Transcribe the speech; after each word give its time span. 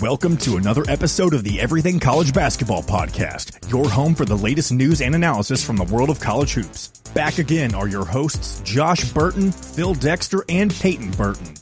Welcome 0.00 0.36
to 0.38 0.56
another 0.56 0.82
episode 0.88 1.34
of 1.34 1.44
the 1.44 1.60
Everything 1.60 2.00
College 2.00 2.32
Basketball 2.32 2.82
Podcast, 2.82 3.70
your 3.70 3.88
home 3.88 4.14
for 4.14 4.24
the 4.24 4.36
latest 4.36 4.72
news 4.72 5.00
and 5.00 5.14
analysis 5.14 5.64
from 5.64 5.76
the 5.76 5.84
world 5.84 6.10
of 6.10 6.18
college 6.18 6.54
hoops. 6.54 6.88
Back 7.14 7.38
again 7.38 7.74
are 7.74 7.86
your 7.86 8.04
hosts, 8.04 8.60
Josh 8.62 9.12
Burton, 9.12 9.52
Phil 9.52 9.94
Dexter, 9.94 10.44
and 10.48 10.74
Peyton 10.74 11.12
Burton. 11.12 11.54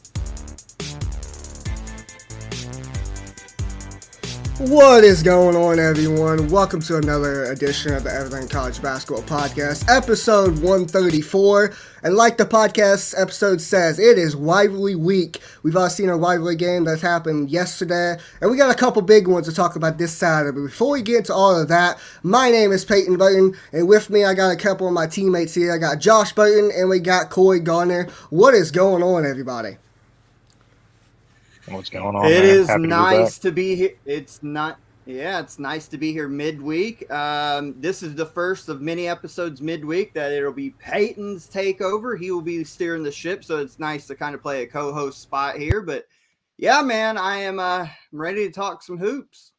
What 4.68 5.02
is 5.02 5.24
going 5.24 5.56
on, 5.56 5.80
everyone? 5.80 6.46
Welcome 6.46 6.80
to 6.82 6.96
another 6.96 7.46
edition 7.46 7.94
of 7.94 8.04
the 8.04 8.14
Everything 8.14 8.46
College 8.46 8.80
Basketball 8.80 9.24
Podcast, 9.24 9.88
episode 9.88 10.52
134. 10.60 11.74
And 12.04 12.14
like 12.14 12.36
the 12.36 12.44
podcast 12.44 13.20
episode 13.20 13.60
says, 13.60 13.98
it 13.98 14.18
is 14.18 14.36
rivalry 14.36 14.94
week. 14.94 15.40
We've 15.64 15.74
all 15.74 15.90
seen 15.90 16.08
a 16.08 16.16
rivalry 16.16 16.54
game 16.54 16.84
that 16.84 17.00
happened 17.00 17.50
yesterday, 17.50 18.16
and 18.40 18.52
we 18.52 18.56
got 18.56 18.70
a 18.70 18.78
couple 18.78 19.02
big 19.02 19.26
ones 19.26 19.48
to 19.48 19.52
talk 19.52 19.74
about 19.74 19.98
this 19.98 20.12
Saturday. 20.12 20.56
But 20.56 20.66
before 20.66 20.92
we 20.92 21.02
get 21.02 21.16
into 21.16 21.34
all 21.34 21.60
of 21.60 21.66
that, 21.66 21.98
my 22.22 22.48
name 22.48 22.70
is 22.70 22.84
Peyton 22.84 23.16
Burton, 23.16 23.56
and 23.72 23.88
with 23.88 24.10
me, 24.10 24.24
I 24.24 24.32
got 24.32 24.52
a 24.52 24.56
couple 24.56 24.86
of 24.86 24.92
my 24.92 25.08
teammates 25.08 25.54
here. 25.54 25.74
I 25.74 25.78
got 25.78 25.98
Josh 25.98 26.34
Burton, 26.34 26.70
and 26.72 26.88
we 26.88 27.00
got 27.00 27.30
Corey 27.30 27.58
Garner. 27.58 28.06
What 28.30 28.54
is 28.54 28.70
going 28.70 29.02
on, 29.02 29.26
everybody? 29.26 29.78
What's 31.68 31.90
going 31.90 32.16
on? 32.16 32.26
It 32.26 32.40
man? 32.40 32.44
is 32.44 32.66
Happy 32.68 32.82
to 32.82 32.88
nice 32.88 33.36
back. 33.38 33.42
to 33.42 33.52
be 33.52 33.74
here. 33.74 33.94
It's 34.04 34.42
not. 34.42 34.78
Yeah, 35.04 35.40
it's 35.40 35.58
nice 35.58 35.88
to 35.88 35.98
be 35.98 36.12
here 36.12 36.28
midweek. 36.28 37.10
Um, 37.10 37.74
this 37.80 38.04
is 38.04 38.14
the 38.14 38.26
first 38.26 38.68
of 38.68 38.80
many 38.80 39.08
episodes 39.08 39.60
midweek 39.60 40.14
that 40.14 40.30
it'll 40.30 40.52
be 40.52 40.70
Peyton's 40.78 41.48
takeover. 41.48 42.16
He 42.18 42.30
will 42.30 42.40
be 42.42 42.62
steering 42.62 43.02
the 43.02 43.10
ship, 43.10 43.42
so 43.44 43.58
it's 43.58 43.80
nice 43.80 44.06
to 44.06 44.14
kind 44.14 44.34
of 44.34 44.42
play 44.42 44.62
a 44.62 44.66
co-host 44.66 45.20
spot 45.20 45.56
here. 45.56 45.80
But 45.80 46.06
yeah, 46.56 46.82
man, 46.82 47.18
I 47.18 47.38
am 47.38 47.58
uh, 47.58 47.86
I'm 48.12 48.20
ready 48.20 48.46
to 48.46 48.52
talk 48.52 48.82
some 48.82 48.98
hoops. 48.98 49.51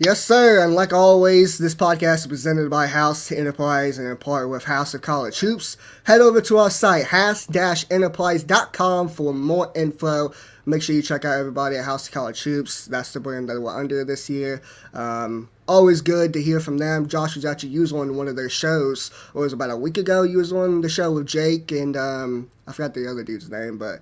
Yes, 0.00 0.22
sir. 0.22 0.62
And 0.62 0.76
like 0.76 0.92
always, 0.92 1.58
this 1.58 1.74
podcast 1.74 2.18
is 2.18 2.28
presented 2.28 2.70
by 2.70 2.86
House 2.86 3.32
Enterprise 3.32 3.98
and 3.98 4.06
in 4.06 4.16
part 4.16 4.48
with 4.48 4.62
House 4.62 4.94
of 4.94 5.02
College 5.02 5.40
Hoops. 5.40 5.76
Head 6.04 6.20
over 6.20 6.40
to 6.42 6.58
our 6.58 6.70
site, 6.70 7.06
house-enterprise.com 7.06 9.08
for 9.08 9.34
more 9.34 9.72
info. 9.74 10.32
Make 10.66 10.82
sure 10.82 10.94
you 10.94 11.02
check 11.02 11.24
out 11.24 11.36
everybody 11.36 11.74
at 11.74 11.84
House 11.84 12.06
of 12.06 12.14
College 12.14 12.40
Hoops. 12.44 12.86
That's 12.86 13.12
the 13.12 13.18
brand 13.18 13.48
that 13.48 13.60
we're 13.60 13.76
under 13.76 14.04
this 14.04 14.30
year. 14.30 14.62
Um, 14.94 15.48
always 15.66 16.00
good 16.00 16.32
to 16.34 16.40
hear 16.40 16.60
from 16.60 16.78
them. 16.78 17.08
Josh 17.08 17.34
was 17.34 17.44
actually 17.44 17.70
used 17.70 17.92
on 17.92 18.14
one 18.14 18.28
of 18.28 18.36
their 18.36 18.48
shows, 18.48 19.10
or 19.34 19.42
it 19.42 19.46
was 19.46 19.52
about 19.52 19.70
a 19.70 19.76
week 19.76 19.98
ago. 19.98 20.22
You 20.22 20.38
was 20.38 20.52
on 20.52 20.80
the 20.80 20.88
show 20.88 21.10
with 21.10 21.26
Jake 21.26 21.72
and 21.72 21.96
um, 21.96 22.48
I 22.68 22.72
forgot 22.72 22.94
the 22.94 23.10
other 23.10 23.24
dude's 23.24 23.50
name, 23.50 23.78
but 23.78 23.98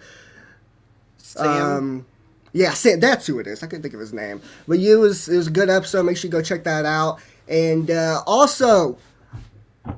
Sam, 1.17 1.47
um, 1.47 2.06
yeah, 2.56 2.72
Sam, 2.72 3.00
that's 3.00 3.26
who 3.26 3.38
it 3.38 3.46
is. 3.46 3.62
I 3.62 3.66
couldn't 3.66 3.82
think 3.82 3.94
of 3.94 4.00
his 4.00 4.14
name. 4.14 4.40
But 4.66 4.78
you 4.78 5.00
was 5.00 5.28
it 5.28 5.36
was 5.36 5.46
a 5.48 5.50
good 5.50 5.68
episode. 5.68 6.04
Make 6.04 6.16
sure 6.16 6.28
you 6.28 6.32
go 6.32 6.42
check 6.42 6.64
that 6.64 6.86
out. 6.86 7.20
And 7.48 7.90
uh, 7.90 8.22
also, 8.26 8.96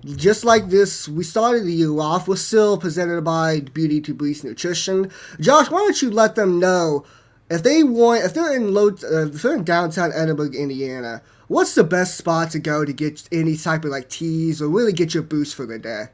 just 0.04 0.44
like 0.44 0.68
this, 0.68 1.08
we 1.08 1.22
started 1.22 1.64
the 1.64 1.72
year 1.72 1.98
off. 2.00 2.26
We're 2.26 2.36
still 2.36 2.76
presented 2.76 3.22
by 3.22 3.60
Beauty 3.60 4.00
to 4.02 4.12
Beast 4.12 4.42
Nutrition. 4.44 5.10
Josh, 5.38 5.70
why 5.70 5.78
don't 5.78 6.02
you 6.02 6.10
let 6.10 6.34
them 6.34 6.58
know 6.58 7.06
if 7.48 7.62
they 7.62 7.84
want 7.84 8.24
if 8.24 8.34
they're 8.34 8.54
in 8.54 8.74
low 8.74 8.88
uh, 8.88 9.26
if 9.26 9.42
they're 9.42 9.54
in 9.54 9.64
downtown 9.64 10.10
Edinburgh, 10.12 10.52
Indiana. 10.52 11.22
What's 11.46 11.74
the 11.74 11.84
best 11.84 12.18
spot 12.18 12.50
to 12.50 12.58
go 12.58 12.84
to 12.84 12.92
get 12.92 13.26
any 13.32 13.56
type 13.56 13.84
of 13.84 13.90
like 13.90 14.10
teas 14.10 14.60
or 14.60 14.68
really 14.68 14.92
get 14.92 15.14
your 15.14 15.22
boost 15.22 15.54
for 15.54 15.64
the 15.64 15.78
day? 15.78 16.06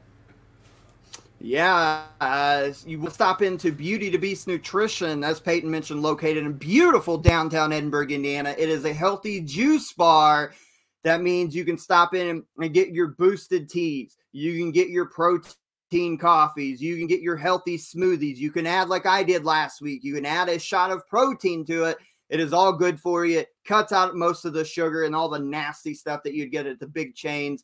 Yeah, 1.45 2.05
uh, 2.21 2.71
you 2.87 2.99
will 2.99 3.11
stop 3.11 3.43
into 3.43 3.71
Beauty 3.71 4.09
to 4.09 4.17
Beast 4.17 4.47
Nutrition, 4.47 5.23
as 5.23 5.39
Peyton 5.39 5.69
mentioned, 5.69 6.01
located 6.01 6.43
in 6.43 6.53
beautiful 6.53 7.19
downtown 7.19 7.71
Edinburgh, 7.71 8.07
Indiana. 8.07 8.55
It 8.57 8.67
is 8.67 8.83
a 8.83 8.91
healthy 8.91 9.41
juice 9.41 9.93
bar. 9.93 10.55
That 11.03 11.21
means 11.21 11.55
you 11.55 11.63
can 11.63 11.77
stop 11.77 12.15
in 12.15 12.27
and, 12.29 12.43
and 12.57 12.73
get 12.73 12.89
your 12.89 13.09
boosted 13.09 13.69
teas. 13.69 14.17
You 14.31 14.57
can 14.57 14.71
get 14.71 14.89
your 14.89 15.05
protein 15.05 16.17
coffees. 16.17 16.81
You 16.81 16.97
can 16.97 17.05
get 17.05 17.21
your 17.21 17.37
healthy 17.37 17.77
smoothies. 17.77 18.37
You 18.37 18.49
can 18.49 18.65
add, 18.65 18.89
like 18.89 19.05
I 19.05 19.21
did 19.21 19.45
last 19.45 19.83
week, 19.83 20.03
you 20.03 20.15
can 20.15 20.25
add 20.25 20.49
a 20.49 20.57
shot 20.57 20.89
of 20.89 21.05
protein 21.05 21.63
to 21.65 21.83
it. 21.83 21.99
It 22.27 22.39
is 22.39 22.53
all 22.53 22.73
good 22.73 22.99
for 22.99 23.23
you. 23.23 23.41
It 23.41 23.49
cuts 23.65 23.91
out 23.91 24.15
most 24.15 24.45
of 24.45 24.53
the 24.53 24.65
sugar 24.65 25.03
and 25.03 25.15
all 25.15 25.29
the 25.29 25.37
nasty 25.37 25.93
stuff 25.93 26.23
that 26.23 26.33
you'd 26.33 26.51
get 26.51 26.65
at 26.65 26.79
the 26.79 26.87
big 26.87 27.13
chains 27.13 27.63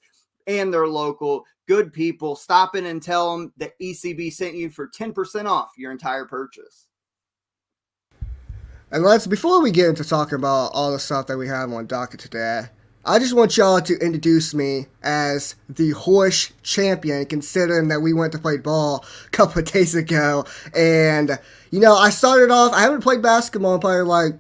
and 0.60 0.74
they're 0.74 0.88
local, 0.88 1.46
good 1.68 1.94
people. 1.94 2.36
Stop 2.36 2.76
in 2.76 2.86
and 2.86 3.02
tell 3.02 3.38
them 3.38 3.54
that 3.58 3.74
ECB 3.80 4.32
sent 4.34 4.56
you 4.56 4.70
for 4.70 4.88
10% 4.88 5.46
off 5.46 5.72
your 5.78 5.92
entire 5.92 6.26
purchase. 6.26 6.88
And 8.92 9.04
let's 9.04 9.26
before 9.26 9.62
we 9.62 9.72
get 9.72 9.88
into 9.88 10.04
talking 10.04 10.36
about 10.36 10.72
all 10.74 10.92
the 10.92 11.00
stuff 11.00 11.28
that 11.28 11.38
we 11.38 11.48
have 11.48 11.72
on 11.72 11.88
docket 11.88 12.20
today, 12.20 12.66
I 13.04 13.18
just 13.18 13.34
want 13.34 13.58
y'all 13.58 13.82
to 13.82 13.98
introduce 13.98 14.54
me 14.54 14.86
as 15.02 15.56
the 15.70 15.92
horse 15.92 16.52
champion, 16.62 17.26
considering 17.26 17.88
that 17.88 18.02
we 18.02 18.14
went 18.14 18.32
to 18.34 18.40
play 18.40 18.58
ball 18.58 19.06
a 19.26 19.30
couple 19.32 19.60
of 19.60 19.72
days 19.72 19.96
ago. 19.96 20.46
And, 20.76 21.40
you 21.72 21.80
know, 21.80 21.96
I 21.96 22.10
started 22.10 22.52
off, 22.52 22.74
I 22.74 22.82
haven't 22.82 23.02
played 23.02 23.22
basketball 23.22 23.76
in 23.76 23.80
probably 23.80 24.02
like 24.02 24.34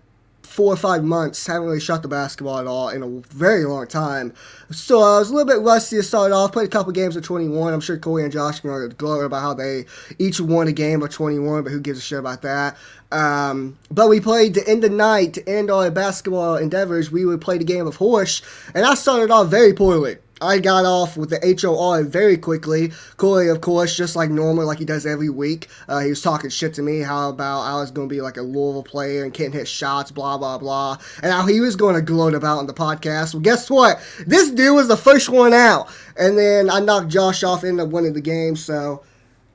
four 0.51 0.73
or 0.73 0.77
five 0.77 1.03
months. 1.03 1.47
Haven't 1.47 1.63
really 1.63 1.79
shot 1.79 2.01
the 2.01 2.09
basketball 2.09 2.59
at 2.59 2.67
all 2.67 2.89
in 2.89 3.01
a 3.01 3.07
very 3.33 3.63
long 3.63 3.87
time. 3.87 4.33
So 4.69 4.99
I 4.99 5.19
was 5.19 5.29
a 5.29 5.33
little 5.33 5.47
bit 5.47 5.61
rusty 5.61 5.95
to 5.95 6.03
start 6.03 6.33
off. 6.33 6.51
Played 6.51 6.67
a 6.67 6.69
couple 6.69 6.91
games 6.91 7.15
of 7.15 7.23
21. 7.23 7.73
I'm 7.73 7.79
sure 7.79 7.97
Corey 7.97 8.23
and 8.23 8.31
Josh 8.33 8.59
can 8.59 8.89
gloat 8.89 9.25
about 9.25 9.41
how 9.41 9.53
they 9.53 9.85
each 10.19 10.41
won 10.41 10.67
a 10.67 10.73
game 10.73 11.01
of 11.01 11.09
21, 11.09 11.63
but 11.63 11.71
who 11.71 11.79
gives 11.79 11.99
a 11.99 12.01
shit 12.01 12.19
about 12.19 12.41
that? 12.41 12.77
Um, 13.13 13.77
but 13.89 14.09
we 14.09 14.19
played 14.19 14.53
to 14.55 14.67
end 14.67 14.83
the 14.83 14.89
night, 14.89 15.35
to 15.35 15.49
end 15.49 15.71
our 15.71 15.89
basketball 15.89 16.57
endeavors. 16.57 17.11
We 17.11 17.25
would 17.25 17.39
play 17.39 17.57
the 17.57 17.63
game 17.63 17.87
of 17.87 17.95
horse, 17.95 18.41
and 18.75 18.85
I 18.85 18.95
started 18.95 19.31
off 19.31 19.47
very 19.47 19.73
poorly. 19.73 20.17
I 20.41 20.57
got 20.57 20.85
off 20.85 21.17
with 21.17 21.29
the 21.29 21.57
HOR 21.61 22.03
very 22.03 22.35
quickly. 22.35 22.91
Corey, 23.17 23.47
of 23.49 23.61
course, 23.61 23.95
just 23.95 24.15
like 24.15 24.31
normal, 24.31 24.65
like 24.65 24.79
he 24.79 24.85
does 24.85 25.05
every 25.05 25.29
week, 25.29 25.67
uh, 25.87 25.99
he 25.99 26.09
was 26.09 26.21
talking 26.21 26.49
shit 26.49 26.73
to 26.73 26.81
me 26.81 26.99
how 26.99 27.29
about 27.29 27.61
I 27.61 27.75
was 27.79 27.91
going 27.91 28.09
to 28.09 28.13
be 28.13 28.21
like 28.21 28.37
a 28.37 28.41
Louisville 28.41 28.83
player 28.83 29.23
and 29.23 29.33
can't 29.33 29.53
hit 29.53 29.67
shots, 29.67 30.09
blah, 30.09 30.39
blah, 30.39 30.57
blah. 30.57 30.97
And 31.21 31.31
how 31.31 31.45
he 31.45 31.59
was 31.59 31.75
going 31.75 31.93
to 31.93 32.01
gloat 32.01 32.33
about 32.33 32.57
on 32.57 32.65
the 32.65 32.73
podcast. 32.73 33.33
Well, 33.33 33.41
guess 33.41 33.69
what? 33.69 34.01
This 34.25 34.49
dude 34.49 34.75
was 34.75 34.87
the 34.87 34.97
first 34.97 35.29
one 35.29 35.53
out. 35.53 35.89
And 36.17 36.37
then 36.37 36.69
I 36.69 36.79
knocked 36.79 37.09
Josh 37.09 37.43
off, 37.43 37.63
ended 37.63 37.85
up 37.85 37.91
winning 37.91 38.13
the 38.13 38.21
game, 38.21 38.55
so 38.55 39.03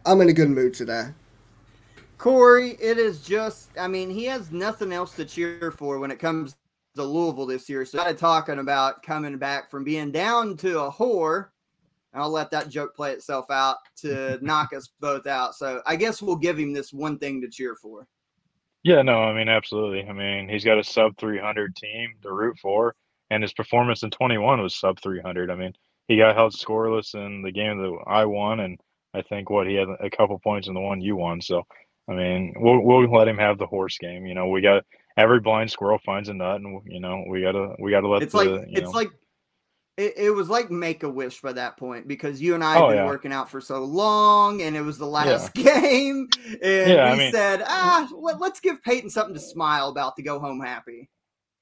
I'm 0.05 0.21
in 0.21 0.29
a 0.29 0.33
good 0.33 0.51
mood 0.51 0.75
today. 0.75 1.09
Corey, 2.17 2.77
it 2.81 2.97
is 2.97 3.23
just, 3.23 3.71
I 3.79 3.89
mean, 3.89 4.09
he 4.09 4.25
has 4.27 4.51
nothing 4.51 4.93
else 4.93 5.15
to 5.17 5.25
cheer 5.25 5.71
for 5.71 5.99
when 5.99 6.11
it 6.11 6.19
comes 6.19 6.57
to 6.97 7.05
Louisville 7.05 7.47
this 7.47 7.69
year. 7.69 7.85
So, 7.85 7.99
started 7.99 8.19
talking 8.19 8.59
about 8.59 9.03
coming 9.03 9.39
back 9.39 9.71
from 9.71 9.85
being 9.85 10.11
down 10.11 10.57
to 10.59 10.81
a 10.81 10.91
whore. 10.91 11.49
And 12.13 12.23
I'll 12.23 12.31
let 12.31 12.51
that 12.51 12.69
joke 12.69 12.97
play 12.97 13.13
itself 13.13 13.51
out 13.51 13.77
to 13.99 14.39
knock 14.43 14.73
us 14.73 14.91
both 15.01 15.27
out. 15.27 15.55
So, 15.55 15.83
I 15.87 15.97
guess 15.97 16.21
we'll 16.21 16.37
give 16.37 16.59
him 16.59 16.73
this 16.73 16.93
one 16.93 17.19
thing 17.19 17.41
to 17.43 17.49
cheer 17.49 17.77
for. 17.77 18.07
Yeah, 18.83 19.03
no, 19.03 19.19
I 19.19 19.35
mean, 19.35 19.49
absolutely. 19.49 20.09
I 20.09 20.13
mean, 20.13 20.49
he's 20.49 20.65
got 20.65 20.79
a 20.79 20.85
sub 20.85 21.17
300 21.19 21.75
team 21.75 22.15
to 22.23 22.33
root 22.33 22.57
for, 22.63 22.95
and 23.31 23.43
his 23.43 23.53
performance 23.53 24.05
in 24.05 24.11
21 24.11 24.63
was 24.63 24.77
sub 24.77 25.01
300. 25.01 25.51
I 25.51 25.57
mean, 25.57 25.73
he 26.07 26.17
got 26.17 26.37
held 26.37 26.53
scoreless 26.53 27.15
in 27.17 27.43
the 27.43 27.51
game 27.51 27.79
that 27.79 27.99
I 28.07 28.25
won, 28.27 28.61
and 28.61 28.79
I 29.13 29.23
think 29.23 29.51
what 29.51 29.67
he 29.67 29.75
had 29.75 29.89
a 30.01 30.09
couple 30.09 30.39
points 30.39 30.69
in 30.69 30.75
the 30.75 30.81
one 30.81 31.01
you 31.01 31.17
won. 31.17 31.41
So, 31.41 31.65
I 32.09 32.13
mean, 32.13 32.55
we'll 32.59 32.81
we'll 32.81 33.11
let 33.11 33.27
him 33.27 33.39
have 33.39 33.59
the 33.59 33.67
horse 33.67 33.99
game. 33.99 34.25
You 34.25 34.35
know, 34.35 34.47
we 34.47 34.61
got 34.61 34.85
every 35.17 35.41
blind 35.41 35.71
squirrel 35.71 35.99
finds 36.05 36.29
a 36.29 36.35
nut, 36.35 36.61
and 36.61 36.81
you 36.87 37.01
know, 37.01 37.25
we 37.29 37.41
gotta 37.43 37.75
we 37.79 37.91
gotta 37.91 38.09
let 38.09 38.23
It's 38.23 38.33
the 38.33 38.39
like, 38.39 38.69
it's 38.71 38.81
know, 38.83 38.91
like, 38.91 39.11
it, 39.97 40.15
it 40.17 40.31
was 40.31 40.49
like 40.51 40.71
make 40.71 41.03
a 41.03 41.09
wish 41.09 41.41
by 41.41 41.53
that 41.55 41.77
point 41.79 42.07
because 42.07 42.41
you 42.43 42.55
and 42.55 42.63
I 42.63 42.75
had 42.75 42.83
Oh, 42.83 42.89
been 42.89 42.97
yeah. 42.99 43.07
working 43.07 43.33
out 43.33 43.49
for 43.51 43.61
so 43.63 43.83
long 43.85 44.61
and 44.63 44.77
it 44.77 44.83
was 44.83 44.99
the 44.99 45.07
last 45.07 45.55
game. 45.55 46.29
And 46.63 46.91
Yeah, 46.91 47.07
I 47.07 47.13
we 47.13 47.19
mean- 47.19 47.33
said, 47.33 47.63
ah, 47.67 48.09
let, 48.15 48.39
let's 48.41 48.61
give 48.61 48.83
Peyton 48.83 49.09
something 49.09 49.35
to 49.35 49.41
smile 49.41 49.89
about 49.89 50.17
to 50.17 50.23
go 50.23 50.39
home 50.39 50.61
happy. 50.61 51.09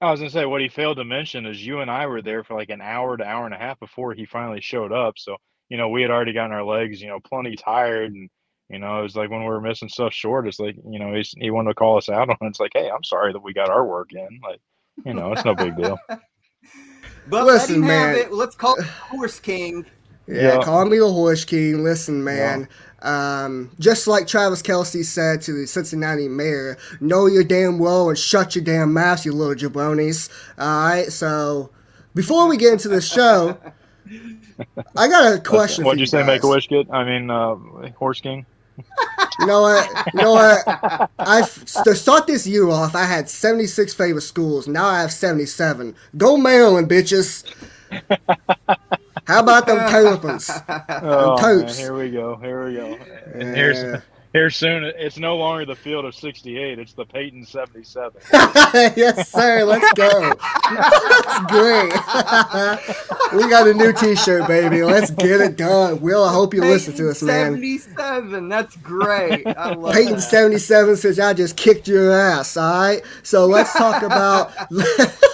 I 0.00 0.10
was 0.10 0.20
gonna 0.20 0.30
say 0.30 0.44
what 0.44 0.60
he 0.60 0.68
failed 0.68 0.96
to 0.98 1.04
mention 1.04 1.46
is 1.46 1.64
you 1.64 1.78
and 1.80 1.90
I 1.90 2.06
were 2.06 2.20
there 2.22 2.42
for 2.44 2.54
like 2.54 2.70
an 2.70 2.80
hour 2.80 3.16
to 3.16 3.24
hour 3.24 3.46
and 3.46 3.54
a 3.54 3.58
half 3.58 3.78
before 3.78 4.12
he 4.14 4.26
finally 4.26 4.60
showed 4.60 4.92
up. 4.92 5.14
So 5.16 5.36
you 5.70 5.78
know 5.78 5.88
we 5.88 6.02
had 6.02 6.10
already 6.10 6.32
gotten 6.32 6.52
our 6.52 6.64
legs, 6.64 7.00
you 7.00 7.06
know, 7.08 7.20
plenty 7.20 7.54
tired, 7.56 8.12
and 8.12 8.28
you 8.70 8.78
know 8.78 9.00
it 9.00 9.02
was 9.02 9.16
like 9.16 9.30
when 9.30 9.40
we 9.40 9.46
were 9.46 9.60
missing 9.60 9.88
stuff 9.88 10.12
short. 10.12 10.46
It's 10.48 10.58
like 10.60 10.76
you 10.88 10.98
know 10.98 11.14
he's, 11.14 11.34
he 11.38 11.50
wanted 11.50 11.70
to 11.70 11.74
call 11.74 11.98
us 11.98 12.08
out 12.08 12.28
on. 12.30 12.36
it. 12.40 12.46
It's 12.46 12.60
like, 12.60 12.72
hey, 12.74 12.90
I'm 12.90 13.04
sorry 13.04 13.32
that 13.32 13.42
we 13.42 13.52
got 13.52 13.70
our 13.70 13.84
work 13.86 14.12
in. 14.12 14.40
Like 14.42 14.60
you 15.04 15.14
know, 15.14 15.32
it's 15.32 15.44
no 15.44 15.54
big 15.54 15.76
deal. 15.76 15.98
But 17.26 17.46
Listen, 17.46 17.80
let 17.80 17.84
him 17.84 17.84
have 17.84 18.16
man. 18.16 18.26
it. 18.26 18.32
Let's 18.32 18.54
call 18.54 18.74
it 18.78 18.84
Horse 18.84 19.40
King. 19.40 19.86
Yeah, 20.26 20.56
Yeah. 20.58 20.62
call 20.62 20.84
me 20.86 20.98
the 20.98 21.10
horse 21.10 21.44
king. 21.44 21.82
Listen, 21.84 22.22
man. 22.24 22.68
Um, 23.02 23.70
just 23.78 24.06
like 24.06 24.26
Travis 24.26 24.62
Kelce 24.62 25.04
said 25.04 25.42
to 25.42 25.52
the 25.52 25.66
Cincinnati 25.66 26.28
mayor, 26.28 26.78
know 27.00 27.26
your 27.26 27.44
damn 27.44 27.78
well 27.78 28.08
and 28.08 28.18
shut 28.18 28.54
your 28.54 28.64
damn 28.64 28.92
mouth, 28.94 29.24
you 29.26 29.32
little 29.32 29.54
jabronis. 29.54 30.30
All 30.58 30.66
right, 30.88 31.12
so 31.12 31.70
before 32.14 32.46
we 32.48 32.56
get 32.56 32.72
into 32.72 32.88
the 32.88 33.02
show, 33.02 33.58
I 34.96 35.08
got 35.08 35.34
a 35.34 35.40
question. 35.40 35.84
What'd 35.84 35.98
for 35.98 36.00
you 36.00 36.06
say? 36.06 36.18
guys. 36.20 36.26
Make 36.26 36.44
a 36.44 36.48
wish, 36.48 36.68
kid? 36.68 36.88
I 36.90 37.04
mean, 37.04 37.30
uh, 37.30 37.56
horse 37.98 38.20
king. 38.22 38.46
You 39.38 39.46
know 39.46 39.62
what? 39.62 39.90
You 40.14 40.20
know 40.22 40.32
what? 40.32 41.10
I 41.18 41.42
to 41.84 41.94
start 41.94 42.26
this 42.26 42.46
year 42.46 42.68
off, 42.68 42.94
I 42.94 43.04
had 43.04 43.28
76 43.28 43.92
favorite 43.94 44.22
schools. 44.22 44.68
Now 44.68 44.86
I 44.86 45.00
have 45.00 45.12
77. 45.12 45.94
Go 46.16 46.36
Maryland, 46.36 46.88
bitches. 46.88 47.44
How 49.26 49.40
about 49.40 49.66
them 49.66 49.78
Terrapins? 49.88 50.50
Oh, 51.02 51.48
man, 51.50 51.74
here 51.74 51.94
we 51.94 52.10
go. 52.10 52.36
Here 52.36 52.66
we 52.66 52.74
go. 52.74 52.98
And 53.34 53.54
Yeah. 53.54 53.54
here's 53.54 53.86
here 54.34 54.50
soon. 54.50 54.84
It's 54.84 55.16
no 55.16 55.36
longer 55.36 55.64
the 55.64 55.76
field 55.76 56.04
of 56.04 56.14
68. 56.14 56.78
It's 56.78 56.92
the 56.92 57.06
Peyton 57.06 57.46
77. 57.46 58.20
yes, 58.96 59.30
sir. 59.30 59.64
Let's 59.64 59.90
go. 59.94 60.34
That's 60.70 61.38
great. 61.46 61.92
we 63.32 63.48
got 63.48 63.68
a 63.68 63.74
new 63.74 63.92
T-shirt, 63.92 64.46
baby. 64.48 64.82
Let's 64.82 65.12
get 65.12 65.40
it 65.40 65.56
done. 65.56 66.00
Will, 66.00 66.24
I 66.24 66.32
hope 66.32 66.52
you 66.52 66.60
listen 66.60 66.94
to 66.96 67.10
us, 67.10 67.22
man. 67.22 67.52
Seventy-seven. 67.52 68.48
That's 68.48 68.76
great. 68.76 69.46
I 69.46 69.72
love 69.72 69.94
Peyton 69.94 70.14
that. 70.14 70.20
seventy 70.20 70.58
seven 70.58 70.96
says 70.96 71.20
I 71.20 71.32
just 71.32 71.56
kicked 71.56 71.86
your 71.86 72.12
ass. 72.12 72.56
All 72.56 72.72
right, 72.80 73.02
so 73.22 73.46
let's 73.46 73.72
talk 73.72 74.02
about. 74.02 74.52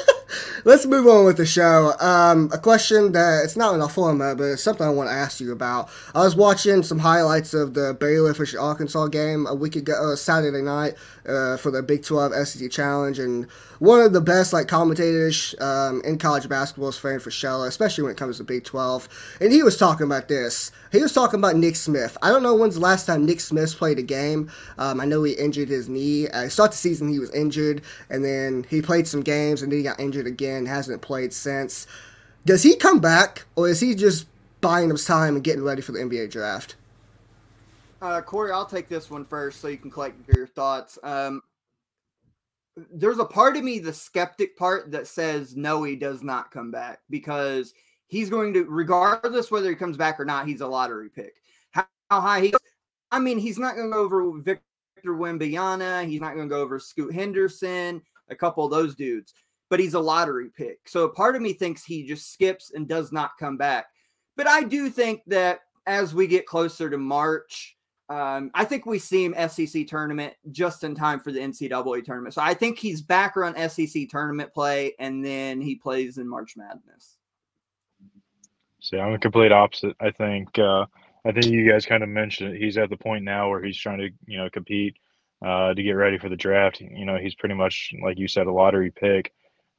let's 0.64 0.86
move 0.86 1.06
on 1.06 1.24
with 1.24 1.36
the 1.36 1.46
show. 1.46 1.92
Um, 2.00 2.50
a 2.52 2.58
question 2.58 3.12
that 3.12 3.42
it's 3.44 3.56
not 3.56 3.74
in 3.74 3.82
our 3.82 3.88
format, 3.88 4.36
but 4.36 4.44
it's 4.44 4.62
something 4.62 4.86
I 4.86 4.90
want 4.90 5.08
to 5.08 5.14
ask 5.14 5.40
you 5.40 5.52
about. 5.52 5.88
I 6.14 6.20
was 6.20 6.36
watching 6.36 6.82
some 6.82 6.98
highlights 6.98 7.54
of 7.54 7.74
the 7.74 7.94
Baylor 7.98 8.32
versus 8.32 8.58
Arkansas 8.58 9.08
game 9.08 9.46
a 9.46 9.54
week 9.54 9.76
ago, 9.76 10.12
uh, 10.12 10.16
Saturday 10.16 10.62
night, 10.62 10.94
uh, 11.26 11.56
for 11.56 11.70
the 11.70 11.82
Big 11.82 12.04
Twelve 12.04 12.32
SEC 12.46 12.70
Challenge, 12.70 13.18
and 13.18 13.46
one 13.80 14.00
of 14.02 14.12
the 14.12 14.20
best 14.20 14.52
like 14.52 14.68
commentators 14.68 15.54
um, 15.58 16.02
in 16.04 16.18
college 16.18 16.46
basketball 16.48 16.90
is 16.90 16.98
Frank 16.98 17.22
Fraschilla, 17.22 17.66
especially 17.66 18.04
when 18.04 18.12
it 18.12 18.18
comes 18.18 18.36
to 18.36 18.44
Big 18.44 18.62
Twelve, 18.62 19.08
and 19.40 19.50
he 19.50 19.62
was 19.62 19.76
talking 19.78 20.04
about 20.04 20.28
this. 20.28 20.70
He 20.92 21.00
was 21.00 21.14
talking 21.14 21.40
about 21.40 21.56
Nick 21.56 21.76
Smith. 21.76 22.16
I 22.22 22.28
don't 22.28 22.42
know 22.42 22.54
when's 22.54 22.74
the 22.74 22.80
last 22.80 23.06
time 23.06 23.24
Nick 23.24 23.40
Smith 23.40 23.74
played 23.74 23.98
a 23.98 24.02
game. 24.02 24.50
Um, 24.76 25.00
I 25.00 25.06
know 25.06 25.22
he 25.22 25.32
injured 25.32 25.70
his 25.70 25.88
knee. 25.88 26.28
Uh, 26.28 26.50
start 26.50 26.72
the 26.72 26.76
season 26.76 27.08
he 27.08 27.18
was 27.18 27.30
injured, 27.30 27.80
and 28.10 28.22
then 28.22 28.66
he 28.68 28.82
played 28.82 29.08
some 29.08 29.22
games, 29.22 29.62
and 29.62 29.72
then 29.72 29.78
he 29.78 29.82
got 29.82 29.98
injured 29.98 30.26
again. 30.26 30.66
Hasn't 30.66 31.00
played 31.00 31.32
since. 31.32 31.86
Does 32.44 32.62
he 32.62 32.76
come 32.76 33.00
back, 33.00 33.46
or 33.56 33.66
is 33.66 33.80
he 33.80 33.94
just 33.94 34.26
buying 34.60 34.90
his 34.90 35.06
time 35.06 35.36
and 35.36 35.44
getting 35.44 35.64
ready 35.64 35.80
for 35.80 35.92
the 35.92 36.00
NBA 36.00 36.30
draft? 36.30 36.76
Uh, 38.02 38.20
Corey, 38.20 38.52
I'll 38.52 38.66
take 38.66 38.88
this 38.88 39.10
one 39.10 39.24
first 39.24 39.60
so 39.60 39.68
you 39.68 39.78
can 39.78 39.90
collect 39.90 40.16
your 40.34 40.46
thoughts. 40.46 40.98
Um, 41.02 41.42
there's 42.92 43.18
a 43.18 43.24
part 43.24 43.56
of 43.56 43.64
me, 43.64 43.78
the 43.78 43.92
skeptic 43.92 44.56
part, 44.56 44.90
that 44.92 45.06
says 45.06 45.56
no, 45.56 45.82
he 45.82 45.96
does 45.96 46.22
not 46.22 46.50
come 46.50 46.70
back 46.70 47.00
because 47.10 47.74
he's 48.06 48.30
going 48.30 48.52
to, 48.54 48.64
regardless 48.64 49.50
whether 49.50 49.68
he 49.68 49.76
comes 49.76 49.96
back 49.96 50.20
or 50.20 50.24
not, 50.24 50.46
he's 50.46 50.60
a 50.60 50.66
lottery 50.66 51.08
pick. 51.08 51.34
How, 51.70 51.86
high 52.10 52.40
he 52.40 52.54
I 53.12 53.18
mean, 53.18 53.38
he's 53.38 53.58
not 53.58 53.74
going 53.74 53.88
to 53.88 53.92
go 53.92 54.00
over 54.00 54.38
Victor 54.40 54.62
Wembanyama. 55.06 56.06
He's 56.06 56.20
not 56.20 56.34
going 56.34 56.48
to 56.48 56.54
go 56.54 56.60
over 56.60 56.78
Scoot 56.78 57.14
Henderson, 57.14 58.02
a 58.28 58.36
couple 58.36 58.64
of 58.64 58.70
those 58.70 58.94
dudes, 58.94 59.34
but 59.68 59.80
he's 59.80 59.94
a 59.94 60.00
lottery 60.00 60.48
pick. 60.56 60.80
So 60.86 61.04
a 61.04 61.12
part 61.12 61.36
of 61.36 61.42
me 61.42 61.52
thinks 61.52 61.84
he 61.84 62.06
just 62.06 62.32
skips 62.32 62.72
and 62.74 62.88
does 62.88 63.12
not 63.12 63.38
come 63.38 63.56
back. 63.56 63.86
But 64.36 64.46
I 64.46 64.62
do 64.62 64.90
think 64.90 65.22
that 65.26 65.60
as 65.86 66.14
we 66.14 66.26
get 66.26 66.46
closer 66.46 66.88
to 66.88 66.98
March, 66.98 67.76
um, 68.10 68.50
I 68.54 68.64
think 68.64 68.86
we 68.86 68.98
see 68.98 69.24
him 69.24 69.36
SEC 69.48 69.86
tournament 69.86 70.34
just 70.50 70.82
in 70.82 70.96
time 70.96 71.20
for 71.20 71.30
the 71.30 71.38
NCAA 71.38 72.04
tournament. 72.04 72.34
So 72.34 72.42
I 72.42 72.54
think 72.54 72.76
he's 72.76 73.00
back 73.00 73.36
around 73.36 73.56
SEC 73.70 74.08
tournament 74.08 74.52
play, 74.52 74.94
and 74.98 75.24
then 75.24 75.60
he 75.60 75.76
plays 75.76 76.18
in 76.18 76.28
March 76.28 76.56
Madness. 76.56 77.18
See, 78.80 78.98
I'm 78.98 79.14
a 79.14 79.18
complete 79.18 79.52
opposite. 79.52 79.94
I 80.00 80.10
think 80.10 80.58
uh, 80.58 80.86
I 81.24 81.30
think 81.30 81.46
you 81.46 81.70
guys 81.70 81.86
kind 81.86 82.02
of 82.02 82.08
mentioned 82.08 82.54
it. 82.54 82.60
He's 82.60 82.78
at 82.78 82.90
the 82.90 82.96
point 82.96 83.22
now 83.22 83.48
where 83.48 83.62
he's 83.62 83.78
trying 83.78 83.98
to 83.98 84.08
you 84.26 84.38
know 84.38 84.50
compete 84.50 84.96
uh, 85.46 85.72
to 85.74 85.82
get 85.82 85.92
ready 85.92 86.18
for 86.18 86.28
the 86.28 86.36
draft. 86.36 86.80
You 86.80 87.04
know, 87.04 87.16
he's 87.16 87.36
pretty 87.36 87.54
much 87.54 87.94
like 88.02 88.18
you 88.18 88.26
said 88.26 88.48
a 88.48 88.52
lottery 88.52 88.90
pick. 88.90 89.32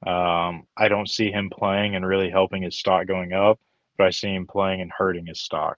Um, 0.07 0.67
I 0.77 0.87
don't 0.87 1.09
see 1.09 1.31
him 1.31 1.49
playing 1.49 1.97
and 1.97 2.07
really 2.07 2.29
helping 2.29 2.63
his 2.63 2.79
stock 2.79 3.07
going 3.07 3.33
up, 3.33 3.59
but 3.97 4.07
I 4.07 4.09
see 4.09 4.33
him 4.33 4.47
playing 4.47 4.79
and 4.79 4.91
hurting 4.97 5.25
his 5.25 5.41
stock 5.41 5.77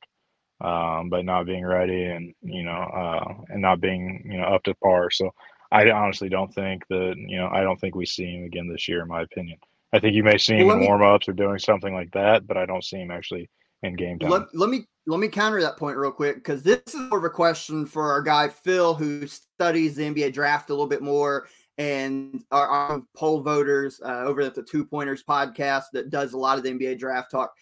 um, 0.61 1.09
by 1.09 1.21
not 1.21 1.45
being 1.45 1.65
ready 1.65 2.05
and 2.05 2.33
you 2.41 2.63
know 2.63 2.71
uh, 2.71 3.33
and 3.49 3.61
not 3.61 3.81
being 3.81 4.23
you 4.25 4.39
know 4.39 4.45
up 4.45 4.63
to 4.63 4.73
par. 4.75 5.11
So 5.11 5.33
I 5.71 5.89
honestly 5.91 6.29
don't 6.29 6.53
think 6.53 6.87
that 6.89 7.15
you 7.17 7.37
know 7.37 7.49
I 7.51 7.61
don't 7.61 7.79
think 7.79 7.95
we 7.95 8.05
see 8.05 8.35
him 8.35 8.45
again 8.45 8.69
this 8.69 8.87
year, 8.87 9.01
in 9.01 9.07
my 9.07 9.21
opinion. 9.21 9.57
I 9.93 9.99
think 9.99 10.15
you 10.15 10.23
may 10.23 10.37
see 10.37 10.55
him 10.55 10.67
Well, 10.67 10.77
in 10.77 10.85
warm 10.85 11.03
ups 11.03 11.29
or 11.29 11.33
doing 11.33 11.59
something 11.59 11.93
like 11.93 12.11
that, 12.13 12.47
but 12.47 12.57
I 12.57 12.65
don't 12.65 12.83
see 12.83 12.97
him 12.97 13.11
actually 13.11 13.49
in 13.83 13.95
game 13.95 14.17
time. 14.17 14.31
Let, 14.31 14.55
let 14.55 14.69
me 14.69 14.85
let 15.05 15.19
me 15.19 15.27
counter 15.27 15.61
that 15.61 15.77
point 15.77 15.97
real 15.97 16.11
quick 16.11 16.35
because 16.35 16.63
this 16.63 16.81
is 16.87 16.95
more 16.95 17.19
of 17.19 17.25
a 17.25 17.29
question 17.29 17.85
for 17.85 18.11
our 18.11 18.21
guy 18.21 18.47
Phil, 18.47 18.93
who 18.93 19.27
studies 19.27 19.95
the 19.95 20.03
NBA 20.03 20.33
draft 20.33 20.69
a 20.69 20.73
little 20.73 20.87
bit 20.87 21.01
more, 21.01 21.47
and 21.77 22.43
our, 22.51 22.67
our 22.67 23.01
poll 23.15 23.41
voters 23.41 23.99
uh, 24.03 24.23
over 24.23 24.41
at 24.41 24.55
the 24.55 24.63
Two 24.63 24.85
Pointers 24.85 25.23
podcast 25.23 25.85
that 25.93 26.09
does 26.09 26.33
a 26.33 26.37
lot 26.37 26.57
of 26.57 26.63
the 26.63 26.71
NBA 26.71 26.97
draft 26.97 27.31
talk. 27.31 27.53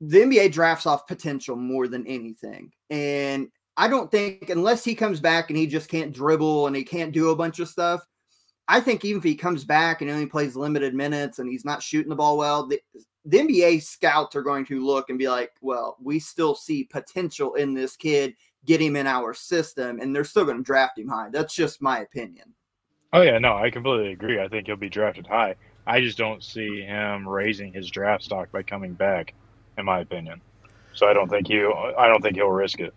The 0.00 0.18
NBA 0.18 0.52
drafts 0.52 0.86
off 0.86 1.06
potential 1.06 1.56
more 1.56 1.88
than 1.88 2.06
anything, 2.06 2.72
and 2.90 3.48
I 3.76 3.88
don't 3.88 4.10
think 4.10 4.50
unless 4.50 4.84
he 4.84 4.94
comes 4.94 5.20
back 5.20 5.50
and 5.50 5.58
he 5.58 5.66
just 5.66 5.88
can't 5.88 6.12
dribble 6.12 6.66
and 6.66 6.76
he 6.76 6.84
can't 6.84 7.12
do 7.12 7.30
a 7.30 7.36
bunch 7.36 7.58
of 7.58 7.68
stuff. 7.68 8.06
I 8.66 8.80
think 8.80 9.04
even 9.04 9.18
if 9.18 9.24
he 9.24 9.34
comes 9.34 9.64
back 9.64 10.00
and 10.00 10.10
only 10.10 10.26
plays 10.26 10.56
limited 10.56 10.94
minutes 10.94 11.38
and 11.38 11.50
he's 11.50 11.66
not 11.66 11.82
shooting 11.82 12.08
the 12.08 12.16
ball 12.16 12.38
well, 12.38 12.66
the, 12.66 12.80
the 13.26 13.38
NBA 13.38 13.82
scouts 13.82 14.34
are 14.36 14.42
going 14.42 14.64
to 14.66 14.84
look 14.84 15.10
and 15.10 15.18
be 15.18 15.28
like, 15.28 15.52
well, 15.60 15.96
we 16.02 16.18
still 16.18 16.54
see 16.54 16.84
potential 16.84 17.54
in 17.54 17.74
this 17.74 17.96
kid. 17.96 18.34
Get 18.64 18.80
him 18.80 18.96
in 18.96 19.06
our 19.06 19.34
system, 19.34 20.00
and 20.00 20.16
they're 20.16 20.24
still 20.24 20.46
going 20.46 20.56
to 20.56 20.62
draft 20.62 20.98
him 20.98 21.08
high. 21.08 21.28
That's 21.30 21.54
just 21.54 21.82
my 21.82 21.98
opinion. 21.98 22.54
Oh 23.12 23.20
yeah, 23.20 23.38
no, 23.38 23.56
I 23.56 23.70
completely 23.70 24.12
agree. 24.12 24.40
I 24.40 24.48
think 24.48 24.66
he'll 24.66 24.76
be 24.76 24.88
drafted 24.88 25.26
high. 25.26 25.56
I 25.86 26.00
just 26.00 26.16
don't 26.16 26.42
see 26.42 26.80
him 26.80 27.28
raising 27.28 27.74
his 27.74 27.90
draft 27.90 28.24
stock 28.24 28.50
by 28.50 28.62
coming 28.62 28.94
back, 28.94 29.34
in 29.78 29.84
my 29.84 30.00
opinion. 30.00 30.40
So 30.94 31.06
I 31.08 31.12
don't 31.12 31.28
think 31.28 31.48
he 31.48 31.58
I 31.64 32.08
don't 32.08 32.22
think 32.22 32.36
he'll 32.36 32.48
risk 32.48 32.80
it. 32.80 32.94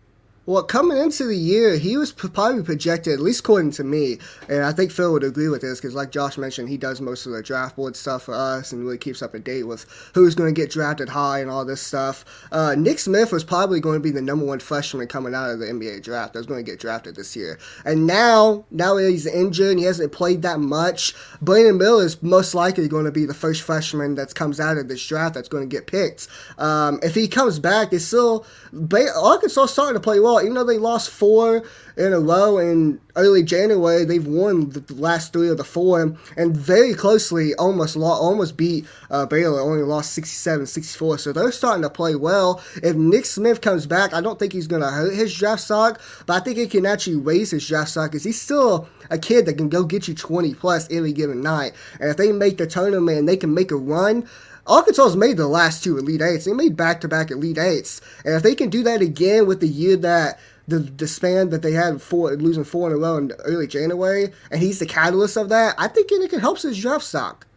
Well, 0.48 0.64
coming 0.64 0.98
into 0.98 1.26
the 1.26 1.36
year, 1.36 1.78
he 1.78 1.98
was 1.98 2.14
probably 2.14 2.64
projected, 2.64 3.12
at 3.12 3.20
least 3.20 3.42
according 3.42 3.72
to 3.72 3.84
me, 3.84 4.18
and 4.48 4.64
I 4.64 4.72
think 4.72 4.94
Phil 4.94 5.12
would 5.12 5.26
agree 5.26 5.50
with 5.50 5.60
this 5.60 5.82
because, 5.82 5.94
like 5.94 6.10
Josh 6.10 6.38
mentioned, 6.38 6.70
he 6.70 6.78
does 6.78 7.02
most 7.02 7.26
of 7.26 7.34
the 7.34 7.44
draft 7.44 7.76
board 7.76 7.98
stuff 7.98 8.24
for 8.24 8.34
us 8.34 8.72
and 8.72 8.86
really 8.86 8.98
keeps 8.98 9.22
up 9.22 9.34
to 9.34 9.40
date 9.40 9.64
with 9.64 9.86
who's 10.14 10.36
going 10.36 10.56
to 10.56 10.58
get 10.62 10.72
drafted 10.72 11.10
high 11.10 11.42
and 11.42 11.52
all 11.52 11.66
this 11.66 11.82
stuff. 11.82 12.24
Uh, 12.50 12.76
Nick 12.78 13.00
Smith 13.00 13.34
was 13.34 13.44
probably 13.44 13.82
going 13.82 14.00
to 14.00 14.04
be 14.04 14.10
the 14.10 14.22
number 14.22 14.46
one 14.46 14.60
freshman 14.60 15.06
coming 15.08 15.36
out 15.36 15.50
of 15.50 15.60
the 15.60 15.66
NBA 15.66 16.02
draft 16.02 16.32
that 16.32 16.40
was 16.40 16.48
going 16.48 16.64
to 16.64 16.72
get 16.72 16.80
drafted 16.80 17.18
this 17.18 17.36
year. 17.36 17.60
And 17.84 18.08
now, 18.08 18.64
now 18.72 18.96
he's 18.96 19.26
injured 19.26 19.72
and 19.72 19.80
he 19.80 19.86
hasn't 19.86 20.14
played 20.14 20.44
that 20.44 20.62
much, 20.62 21.14
Brandon 21.42 21.78
Miller 21.78 22.06
is 22.06 22.24
most 22.24 22.56
likely 22.56 22.88
going 22.88 23.04
to 23.04 23.12
be 23.12 23.26
the 23.26 23.34
first 23.34 23.64
freshman 23.64 24.16
that 24.16 24.34
comes 24.34 24.62
out 24.62 24.78
of 24.78 24.88
this 24.88 25.06
draft 25.06 25.36
that's 25.36 25.50
going 25.50 25.70
to 25.70 25.76
get 25.76 25.88
picked. 25.88 26.30
Um, 26.58 27.02
if 27.04 27.16
he 27.16 27.28
comes 27.28 27.60
back, 27.60 27.92
they 27.92 27.98
still 27.98 28.46
Arkansas 28.74 29.66
starting 29.66 29.96
to 29.96 30.00
play 30.00 30.22
well, 30.22 30.37
even 30.42 30.56
though 30.56 30.66
they 30.66 30.78
lost 30.78 31.10
four 31.10 31.64
in 31.98 32.14
a 32.14 32.20
row 32.20 32.58
in 32.60 33.00
early 33.16 33.44
January. 33.44 34.06
They've 34.06 34.26
won 34.26 34.70
the 34.70 34.84
last 34.94 35.34
three 35.34 35.50
of 35.50 35.58
the 35.58 35.64
four, 35.64 36.16
and 36.38 36.56
very 36.56 36.94
closely 36.94 37.56
almost 37.56 37.96
lo- 37.96 38.08
almost 38.08 38.56
beat 38.56 38.86
uh, 39.10 39.26
Baylor. 39.26 39.60
Only 39.60 39.84
lost 39.84 40.18
67-64, 40.18 41.20
so 41.20 41.34
they're 41.34 41.52
starting 41.52 41.82
to 41.82 41.90
play 41.90 42.16
well. 42.16 42.64
If 42.84 42.96
Nick 42.96 43.26
Smith 43.26 43.62
comes 43.62 43.86
back, 43.86 44.14
I 44.14 44.22
don't 44.22 44.38
think 44.38 44.54
he's 44.54 44.68
going 44.68 44.84
to 44.84 44.90
hurt 44.90 45.14
his 45.14 45.36
draft 45.36 45.64
stock, 45.64 46.00
but 46.26 46.42
I 46.42 46.44
think 46.44 46.58
it 46.58 46.72
can 46.72 46.86
actually 46.86 47.18
raise 47.18 47.52
his 47.52 47.68
draft 47.68 47.92
stock 47.92 48.12
because 48.12 48.24
he's 48.24 48.42
still 48.42 48.88
a 49.10 49.18
kid 49.18 49.46
that 49.48 49.56
can 49.56 49.70
go 49.70 49.84
get 49.84 50.08
you 50.08 50.14
20 50.14 50.54
plus 50.54 50.90
every 50.92 51.14
given 51.14 51.42
night. 51.42 51.74
And 52.00 52.10
if 52.10 52.18
they 52.18 52.32
make 52.32 52.58
the 52.58 52.68
tournament 52.68 53.18
and 53.18 53.28
they 53.28 53.38
can 53.38 53.54
make 53.54 53.72
a 53.72 53.76
run, 53.76 54.28
Arkansas's 54.68 55.16
made 55.16 55.38
the 55.38 55.48
last 55.48 55.84
two 55.84 55.98
Elite 55.98 56.22
Eights. 56.22 56.46
They 56.46 56.54
made 56.54 56.76
back 56.76 57.02
to 57.02 57.08
back 57.08 57.32
Elite 57.32 57.58
Eights. 57.58 58.02
And 58.26 58.36
if 58.36 58.44
they 58.44 58.56
can 58.56 58.70
do 58.70 58.84
that 58.84 59.02
again 59.02 59.48
with 59.48 59.60
the 59.62 59.68
year 59.68 59.96
that 59.98 60.40
the, 60.68 60.80
the 60.80 61.08
span 61.08 61.50
that 61.50 61.62
they 61.62 61.72
had 61.72 62.02
four 62.02 62.36
losing 62.36 62.66
four 62.66 62.90
in 62.90 62.96
a 62.96 63.00
row 63.00 63.18
in 63.18 63.32
early 63.46 63.68
January, 63.68 64.34
and 64.52 64.62
he's 64.62 64.80
the 64.80 64.86
catalyst 64.86 65.38
of 65.38 65.50
that, 65.50 65.76
I 65.78 65.88
think 65.88 66.12
it 66.12 66.30
can 66.30 66.40
help 66.40 66.60
his 66.60 66.78
draft 66.78 67.06
stock. 67.06 67.48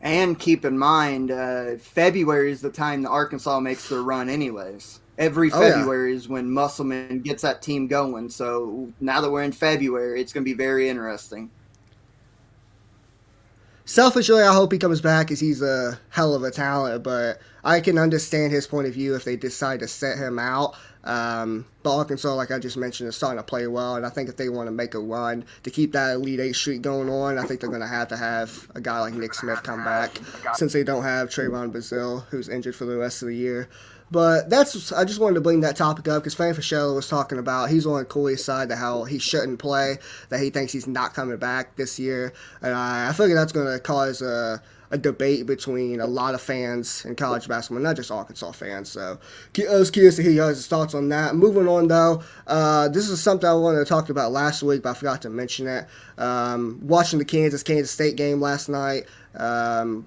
And 0.00 0.38
keep 0.38 0.66
in 0.66 0.78
mind, 0.78 1.30
uh, 1.30 1.76
February 1.78 2.52
is 2.52 2.60
the 2.60 2.70
time 2.70 3.02
that 3.02 3.08
Arkansas 3.08 3.58
makes 3.60 3.88
their 3.88 4.02
run, 4.02 4.28
anyways. 4.28 5.00
Every 5.16 5.50
Oh, 5.50 5.62
yeah. 5.62 5.76
February 5.76 6.14
is 6.14 6.28
when 6.28 6.50
Musselman 6.50 7.20
gets 7.20 7.42
that 7.42 7.62
team 7.62 7.86
going. 7.86 8.28
So 8.28 8.92
now 9.00 9.22
that 9.22 9.30
we're 9.30 9.44
in 9.44 9.52
February, 9.52 10.20
it's 10.20 10.32
going 10.32 10.44
to 10.44 10.50
be 10.50 10.56
very 10.56 10.90
interesting. 10.90 11.50
Selfishly, 13.86 14.42
I 14.42 14.54
hope 14.54 14.72
he 14.72 14.78
comes 14.78 15.02
back 15.02 15.26
because 15.26 15.40
he's 15.40 15.60
a 15.60 15.98
hell 16.08 16.34
of 16.34 16.42
a 16.42 16.50
talent, 16.50 17.02
but 17.02 17.38
I 17.62 17.80
can 17.80 17.98
understand 17.98 18.50
his 18.50 18.66
point 18.66 18.86
of 18.86 18.94
view 18.94 19.14
if 19.14 19.24
they 19.24 19.36
decide 19.36 19.80
to 19.80 19.88
set 19.88 20.16
him 20.16 20.38
out. 20.38 20.74
Um, 21.04 21.66
but 21.82 21.94
Arkansas, 21.94 22.34
like 22.34 22.50
I 22.50 22.58
just 22.58 22.78
mentioned, 22.78 23.10
is 23.10 23.16
starting 23.16 23.36
to 23.38 23.42
play 23.42 23.66
well, 23.66 23.96
and 23.96 24.06
I 24.06 24.08
think 24.08 24.30
if 24.30 24.38
they 24.38 24.48
want 24.48 24.68
to 24.68 24.70
make 24.70 24.94
a 24.94 24.98
run 24.98 25.44
to 25.64 25.70
keep 25.70 25.92
that 25.92 26.14
Elite 26.14 26.40
Eight 26.40 26.56
streak 26.56 26.80
going 26.80 27.10
on, 27.10 27.36
I 27.36 27.44
think 27.44 27.60
they're 27.60 27.68
going 27.68 27.82
to 27.82 27.86
have 27.86 28.08
to 28.08 28.16
have 28.16 28.70
a 28.74 28.80
guy 28.80 29.00
like 29.00 29.12
Nick 29.12 29.34
Smith 29.34 29.62
come 29.62 29.84
back 29.84 30.18
since 30.54 30.72
they 30.72 30.82
don't 30.82 31.02
have 31.02 31.28
Trevon 31.28 31.70
Brazile, 31.70 32.24
who's 32.28 32.48
injured 32.48 32.74
for 32.74 32.86
the 32.86 32.96
rest 32.96 33.20
of 33.20 33.28
the 33.28 33.36
year. 33.36 33.68
But 34.10 34.50
that's 34.50 34.92
I 34.92 35.04
just 35.04 35.20
wanted 35.20 35.34
to 35.34 35.40
bring 35.40 35.60
that 35.60 35.76
topic 35.76 36.06
up 36.08 36.22
because 36.22 36.34
Fran 36.34 36.54
Fraschilla 36.54 36.94
was 36.94 37.08
talking 37.08 37.38
about 37.38 37.70
he's 37.70 37.86
on 37.86 38.04
Corey's 38.04 38.44
side 38.44 38.68
that 38.68 38.76
how 38.76 39.04
he 39.04 39.18
shouldn't 39.18 39.58
play, 39.58 39.98
that 40.28 40.40
he 40.40 40.50
thinks 40.50 40.72
he's 40.72 40.86
not 40.86 41.14
coming 41.14 41.36
back 41.36 41.76
this 41.76 41.98
year, 41.98 42.32
and 42.62 42.74
I, 42.74 43.08
I 43.08 43.12
figure 43.12 43.34
that's 43.34 43.52
going 43.52 43.72
to 43.72 43.80
cause 43.80 44.22
a 44.22 44.62
a 44.94 44.98
debate 44.98 45.44
between 45.44 46.00
a 46.00 46.06
lot 46.06 46.34
of 46.34 46.40
fans 46.40 47.04
in 47.04 47.16
college 47.16 47.48
basketball, 47.48 47.82
not 47.82 47.96
just 47.96 48.12
Arkansas 48.12 48.52
fans. 48.52 48.88
So 48.90 49.18
I 49.58 49.74
was 49.74 49.90
curious 49.90 50.14
to 50.16 50.22
hear 50.22 50.30
your 50.30 50.54
thoughts 50.54 50.94
on 50.94 51.08
that. 51.08 51.34
Moving 51.34 51.66
on, 51.66 51.88
though, 51.88 52.22
uh, 52.46 52.88
this 52.90 53.08
is 53.08 53.20
something 53.20 53.48
I 53.48 53.54
wanted 53.54 53.80
to 53.80 53.84
talk 53.86 54.08
about 54.08 54.30
last 54.30 54.62
week, 54.62 54.82
but 54.84 54.90
I 54.90 54.94
forgot 54.94 55.22
to 55.22 55.30
mention 55.30 55.66
it. 55.66 55.86
Um, 56.16 56.78
watching 56.80 57.18
the 57.18 57.24
Kansas 57.24 57.64
Kansas 57.64 57.90
State 57.90 58.14
game 58.14 58.40
last 58.40 58.68
night, 58.68 59.06
um, 59.34 60.06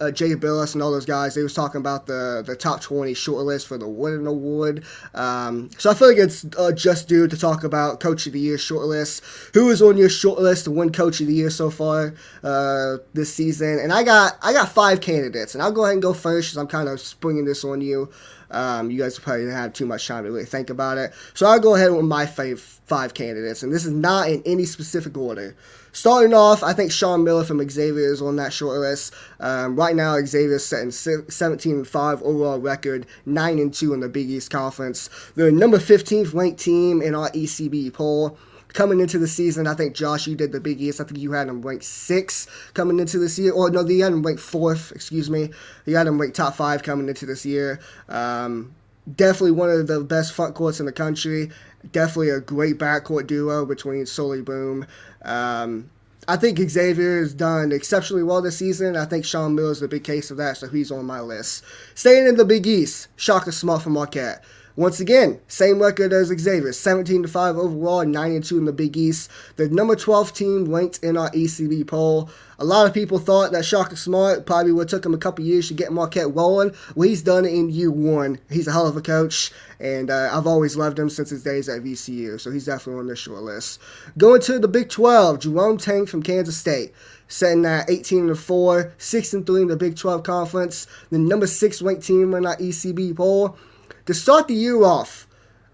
uh, 0.00 0.10
Jay 0.10 0.34
Bilas 0.34 0.74
and 0.74 0.82
all 0.82 0.90
those 0.90 1.06
guys, 1.06 1.34
they 1.34 1.42
was 1.42 1.54
talking 1.54 1.80
about 1.80 2.06
the, 2.06 2.42
the 2.46 2.56
top 2.56 2.80
20 2.80 3.12
shortlist 3.12 3.66
for 3.66 3.76
the 3.78 3.88
Wooden 3.88 4.26
Award. 4.26 4.84
Um, 5.14 5.70
so 5.78 5.90
I 5.90 5.94
feel 5.94 6.08
like 6.08 6.18
it's 6.18 6.46
uh, 6.56 6.72
just 6.72 7.08
due 7.08 7.28
to 7.28 7.36
talk 7.36 7.64
about 7.64 8.00
Coach 8.00 8.26
of 8.26 8.32
the 8.32 8.40
Year 8.40 8.56
shortlist. 8.56 9.22
Who 9.54 9.70
is 9.70 9.82
on 9.82 9.96
your 9.96 10.08
shortlist 10.08 10.64
to 10.64 10.70
win 10.70 10.92
Coach 10.92 11.20
of 11.20 11.26
the 11.26 11.34
Year 11.34 11.50
so 11.50 11.70
far 11.70 12.14
uh, 12.42 12.96
this 13.12 13.32
season? 13.32 13.78
And 13.78 13.92
I 13.92 14.02
got 14.02 14.38
I 14.42 14.52
got 14.52 14.70
five 14.70 15.00
candidates, 15.00 15.54
and 15.54 15.62
I'll 15.62 15.72
go 15.72 15.84
ahead 15.84 15.94
and 15.94 16.02
go 16.02 16.14
first 16.14 16.48
because 16.48 16.58
I'm 16.58 16.66
kind 16.66 16.88
of 16.88 17.00
springing 17.00 17.44
this 17.44 17.64
on 17.64 17.80
you. 17.80 18.10
Um, 18.50 18.90
you 18.90 18.98
guys 18.98 19.18
probably 19.18 19.42
didn't 19.42 19.54
have 19.54 19.72
too 19.72 19.86
much 19.86 20.08
time 20.08 20.24
to 20.24 20.30
really 20.30 20.44
think 20.44 20.70
about 20.70 20.98
it. 20.98 21.12
So 21.34 21.46
I'll 21.46 21.60
go 21.60 21.76
ahead 21.76 21.92
with 21.92 22.04
my 22.04 22.26
five, 22.26 22.60
five 22.60 23.14
candidates, 23.14 23.62
and 23.62 23.72
this 23.72 23.84
is 23.84 23.92
not 23.92 24.28
in 24.28 24.42
any 24.44 24.64
specific 24.64 25.16
order. 25.16 25.54
Starting 25.92 26.34
off, 26.34 26.62
I 26.62 26.72
think 26.72 26.92
Sean 26.92 27.24
Miller 27.24 27.44
from 27.44 27.68
Xavier 27.68 28.12
is 28.12 28.22
on 28.22 28.36
that 28.36 28.52
short 28.52 28.78
list. 28.78 29.12
Um, 29.40 29.76
right 29.76 29.96
now, 29.96 30.16
Xavier 30.24 30.56
is 30.56 30.64
setting 30.64 30.90
17 30.90 31.72
and 31.72 31.86
5 31.86 32.22
overall 32.22 32.58
record, 32.58 33.06
9 33.26 33.58
and 33.58 33.74
2 33.74 33.94
in 33.94 34.00
the 34.00 34.08
Big 34.08 34.30
East 34.30 34.50
Conference. 34.50 35.10
They're 35.34 35.50
number 35.50 35.78
15th 35.78 36.32
ranked 36.32 36.60
team 36.60 37.02
in 37.02 37.14
our 37.14 37.30
ECB 37.30 37.92
poll 37.92 38.38
coming 38.72 39.00
into 39.00 39.18
the 39.18 39.26
season, 39.26 39.66
I 39.66 39.74
think 39.74 39.94
Josh, 39.94 40.26
you 40.26 40.36
did 40.36 40.52
the 40.52 40.60
Big 40.60 40.80
East. 40.80 41.00
I 41.00 41.04
think 41.04 41.18
you 41.18 41.32
had 41.32 41.48
them 41.48 41.62
ranked 41.62 41.84
six 41.84 42.46
coming 42.74 42.98
into 42.98 43.18
this 43.18 43.38
year, 43.38 43.52
or 43.52 43.70
no, 43.70 43.86
you 43.86 44.02
had 44.02 44.12
them 44.12 44.22
ranked 44.22 44.42
fourth. 44.42 44.92
Excuse 44.92 45.28
me, 45.28 45.50
you 45.86 45.96
had 45.96 46.06
them 46.06 46.20
ranked 46.20 46.36
top 46.36 46.54
five 46.54 46.82
coming 46.82 47.08
into 47.08 47.26
this 47.26 47.44
year. 47.44 47.80
Um, 48.08 48.74
definitely 49.16 49.52
one 49.52 49.70
of 49.70 49.86
the 49.86 50.00
best 50.00 50.32
front 50.32 50.54
courts 50.54 50.80
in 50.80 50.86
the 50.86 50.92
country. 50.92 51.50
Definitely 51.92 52.30
a 52.30 52.40
great 52.40 52.78
backcourt 52.78 53.26
duo 53.26 53.64
between 53.64 54.04
Souley 54.04 54.44
Boum. 54.44 54.86
Um, 55.22 55.90
I 56.28 56.36
think 56.36 56.58
Xavier 56.58 57.20
has 57.20 57.34
done 57.34 57.72
exceptionally 57.72 58.22
well 58.22 58.42
this 58.42 58.58
season. 58.58 58.96
I 58.96 59.04
think 59.06 59.24
Sean 59.24 59.54
Mills 59.54 59.78
is 59.78 59.82
a 59.82 59.88
big 59.88 60.04
case 60.04 60.30
of 60.30 60.36
that, 60.36 60.58
so 60.58 60.68
he's 60.68 60.90
on 60.90 61.06
my 61.06 61.20
list. 61.20 61.64
Staying 61.94 62.26
in 62.26 62.36
the 62.36 62.44
Big 62.44 62.66
East, 62.66 63.08
Shaka 63.16 63.50
Smart 63.50 63.82
from 63.82 63.94
Marquette. 63.94 64.44
Once 64.76 65.00
again, 65.00 65.40
same 65.48 65.80
record 65.80 66.12
as 66.12 66.28
Xavier, 66.28 66.72
17 66.72 67.22
to 67.22 67.28
5 67.28 67.56
overall, 67.56 68.04
9 68.04 68.32
and 68.32 68.44
2 68.44 68.58
in 68.58 68.64
the 68.66 68.72
Big 68.72 68.96
East. 68.96 69.28
The 69.56 69.68
number 69.68 69.96
12 69.96 70.32
team 70.32 70.72
ranked 70.72 71.02
in 71.02 71.16
our 71.16 71.28
ECB 71.30 71.88
poll. 71.88 72.30
A 72.58 72.64
lot 72.64 72.86
of 72.86 72.94
people 72.94 73.18
thought 73.18 73.50
that 73.52 73.64
Shaka 73.64 73.96
Smart 73.96 74.46
probably 74.46 74.72
would 74.72 74.88
took 74.88 75.04
him 75.04 75.14
a 75.14 75.18
couple 75.18 75.44
years 75.44 75.68
to 75.68 75.74
get 75.74 75.92
Marquette 75.92 76.34
rolling. 76.34 76.72
Well, 76.94 77.08
he's 77.08 77.22
done 77.22 77.44
it 77.44 77.52
in 77.52 77.70
year 77.70 77.90
one. 77.90 78.38
He's 78.48 78.68
a 78.68 78.72
hell 78.72 78.86
of 78.86 78.96
a 78.96 79.02
coach, 79.02 79.50
and 79.80 80.08
uh, 80.08 80.30
I've 80.32 80.46
always 80.46 80.76
loved 80.76 80.98
him 80.98 81.10
since 81.10 81.30
his 81.30 81.42
days 81.42 81.68
at 81.68 81.82
VCU, 81.82 82.40
so 82.40 82.50
he's 82.50 82.66
definitely 82.66 83.00
on 83.00 83.06
this 83.08 83.18
short 83.18 83.42
list. 83.42 83.80
Going 84.18 84.40
to 84.42 84.58
the 84.60 84.68
Big 84.68 84.88
12, 84.88 85.40
Jerome 85.40 85.78
Tang 85.78 86.06
from 86.06 86.22
Kansas 86.22 86.56
State 86.56 86.92
setting 87.26 87.64
at 87.64 87.88
18 87.88 88.28
and 88.28 88.38
4, 88.38 88.92
6 88.98 89.34
and 89.34 89.46
3 89.46 89.62
in 89.62 89.68
the 89.68 89.76
Big 89.76 89.96
12 89.96 90.22
conference, 90.24 90.86
the 91.10 91.18
number 91.18 91.46
6 91.46 91.82
ranked 91.82 92.04
team 92.04 92.34
in 92.34 92.44
our 92.44 92.56
ECB 92.56 93.16
poll 93.16 93.56
to 94.10 94.14
start 94.14 94.48
the 94.48 94.54
year 94.54 94.82
off, 94.82 95.28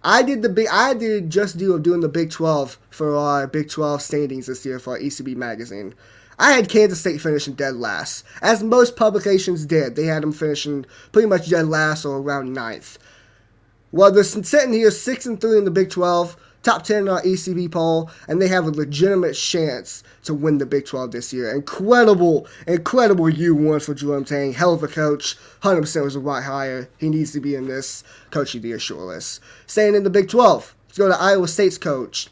I 0.05 0.23
did 0.23 0.43
the 0.43 0.51
big. 0.51 0.69
I 0.71 0.93
did 0.93 1.31
just 1.31 1.57
do 1.57 1.73
of 1.73 1.83
doing 1.83 2.01
the 2.01 2.09
Big 2.09 2.31
12 2.31 2.79
for 2.91 3.17
our 3.17 3.47
Big 3.47 3.71
12 3.71 4.03
standings 4.03 4.47
this 4.47 4.65
year 4.67 4.79
for 4.79 4.93
our 4.93 4.99
ECB 4.99 5.35
magazine. 5.37 5.95
I 6.39 6.53
had 6.53 6.69
Kansas 6.69 7.01
State 7.01 7.23
finishing 7.23 7.55
dead 7.55 7.77
last, 7.77 8.25
as 8.43 8.63
most 8.63 8.95
publications 8.95 9.65
did. 9.65 9.97
They 9.97 10.05
had 10.05 10.23
them 10.23 10.33
finishing 10.33 10.85
pretty 11.13 11.27
much 11.27 11.49
dead 11.49 11.67
last 11.67 12.05
or 12.05 12.19
around 12.19 12.53
ninth. 12.53 12.99
Well, 13.91 14.13
they're 14.13 14.23
sitting 14.23 14.75
here 14.75 14.91
six 14.91 15.25
and 15.25 15.41
three 15.41 15.57
in 15.57 15.65
the 15.65 15.71
Big 15.71 15.89
12 15.89 16.37
top 16.67 16.83
10 16.83 17.03
in 17.03 17.09
our 17.09 17.23
ECB 17.23 17.71
poll, 17.71 18.11
and 18.27 18.43
they 18.43 18.49
have 18.49 18.67
a 18.67 18.71
legitimate 18.71 19.35
chance 19.35 20.03
to 20.25 20.35
win 20.35 20.59
the 20.59 20.67
Big 20.67 20.85
12 20.85 21.13
this 21.13 21.33
year. 21.33 21.55
Incredible, 21.55 22.49
incredible 22.67 23.27
U1 23.27 23.85
for 23.85 23.95
Jerome 23.95 24.25
Tang. 24.25 24.53
Hell 24.53 24.75
of 24.75 24.83
a 24.83 24.89
coach. 24.89 25.37
100% 25.63 26.03
was 26.03 26.17
a 26.17 26.21
right 26.21 26.43
hire. 26.43 26.89
He 26.99 27.09
needs 27.09 27.31
to 27.33 27.41
be 27.41 27.55
in 27.55 27.69
this 27.69 28.03
Coach 28.33 28.57
of 28.57 28.63
the 28.63 28.69
Year 28.69 28.79
shortlist. 28.79 29.39
Staying 29.67 29.95
in 29.95 30.03
the 30.03 30.11
Big 30.11 30.29
12, 30.29 30.75
let's 30.89 30.99
go 30.99 31.09
to 31.09 31.17
Iowa 31.17 31.47
State's 31.47 31.79
coach, 31.79 32.29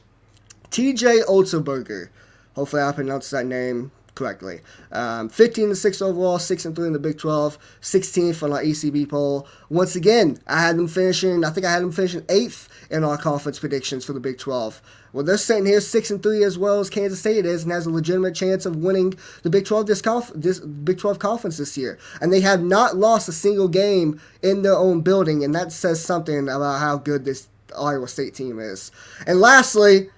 TJ 0.70 1.24
Otzelberger. 1.26 2.08
Hopefully, 2.56 2.82
I 2.82 2.90
pronounced 2.90 3.30
that 3.30 3.46
name 3.46 3.92
correctly. 4.14 4.60
Um, 4.92 5.28
15 5.28 5.70
to 5.70 5.76
6 5.76 6.02
overall, 6.02 6.38
6 6.38 6.64
and 6.64 6.74
3 6.74 6.88
in 6.88 6.92
the 6.92 6.98
Big 6.98 7.18
12, 7.18 7.58
16th 7.80 8.42
on 8.42 8.52
our 8.52 8.62
ECB 8.62 9.08
poll. 9.08 9.46
Once 9.68 9.96
again, 9.96 10.38
I 10.46 10.60
had 10.60 10.76
them 10.76 10.88
finishing, 10.88 11.44
I 11.44 11.50
think 11.50 11.66
I 11.66 11.72
had 11.72 11.82
them 11.82 11.92
finishing 11.92 12.22
8th 12.22 12.68
in 12.90 13.04
our 13.04 13.16
conference 13.16 13.58
predictions 13.58 14.04
for 14.04 14.12
the 14.12 14.20
Big 14.20 14.38
12. 14.38 14.80
Well, 15.12 15.24
they're 15.24 15.36
sitting 15.36 15.66
here 15.66 15.80
6 15.80 16.10
and 16.10 16.22
3 16.22 16.44
as 16.44 16.58
well 16.58 16.80
as 16.80 16.90
Kansas 16.90 17.20
State 17.20 17.46
is 17.46 17.62
and 17.62 17.72
has 17.72 17.86
a 17.86 17.90
legitimate 17.90 18.34
chance 18.34 18.66
of 18.66 18.76
winning 18.76 19.14
the 19.42 19.50
Big 19.50 19.64
12 19.64 19.86
this, 19.86 20.02
conf- 20.02 20.32
this 20.34 20.60
Big 20.60 20.98
12 20.98 21.18
conference 21.18 21.58
this 21.58 21.76
year. 21.76 21.98
And 22.20 22.32
they 22.32 22.40
have 22.40 22.62
not 22.62 22.96
lost 22.96 23.28
a 23.28 23.32
single 23.32 23.68
game 23.68 24.20
in 24.42 24.62
their 24.62 24.76
own 24.76 25.02
building, 25.02 25.44
and 25.44 25.54
that 25.54 25.72
says 25.72 26.04
something 26.04 26.48
about 26.48 26.80
how 26.80 26.98
good 26.98 27.24
this 27.24 27.48
Iowa 27.78 28.08
State 28.08 28.34
team 28.34 28.58
is. 28.58 28.90
And 29.26 29.40
lastly, 29.40 30.10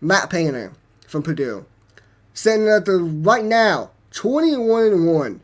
Matt 0.00 0.30
Painter 0.30 0.72
from 1.06 1.22
Purdue 1.22 1.66
sitting 2.34 2.68
at 2.68 2.84
the 2.84 2.96
right 2.96 3.44
now 3.44 3.90
21 4.12 4.86
and 4.86 5.06
1, 5.06 5.40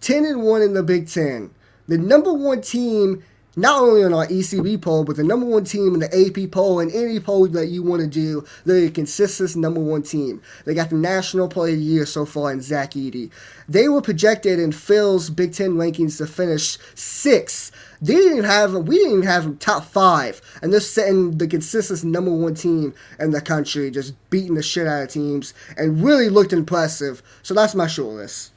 10 0.00 0.24
and 0.24 0.42
1 0.42 0.62
in 0.62 0.74
the 0.74 0.82
Big 0.82 1.08
Ten. 1.08 1.50
The 1.88 1.98
number 1.98 2.32
one 2.32 2.60
team, 2.60 3.24
not 3.56 3.80
only 3.82 4.04
on 4.04 4.14
our 4.14 4.26
ECB 4.26 4.80
poll, 4.80 5.04
but 5.04 5.16
the 5.16 5.22
number 5.22 5.46
one 5.46 5.64
team 5.64 5.94
in 5.94 6.00
the 6.00 6.06
AP 6.06 6.50
poll 6.50 6.80
and 6.80 6.92
any 6.92 7.20
poll 7.20 7.46
that 7.48 7.66
you 7.68 7.82
want 7.82 8.00
to 8.00 8.08
do. 8.08 8.44
They're 8.64 8.86
a 8.86 8.90
consistent 8.90 9.56
number 9.56 9.80
one 9.80 10.02
team. 10.02 10.42
They 10.64 10.74
got 10.74 10.90
the 10.90 10.96
National 10.96 11.48
Player 11.48 11.74
of 11.74 11.78
the 11.78 11.84
Year 11.84 12.06
so 12.06 12.24
far 12.24 12.52
in 12.52 12.60
Zach 12.60 12.92
Edey. 12.92 13.30
They 13.68 13.88
were 13.88 14.02
projected 14.02 14.58
in 14.58 14.72
Phil's 14.72 15.30
Big 15.30 15.52
Ten 15.52 15.72
rankings 15.72 16.18
to 16.18 16.26
finish 16.26 16.78
sixth 16.94 17.72
they 18.02 18.14
didn't 18.14 18.44
have 18.44 18.74
we 18.74 18.98
didn't 18.98 19.12
even 19.12 19.26
have 19.28 19.58
top 19.60 19.84
five, 19.84 20.42
and 20.60 20.72
they're 20.72 20.80
setting 20.80 21.38
the 21.38 21.46
consistent 21.46 22.02
number 22.04 22.32
one 22.32 22.54
team 22.54 22.94
in 23.20 23.30
the 23.30 23.40
country, 23.40 23.92
just 23.92 24.14
beating 24.28 24.56
the 24.56 24.62
shit 24.62 24.88
out 24.88 25.04
of 25.04 25.08
teams, 25.08 25.54
and 25.76 26.02
really 26.02 26.28
looked 26.28 26.52
impressive. 26.52 27.22
So 27.44 27.54
that's 27.54 27.76
my 27.76 27.86
short 27.86 28.16
list. 28.16 28.50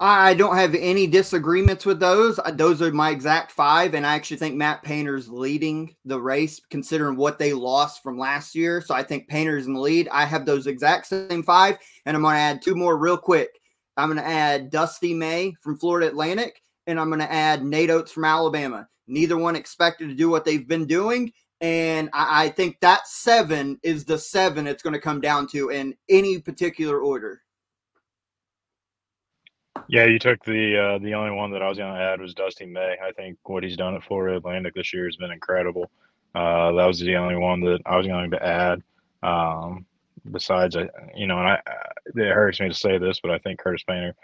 I 0.00 0.34
don't 0.34 0.56
have 0.56 0.76
any 0.76 1.08
disagreements 1.08 1.84
with 1.84 1.98
those. 1.98 2.38
Those 2.52 2.80
are 2.82 2.92
my 2.92 3.10
exact 3.10 3.50
five, 3.50 3.94
and 3.94 4.06
I 4.06 4.14
actually 4.14 4.36
think 4.36 4.54
Matt 4.54 4.84
Painter's 4.84 5.28
leading 5.28 5.96
the 6.04 6.20
race, 6.20 6.60
considering 6.70 7.16
what 7.16 7.38
they 7.38 7.52
lost 7.52 8.02
from 8.02 8.16
last 8.16 8.54
year. 8.54 8.80
So 8.80 8.94
I 8.94 9.02
think 9.02 9.26
Painter's 9.26 9.66
in 9.66 9.74
the 9.74 9.80
lead. 9.80 10.08
I 10.12 10.24
have 10.24 10.46
those 10.46 10.68
exact 10.68 11.06
same 11.06 11.42
five, 11.42 11.78
and 12.06 12.16
I'm 12.16 12.22
going 12.22 12.34
to 12.34 12.40
add 12.40 12.62
two 12.62 12.76
more 12.76 12.96
real 12.96 13.16
quick. 13.16 13.50
I'm 13.96 14.08
going 14.08 14.22
to 14.22 14.30
add 14.30 14.70
Dusty 14.70 15.14
May 15.14 15.54
from 15.60 15.76
Florida 15.78 16.06
Atlantic, 16.06 16.62
and 16.86 17.00
I'm 17.00 17.08
going 17.08 17.18
to 17.18 17.32
add 17.32 17.64
Nate 17.64 17.90
Oats 17.90 18.12
from 18.12 18.24
Alabama. 18.24 18.86
Neither 19.08 19.36
one 19.36 19.56
expected 19.56 20.08
to 20.08 20.14
do 20.14 20.30
what 20.30 20.44
they've 20.44 20.68
been 20.68 20.86
doing. 20.86 21.32
And 21.60 22.08
I, 22.12 22.44
I 22.44 22.48
think 22.50 22.78
that 22.80 23.08
seven 23.08 23.80
is 23.82 24.04
the 24.04 24.18
seven 24.18 24.68
it's 24.68 24.82
going 24.82 24.94
to 24.94 25.00
come 25.00 25.20
down 25.20 25.48
to 25.48 25.70
in 25.70 25.96
any 26.08 26.40
particular 26.40 27.00
order. 27.00 27.42
Yeah, 29.88 30.04
you 30.04 30.18
took 30.18 30.44
the 30.44 30.76
uh, 30.76 30.98
the 30.98 31.14
only 31.14 31.30
one 31.30 31.50
that 31.52 31.62
I 31.62 31.68
was 31.68 31.78
going 31.78 31.94
to 31.94 32.00
add 32.00 32.20
was 32.20 32.34
Dusty 32.34 32.66
May. 32.66 32.96
I 33.04 33.12
think 33.12 33.38
what 33.44 33.62
he's 33.62 33.76
done 33.76 33.94
at 33.94 34.04
Florida 34.04 34.36
Atlantic 34.36 34.74
this 34.74 34.92
year 34.92 35.06
has 35.06 35.16
been 35.16 35.30
incredible. 35.30 35.90
Uh, 36.34 36.72
that 36.72 36.86
was 36.86 37.00
the 37.00 37.16
only 37.16 37.36
one 37.36 37.60
that 37.60 37.80
I 37.86 37.96
was 37.96 38.06
going 38.06 38.30
to 38.30 38.44
add. 38.44 38.82
Um, 39.22 39.86
besides, 40.30 40.76
you 41.14 41.26
know, 41.26 41.38
and 41.38 41.48
I, 41.48 41.60
it 42.06 42.34
hurts 42.34 42.60
me 42.60 42.68
to 42.68 42.74
say 42.74 42.98
this, 42.98 43.20
but 43.20 43.30
I 43.30 43.38
think 43.38 43.58
Curtis 43.58 43.82
Painter 43.82 44.14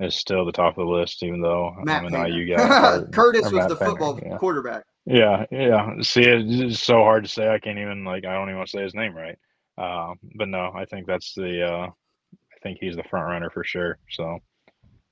is 0.00 0.14
still 0.14 0.44
the 0.44 0.52
top 0.52 0.76
of 0.76 0.86
the 0.86 0.92
list, 0.92 1.22
even 1.22 1.40
though 1.40 1.74
Matt 1.84 2.04
I'm 2.04 2.14
an 2.14 2.32
IU 2.32 2.56
guy. 2.56 3.02
Curtis 3.12 3.50
was 3.50 3.66
the 3.68 3.76
football 3.76 4.18
yeah. 4.22 4.36
quarterback. 4.36 4.84
Yeah, 5.06 5.44
yeah. 5.50 5.94
See, 6.00 6.22
it's 6.22 6.82
so 6.82 7.02
hard 7.02 7.24
to 7.24 7.30
say. 7.30 7.48
I 7.48 7.58
can't 7.58 7.78
even 7.78 8.04
like. 8.04 8.24
I 8.24 8.32
don't 8.34 8.48
even 8.48 8.56
want 8.56 8.70
to 8.70 8.76
say 8.78 8.82
his 8.82 8.94
name 8.94 9.14
right. 9.14 9.38
Uh, 9.76 10.14
but 10.36 10.48
no, 10.48 10.72
I 10.74 10.84
think 10.86 11.06
that's 11.06 11.34
the. 11.34 11.62
Uh, 11.62 11.86
I 11.86 12.58
think 12.62 12.78
he's 12.80 12.96
the 12.96 13.04
front 13.04 13.26
runner 13.26 13.50
for 13.50 13.64
sure. 13.64 13.98
So, 14.10 14.38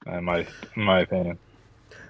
in 0.06 0.24
my 0.24 0.46
in 0.76 0.82
my 0.82 1.00
opinion. 1.00 1.38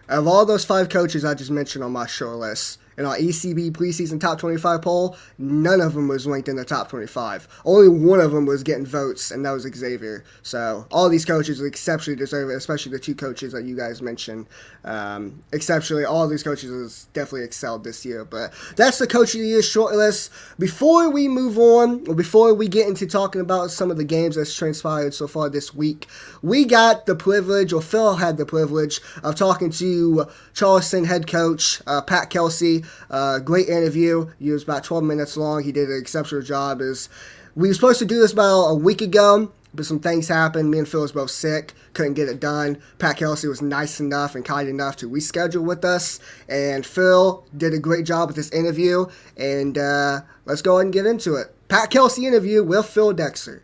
Of 0.08 0.26
all 0.26 0.44
those 0.44 0.64
five 0.64 0.88
coaches 0.88 1.24
I 1.24 1.34
just 1.34 1.50
mentioned 1.50 1.84
on 1.84 1.92
my 1.92 2.06
short 2.06 2.36
list, 2.36 2.78
in 2.96 3.04
our 3.04 3.16
ECB 3.16 3.72
preseason 3.72 4.20
top 4.20 4.38
25 4.38 4.82
poll, 4.82 5.16
none 5.38 5.80
of 5.80 5.94
them 5.94 6.08
was 6.08 6.26
ranked 6.26 6.48
in 6.48 6.56
the 6.56 6.64
top 6.64 6.88
25. 6.88 7.48
Only 7.64 7.88
one 7.88 8.20
of 8.20 8.32
them 8.32 8.46
was 8.46 8.62
getting 8.62 8.86
votes, 8.86 9.30
and 9.30 9.44
that 9.44 9.52
was 9.52 9.62
Xavier. 9.62 10.24
So 10.42 10.86
all 10.90 11.08
these 11.08 11.24
coaches 11.24 11.60
exceptionally 11.60 12.18
deserving, 12.18 12.56
especially 12.56 12.92
the 12.92 12.98
two 12.98 13.14
coaches 13.14 13.52
that 13.52 13.64
you 13.64 13.76
guys 13.76 14.02
mentioned. 14.02 14.46
Um, 14.84 15.42
exceptionally, 15.52 16.04
all 16.04 16.26
these 16.28 16.42
coaches 16.42 17.06
definitely 17.12 17.44
excelled 17.44 17.84
this 17.84 18.04
year. 18.04 18.24
But 18.24 18.52
that's 18.76 18.98
the 18.98 19.06
Coach 19.06 19.34
of 19.34 19.40
the 19.40 19.46
Year 19.46 19.60
shortlist. 19.60 20.30
Before 20.58 21.10
we 21.10 21.28
move 21.28 21.58
on, 21.58 22.06
or 22.08 22.14
before 22.14 22.52
we 22.54 22.68
get 22.68 22.88
into 22.88 23.06
talking 23.06 23.40
about 23.40 23.70
some 23.70 23.90
of 23.90 23.96
the 23.96 24.04
games 24.04 24.36
that's 24.36 24.54
transpired 24.54 25.14
so 25.14 25.26
far 25.26 25.48
this 25.48 25.74
week, 25.74 26.06
we 26.42 26.64
got 26.64 27.06
the 27.06 27.14
privilege, 27.14 27.72
or 27.72 27.80
Phil 27.80 28.16
had 28.16 28.36
the 28.36 28.46
privilege, 28.46 29.00
of 29.22 29.36
talking 29.36 29.70
to 29.70 30.26
Charleston 30.54 31.04
head 31.04 31.26
coach 31.26 31.80
uh, 31.86 32.02
Pat 32.02 32.30
Kelsey 32.30 32.81
uh, 33.10 33.38
great 33.38 33.68
interview. 33.68 34.30
He 34.38 34.50
was 34.50 34.62
about 34.62 34.84
12 34.84 35.04
minutes 35.04 35.36
long. 35.36 35.62
He 35.62 35.72
did 35.72 35.88
an 35.88 35.98
exceptional 35.98 36.42
job. 36.42 36.80
Is 36.80 37.08
we 37.54 37.68
were 37.68 37.74
supposed 37.74 37.98
to 37.98 38.04
do 38.04 38.18
this 38.18 38.32
about 38.32 38.68
a 38.68 38.74
week 38.74 39.00
ago, 39.00 39.52
but 39.74 39.84
some 39.86 40.00
things 40.00 40.28
happened. 40.28 40.70
Me 40.70 40.78
and 40.78 40.88
Phil 40.88 41.02
was 41.02 41.12
both 41.12 41.30
sick, 41.30 41.74
couldn't 41.94 42.14
get 42.14 42.28
it 42.28 42.40
done. 42.40 42.80
Pat 42.98 43.16
Kelsey 43.16 43.48
was 43.48 43.62
nice 43.62 44.00
enough 44.00 44.34
and 44.34 44.44
kind 44.44 44.68
enough 44.68 44.96
to 44.96 45.08
reschedule 45.08 45.64
with 45.64 45.84
us, 45.84 46.20
and 46.48 46.84
Phil 46.84 47.44
did 47.56 47.74
a 47.74 47.78
great 47.78 48.06
job 48.06 48.28
with 48.28 48.36
this 48.36 48.50
interview. 48.50 49.06
And 49.36 49.76
uh, 49.78 50.20
let's 50.44 50.62
go 50.62 50.76
ahead 50.76 50.86
and 50.86 50.92
get 50.92 51.06
into 51.06 51.36
it. 51.36 51.54
Pat 51.68 51.90
Kelsey 51.90 52.26
interview 52.26 52.62
with 52.62 52.86
Phil 52.86 53.12
Dexter. 53.12 53.62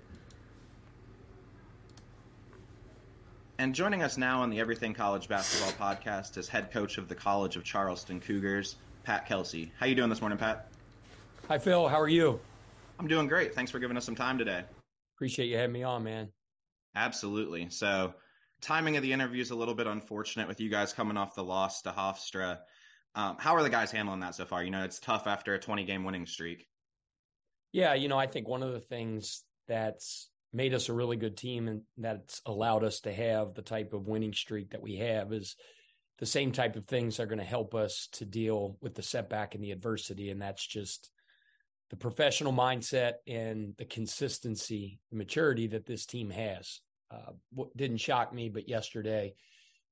And 3.61 3.75
joining 3.75 4.03
us 4.03 4.17
now 4.17 4.43
on 4.43 4.51
the 4.51 4.61
Everything 4.61 4.95
College 4.95 5.29
Basketball 5.29 5.73
podcast 5.73 6.39
is 6.39 6.49
head 6.49 6.71
coach 6.71 6.97
of 6.97 7.09
the 7.09 7.15
College 7.17 7.57
of 7.57 7.65
Charleston 7.65 8.21
Cougars, 8.21 8.77
Pat 9.05 9.27
Kelsey. 9.27 9.73
How 9.79 9.87
you 9.87 9.95
doing 9.95 10.11
this 10.11 10.21
morning, 10.21 10.39
Pat? 10.39 10.69
Hi, 11.49 11.59
Phil. 11.59 11.89
How 11.89 12.01
are 12.01 12.09
you? 12.09 12.41
I'm 12.99 13.09
doing 13.09 13.27
great. 13.27 13.55
Thanks 13.55 13.71
for 13.71 13.79
giving 13.79 13.97
us 13.97 14.05
some 14.05 14.15
time 14.15 14.39
today. 14.39 14.65
Appreciate 15.17 15.47
you 15.47 15.57
having 15.57 15.73
me 15.73 15.83
on, 15.83 16.05
man. 16.05 16.29
Absolutely. 16.95 17.69
So, 17.71 18.15
timing 18.61 18.97
of 18.97 19.03
the 19.03 19.13
interview 19.13 19.41
is 19.41 19.51
a 19.51 19.55
little 19.55 19.75
bit 19.75 19.87
unfortunate 19.87 20.49
with 20.49 20.61
you 20.61 20.69
guys 20.69 20.93
coming 20.93 21.17
off 21.17 21.35
the 21.35 21.45
loss 21.45 21.83
to 21.83 21.91
Hofstra. 21.91 22.59
Um, 23.15 23.37
how 23.39 23.55
are 23.55 23.63
the 23.63 23.71
guys 23.71 23.91
handling 23.91 24.21
that 24.21 24.35
so 24.35 24.45
far? 24.45 24.63
You 24.63 24.71
know, 24.71 24.85
it's 24.85 24.99
tough 24.99 25.27
after 25.27 25.55
a 25.55 25.59
20 25.59 25.85
game 25.85 26.05
winning 26.05 26.27
streak. 26.27 26.67
Yeah, 27.73 27.95
you 27.95 28.09
know, 28.09 28.19
I 28.19 28.27
think 28.27 28.49
one 28.49 28.63
of 28.63 28.73
the 28.73 28.81
things 28.81 29.43
that's 29.67 30.31
made 30.53 30.75
us 30.75 30.89
a 30.89 30.95
really 30.95 31.17
good 31.17 31.37
team 31.37 31.69
and 31.69 31.83
that's 31.99 32.41
allowed 32.47 32.85
us 32.85 33.01
to 33.01 33.13
have 33.13 33.55
the 33.55 33.63
type 33.63 33.93
of 33.93 34.09
winning 34.09 34.33
streak 34.33 34.71
that 34.71 34.83
we 34.83 34.97
have 34.97 35.33
is 35.33 35.57
the 36.19 36.27
same 36.27 36.51
type 36.51 36.77
of 36.77 36.87
things 36.87 37.21
are 37.21 37.27
going 37.27 37.39
to 37.39 37.45
help 37.45 37.75
us 37.75 38.09
to 38.13 38.25
deal 38.25 38.77
with 38.81 38.95
the 38.95 39.03
setback 39.03 39.55
and 39.55 39.63
the 39.63 39.71
adversity. 39.71 40.31
And 40.31 40.43
that's 40.43 40.67
just 40.67 41.11
the 41.91 41.97
professional 41.97 42.53
mindset 42.53 43.15
and 43.27 43.75
the 43.79 43.85
consistency, 43.85 44.99
the 45.11 45.17
maturity 45.17 45.69
that 45.69 45.87
this 45.87 46.07
team 46.07 46.31
has. 46.31 46.81
Uh, 47.11 47.33
didn't 47.77 47.99
shock 47.99 48.35
me, 48.35 48.49
but 48.49 48.69
yesterday 48.69 49.33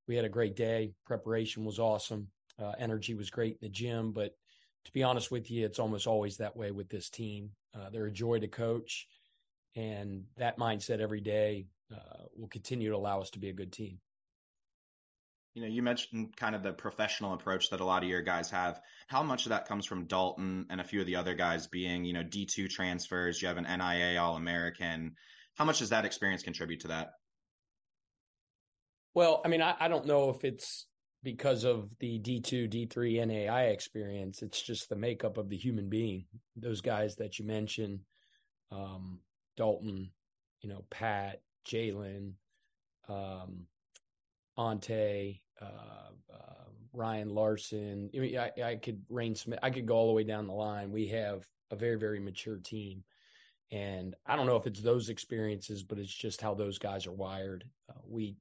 we 0.07 0.15
had 0.15 0.25
a 0.25 0.29
great 0.29 0.55
day. 0.55 0.91
Preparation 1.05 1.63
was 1.63 1.79
awesome. 1.79 2.27
Uh, 2.61 2.73
energy 2.77 3.15
was 3.15 3.29
great 3.29 3.53
in 3.53 3.59
the 3.61 3.69
gym. 3.69 4.11
But 4.11 4.33
to 4.85 4.91
be 4.91 5.03
honest 5.03 5.31
with 5.31 5.49
you, 5.49 5.65
it's 5.65 5.79
almost 5.79 6.07
always 6.07 6.37
that 6.37 6.57
way 6.57 6.71
with 6.71 6.89
this 6.89 7.09
team. 7.09 7.51
Uh, 7.73 7.89
they're 7.89 8.05
a 8.05 8.11
joy 8.11 8.39
to 8.39 8.47
coach. 8.47 9.07
And 9.75 10.25
that 10.37 10.59
mindset 10.59 10.99
every 10.99 11.21
day 11.21 11.67
uh, 11.93 12.25
will 12.35 12.47
continue 12.49 12.89
to 12.89 12.95
allow 12.95 13.21
us 13.21 13.29
to 13.31 13.39
be 13.39 13.49
a 13.49 13.53
good 13.53 13.71
team 13.71 13.99
you 15.57 15.63
know, 15.63 15.69
you 15.69 15.81
mentioned 15.81 16.37
kind 16.37 16.53
of 16.53 16.61
the 16.61 16.71
professional 16.71 17.33
approach 17.33 17.71
that 17.71 17.79
a 17.79 17.83
lot 17.83 18.03
of 18.03 18.09
your 18.09 18.21
guys 18.21 18.51
have. 18.51 18.79
How 19.07 19.23
much 19.23 19.47
of 19.47 19.49
that 19.49 19.67
comes 19.67 19.87
from 19.87 20.05
Dalton 20.05 20.67
and 20.69 20.79
a 20.79 20.83
few 20.83 21.01
of 21.01 21.07
the 21.07 21.15
other 21.15 21.33
guys 21.33 21.65
being, 21.65 22.05
you 22.05 22.13
know, 22.13 22.21
D2 22.21 22.69
transfers? 22.69 23.41
You 23.41 23.47
have 23.47 23.57
an 23.57 23.65
NAIA 23.65 24.21
All 24.21 24.35
American. 24.35 25.15
How 25.55 25.65
much 25.65 25.79
does 25.79 25.89
that 25.89 26.05
experience 26.05 26.43
contribute 26.43 26.81
to 26.81 26.89
that? 26.89 27.07
Well, 29.15 29.41
I 29.43 29.47
mean, 29.47 29.63
I, 29.63 29.73
I 29.79 29.87
don't 29.87 30.05
know 30.05 30.29
if 30.29 30.43
it's 30.43 30.85
because 31.23 31.63
of 31.63 31.89
the 31.99 32.19
D2, 32.19 32.71
D3 32.71 33.25
NAIA 33.25 33.73
experience. 33.73 34.43
It's 34.43 34.61
just 34.61 34.89
the 34.89 34.95
makeup 34.95 35.39
of 35.39 35.49
the 35.49 35.57
human 35.57 35.89
being. 35.89 36.25
Those 36.55 36.81
guys 36.81 37.15
that 37.15 37.39
you 37.39 37.47
mentioned, 37.47 38.01
um, 38.71 39.21
Dalton, 39.55 40.11
you 40.61 40.69
know, 40.69 40.85
Pat, 40.91 41.41
Jalen, 41.67 42.33
um, 43.09 43.65
Ante, 44.55 45.41
uh, 45.61 46.33
uh, 46.33 46.63
Ryan 46.93 47.29
Larson. 47.29 48.09
I, 48.15 48.19
mean, 48.19 48.37
I, 48.37 48.51
I 48.63 48.75
could 48.75 49.01
Reyne 49.09 49.35
Smith. 49.35 49.59
I 49.61 49.69
could 49.69 49.85
go 49.85 49.95
all 49.95 50.07
the 50.07 50.13
way 50.13 50.23
down 50.23 50.47
the 50.47 50.53
line. 50.53 50.91
We 50.91 51.07
have 51.07 51.45
a 51.71 51.75
very 51.75 51.97
very 51.97 52.19
mature 52.19 52.57
team, 52.57 53.03
and 53.71 54.15
I 54.25 54.35
don't 54.35 54.47
know 54.47 54.55
if 54.55 54.67
it's 54.67 54.81
those 54.81 55.09
experiences, 55.09 55.83
but 55.83 55.99
it's 55.99 56.13
just 56.13 56.41
how 56.41 56.53
those 56.53 56.77
guys 56.77 57.07
are 57.07 57.11
wired. 57.11 57.65
Uh, 57.89 57.99
we 58.07 58.37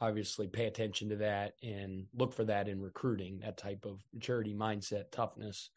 obviously 0.00 0.46
pay 0.46 0.66
attention 0.66 1.10
to 1.10 1.16
that 1.16 1.54
and 1.62 2.06
look 2.14 2.32
for 2.32 2.44
that 2.44 2.68
in 2.68 2.80
recruiting. 2.80 3.40
That 3.40 3.58
type 3.58 3.84
of 3.84 4.02
maturity, 4.14 4.54
mindset, 4.54 5.10
toughness, 5.10 5.70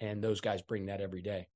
and 0.00 0.22
those 0.22 0.40
guys 0.40 0.62
bring 0.62 0.86
that 0.86 1.00
every 1.00 1.22
day. 1.22 1.46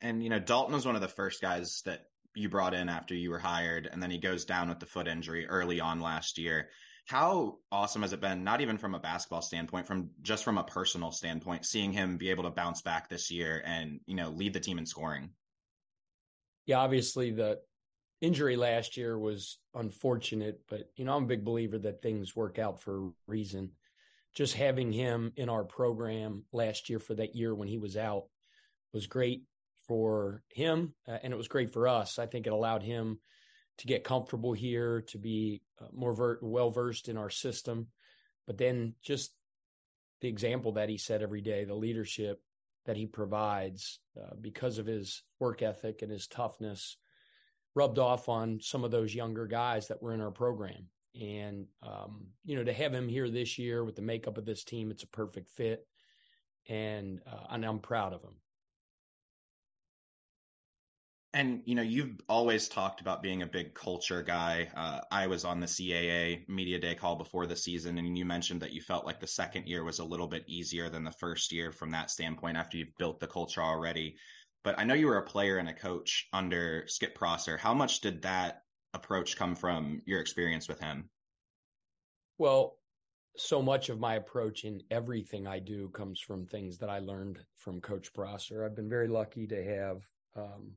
And 0.00 0.22
you 0.22 0.30
know, 0.30 0.38
Dalton 0.38 0.74
was 0.74 0.86
one 0.86 0.94
of 0.94 1.00
the 1.00 1.08
first 1.08 1.40
guys 1.40 1.82
that 1.84 2.06
you 2.34 2.48
brought 2.48 2.74
in 2.74 2.88
after 2.88 3.14
you 3.14 3.30
were 3.30 3.38
hired, 3.38 3.88
and 3.90 4.02
then 4.02 4.10
he 4.10 4.18
goes 4.18 4.44
down 4.44 4.68
with 4.68 4.80
the 4.80 4.86
foot 4.86 5.08
injury 5.08 5.46
early 5.46 5.80
on 5.80 6.00
last 6.00 6.38
year. 6.38 6.68
How 7.06 7.58
awesome 7.72 8.02
has 8.02 8.12
it 8.12 8.20
been, 8.20 8.44
not 8.44 8.60
even 8.60 8.76
from 8.76 8.94
a 8.94 8.98
basketball 8.98 9.40
standpoint, 9.40 9.86
from 9.86 10.10
just 10.20 10.44
from 10.44 10.58
a 10.58 10.64
personal 10.64 11.10
standpoint, 11.10 11.64
seeing 11.64 11.92
him 11.92 12.18
be 12.18 12.30
able 12.30 12.44
to 12.44 12.50
bounce 12.50 12.82
back 12.82 13.08
this 13.08 13.30
year 13.30 13.62
and, 13.64 14.00
you 14.06 14.14
know, 14.14 14.28
lead 14.28 14.52
the 14.52 14.60
team 14.60 14.78
in 14.78 14.84
scoring? 14.84 15.30
Yeah, 16.66 16.78
obviously 16.80 17.30
the 17.30 17.60
injury 18.20 18.56
last 18.56 18.96
year 18.96 19.18
was 19.18 19.58
unfortunate, 19.74 20.60
but 20.68 20.90
you 20.96 21.04
know, 21.04 21.16
I'm 21.16 21.24
a 21.24 21.28
big 21.28 21.44
believer 21.44 21.78
that 21.78 22.02
things 22.02 22.36
work 22.36 22.58
out 22.58 22.82
for 22.82 23.06
a 23.06 23.10
reason. 23.26 23.70
Just 24.34 24.54
having 24.54 24.92
him 24.92 25.32
in 25.36 25.48
our 25.48 25.64
program 25.64 26.44
last 26.52 26.90
year 26.90 26.98
for 26.98 27.14
that 27.14 27.34
year 27.34 27.54
when 27.54 27.68
he 27.68 27.78
was 27.78 27.96
out 27.96 28.24
was 28.92 29.06
great 29.06 29.44
for 29.88 30.42
him, 30.48 30.94
uh, 31.08 31.16
and 31.22 31.32
it 31.32 31.36
was 31.36 31.48
great 31.48 31.72
for 31.72 31.88
us. 31.88 32.18
I 32.18 32.26
think 32.26 32.46
it 32.46 32.52
allowed 32.52 32.82
him 32.82 33.18
to 33.78 33.86
get 33.86 34.04
comfortable 34.04 34.52
here, 34.52 35.02
to 35.08 35.18
be 35.18 35.62
uh, 35.80 35.86
more 35.92 36.12
ver- 36.12 36.38
well 36.42 36.70
versed 36.70 37.08
in 37.08 37.16
our 37.16 37.30
system. 37.30 37.88
But 38.46 38.58
then 38.58 38.94
just 39.02 39.32
the 40.20 40.28
example 40.28 40.72
that 40.72 40.88
he 40.88 40.98
set 40.98 41.22
every 41.22 41.40
day, 41.40 41.64
the 41.64 41.74
leadership 41.74 42.40
that 42.86 42.96
he 42.96 43.06
provides 43.06 44.00
uh, 44.20 44.34
because 44.40 44.78
of 44.78 44.86
his 44.86 45.22
work 45.38 45.62
ethic 45.62 46.02
and 46.02 46.10
his 46.10 46.26
toughness 46.26 46.96
rubbed 47.74 47.98
off 47.98 48.28
on 48.28 48.60
some 48.60 48.84
of 48.84 48.90
those 48.90 49.14
younger 49.14 49.46
guys 49.46 49.88
that 49.88 50.02
were 50.02 50.14
in 50.14 50.20
our 50.20 50.30
program. 50.30 50.88
And, 51.20 51.66
um, 51.82 52.28
you 52.44 52.56
know, 52.56 52.64
to 52.64 52.72
have 52.72 52.92
him 52.92 53.08
here 53.08 53.28
this 53.28 53.58
year 53.58 53.84
with 53.84 53.96
the 53.96 54.02
makeup 54.02 54.38
of 54.38 54.44
this 54.44 54.64
team, 54.64 54.90
it's 54.90 55.02
a 55.02 55.08
perfect 55.08 55.50
fit. 55.50 55.86
And, 56.68 57.20
uh, 57.26 57.46
and 57.50 57.64
I'm 57.64 57.78
proud 57.78 58.12
of 58.12 58.22
him. 58.22 58.34
And 61.34 61.60
you 61.66 61.74
know, 61.74 61.82
you've 61.82 62.20
always 62.28 62.68
talked 62.68 63.02
about 63.02 63.22
being 63.22 63.42
a 63.42 63.46
big 63.46 63.74
culture 63.74 64.22
guy. 64.22 64.68
Uh, 64.74 65.00
I 65.10 65.26
was 65.26 65.44
on 65.44 65.60
the 65.60 65.66
CAA 65.66 66.48
media 66.48 66.78
day 66.78 66.94
call 66.94 67.16
before 67.16 67.46
the 67.46 67.56
season, 67.56 67.98
and 67.98 68.16
you 68.16 68.24
mentioned 68.24 68.62
that 68.62 68.72
you 68.72 68.80
felt 68.80 69.04
like 69.04 69.20
the 69.20 69.26
second 69.26 69.66
year 69.66 69.84
was 69.84 69.98
a 69.98 70.04
little 70.04 70.26
bit 70.26 70.44
easier 70.46 70.88
than 70.88 71.04
the 71.04 71.12
first 71.12 71.52
year 71.52 71.70
from 71.70 71.90
that 71.90 72.10
standpoint 72.10 72.56
after 72.56 72.78
you've 72.78 72.96
built 72.98 73.20
the 73.20 73.26
culture 73.26 73.62
already. 73.62 74.16
But 74.64 74.78
I 74.78 74.84
know 74.84 74.94
you 74.94 75.06
were 75.06 75.18
a 75.18 75.26
player 75.26 75.58
and 75.58 75.68
a 75.68 75.74
coach 75.74 76.28
under 76.32 76.84
Skip 76.86 77.14
Prosser. 77.14 77.58
How 77.58 77.74
much 77.74 78.00
did 78.00 78.22
that 78.22 78.62
approach 78.94 79.36
come 79.36 79.54
from 79.54 80.00
your 80.06 80.20
experience 80.20 80.66
with 80.66 80.80
him? 80.80 81.10
Well, 82.38 82.78
so 83.36 83.62
much 83.62 83.88
of 83.88 84.00
my 84.00 84.14
approach 84.14 84.64
in 84.64 84.82
everything 84.90 85.46
I 85.46 85.58
do 85.58 85.90
comes 85.90 86.20
from 86.20 86.46
things 86.46 86.78
that 86.78 86.88
I 86.88 86.98
learned 86.98 87.38
from 87.56 87.80
Coach 87.80 88.12
Prosser. 88.12 88.64
I've 88.64 88.74
been 88.74 88.88
very 88.88 89.08
lucky 89.08 89.46
to 89.46 89.64
have 89.64 90.08
um, 90.34 90.72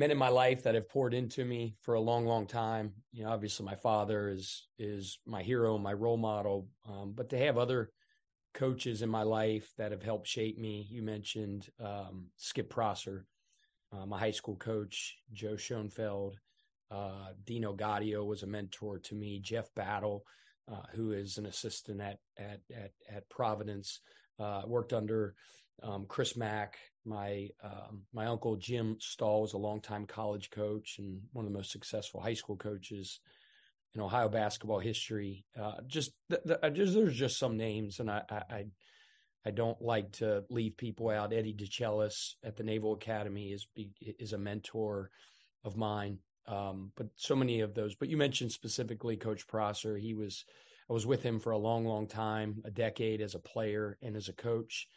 men 0.00 0.10
in 0.10 0.16
my 0.16 0.30
life 0.30 0.62
that 0.62 0.74
have 0.74 0.88
poured 0.88 1.12
into 1.12 1.44
me 1.44 1.76
for 1.82 1.92
a 1.92 2.00
long, 2.00 2.24
long 2.24 2.46
time. 2.46 2.94
You 3.12 3.24
know, 3.24 3.30
obviously 3.30 3.66
my 3.66 3.74
father 3.74 4.30
is 4.30 4.66
is 4.78 5.18
my 5.26 5.42
hero, 5.42 5.76
my 5.76 5.92
role 5.92 6.16
model. 6.16 6.68
Um, 6.88 7.12
but 7.14 7.28
to 7.30 7.38
have 7.38 7.58
other 7.58 7.90
coaches 8.54 9.02
in 9.02 9.10
my 9.10 9.24
life 9.24 9.70
that 9.76 9.92
have 9.92 10.02
helped 10.02 10.26
shape 10.26 10.58
me, 10.58 10.86
you 10.90 11.02
mentioned 11.02 11.68
um, 11.78 12.28
Skip 12.36 12.70
Prosser, 12.70 13.26
uh, 13.92 14.06
my 14.06 14.18
high 14.18 14.30
school 14.30 14.56
coach, 14.56 15.18
Joe 15.34 15.56
Schoenfeld, 15.56 16.38
uh, 16.90 17.32
Dino 17.44 17.74
Gaudio 17.74 18.24
was 18.24 18.42
a 18.42 18.46
mentor 18.46 19.00
to 19.00 19.14
me, 19.14 19.38
Jeff 19.38 19.68
Battle, 19.76 20.24
uh, 20.72 20.86
who 20.94 21.12
is 21.12 21.36
an 21.36 21.44
assistant 21.44 22.00
at 22.00 22.20
at 22.38 22.60
at, 22.74 22.92
at 23.14 23.28
Providence, 23.28 24.00
uh, 24.38 24.62
worked 24.66 24.94
under 24.94 25.34
um, 25.82 26.06
Chris 26.08 26.38
Mack, 26.38 26.78
my 27.04 27.48
um, 27.62 28.02
my 28.12 28.26
uncle 28.26 28.56
Jim 28.56 28.96
Stahl 29.00 29.42
was 29.42 29.52
a 29.52 29.58
longtime 29.58 30.06
college 30.06 30.50
coach 30.50 30.96
and 30.98 31.20
one 31.32 31.44
of 31.44 31.52
the 31.52 31.56
most 31.56 31.72
successful 31.72 32.20
high 32.20 32.34
school 32.34 32.56
coaches 32.56 33.20
in 33.94 34.00
Ohio 34.00 34.28
basketball 34.28 34.78
history. 34.78 35.44
Uh, 35.60 35.74
just, 35.86 36.12
the, 36.28 36.40
the, 36.44 36.70
just, 36.70 36.94
there's 36.94 37.16
just 37.16 37.38
some 37.38 37.56
names, 37.56 37.98
and 37.98 38.10
I, 38.10 38.22
I 38.30 38.64
I 39.44 39.50
don't 39.50 39.80
like 39.80 40.12
to 40.12 40.44
leave 40.50 40.76
people 40.76 41.08
out. 41.08 41.32
Eddie 41.32 41.54
DeChellis 41.54 42.34
at 42.44 42.56
the 42.56 42.62
Naval 42.62 42.92
Academy 42.92 43.52
is 43.52 43.66
is 44.00 44.32
a 44.32 44.38
mentor 44.38 45.10
of 45.64 45.76
mine. 45.76 46.18
Um, 46.46 46.92
but 46.96 47.08
so 47.16 47.36
many 47.36 47.60
of 47.60 47.74
those. 47.74 47.94
But 47.94 48.08
you 48.08 48.16
mentioned 48.16 48.52
specifically 48.52 49.16
Coach 49.16 49.46
Prosser. 49.46 49.96
He 49.96 50.14
was 50.14 50.44
I 50.88 50.92
was 50.92 51.06
with 51.06 51.22
him 51.22 51.38
for 51.38 51.52
a 51.52 51.58
long, 51.58 51.86
long 51.86 52.06
time, 52.08 52.62
a 52.64 52.70
decade 52.70 53.20
as 53.20 53.34
a 53.34 53.38
player 53.38 53.96
and 54.02 54.16
as 54.16 54.28
a 54.28 54.32
coach. 54.32 54.88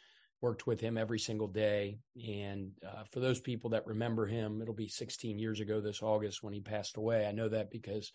Worked 0.44 0.66
with 0.66 0.78
him 0.78 0.98
every 0.98 1.18
single 1.18 1.48
day. 1.48 1.96
And 2.22 2.72
uh, 2.86 3.04
for 3.10 3.20
those 3.20 3.40
people 3.40 3.70
that 3.70 3.86
remember 3.86 4.26
him, 4.26 4.60
it'll 4.60 4.74
be 4.74 4.88
16 4.88 5.38
years 5.38 5.60
ago 5.60 5.80
this 5.80 6.02
August 6.02 6.42
when 6.42 6.52
he 6.52 6.60
passed 6.60 6.98
away. 6.98 7.26
I 7.26 7.32
know 7.32 7.48
that 7.48 7.70
because 7.70 8.12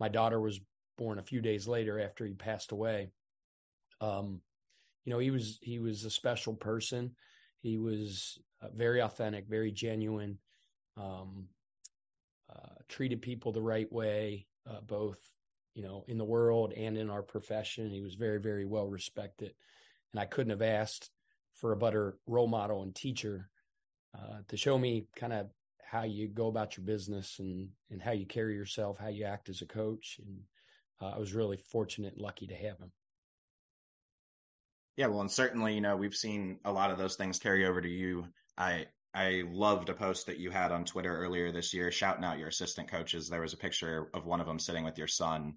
my 0.00 0.08
daughter 0.08 0.40
was 0.40 0.58
born 0.96 1.20
a 1.20 1.22
few 1.22 1.40
days 1.40 1.68
later 1.68 2.00
after 2.00 2.26
he 2.26 2.34
passed 2.34 2.72
away. 2.72 3.10
Um, 4.00 4.40
you 5.04 5.12
know, 5.12 5.20
he 5.20 5.30
was 5.30 5.60
he 5.62 5.78
was 5.78 6.04
a 6.04 6.10
special 6.10 6.54
person. 6.54 7.14
He 7.60 7.78
was 7.78 8.40
uh, 8.60 8.70
very 8.74 9.00
authentic, 9.00 9.46
very 9.46 9.70
genuine. 9.70 10.38
Um, 10.96 11.46
uh, 12.52 12.74
treated 12.88 13.22
people 13.22 13.52
the 13.52 13.62
right 13.62 13.92
way, 13.92 14.48
uh, 14.68 14.80
both 14.80 15.20
you 15.76 15.84
know 15.84 16.04
in 16.08 16.18
the 16.18 16.24
world 16.24 16.72
and 16.72 16.98
in 16.98 17.08
our 17.08 17.22
profession. 17.22 17.92
He 17.92 18.00
was 18.00 18.16
very, 18.16 18.40
very 18.40 18.64
well 18.64 18.88
respected, 18.88 19.54
and 20.12 20.20
I 20.20 20.24
couldn't 20.24 20.50
have 20.50 20.62
asked 20.62 21.12
for 21.58 21.72
a 21.72 21.76
better 21.76 22.18
role 22.26 22.46
model 22.46 22.82
and 22.82 22.94
teacher 22.94 23.50
uh, 24.16 24.38
to 24.48 24.56
show 24.56 24.78
me 24.78 25.06
kind 25.16 25.32
of 25.32 25.48
how 25.82 26.04
you 26.04 26.28
go 26.28 26.48
about 26.48 26.76
your 26.76 26.84
business 26.84 27.38
and 27.38 27.68
and 27.90 28.02
how 28.02 28.12
you 28.12 28.26
carry 28.26 28.54
yourself, 28.54 28.98
how 28.98 29.08
you 29.08 29.24
act 29.24 29.48
as 29.48 29.62
a 29.62 29.66
coach. 29.66 30.20
And 30.24 30.40
uh, 31.00 31.16
I 31.16 31.18
was 31.18 31.34
really 31.34 31.56
fortunate 31.56 32.14
and 32.14 32.22
lucky 32.22 32.46
to 32.46 32.54
have 32.54 32.78
him. 32.78 32.92
Yeah, 34.96 35.06
well, 35.06 35.20
and 35.20 35.30
certainly, 35.30 35.74
you 35.74 35.80
know, 35.80 35.96
we've 35.96 36.14
seen 36.14 36.58
a 36.64 36.72
lot 36.72 36.90
of 36.90 36.98
those 36.98 37.16
things 37.16 37.38
carry 37.38 37.66
over 37.66 37.80
to 37.80 37.88
you. 37.88 38.26
I 38.56 38.86
I 39.14 39.44
loved 39.48 39.88
a 39.88 39.94
post 39.94 40.26
that 40.26 40.38
you 40.38 40.50
had 40.50 40.72
on 40.72 40.84
Twitter 40.84 41.16
earlier 41.16 41.50
this 41.50 41.72
year, 41.72 41.90
shouting 41.90 42.24
out 42.24 42.38
your 42.38 42.48
assistant 42.48 42.90
coaches. 42.90 43.28
There 43.28 43.40
was 43.40 43.52
a 43.52 43.58
picture 43.58 44.10
of 44.12 44.26
one 44.26 44.40
of 44.40 44.46
them 44.46 44.58
sitting 44.58 44.84
with 44.84 44.98
your 44.98 45.06
son, 45.06 45.54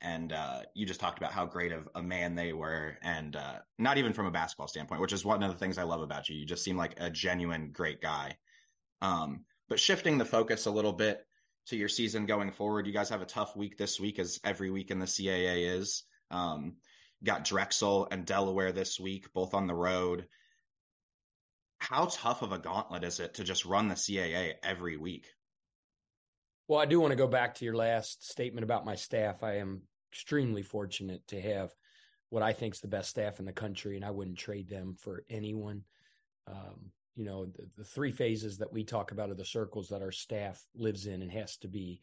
and 0.00 0.32
uh, 0.32 0.60
you 0.74 0.86
just 0.86 1.00
talked 1.00 1.18
about 1.18 1.32
how 1.32 1.46
great 1.46 1.72
of 1.72 1.88
a 1.94 2.02
man 2.02 2.34
they 2.34 2.52
were, 2.52 2.96
and 3.02 3.36
uh, 3.36 3.58
not 3.78 3.98
even 3.98 4.12
from 4.12 4.26
a 4.26 4.30
basketball 4.30 4.68
standpoint, 4.68 5.00
which 5.00 5.12
is 5.12 5.24
one 5.24 5.42
of 5.42 5.50
the 5.50 5.58
things 5.58 5.78
I 5.78 5.82
love 5.82 6.00
about 6.00 6.28
you. 6.28 6.36
You 6.36 6.46
just 6.46 6.64
seem 6.64 6.76
like 6.76 6.98
a 6.98 7.10
genuine 7.10 7.70
great 7.72 8.00
guy. 8.00 8.36
Um, 9.02 9.44
but 9.68 9.80
shifting 9.80 10.18
the 10.18 10.24
focus 10.24 10.66
a 10.66 10.70
little 10.70 10.92
bit 10.92 11.26
to 11.66 11.76
your 11.76 11.88
season 11.88 12.26
going 12.26 12.50
forward, 12.50 12.86
you 12.86 12.92
guys 12.92 13.10
have 13.10 13.22
a 13.22 13.26
tough 13.26 13.56
week 13.56 13.76
this 13.76 14.00
week, 14.00 14.18
as 14.18 14.40
every 14.44 14.70
week 14.70 14.90
in 14.90 14.98
the 14.98 15.06
CAA 15.06 15.78
is. 15.78 16.04
Um, 16.30 16.76
got 17.22 17.44
Drexel 17.44 18.08
and 18.10 18.24
Delaware 18.24 18.72
this 18.72 18.98
week, 18.98 19.32
both 19.32 19.54
on 19.54 19.66
the 19.66 19.74
road 19.74 20.26
how 21.80 22.06
tough 22.10 22.42
of 22.42 22.52
a 22.52 22.58
gauntlet 22.58 23.04
is 23.04 23.20
it 23.20 23.34
to 23.34 23.44
just 23.44 23.64
run 23.64 23.88
the 23.88 23.94
CAA 23.94 24.54
every 24.62 24.96
week? 24.96 25.26
Well, 26.68 26.78
I 26.78 26.84
do 26.84 27.00
want 27.00 27.10
to 27.10 27.16
go 27.16 27.26
back 27.26 27.56
to 27.56 27.64
your 27.64 27.74
last 27.74 28.28
statement 28.30 28.62
about 28.62 28.84
my 28.84 28.94
staff. 28.94 29.42
I 29.42 29.56
am 29.56 29.82
extremely 30.12 30.62
fortunate 30.62 31.26
to 31.28 31.40
have 31.40 31.74
what 32.30 32.42
I 32.42 32.52
think 32.52 32.74
is 32.74 32.80
the 32.80 32.88
best 32.88 33.10
staff 33.10 33.40
in 33.40 33.44
the 33.44 33.52
country, 33.52 33.96
and 33.96 34.04
I 34.04 34.10
wouldn't 34.10 34.38
trade 34.38 34.68
them 34.68 34.94
for 34.94 35.24
anyone. 35.28 35.82
Um, 36.46 36.92
you 37.16 37.24
know, 37.24 37.46
the, 37.46 37.68
the, 37.76 37.84
three 37.84 38.12
phases 38.12 38.58
that 38.58 38.72
we 38.72 38.84
talk 38.84 39.10
about 39.10 39.30
are 39.30 39.34
the 39.34 39.44
circles 39.44 39.88
that 39.88 40.02
our 40.02 40.12
staff 40.12 40.64
lives 40.74 41.06
in 41.06 41.22
and 41.22 41.30
has 41.30 41.56
to 41.58 41.68
be 41.68 42.00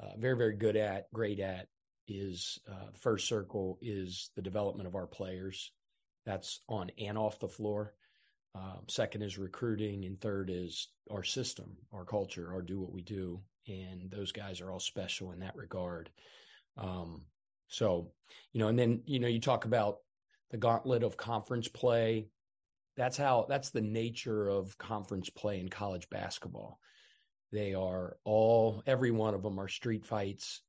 uh, 0.00 0.16
very, 0.18 0.36
very 0.36 0.54
good 0.54 0.76
at, 0.76 1.10
great 1.12 1.40
at. 1.40 1.68
Is 2.06 2.58
uh, 2.70 2.90
first 3.00 3.26
circle 3.26 3.78
is 3.80 4.30
the 4.36 4.42
development 4.42 4.86
of 4.86 4.94
our 4.94 5.06
players. 5.06 5.72
That's 6.26 6.60
on 6.68 6.90
and 6.98 7.16
off 7.16 7.40
the 7.40 7.48
floor. 7.48 7.94
Um, 8.54 8.82
second 8.88 9.22
is 9.22 9.38
recruiting, 9.38 10.04
and 10.04 10.20
third 10.20 10.50
is 10.50 10.88
our 11.10 11.24
system, 11.24 11.78
our 11.92 12.04
culture, 12.04 12.52
our 12.52 12.60
do 12.60 12.78
what 12.78 12.92
we 12.92 13.00
do, 13.00 13.40
and 13.66 14.10
those 14.10 14.32
guys 14.32 14.60
are 14.60 14.70
all 14.70 14.80
special 14.80 15.32
in 15.32 15.40
that 15.40 15.56
regard. 15.56 16.10
Um, 16.76 17.22
so, 17.68 18.12
you 18.52 18.60
know, 18.60 18.68
and 18.68 18.78
then 18.78 19.02
you 19.06 19.20
know, 19.20 19.28
you 19.28 19.40
talk 19.40 19.64
about 19.64 19.98
the 20.50 20.58
gauntlet 20.58 21.02
of 21.02 21.16
conference 21.16 21.68
play. 21.68 22.28
That's 22.96 23.16
how. 23.16 23.46
That's 23.48 23.70
the 23.70 23.80
nature 23.80 24.48
of 24.48 24.78
conference 24.78 25.30
play 25.30 25.58
in 25.58 25.68
college 25.68 26.08
basketball. 26.10 26.78
They 27.52 27.74
are 27.74 28.16
all, 28.24 28.82
every 28.86 29.10
one 29.10 29.34
of 29.34 29.42
them 29.42 29.58
are 29.58 29.68
street 29.68 30.04
fights. 30.04 30.60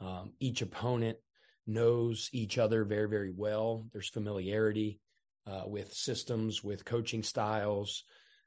Um, 0.00 0.32
each 0.40 0.62
opponent 0.62 1.18
knows 1.66 2.30
each 2.32 2.58
other 2.58 2.84
very, 2.84 3.08
very 3.08 3.32
well. 3.34 3.86
There's 3.92 4.08
familiarity 4.08 5.00
uh, 5.46 5.62
with 5.66 5.92
systems, 5.92 6.62
with 6.64 6.84
coaching 6.84 7.22
styles. 7.22 8.04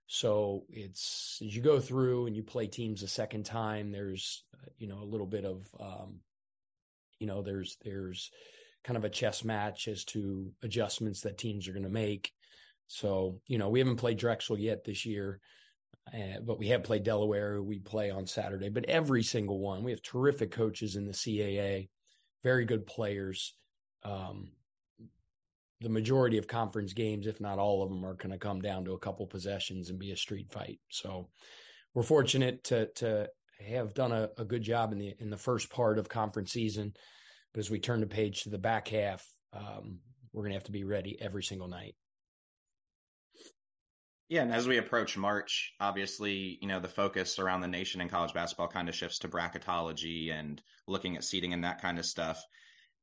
So 0.08 0.66
it's 0.70 1.40
as 1.44 1.56
you 1.56 1.62
go 1.62 1.80
through 1.80 2.28
and 2.28 2.36
you 2.36 2.44
play 2.44 2.68
teams 2.68 3.04
a 3.04 3.08
second 3.08 3.46
time, 3.46 3.92
there's 3.92 4.44
uh, 4.54 4.70
you 4.78 4.88
know 4.88 5.00
a 5.00 5.06
little 5.06 5.28
bit 5.28 5.46
of 5.46 5.68
um, 5.80 6.20
you 7.24 7.28
know 7.28 7.42
there's 7.42 7.78
there's 7.86 8.32
kind 8.84 8.98
of 8.98 9.06
a 9.06 9.10
chess 9.10 9.46
match 9.46 9.88
as 9.88 10.04
to 10.04 10.52
adjustments 10.62 11.22
that 11.22 11.38
teams 11.38 11.70
are 11.70 11.72
going 11.72 11.84
to 11.84 11.90
make. 11.90 12.34
So 12.88 13.40
you 13.48 13.58
know 13.58 13.70
we 13.70 13.80
haven't 13.80 13.96
played 13.96 14.18
Drexel 14.18 14.60
yet 14.60 14.84
this 14.84 15.06
year. 15.06 15.40
Uh, 16.14 16.42
but 16.46 16.60
we 16.60 16.68
have 16.68 16.84
played 16.84 17.04
Delaware. 17.04 17.62
We 17.62 17.80
play 17.80 18.12
on 18.12 18.28
Saturday, 18.28 18.68
but 18.68 18.84
every 18.90 19.24
single 19.24 19.60
one, 19.60 19.86
we 19.86 19.92
have 19.92 20.02
terrific 20.02 20.52
coaches 20.52 20.98
in 20.98 21.06
the 21.06 21.14
CAA, 21.14 21.88
very 22.44 22.66
good 22.66 22.86
players. 22.86 23.54
Um, 24.04 24.52
the 25.80 25.88
majority 25.88 26.38
of 26.38 26.46
conference 26.46 26.92
games, 26.92 27.26
if 27.26 27.40
not 27.40 27.58
all 27.58 27.84
of 27.84 27.90
them, 27.90 28.06
are 28.06 28.16
going 28.16 28.32
to 28.34 28.38
come 28.38 28.60
down 28.60 28.84
to 28.84 28.96
a 28.96 29.00
couple 29.00 29.26
possessions 29.28 29.90
and 29.90 29.98
be 29.98 30.12
a 30.12 30.18
street 30.18 30.52
fight. 30.52 30.82
So 30.90 31.30
we're 31.94 32.04
fortunate 32.04 32.66
to 32.66 32.88
to 32.96 33.30
have 33.70 33.94
done 33.94 34.12
a, 34.12 34.30
a 34.38 34.46
good 34.46 34.62
job 34.62 34.92
in 34.92 35.00
the 35.00 35.14
in 35.20 35.30
the 35.30 35.38
first 35.38 35.70
part 35.70 35.98
of 35.98 36.10
conference 36.10 36.52
season. 36.52 36.94
But 37.54 37.60
as 37.60 37.70
we 37.70 37.80
turn 37.80 38.00
the 38.00 38.08
page 38.08 38.44
to 38.44 38.50
the 38.50 38.58
back 38.58 38.88
half, 38.88 39.26
um, 39.54 40.00
we're 40.32 40.42
going 40.42 40.52
to 40.52 40.58
have 40.58 40.66
to 40.66 40.72
be 40.72 40.84
ready 40.84 41.18
every 41.22 41.44
single 41.44 41.68
night. 41.68 41.96
Yeah, 44.30 44.42
and 44.42 44.52
as 44.52 44.68
we 44.68 44.78
approach 44.78 45.16
March, 45.16 45.74
obviously, 45.80 46.58
you 46.62 46.68
know, 46.68 46.80
the 46.80 46.88
focus 46.88 47.38
around 47.38 47.62
the 47.62 47.68
nation 47.68 48.02
in 48.02 48.10
college 48.10 48.34
basketball 48.34 48.70
kind 48.70 48.90
of 48.90 48.96
shifts 48.96 49.20
to 49.20 49.28
bracketology 49.28 50.32
and 50.32 50.60
looking 50.88 51.16
at 51.16 51.24
seating 51.24 51.54
and 51.54 51.64
that 51.64 51.82
kind 51.82 52.00
of 52.00 52.06
stuff 52.06 52.44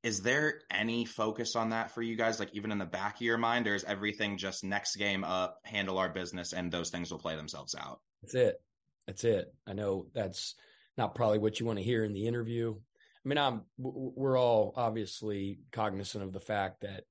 is 0.03 0.23
there 0.23 0.61
any 0.71 1.05
focus 1.05 1.57
on 1.57 1.71
that 1.71 1.91
for 1.91 2.03
you 2.03 2.17
guys 2.17 2.39
like 2.39 2.55
even 2.55 2.73
in 2.73 2.79
the 2.79 2.85
back 2.85 3.17
of 3.17 3.23
your 3.23 3.39
mind 3.39 3.67
or 3.67 3.75
is 3.75 3.85
everything 3.85 4.39
just 4.39 4.65
next 4.65 4.97
game 4.97 5.25
up 5.25 5.59
handle 5.65 5.99
our 5.99 6.09
business 6.09 6.53
and 6.53 6.73
those 6.73 6.91
things 6.91 7.11
will 7.11 7.19
play 7.19 7.37
themselves 7.37 7.75
out 7.75 8.01
that's 8.23 8.35
it 8.35 8.57
that's 9.07 9.25
it. 9.25 9.53
I 9.67 9.73
know 9.73 10.07
that's 10.15 10.55
not 10.97 11.15
probably 11.15 11.39
what 11.39 11.59
you 11.59 11.67
want 11.67 11.79
to 11.79 11.85
hear 11.85 12.05
in 12.05 12.13
the 12.13 12.27
interview. 12.27 12.75
I 12.75 13.29
mean 13.29 13.39
i'm 13.39 13.63
we're 13.77 14.39
all 14.39 14.73
obviously 14.77 15.59
cognizant 15.73 16.25
of 16.25 16.33
the 16.33 16.41
fact 16.41 16.81
that 16.81 17.05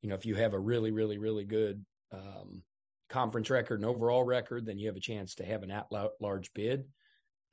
you 0.00 0.08
know 0.08 0.14
if 0.14 0.24
you 0.24 0.36
have 0.36 0.54
a 0.54 0.58
really 0.58 0.90
really 0.90 1.18
really 1.18 1.44
good 1.44 1.84
um, 2.12 2.62
conference 3.10 3.50
record 3.50 3.80
and 3.80 3.88
overall 3.88 4.24
record 4.24 4.64
then 4.64 4.78
you 4.78 4.88
have 4.88 4.96
a 4.96 5.00
chance 5.00 5.34
to 5.34 5.44
have 5.44 5.62
an 5.62 5.70
at 5.70 5.86
large 6.20 6.52
bid. 6.54 6.84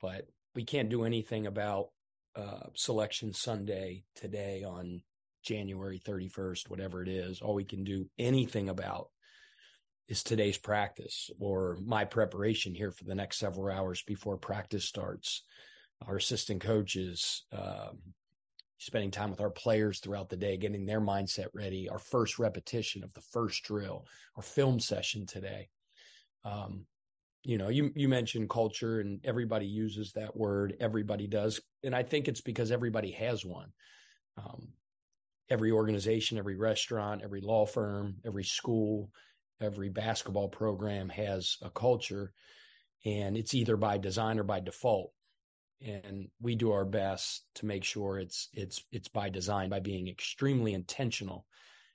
But 0.00 0.26
we 0.54 0.64
can't 0.64 0.88
do 0.88 1.04
anything 1.04 1.46
about 1.46 1.88
uh, 2.34 2.66
selection 2.74 3.32
Sunday 3.32 4.04
today 4.16 4.64
on 4.64 5.02
January 5.44 6.00
31st, 6.04 6.68
whatever 6.68 7.02
it 7.02 7.08
is. 7.08 7.40
All 7.40 7.54
we 7.54 7.64
can 7.64 7.84
do 7.84 8.08
anything 8.18 8.68
about 8.68 9.08
is 10.08 10.22
today's 10.22 10.58
practice 10.58 11.30
or 11.38 11.78
my 11.84 12.04
preparation 12.04 12.74
here 12.74 12.90
for 12.90 13.04
the 13.04 13.14
next 13.14 13.38
several 13.38 13.74
hours 13.74 14.02
before 14.06 14.36
practice 14.36 14.84
starts. 14.84 15.44
Our 16.06 16.16
assistant 16.16 16.60
coaches, 16.60 17.44
um, 17.52 17.98
spending 18.78 19.12
time 19.12 19.30
with 19.30 19.40
our 19.40 19.50
players 19.50 20.00
throughout 20.00 20.28
the 20.28 20.36
day, 20.36 20.56
getting 20.56 20.84
their 20.84 21.00
mindset 21.00 21.46
ready, 21.54 21.88
our 21.88 22.00
first 22.00 22.38
repetition 22.38 23.04
of 23.04 23.12
the 23.14 23.20
first 23.20 23.62
drill, 23.62 24.06
our 24.36 24.42
film 24.42 24.80
session 24.80 25.26
today. 25.26 25.68
Um, 26.44 26.86
you 27.44 27.58
know 27.58 27.68
you 27.68 27.90
you 27.94 28.08
mentioned 28.08 28.48
culture 28.48 29.00
and 29.00 29.20
everybody 29.24 29.66
uses 29.66 30.12
that 30.12 30.36
word 30.36 30.76
everybody 30.80 31.26
does 31.26 31.60
and 31.82 31.94
i 31.94 32.02
think 32.02 32.28
it's 32.28 32.40
because 32.40 32.70
everybody 32.70 33.10
has 33.10 33.44
one 33.44 33.72
um, 34.38 34.68
every 35.50 35.72
organization 35.72 36.38
every 36.38 36.56
restaurant 36.56 37.22
every 37.22 37.40
law 37.40 37.66
firm 37.66 38.14
every 38.24 38.44
school 38.44 39.10
every 39.62 39.88
basketball 39.88 40.48
program 40.48 41.08
has 41.08 41.56
a 41.62 41.70
culture 41.70 42.32
and 43.04 43.36
it's 43.36 43.54
either 43.54 43.76
by 43.76 43.98
design 43.98 44.38
or 44.38 44.44
by 44.44 44.60
default 44.60 45.12
and 45.84 46.28
we 46.40 46.54
do 46.54 46.72
our 46.72 46.84
best 46.84 47.44
to 47.54 47.66
make 47.66 47.84
sure 47.84 48.18
it's 48.18 48.48
it's 48.52 48.84
it's 48.92 49.08
by 49.08 49.28
design 49.28 49.68
by 49.68 49.80
being 49.80 50.08
extremely 50.08 50.74
intentional 50.74 51.46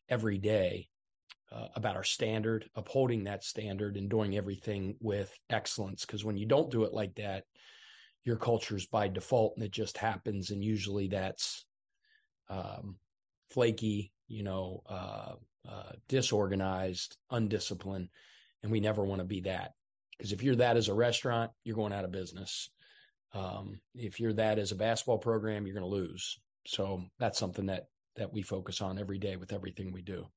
every 0.09 0.37
day 0.37 0.87
uh, 1.51 1.67
about 1.75 1.95
our 1.95 2.03
standard, 2.03 2.69
upholding 2.75 3.23
that 3.23 3.43
standard, 3.43 3.97
and 3.97 4.09
doing 4.09 4.35
everything 4.35 4.95
with 4.99 5.33
excellence. 5.49 6.05
Because 6.05 6.25
when 6.25 6.37
you 6.37 6.45
don't 6.45 6.71
do 6.71 6.83
it 6.83 6.93
like 6.93 7.15
that, 7.15 7.45
your 8.23 8.35
culture 8.35 8.75
is 8.75 8.85
by 8.85 9.07
default 9.07 9.53
and 9.55 9.63
it 9.63 9.71
just 9.71 9.97
happens. 9.97 10.49
And 10.51 10.63
usually 10.63 11.07
that's 11.07 11.65
um, 12.49 12.97
flaky, 13.49 14.11
you 14.27 14.43
know, 14.43 14.83
uh, 14.89 15.33
uh, 15.67 15.91
disorganized, 16.07 17.17
undisciplined. 17.29 18.09
And 18.63 18.71
we 18.71 18.79
never 18.79 19.03
want 19.03 19.19
to 19.19 19.25
be 19.25 19.41
that. 19.41 19.73
Because 20.17 20.31
if 20.31 20.41
you're 20.41 20.55
that 20.55 20.77
as 20.77 20.87
a 20.87 20.93
restaurant, 20.93 21.51
you're 21.63 21.75
going 21.75 21.93
out 21.93 22.05
of 22.05 22.11
business. 22.11 22.69
Um, 23.33 23.79
if 23.93 24.19
you're 24.19 24.33
that 24.33 24.57
as 24.57 24.71
a 24.71 24.75
basketball 24.75 25.19
program, 25.19 25.65
you're 25.65 25.75
going 25.75 25.83
to 25.83 25.89
lose. 25.89 26.39
So 26.65 27.03
that's 27.19 27.39
something 27.39 27.67
that 27.67 27.87
that 28.15 28.33
we 28.33 28.41
focus 28.41 28.81
on 28.81 28.97
every 28.97 29.19
day 29.19 29.35
with 29.35 29.53
everything 29.53 29.91
we 29.91 30.01
do. 30.01 30.27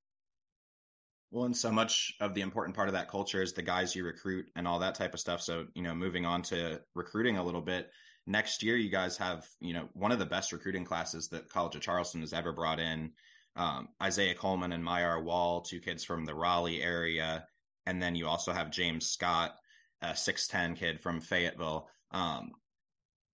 Well, 1.30 1.44
and 1.44 1.56
so 1.56 1.70
much 1.70 2.12
of 2.20 2.34
the 2.34 2.42
important 2.42 2.76
part 2.76 2.88
of 2.88 2.94
that 2.94 3.08
culture 3.08 3.40
is 3.40 3.52
the 3.52 3.62
guys 3.62 3.94
you 3.94 4.04
recruit 4.04 4.46
and 4.56 4.68
all 4.68 4.80
that 4.80 4.96
type 4.96 5.14
of 5.14 5.20
stuff. 5.20 5.40
So, 5.40 5.66
you 5.74 5.82
know, 5.82 5.94
moving 5.94 6.26
on 6.26 6.42
to 6.42 6.80
recruiting 6.94 7.38
a 7.38 7.42
little 7.42 7.62
bit, 7.62 7.90
next 8.26 8.62
year 8.62 8.76
you 8.76 8.90
guys 8.90 9.16
have, 9.16 9.46
you 9.60 9.72
know, 9.72 9.88
one 9.94 10.12
of 10.12 10.18
the 10.18 10.26
best 10.26 10.52
recruiting 10.52 10.84
classes 10.84 11.28
that 11.28 11.48
College 11.48 11.76
of 11.76 11.82
Charleston 11.82 12.20
has 12.20 12.32
ever 12.32 12.52
brought 12.52 12.80
in. 12.80 13.12
Um, 13.56 13.88
Isaiah 14.02 14.34
Coleman 14.34 14.72
and 14.72 14.84
Myar 14.84 15.22
Wall, 15.22 15.60
two 15.60 15.80
kids 15.80 16.04
from 16.04 16.24
the 16.24 16.34
Raleigh 16.34 16.82
area. 16.82 17.46
And 17.86 18.02
then 18.02 18.14
you 18.14 18.26
also 18.26 18.52
have 18.52 18.70
James 18.70 19.06
Scott, 19.06 19.56
a 20.02 20.08
6'10 20.08 20.76
kid 20.76 21.00
from 21.00 21.20
Fayetteville. 21.20 21.88
Um, 22.12 22.52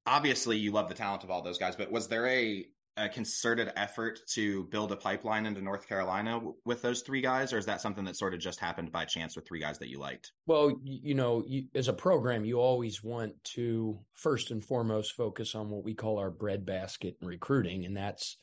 obviously, 0.06 0.56
you 0.56 0.72
love 0.72 0.88
the 0.88 0.94
talent 0.94 1.24
of 1.24 1.30
all 1.30 1.42
those 1.42 1.58
guys, 1.58 1.76
but 1.76 1.90
was 1.90 2.08
there 2.08 2.26
a 2.26 2.66
a 2.98 3.08
concerted 3.08 3.70
effort 3.76 4.20
to 4.26 4.64
build 4.64 4.90
a 4.90 4.96
pipeline 4.96 5.44
into 5.44 5.60
North 5.60 5.86
Carolina 5.86 6.40
with 6.64 6.80
those 6.80 7.02
three 7.02 7.20
guys, 7.20 7.52
or 7.52 7.58
is 7.58 7.66
that 7.66 7.82
something 7.82 8.04
that 8.04 8.16
sort 8.16 8.32
of 8.32 8.40
just 8.40 8.58
happened 8.58 8.90
by 8.90 9.04
chance 9.04 9.36
with 9.36 9.46
three 9.46 9.60
guys 9.60 9.78
that 9.78 9.90
you 9.90 9.98
liked? 9.98 10.32
Well, 10.46 10.72
you 10.82 11.14
know, 11.14 11.44
you, 11.46 11.64
as 11.74 11.88
a 11.88 11.92
program, 11.92 12.46
you 12.46 12.58
always 12.58 13.04
want 13.04 13.32
to 13.54 13.98
first 14.14 14.50
and 14.50 14.64
foremost 14.64 15.12
focus 15.12 15.54
on 15.54 15.68
what 15.68 15.84
we 15.84 15.94
call 15.94 16.18
our 16.18 16.30
breadbasket 16.30 17.16
in 17.20 17.28
recruiting, 17.28 17.84
and 17.84 17.96
that's 17.96 18.38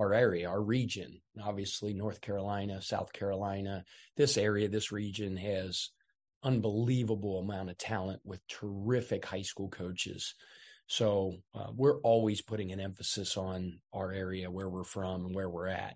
our 0.00 0.12
area, 0.12 0.48
our 0.48 0.60
region. 0.60 1.20
Obviously, 1.40 1.94
North 1.94 2.20
Carolina, 2.20 2.82
South 2.82 3.12
Carolina, 3.12 3.84
this 4.16 4.36
area, 4.36 4.68
this 4.68 4.90
region 4.90 5.36
has 5.36 5.90
unbelievable 6.42 7.38
amount 7.38 7.70
of 7.70 7.78
talent 7.78 8.20
with 8.24 8.40
terrific 8.48 9.24
high 9.24 9.42
school 9.42 9.68
coaches 9.68 10.34
so 10.90 11.36
uh, 11.54 11.68
we're 11.72 12.00
always 12.00 12.42
putting 12.42 12.72
an 12.72 12.80
emphasis 12.80 13.36
on 13.36 13.78
our 13.92 14.10
area, 14.10 14.50
where 14.50 14.68
we're 14.68 14.82
from, 14.82 15.24
and 15.24 15.32
where 15.32 15.48
we're 15.48 15.68
at. 15.68 15.94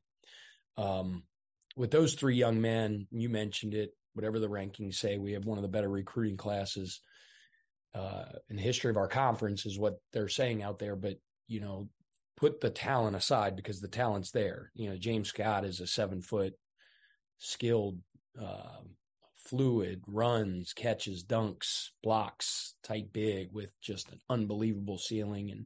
Um, 0.77 1.25
with 1.77 1.91
those 1.91 2.15
three 2.15 2.37
young 2.37 2.61
men, 2.61 3.09
you 3.11 3.29
mentioned 3.29 3.75
it. 3.75 3.91
Whatever 4.13 4.39
the 4.39 4.49
rankings 4.49 4.95
say, 4.95 5.19
we 5.19 5.33
have 5.33 5.47
one 5.47 5.59
of 5.59 5.63
the 5.63 5.69
better 5.69 5.89
recruiting 5.89 6.37
classes 6.37 7.01
uh, 7.93 8.27
in 8.49 8.55
the 8.55 8.63
history 8.63 8.89
of 8.89 8.97
our 8.97 9.09
conference, 9.09 9.67
is 9.67 9.77
what 9.77 9.97
they're 10.13 10.29
saying 10.29 10.63
out 10.63 10.79
there. 10.79 10.95
But 10.95 11.17
you 11.49 11.59
know, 11.59 11.89
put 12.45 12.61
the 12.61 12.69
talent 12.69 13.17
aside 13.17 13.57
because 13.57 13.81
the 13.81 13.89
talent's 13.89 14.31
there. 14.31 14.71
You 14.75 14.91
know, 14.91 14.99
James 14.99 15.31
Scott 15.31 15.65
is 15.65 15.81
a 15.81 15.87
seven 15.87 16.21
foot 16.21 16.53
skilled 17.39 17.99
uh, 18.39 18.83
fluid, 19.47 20.03
runs, 20.07 20.75
catches, 20.75 21.25
dunks, 21.25 21.89
blocks, 22.03 22.75
tight 22.83 23.15
big 23.15 23.49
with 23.51 23.71
just 23.81 24.13
an 24.13 24.19
unbelievable 24.29 24.99
ceiling. 24.99 25.53
And, 25.53 25.65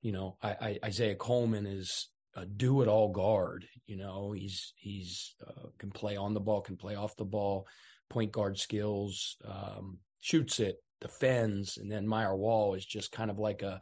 you 0.00 0.10
know, 0.10 0.38
I, 0.42 0.50
I, 0.50 0.78
Isaiah 0.86 1.14
Coleman 1.14 1.66
is 1.66 2.08
a 2.34 2.46
do 2.46 2.82
it 2.82 2.88
all 2.88 3.12
guard. 3.12 3.64
You 3.86 3.96
know, 3.96 4.32
he's, 4.32 4.72
he's, 4.74 5.36
uh, 5.46 5.68
can 5.78 5.92
play 5.92 6.16
on 6.16 6.34
the 6.34 6.40
ball, 6.40 6.62
can 6.62 6.76
play 6.76 6.96
off 6.96 7.14
the 7.14 7.24
ball, 7.24 7.64
point 8.10 8.32
guard 8.32 8.58
skills, 8.58 9.36
um, 9.48 9.98
shoots 10.20 10.58
it, 10.58 10.82
defends. 11.00 11.78
And 11.78 11.88
then 11.88 12.08
Myar 12.08 12.36
Wall 12.36 12.74
is 12.74 12.84
just 12.84 13.12
kind 13.12 13.30
of 13.30 13.38
like 13.38 13.62
a, 13.62 13.80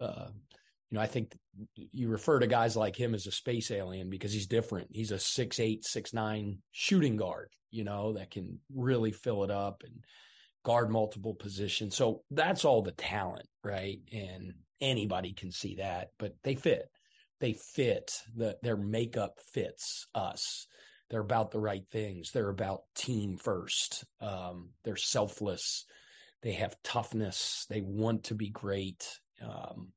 uh, 0.00 0.28
you 0.90 0.96
know, 0.96 1.02
I 1.02 1.06
think 1.06 1.32
you 1.74 2.08
refer 2.08 2.38
to 2.38 2.46
guys 2.46 2.76
like 2.76 2.96
him 2.96 3.14
as 3.14 3.26
a 3.26 3.32
space 3.32 3.70
alien 3.70 4.08
because 4.08 4.32
he's 4.32 4.46
different. 4.46 4.88
He's 4.92 5.10
a 5.10 5.18
six 5.18 5.58
eight, 5.58 5.84
six 5.84 6.12
nine 6.12 6.58
shooting 6.70 7.16
guard, 7.16 7.48
you 7.70 7.84
know, 7.84 8.12
that 8.12 8.30
can 8.30 8.60
really 8.74 9.10
fill 9.10 9.42
it 9.42 9.50
up 9.50 9.82
and 9.84 10.04
guard 10.64 10.90
multiple 10.90 11.34
positions. 11.34 11.96
So 11.96 12.22
that's 12.30 12.64
all 12.64 12.82
the 12.82 12.92
talent, 12.92 13.48
right? 13.64 13.98
And 14.12 14.54
anybody 14.80 15.32
can 15.32 15.50
see 15.50 15.76
that, 15.76 16.08
but 16.18 16.34
they 16.44 16.54
fit. 16.54 16.88
They 17.40 17.54
fit. 17.74 18.12
The 18.34 18.56
their 18.62 18.76
makeup 18.76 19.38
fits 19.52 20.06
us. 20.14 20.66
They're 21.10 21.20
about 21.20 21.50
the 21.50 21.60
right 21.60 21.84
things. 21.92 22.30
They're 22.32 22.48
about 22.48 22.82
team 22.94 23.36
first. 23.36 24.04
Um, 24.20 24.70
they're 24.84 24.96
selfless. 24.96 25.84
They 26.42 26.52
have 26.52 26.76
toughness. 26.82 27.66
They 27.68 27.80
want 27.80 28.24
to 28.24 28.34
be 28.34 28.50
great. 28.50 29.06
Um, 29.42 29.92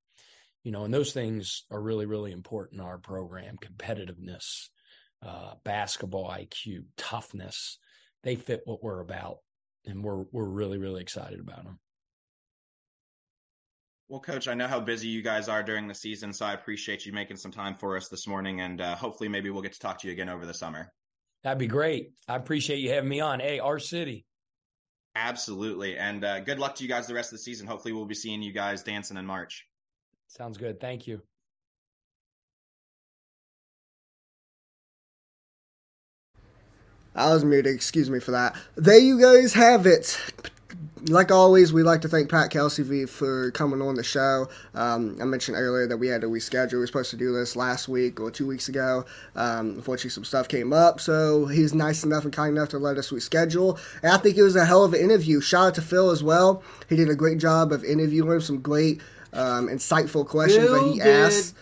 you 0.63 0.71
know, 0.71 0.83
and 0.83 0.93
those 0.93 1.13
things 1.13 1.63
are 1.71 1.81
really, 1.81 2.05
really 2.05 2.31
important 2.31 2.81
in 2.81 2.85
our 2.85 2.97
program 2.97 3.57
competitiveness, 3.57 4.67
uh, 5.25 5.53
basketball 5.63 6.29
IQ, 6.29 6.85
toughness. 6.97 7.77
They 8.23 8.35
fit 8.35 8.61
what 8.65 8.83
we're 8.83 8.99
about, 8.99 9.37
and 9.85 10.03
we're, 10.03 10.25
we're 10.31 10.49
really, 10.49 10.77
really 10.77 11.01
excited 11.01 11.39
about 11.39 11.63
them. 11.63 11.79
Well, 14.09 14.19
Coach, 14.19 14.47
I 14.47 14.55
know 14.55 14.67
how 14.67 14.79
busy 14.79 15.07
you 15.07 15.21
guys 15.21 15.47
are 15.47 15.61
during 15.61 15.87
the 15.87 15.93
season, 15.93 16.33
so 16.33 16.43
I 16.43 16.53
appreciate 16.53 17.05
you 17.05 17.13
making 17.13 17.37
some 17.37 17.51
time 17.51 17.75
for 17.75 17.95
us 17.95 18.09
this 18.09 18.27
morning, 18.27 18.59
and 18.59 18.81
uh, 18.81 18.95
hopefully, 18.95 19.29
maybe 19.29 19.51
we'll 19.51 19.61
get 19.61 19.73
to 19.73 19.79
talk 19.79 19.99
to 19.99 20.07
you 20.07 20.13
again 20.13 20.29
over 20.29 20.47
the 20.47 20.53
summer. 20.53 20.91
That'd 21.43 21.59
be 21.59 21.67
great. 21.67 22.13
I 22.27 22.35
appreciate 22.35 22.79
you 22.79 22.89
having 22.89 23.09
me 23.09 23.21
on. 23.21 23.39
Hey, 23.39 23.59
our 23.59 23.77
city. 23.77 24.25
Absolutely, 25.15 25.95
and 25.95 26.25
uh, 26.25 26.39
good 26.39 26.57
luck 26.57 26.75
to 26.75 26.83
you 26.83 26.89
guys 26.89 27.05
the 27.05 27.13
rest 27.13 27.31
of 27.31 27.37
the 27.37 27.43
season. 27.43 27.67
Hopefully, 27.67 27.93
we'll 27.93 28.05
be 28.05 28.15
seeing 28.15 28.41
you 28.41 28.51
guys 28.51 28.81
dancing 28.81 29.15
in 29.15 29.27
March. 29.27 29.67
Sounds 30.29 30.59
good. 30.59 30.79
Thank 30.79 31.07
you. 31.07 31.21
I 37.15 37.33
was 37.33 37.43
muted. 37.43 37.73
Excuse 37.73 38.09
me 38.09 38.19
for 38.19 38.31
that. 38.31 38.55
There 38.75 38.99
you 38.99 39.19
guys 39.19 39.53
have 39.53 39.87
it. 39.87 40.17
Like 41.07 41.31
always, 41.31 41.73
we'd 41.73 41.83
like 41.83 42.01
to 42.01 42.07
thank 42.07 42.29
Pat 42.29 42.51
Kelsey 42.51 43.05
for 43.05 43.51
coming 43.51 43.81
on 43.81 43.95
the 43.95 44.03
show. 44.03 44.49
Um, 44.75 45.17
I 45.19 45.25
mentioned 45.25 45.57
earlier 45.57 45.87
that 45.87 45.97
we 45.97 46.07
had 46.07 46.21
to 46.21 46.27
reschedule. 46.27 46.73
We 46.73 46.79
were 46.79 46.87
supposed 46.87 47.09
to 47.09 47.17
do 47.17 47.33
this 47.33 47.55
last 47.55 47.87
week 47.87 48.19
or 48.19 48.29
two 48.29 48.45
weeks 48.45 48.69
ago. 48.69 49.05
Um, 49.35 49.71
unfortunately, 49.71 50.11
some 50.11 50.25
stuff 50.25 50.47
came 50.47 50.71
up, 50.71 50.99
so 50.99 51.47
he 51.47 51.63
was 51.63 51.73
nice 51.73 52.03
enough 52.03 52.25
and 52.25 52.33
kind 52.33 52.55
enough 52.55 52.69
to 52.69 52.77
let 52.77 52.97
us 52.97 53.09
reschedule. 53.09 53.79
And 54.03 54.11
I 54.11 54.17
think 54.17 54.37
it 54.37 54.43
was 54.43 54.55
a 54.55 54.65
hell 54.65 54.83
of 54.83 54.93
an 54.93 54.99
interview. 54.99 55.41
Shout 55.41 55.67
out 55.67 55.75
to 55.75 55.81
Phil 55.81 56.11
as 56.11 56.21
well. 56.21 56.61
He 56.87 56.95
did 56.95 57.09
a 57.09 57.15
great 57.15 57.39
job 57.39 57.71
of 57.71 57.83
interviewing 57.83 58.41
some 58.41 58.61
great 58.61 59.01
um, 59.33 59.67
insightful 59.67 60.25
questions 60.25 60.65
Phil 60.65 60.83
that 60.83 60.93
he 60.93 60.99
did, 60.99 61.07
asked. 61.07 61.55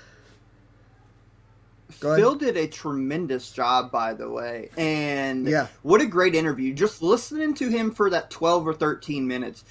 Phil 1.89 2.35
did 2.35 2.57
a 2.57 2.67
tremendous 2.67 3.51
job, 3.51 3.91
by 3.91 4.13
the 4.13 4.29
way, 4.29 4.69
and 4.77 5.47
yeah, 5.47 5.67
what 5.81 6.01
a 6.01 6.05
great 6.05 6.35
interview! 6.35 6.73
Just 6.73 7.01
listening 7.01 7.53
to 7.55 7.69
him 7.69 7.91
for 7.91 8.09
that 8.09 8.29
twelve 8.29 8.67
or 8.67 8.73
thirteen 8.73 9.27
minutes, 9.27 9.63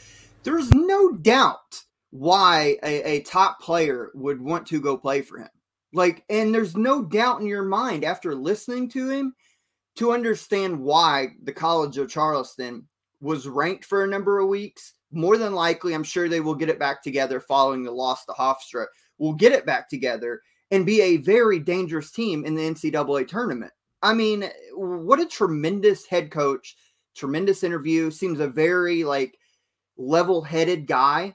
there's 0.43 0.73
no 0.73 1.13
doubt 1.13 1.83
why 2.11 2.79
a, 2.83 3.03
a 3.03 3.21
top 3.21 3.61
player 3.61 4.11
would 4.15 4.41
want 4.41 4.67
to 4.67 4.81
go 4.81 4.97
play 4.97 5.23
for 5.23 5.39
him. 5.39 5.49
Like, 5.93 6.25
and 6.29 6.55
there's 6.55 6.77
no 6.77 7.03
doubt 7.03 7.41
in 7.41 7.47
your 7.47 7.65
mind 7.65 8.05
after 8.05 8.35
listening 8.35 8.89
to 8.91 9.09
him 9.09 9.35
to 9.97 10.13
understand 10.13 10.81
why 10.81 11.29
the 11.43 11.53
College 11.53 11.97
of 11.97 12.11
Charleston 12.11 12.89
was 13.21 13.47
ranked 13.47 13.85
for 13.85 14.05
a 14.05 14.09
number 14.09 14.39
of 14.39 14.49
weeks 14.49 14.95
more 15.17 15.39
than 15.39 15.55
likely, 15.55 15.95
I'm 15.95 16.05
sure 16.05 16.29
they 16.29 16.41
will 16.41 16.55
get 16.55 16.69
it 16.69 16.79
back 16.79 17.03
together 17.03 17.41
following 17.41 17.83
the 17.83 17.91
loss 17.91 18.25
to 18.27 18.33
Hofstra. 18.33 18.87
Will 19.19 19.33
get 19.33 19.53
it 19.53 19.67
back 19.67 19.89
together 19.89 20.43
and 20.71 20.85
be 20.85 21.01
a 21.01 21.17
very 21.17 21.59
dangerous 21.59 22.11
team 22.11 22.45
in 22.45 22.55
the 22.55 22.63
NCAA 22.63 23.27
tournament. 23.27 23.73
I 24.03 24.13
mean, 24.15 24.51
what 24.75 25.21
a 25.21 25.27
tremendous 25.27 26.07
head 26.07 26.31
coach, 26.31 26.77
tremendous 27.15 27.65
interview. 27.65 28.11
Seems 28.11 28.41
a 28.41 28.49
very 28.49 29.05
like 29.05 29.39
level-headed 29.97 30.87
guy. 30.87 31.35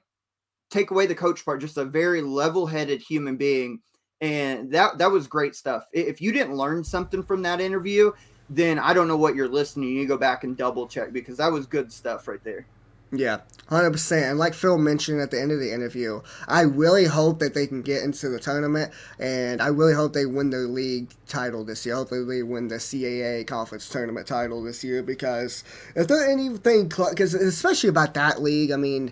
Take 0.70 0.92
away 0.92 1.08
the 1.08 1.16
coach 1.16 1.44
part, 1.44 1.60
just 1.60 1.78
a 1.78 1.86
very 1.86 2.22
level-headed 2.22 3.02
human 3.02 3.36
being. 3.36 3.82
And 4.22 4.72
that 4.72 5.00
that 5.00 5.12
was 5.12 5.28
great 5.28 5.56
stuff. 5.56 5.88
If 5.92 6.22
you 6.22 6.32
didn't 6.32 6.56
learn 6.56 6.84
something 6.84 7.24
from 7.24 7.42
that 7.42 7.60
interview, 7.60 8.12
then 8.50 8.78
I 8.78 8.94
don't 8.94 9.08
know 9.08 9.18
what 9.18 9.34
you're 9.34 9.48
listening. 9.48 9.90
You 9.90 10.08
go 10.08 10.18
back 10.18 10.44
and 10.44 10.56
double 10.56 10.88
check 10.88 11.12
because 11.12 11.38
that 11.38 11.52
was 11.52 11.66
good 11.66 11.92
stuff 11.92 12.28
right 12.28 12.44
there. 12.44 12.68
Yeah, 13.14 13.42
hundred 13.68 13.92
percent. 13.92 14.26
And 14.26 14.40
like 14.40 14.54
Phil 14.54 14.78
mentioned 14.78 15.20
at 15.20 15.32
the 15.32 15.42
end 15.42 15.52
of 15.52 15.60
the 15.60 15.74
interview, 15.74 16.22
I 16.48 16.62
really 16.62 17.06
hope 17.06 17.40
that 17.40 17.54
they 17.54 17.68
can 17.68 17.82
get 17.82 18.04
into 18.04 18.30
the 18.30 18.40
tournament, 18.40 18.94
and 19.20 19.62
I 19.62 19.68
really 19.68 19.94
hope 19.94 20.14
they 20.14 20.26
win 20.26 20.50
their 20.50 20.68
league 20.68 21.14
title 21.28 21.66
this 21.66 21.86
year. 21.86 21.96
Hopefully, 21.96 22.24
they 22.24 22.44
win 22.44 22.70
the 22.70 22.76
CAA 22.76 23.46
conference 23.46 23.90
tournament 23.90 24.28
title 24.28 24.64
this 24.64 24.82
year 24.82 25.04
because 25.04 25.66
if 25.94 26.08
there 26.08 26.30
anything, 26.30 26.88
because 26.88 27.34
especially 27.34 27.90
about 27.90 28.14
that 28.14 28.42
league, 28.42 28.72
I 28.72 28.78
mean, 28.78 29.12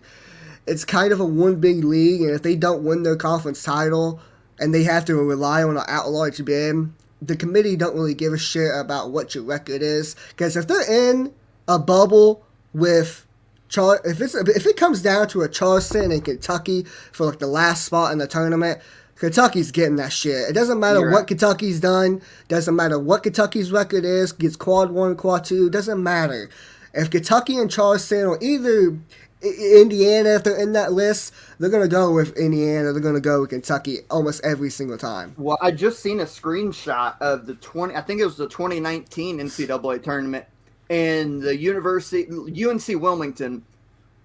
it's 0.66 0.86
kind 0.86 1.12
of 1.12 1.20
a 1.20 1.26
one 1.26 1.60
big 1.60 1.84
league, 1.84 2.22
and 2.22 2.32
if 2.32 2.42
they 2.42 2.56
don't 2.56 2.84
win 2.84 3.04
their 3.04 3.18
conference 3.18 3.62
title 3.64 4.22
and 4.60 4.74
they 4.74 4.84
have 4.84 5.04
to 5.06 5.16
rely 5.16 5.62
on 5.62 5.76
an 5.76 5.84
at-large 5.88 6.46
bid, 6.46 6.90
the 7.22 7.36
committee 7.36 7.76
don't 7.76 7.96
really 7.96 8.14
give 8.14 8.32
a 8.32 8.38
shit 8.38 8.72
about 8.74 9.12
what 9.12 9.36
your 9.36 9.44
record 9.44 9.82
is. 9.82 10.16
Because 10.30 10.56
if 10.56 10.68
they're 10.68 10.90
in 10.90 11.34
a 11.68 11.80
bubble 11.80 12.46
with 12.74 13.26
Char- 13.70 14.02
if 14.04 14.20
it's 14.20 14.36
if 14.36 14.66
it 14.66 14.78
comes 14.78 15.02
down 15.02 15.28
to 15.30 15.42
a 15.42 15.48
Charleston 15.48 16.12
and 16.12 16.26
Kentucky 16.26 16.84
for 17.12 17.28
like 17.28 17.40
the 17.40 17.48
last 17.48 17.86
spot 17.86 18.12
in 18.12 18.18
the 18.18 18.28
tournament, 18.28 18.82
Kentucky's 19.16 19.72
getting 19.72 19.98
that 19.98 20.12
shit. 20.12 20.50
It 20.50 20.54
doesn't 20.54 20.80
matter 20.80 21.00
You're 21.00 21.12
what 21.12 21.20
right. 21.20 21.28
Kentucky's 21.28 21.80
done. 21.80 22.22
Doesn't 22.48 22.76
matter 22.76 22.98
what 22.98 23.24
Kentucky's 23.24 23.72
record 23.72 24.06
is. 24.06 24.32
Gets 24.32 24.56
quad 24.56 24.92
one, 24.92 25.16
quad 25.16 25.46
two. 25.46 25.70
Doesn't 25.70 26.02
matter. 26.02 26.50
If 26.94 27.12
Kentucky 27.12 27.58
and 27.58 27.70
Charleston 27.70 28.26
or 28.26 28.40
either 28.42 28.98
I- 29.44 29.48
Indiana, 29.82 30.30
if 30.32 30.44
they're 30.44 30.60
in 30.60 30.74
that 30.74 30.92
list, 30.94 31.32
they're 31.60 31.70
gonna 31.70 31.88
go 31.88 32.12
with 32.12 32.36
Indiana. 32.38 32.92
They're 32.92 33.02
gonna 33.02 33.20
go 33.20 33.42
with 33.42 33.52
Kentucky 33.52 34.00
almost 34.10 34.44
every 34.44 34.70
single 34.70 34.98
time. 34.98 35.36
Well, 35.38 35.58
I 35.62 35.72
just 35.72 36.00
seen 36.00 36.20
a 36.22 36.26
screenshot 36.26 37.16
of 37.22 37.46
the 37.46 37.54
20 37.56 37.96
I 37.96 38.02
think 38.02 38.20
it 38.20 38.26
was 38.26 38.38
the 38.38 38.48
2019 38.48 39.40
NCAA 39.40 40.02
tournament 40.02 40.46
and 40.90 41.42
the 41.42 41.56
University 41.56 42.28
UNC 42.30 42.88
Wilmington 43.02 43.64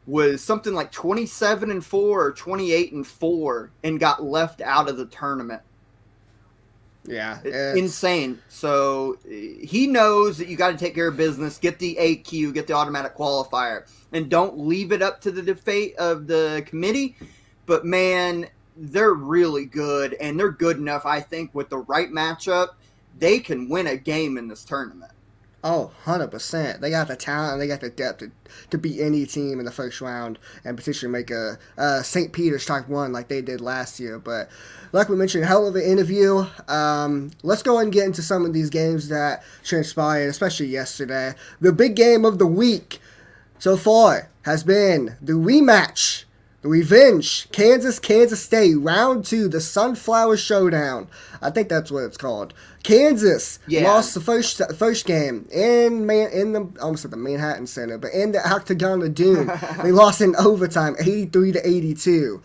was 0.07 0.43
something 0.43 0.75
like 0.75 0.93
27 0.93 1.71
and 1.71 1.85
4 1.85 2.25
or 2.25 2.33
28 2.33 2.93
and 2.93 3.07
4 3.07 3.71
and 3.83 4.01
got 4.01 4.23
left 4.23 4.61
out 4.61 4.89
of 4.89 4.97
the 4.97 5.07
tournament. 5.07 5.63
Yeah, 7.07 7.39
It's 7.45 7.79
insane. 7.79 8.41
So 8.49 9.19
uh, 9.27 9.31
he 9.31 9.87
knows 9.87 10.39
that 10.39 10.49
you 10.49 10.57
got 10.57 10.71
to 10.71 10.77
take 10.77 10.95
care 10.95 11.09
of 11.09 11.17
business, 11.17 11.59
get 11.59 11.79
the 11.79 11.97
AQ, 12.01 12.55
get 12.55 12.67
the 12.67 12.73
automatic 12.73 13.15
qualifier, 13.15 13.87
and 14.13 14.31
don't 14.31 14.59
leave 14.59 14.91
it 14.91 15.03
up 15.03 15.21
to 15.23 15.31
the 15.31 15.43
debate 15.43 15.97
of 15.97 16.27
the 16.27 16.65
committee. 16.67 17.17
But 17.67 17.85
man, 17.85 18.47
they're 18.77 19.15
really 19.15 19.67
good, 19.67 20.15
and 20.15 20.41
they're 20.41 20.51
good 20.51 20.79
enough. 20.79 21.05
I 21.05 21.21
think 21.21 21.55
with 21.55 21.69
the 21.69 21.79
right 21.79 22.11
matchup, 22.11 22.69
they 23.19 23.39
can 23.39 23.69
win 23.69 23.87
a 23.87 23.97
game 23.97 24.39
in 24.39 24.49
this 24.49 24.65
tournament. 24.65 25.13
Oh, 25.67 25.93
100%. 26.05 26.81
They 26.81 26.91
got 26.91 27.09
the 27.09 27.17
talent 27.17 27.59
they 27.59 27.67
got 27.67 27.81
the 27.81 27.89
depth 27.89 28.19
to, 28.19 28.31
to 28.69 28.77
beat 28.77 29.01
any 29.01 29.25
team 29.25 29.59
in 29.59 29.65
the 29.65 29.71
first 29.71 30.03
round 30.03 30.39
and 30.63 30.77
potentially 30.77 31.11
make 31.11 31.31
a, 31.31 31.59
a 31.79 32.05
St. 32.05 32.35
Peter's 32.35 32.67
type 32.67 32.87
one 32.87 33.15
like 33.15 33.29
they 33.29 33.41
did 33.41 33.63
last 33.63 33.99
year. 33.99 34.19
But 34.19 34.51
like 34.93 35.09
we 35.09 35.17
mentioned, 35.17 35.47
hell 35.47 35.67
of 35.67 35.75
an 35.75 35.83
interview. 35.83 36.45
Um, 36.69 37.31
let's 37.43 37.63
go 37.63 37.79
and 37.79 37.91
get 37.91 38.05
into 38.05 38.21
some 38.21 38.45
of 38.45 38.53
these 38.53 38.69
games 38.69 39.09
that 39.09 39.43
transpired, 39.63 40.29
especially 40.29 40.67
yesterday. 40.67 41.33
The 41.63 41.73
big 41.73 41.97
game 41.97 42.27
of 42.27 42.39
the 42.39 42.47
week 42.47 43.01
so 43.59 43.79
far 43.79 44.29
has 44.43 44.63
been 44.63 45.17
the 45.23 45.33
rematch, 45.33 46.25
the 46.65 46.71
revenge, 46.71 47.47
Kansas, 47.53 47.99
Kansas 47.99 48.43
State, 48.43 48.77
round 48.79 49.27
two, 49.27 49.49
the 49.49 49.61
Sunflower 49.61 50.39
Showdown. 50.39 51.09
I 51.43 51.51
think 51.51 51.69
that's 51.69 51.91
what 51.91 52.05
it's 52.05 52.17
called. 52.17 52.55
Kansas 52.83 53.59
Yeah. 53.67 53.85
lost 53.85 54.15
the 54.15 54.21
first 54.23 54.63
first 54.79 55.05
game 55.05 55.47
in 55.53 56.07
man 56.07 56.31
in 56.33 56.55
the 56.55 56.67
almost 56.81 57.05
at 57.05 57.11
the 57.11 57.19
Manhattan 57.19 57.67
Center, 57.67 57.99
but 57.99 58.13
in 58.15 58.33
the 58.33 58.41
Octagon 58.51 59.03
of 59.03 59.15
Doom, 59.15 59.53
they 59.83 59.93
lost 59.93 60.23
in 60.23 60.35
overtime, 60.37 60.97
eighty 61.01 61.27
three 61.27 61.53
to 61.53 61.69
eighty 61.69 61.93
two. 61.93 62.41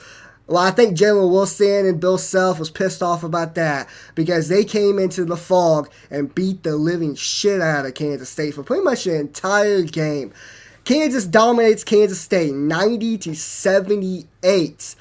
Well, 0.47 0.58
I 0.58 0.71
think 0.71 0.97
Jalen 0.97 1.32
Wilson 1.32 1.86
and 1.86 2.01
Bill 2.01 2.17
Self 2.17 2.60
was 2.60 2.69
pissed 2.69 3.01
off 3.01 3.23
about 3.23 3.55
that 3.55 3.88
because 4.15 4.49
they 4.49 4.65
came 4.65 4.99
into 4.99 5.23
the 5.23 5.38
Phog 5.38 5.89
and 6.12 6.34
beat 6.36 6.63
the 6.63 6.75
living 6.75 7.15
shit 7.15 7.62
out 7.62 7.86
of 7.86 7.93
Kansas 7.93 8.27
State 8.29 8.55
for 8.55 8.63
pretty 8.63 8.84
much 8.84 9.05
the 9.05 9.15
entire 9.17 9.84
game. 9.84 10.34
Kansas 10.89 11.28
dominates 11.28 11.84
Kansas 11.84 12.19
State 12.19 12.52
90 12.52 13.19
to 13.19 13.36
78. 13.36 14.95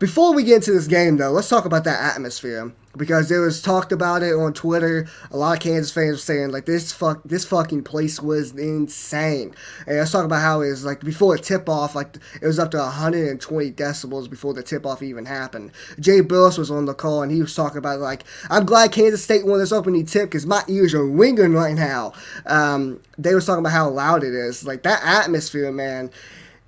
Before 0.00 0.34
we 0.34 0.42
get 0.42 0.56
into 0.56 0.72
this 0.72 0.88
game, 0.88 1.16
though, 1.16 1.30
let's 1.30 1.48
talk 1.48 1.64
about 1.64 1.84
that 1.84 2.16
atmosphere 2.16 2.72
because 2.98 3.28
there 3.28 3.40
was 3.40 3.62
talked 3.62 3.92
about 3.92 4.22
it 4.22 4.34
on 4.34 4.52
Twitter. 4.52 5.06
A 5.30 5.36
lot 5.36 5.56
of 5.56 5.62
Kansas 5.62 5.90
fans 5.92 6.22
saying 6.22 6.50
like 6.50 6.66
this 6.66 6.92
fuck 6.92 7.22
this 7.24 7.44
fucking 7.44 7.84
place 7.84 8.20
was 8.20 8.52
insane. 8.52 9.54
And 9.86 9.96
I 9.96 10.00
was 10.00 10.12
talking 10.12 10.26
about 10.26 10.42
how 10.42 10.60
it 10.60 10.70
was 10.70 10.84
like 10.84 11.00
before 11.00 11.36
the 11.36 11.42
tip 11.42 11.68
off, 11.68 11.94
like 11.94 12.16
it 12.42 12.46
was 12.46 12.58
up 12.58 12.70
to 12.72 12.78
120 12.78 13.72
decibels 13.72 14.28
before 14.28 14.52
the 14.52 14.62
tip 14.62 14.84
off 14.84 15.02
even 15.02 15.24
happened. 15.24 15.70
Jay 15.98 16.20
Bilas 16.20 16.58
was 16.58 16.70
on 16.70 16.84
the 16.84 16.94
call 16.94 17.22
and 17.22 17.32
he 17.32 17.40
was 17.40 17.54
talking 17.54 17.78
about 17.78 18.00
like 18.00 18.24
I'm 18.50 18.66
glad 18.66 18.92
Kansas 18.92 19.24
State 19.24 19.46
won 19.46 19.58
this 19.58 19.72
opening 19.72 20.04
tip 20.04 20.24
because 20.24 20.46
my 20.46 20.62
ears 20.68 20.92
are 20.92 21.06
ringing 21.06 21.54
right 21.54 21.74
now. 21.74 22.12
Um, 22.46 23.00
they 23.16 23.34
was 23.34 23.46
talking 23.46 23.60
about 23.60 23.72
how 23.72 23.88
loud 23.88 24.24
it 24.24 24.34
is. 24.34 24.66
Like 24.66 24.82
that 24.82 25.00
atmosphere, 25.02 25.72
man 25.72 26.10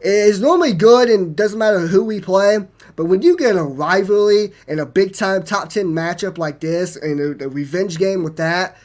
is 0.01 0.41
normally 0.41 0.73
good 0.73 1.09
and 1.09 1.37
doesn't 1.37 1.59
matter 1.59 1.81
who 1.81 2.05
we 2.05 2.21
play. 2.21 2.59
But 2.97 3.07
when 3.07 3.23
you 3.23 3.37
get 3.37 3.57
a 3.57 3.63
rivalry 3.63 4.53
in 4.67 4.79
a 4.79 4.87
big 4.87 5.15
time 5.15 5.43
top 5.43 5.69
10 5.69 5.87
matchup 5.87 6.39
like 6.39 6.61
this 6.61 6.97
and 6.97 7.41
a, 7.41 7.45
a 7.45 7.49
revenge 7.49 7.99
game 7.99 8.23
with 8.23 8.37
that, 8.37 8.77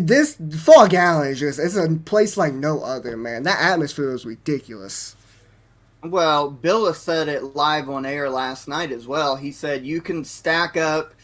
this 0.00 0.36
Phog 0.60 0.94
Allen 0.94 1.28
is 1.28 1.40
just, 1.40 1.58
it's 1.58 1.76
a 1.76 1.88
place 2.04 2.36
like 2.36 2.54
no 2.54 2.82
other, 2.82 3.16
man. 3.16 3.42
That 3.42 3.60
atmosphere 3.60 4.12
is 4.12 4.24
ridiculous. 4.24 5.16
Well, 6.04 6.50
Bill 6.50 6.92
said 6.94 7.28
it 7.28 7.54
live 7.54 7.88
on 7.88 8.04
air 8.04 8.28
last 8.28 8.66
night 8.66 8.90
as 8.90 9.06
well. 9.06 9.36
He 9.36 9.52
said 9.52 9.86
you 9.86 10.00
can 10.00 10.24
stack 10.24 10.76
up, 10.76 11.14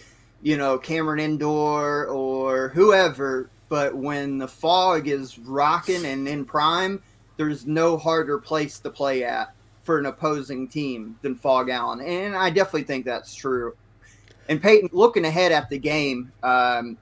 you 0.43 0.57
know, 0.57 0.79
Cameron 0.79 1.19
Indoor 1.19 2.07
or 2.07 2.69
whoever, 2.69 3.51
but 3.69 3.97
when 3.97 4.39
the 4.39 4.49
Phog 4.49 5.09
is 5.09 5.39
rocking 5.39 6.05
and 6.05 6.29
in 6.29 6.45
prime, 6.45 7.03
there's 7.37 7.67
no 7.67 7.97
harder 7.97 8.39
place 8.39 8.79
to 8.81 8.91
play 8.91 9.25
at 9.25 9.53
for 9.89 9.99
an 9.99 10.05
opposing 10.05 10.69
team 10.69 11.19
than 11.23 11.35
Phog 11.35 11.71
Allen. 11.71 12.03
And 12.03 12.37
I 12.37 12.51
definitely 12.51 12.83
think 12.83 13.07
that's 13.07 13.35
true. 13.35 13.75
And 14.51 14.61
Peyton, 14.61 14.91
looking 14.93 15.25
ahead 15.25 15.51
at 15.51 15.71
the 15.71 15.79
game, 15.79 16.31
um, 16.43 16.99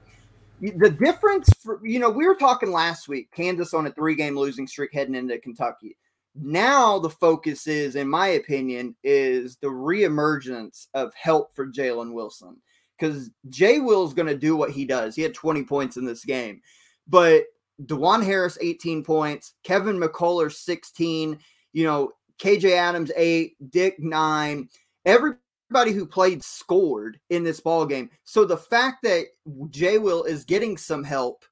the 0.61 0.89
difference, 0.89 1.49
for, 1.59 1.79
you 1.83 1.99
know, 1.99 2.09
we 2.09 2.25
were 2.25 2.35
talking 2.35 2.71
last 2.71 3.09
week, 3.09 3.29
Kansas 3.31 3.73
on 3.73 3.87
a 3.87 3.91
three 3.91 4.15
game 4.15 4.37
losing 4.37 4.67
streak 4.67 4.93
heading 4.93 5.15
into 5.15 5.37
Kentucky 5.37 5.97
now 6.41 6.99
the 6.99 7.09
focus 7.09 7.67
is, 7.67 7.95
in 7.95 8.07
my 8.07 8.27
opinion, 8.27 8.95
is 9.03 9.57
the 9.57 9.67
reemergence 9.67 10.87
of 10.93 11.13
help 11.15 11.53
for 11.55 11.67
Jalen 11.67 12.13
Wilson. 12.13 12.57
Because 12.97 13.29
Jay 13.49 13.79
Will's 13.79 14.13
going 14.13 14.27
to 14.27 14.37
do 14.37 14.55
what 14.55 14.71
he 14.71 14.85
does. 14.85 15.15
He 15.15 15.21
had 15.21 15.33
20 15.33 15.63
points 15.63 15.97
in 15.97 16.05
this 16.05 16.25
game. 16.25 16.61
But 17.07 17.45
Dajuan 17.83 18.23
Harris, 18.23 18.57
18 18.59 19.03
points. 19.03 19.53
Kevin 19.63 19.99
McCullar, 19.99 20.51
16. 20.51 21.37
You 21.73 21.83
know, 21.83 22.11
KJ 22.41 22.71
Adams, 22.71 23.11
8. 23.15 23.55
Dick, 23.71 23.99
9. 23.99 24.69
Everybody 25.05 25.91
who 25.91 26.05
played 26.05 26.43
scored 26.43 27.19
in 27.29 27.43
this 27.43 27.59
ball 27.59 27.85
game. 27.85 28.09
So 28.23 28.45
the 28.45 28.57
fact 28.57 29.03
that 29.03 29.25
Jay 29.69 29.97
Will 29.97 30.23
is 30.23 30.45
getting 30.45 30.77
some 30.77 31.03
help 31.03 31.43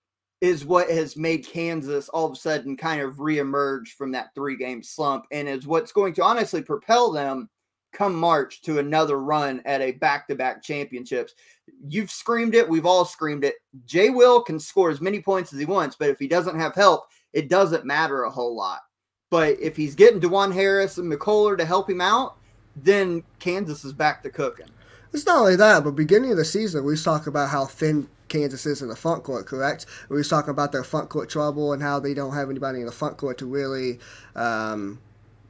is 0.41 0.65
what 0.65 0.89
has 0.89 1.17
made 1.17 1.47
Kansas 1.47 2.09
all 2.09 2.25
of 2.25 2.33
a 2.33 2.35
sudden 2.35 2.77
kind 2.77 3.01
of 3.01 3.15
reemerge 3.15 3.89
from 3.89 4.11
that 4.11 4.33
three 4.35 4.55
game 4.57 4.83
slump 4.83 5.25
and 5.31 5.47
is 5.47 5.65
what's 5.65 5.91
going 5.91 6.13
to 6.13 6.23
honestly 6.23 6.61
propel 6.61 7.11
them 7.11 7.49
come 7.93 8.13
March 8.13 8.61
to 8.61 8.79
another 8.79 9.19
run 9.19 9.61
at 9.65 9.81
a 9.81 9.93
back 9.93 10.27
to 10.27 10.35
back 10.35 10.61
championships. 10.61 11.33
You've 11.87 12.11
screamed 12.11 12.53
it. 12.53 12.67
We've 12.67 12.85
all 12.85 13.05
screamed 13.05 13.45
it. 13.45 13.55
Jay 13.85 14.09
Will 14.09 14.41
can 14.41 14.59
score 14.59 14.89
as 14.89 15.01
many 15.01 15.21
points 15.21 15.53
as 15.53 15.59
he 15.59 15.65
wants, 15.65 15.95
but 15.97 16.09
if 16.09 16.19
he 16.19 16.27
doesn't 16.27 16.59
have 16.59 16.75
help, 16.75 17.05
it 17.33 17.49
doesn't 17.49 17.85
matter 17.85 18.23
a 18.23 18.29
whole 18.29 18.55
lot. 18.55 18.81
But 19.29 19.59
if 19.59 19.75
he's 19.75 19.95
getting 19.95 20.21
Dajuan 20.21 20.53
Harris 20.53 20.97
and 20.97 21.11
McCullar 21.11 21.57
to 21.57 21.65
help 21.65 21.89
him 21.89 22.01
out, 22.01 22.38
then 22.75 23.23
Kansas 23.39 23.83
is 23.83 23.93
back 23.93 24.21
to 24.23 24.29
cooking. 24.29 24.67
It's 25.13 25.25
not 25.25 25.39
only 25.39 25.55
that, 25.55 25.83
but 25.83 25.91
beginning 25.91 26.31
of 26.31 26.38
the 26.38 26.45
season, 26.45 26.83
we 26.83 26.97
talking 26.97 27.29
about 27.29 27.49
how 27.49 27.65
thin 27.65 28.09
Kansas 28.27 28.65
is 28.65 28.81
in 28.81 28.89
the 28.89 28.95
front 28.95 29.23
court, 29.23 29.45
correct? 29.45 29.85
We 30.09 30.17
was 30.17 30.27
talking 30.27 30.49
about 30.49 30.71
their 30.71 30.83
front 30.83 31.09
court 31.09 31.29
trouble 31.29 31.73
and 31.73 31.81
how 31.81 31.99
they 31.99 32.13
don't 32.13 32.33
have 32.33 32.49
anybody 32.49 32.79
in 32.81 32.85
the 32.85 32.91
front 32.91 33.17
court 33.17 33.38
to 33.39 33.45
really, 33.45 33.99
um, 34.35 34.99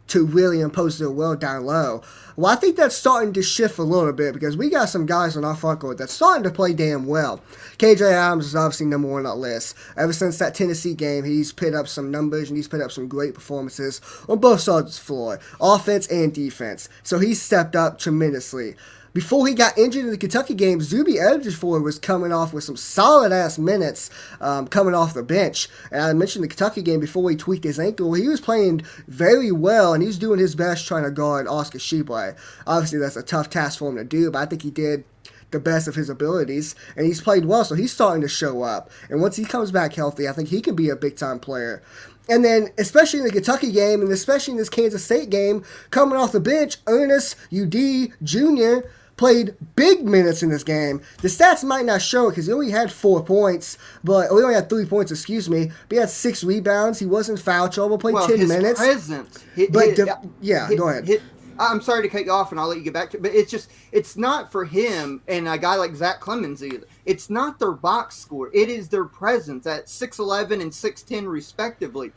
to 0.08 0.26
really 0.26 0.62
impose 0.62 1.00
their 1.00 1.10
will 1.10 1.36
down 1.36 1.66
low. 1.66 2.02
Well, 2.38 2.52
I 2.52 2.58
think 2.58 2.76
that's 2.76 2.96
starting 2.96 3.32
to 3.34 3.42
shift 3.42 3.78
a 3.78 3.84
little 3.84 4.12
bit 4.12 4.34
because 4.34 4.58
we 4.58 4.70
got 4.70 4.90
some 4.90 5.06
guys 5.06 5.38
on 5.38 5.46
our 5.46 5.56
front 5.56 5.80
court 5.80 5.98
that's 5.98 6.12
starting 6.14 6.44
to 6.44 6.52
play 6.52 6.74
damn 6.74 7.06
well. 7.06 7.42
KJ 7.78 8.12
Adams 8.12 8.48
is 8.48 8.56
obviously 8.56 8.88
number 8.88 9.08
one 9.08 9.20
on 9.20 9.24
that 9.24 9.42
list. 9.42 9.76
Ever 9.96 10.12
since 10.12 10.38
that 10.40 10.54
Tennessee 10.54 10.94
game, 10.94 11.24
he's 11.24 11.54
put 11.54 11.74
up 11.74 11.88
some 11.88 12.12
numbers 12.12 12.50
and 12.50 12.58
he's 12.58 12.68
put 12.68 12.82
up 12.82 12.92
some 12.92 13.08
great 13.08 13.34
performances 13.34 14.02
on 14.28 14.40
both 14.40 14.60
sides 14.60 14.88
of 14.88 14.96
the 14.96 15.06
floor, 15.06 15.40
offense 15.62 16.08
and 16.08 16.34
defense. 16.34 16.90
So 17.04 17.20
he's 17.20 17.42
stepped 17.42 17.76
up 17.76 17.98
tremendously. 18.00 18.76
Before 19.16 19.48
he 19.48 19.54
got 19.54 19.78
injured 19.78 20.04
in 20.04 20.12
the 20.12 20.18
Kentucky 20.18 20.54
game, 20.54 20.82
Zuby 20.82 21.14
Ejiofor 21.14 21.82
was 21.82 21.98
coming 21.98 22.34
off 22.34 22.52
with 22.52 22.66
some 22.66 22.76
solid 22.76 23.32
ass 23.32 23.58
minutes 23.58 24.10
um, 24.42 24.68
coming 24.68 24.94
off 24.94 25.14
the 25.14 25.24
bench. 25.24 25.70
And 25.90 26.02
I 26.02 26.12
mentioned 26.12 26.44
the 26.44 26.50
Kentucky 26.50 26.82
game 26.82 27.00
before 27.00 27.30
he 27.30 27.38
tweaked 27.38 27.64
his 27.64 27.80
ankle. 27.80 28.12
He 28.12 28.28
was 28.28 28.42
playing 28.42 28.82
very 29.08 29.54
well 29.54 29.94
and 29.94 30.04
he's 30.04 30.18
doing 30.18 30.38
his 30.38 30.54
best 30.54 30.86
trying 30.86 31.06
to 31.06 31.12
guard 31.12 31.48
Oscar 31.48 31.78
Tshiebwe. 31.78 32.36
Obviously, 32.68 33.00
that's 33.00 33.16
a 33.16 33.24
tough 33.24 33.50
task 33.50 33.80
for 33.80 33.88
him 33.88 33.96
to 33.96 34.04
do, 34.04 34.32
but 34.32 34.40
I 34.40 34.48
think 34.48 34.64
he 34.64 34.70
did 34.70 35.06
the 35.52 35.62
best 35.62 35.88
of 35.88 35.96
his 35.96 36.10
abilities, 36.10 36.76
and 36.98 37.06
he's 37.06 37.22
played 37.22 37.46
well, 37.46 37.64
so 37.64 37.76
he's 37.76 37.94
starting 37.94 38.22
to 38.22 38.28
show 38.28 38.64
up. 38.64 38.92
And 39.10 39.22
once 39.22 39.38
he 39.38 39.46
comes 39.46 39.72
back 39.72 39.94
healthy, 39.94 40.28
I 40.28 40.34
think 40.34 40.50
he 40.50 40.60
can 40.60 40.76
be 40.76 40.90
a 40.90 40.96
big 40.98 41.16
time 41.16 41.40
player. 41.40 41.82
And 42.28 42.44
then, 42.44 42.70
especially 42.78 43.20
in 43.20 43.26
the 43.26 43.32
Kentucky 43.32 43.72
game, 43.72 44.02
and 44.02 44.12
especially 44.12 44.54
in 44.54 44.58
this 44.58 44.70
Kansas 44.70 45.06
State 45.06 45.30
game, 45.30 45.64
coming 45.92 46.18
off 46.18 46.34
the 46.34 46.42
bench, 46.42 46.78
Ernest 46.88 47.38
Udeh 47.52 48.12
Jr. 48.24 48.90
played 49.18 49.56
big 49.76 50.04
minutes 50.04 50.44
in 50.44 50.50
this 50.50 50.64
game. 50.64 51.02
The 51.22 51.28
stats 51.28 51.64
might 51.64 51.86
not 51.86 52.02
show 52.02 52.28
it 52.28 52.32
because 52.32 52.48
he 52.48 52.54
only 52.54 52.72
had 52.72 52.92
four 52.92 53.24
points, 53.24 53.78
but 54.04 54.24
he 54.24 54.30
only 54.30 54.56
had 54.56 54.70
three 54.70 54.86
points, 54.86 55.12
excuse 55.12 55.50
me. 55.50 55.72
But 55.88 55.96
he 55.96 55.98
had 55.98 56.10
six 56.10 56.44
rebounds. 56.44 57.00
He 57.00 57.06
was 57.06 57.30
in 57.30 57.38
foul 57.38 57.70
trouble, 57.70 57.98
played 57.98 58.16
well, 58.16 58.28
10 58.28 58.40
his 58.40 58.50
minutes. 58.50 58.80
Presence, 58.80 59.44
hit, 59.56 59.72
but 59.72 59.86
hit, 59.86 59.96
the, 59.98 60.30
yeah, 60.42 60.68
hit, 60.68 60.78
go 60.78 60.90
ahead. 60.90 61.08
Hit, 61.08 61.22
I'm 61.58 61.82
sorry 61.82 62.02
to 62.04 62.10
cut 62.10 62.26
you 62.26 62.32
off, 62.32 62.52
and 62.52 62.60
I'll 62.60 62.68
let 62.68 62.78
you 62.78 62.84
get 62.84 62.94
back 62.94 63.12
to. 63.12 63.18
it, 63.18 63.24
But 63.24 63.34
it's 63.34 63.50
just 63.52 63.72
it's 63.92 64.18
not 64.18 64.52
for 64.52 64.66
him 64.66 65.22
and 65.28 65.48
a 65.48 65.58
guy 65.58 65.76
like 65.76 65.96
Zach 65.96 66.20
Clemence 66.20 66.62
either. 66.62 66.86
It's 67.06 67.30
not 67.30 67.60
their 67.60 67.72
box 67.72 68.18
score. 68.18 68.50
It 68.54 68.70
is 68.70 68.90
their 68.90 69.06
presence 69.06 69.66
at 69.66 69.86
6'11 69.86 70.62
and 70.62 70.72
6'10 70.72 71.28
respectively, 71.28 72.12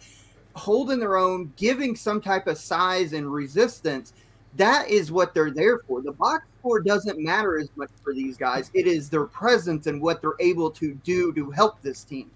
holding 0.54 0.98
their 0.98 1.16
own, 1.16 1.52
giving 1.56 1.94
some 1.94 2.20
type 2.20 2.46
of 2.46 2.58
size 2.58 3.12
and 3.12 3.32
resistance. 3.32 4.12
That 4.56 4.88
is 4.88 5.12
what 5.12 5.34
they're 5.34 5.52
there 5.52 5.78
for. 5.86 6.02
The 6.02 6.12
box 6.12 6.44
score 6.68 6.80
doesn't 6.80 7.18
matter 7.18 7.58
as 7.58 7.70
much 7.76 7.88
for 8.04 8.12
these 8.12 8.36
guys. 8.36 8.70
It 8.74 8.86
is 8.86 9.08
their 9.08 9.24
presence 9.24 9.86
and 9.86 10.02
what 10.02 10.20
they're 10.20 10.32
able 10.38 10.70
to 10.72 10.92
do 10.96 11.32
to 11.32 11.50
help 11.50 11.80
this 11.80 12.04
team. 12.04 12.30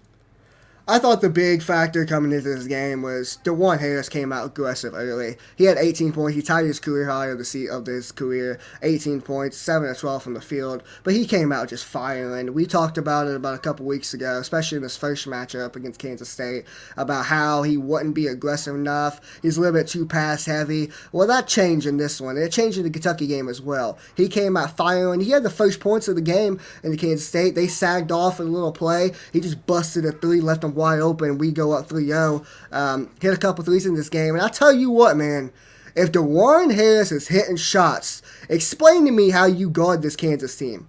I 0.85 0.99
thought 0.99 1.21
the 1.21 1.29
big 1.29 1.63
factor 1.63 2.05
coming 2.05 2.33
into 2.33 2.53
this 2.53 2.67
game 2.67 3.03
was 3.03 3.39
Dajuan 3.45 3.79
Harris 3.79 4.09
came 4.09 4.33
out 4.33 4.47
aggressive 4.47 4.93
early. 4.93 5.37
He 5.55 5.63
had 5.63 5.77
18 5.77 6.11
points. 6.11 6.35
He 6.35 6.41
tied 6.41 6.65
his 6.65 6.81
career 6.81 7.05
high 7.05 7.27
of 7.27 7.37
the 7.37 7.45
seat 7.45 7.69
of 7.69 7.85
his 7.85 8.11
career, 8.11 8.59
18 8.81 9.21
points, 9.21 9.55
7 9.55 9.89
of 9.89 9.97
12 9.97 10.21
from 10.21 10.33
the 10.33 10.41
field. 10.41 10.83
But 11.05 11.13
he 11.13 11.25
came 11.25 11.53
out 11.53 11.69
just 11.69 11.85
firing. 11.85 12.53
We 12.53 12.65
talked 12.65 12.97
about 12.97 13.29
it 13.29 13.35
about 13.37 13.55
a 13.55 13.59
couple 13.59 13.85
weeks 13.85 14.13
ago, 14.13 14.39
especially 14.39 14.75
in 14.75 14.81
this 14.81 14.97
first 14.97 15.25
matchup 15.25 15.77
against 15.77 16.01
Kansas 16.01 16.27
State, 16.27 16.65
about 16.97 17.27
how 17.27 17.63
he 17.63 17.77
wouldn't 17.77 18.13
be 18.13 18.27
aggressive 18.27 18.75
enough. 18.75 19.21
He's 19.41 19.55
a 19.55 19.61
little 19.61 19.79
bit 19.79 19.87
too 19.87 20.05
pass 20.05 20.45
heavy. 20.47 20.91
Well, 21.13 21.27
that 21.27 21.47
changed 21.47 21.85
in 21.85 21.95
this 21.95 22.19
one. 22.19 22.35
It 22.35 22.51
changed 22.51 22.77
in 22.77 22.83
the 22.83 22.89
Kentucky 22.89 23.27
game 23.27 23.47
as 23.47 23.61
well. 23.61 23.97
He 24.17 24.27
came 24.27 24.57
out 24.57 24.75
firing. 24.75 25.21
He 25.21 25.31
had 25.31 25.43
the 25.43 25.49
first 25.49 25.79
points 25.79 26.09
of 26.09 26.15
the 26.15 26.21
game 26.21 26.59
in 26.83 26.91
the 26.91 26.97
Kansas 26.97 27.25
State. 27.25 27.55
They 27.55 27.67
sagged 27.67 28.11
off 28.11 28.41
in 28.41 28.47
a 28.47 28.51
little 28.51 28.73
play. 28.73 29.11
He 29.31 29.39
just 29.39 29.65
busted 29.65 30.03
a 30.03 30.11
three, 30.11 30.41
left 30.41 30.59
them 30.59 30.72
wide 30.73 30.99
open. 30.99 31.37
We 31.37 31.51
go 31.51 31.71
up 31.71 31.87
3 31.87 32.07
0. 32.07 32.45
Um, 32.71 33.09
hit 33.21 33.33
a 33.33 33.37
couple 33.37 33.63
threes 33.63 33.85
in 33.85 33.95
this 33.95 34.09
game. 34.09 34.35
And 34.35 34.43
I 34.43 34.49
tell 34.49 34.73
you 34.73 34.89
what, 34.89 35.17
man, 35.17 35.51
if 35.95 36.11
Dajuan 36.11 36.73
Harris 36.73 37.11
is 37.11 37.27
hitting 37.27 37.57
shots, 37.57 38.21
explain 38.49 39.05
to 39.05 39.11
me 39.11 39.29
how 39.29 39.45
you 39.45 39.69
guard 39.69 40.01
this 40.01 40.15
Kansas 40.15 40.55
team. 40.55 40.87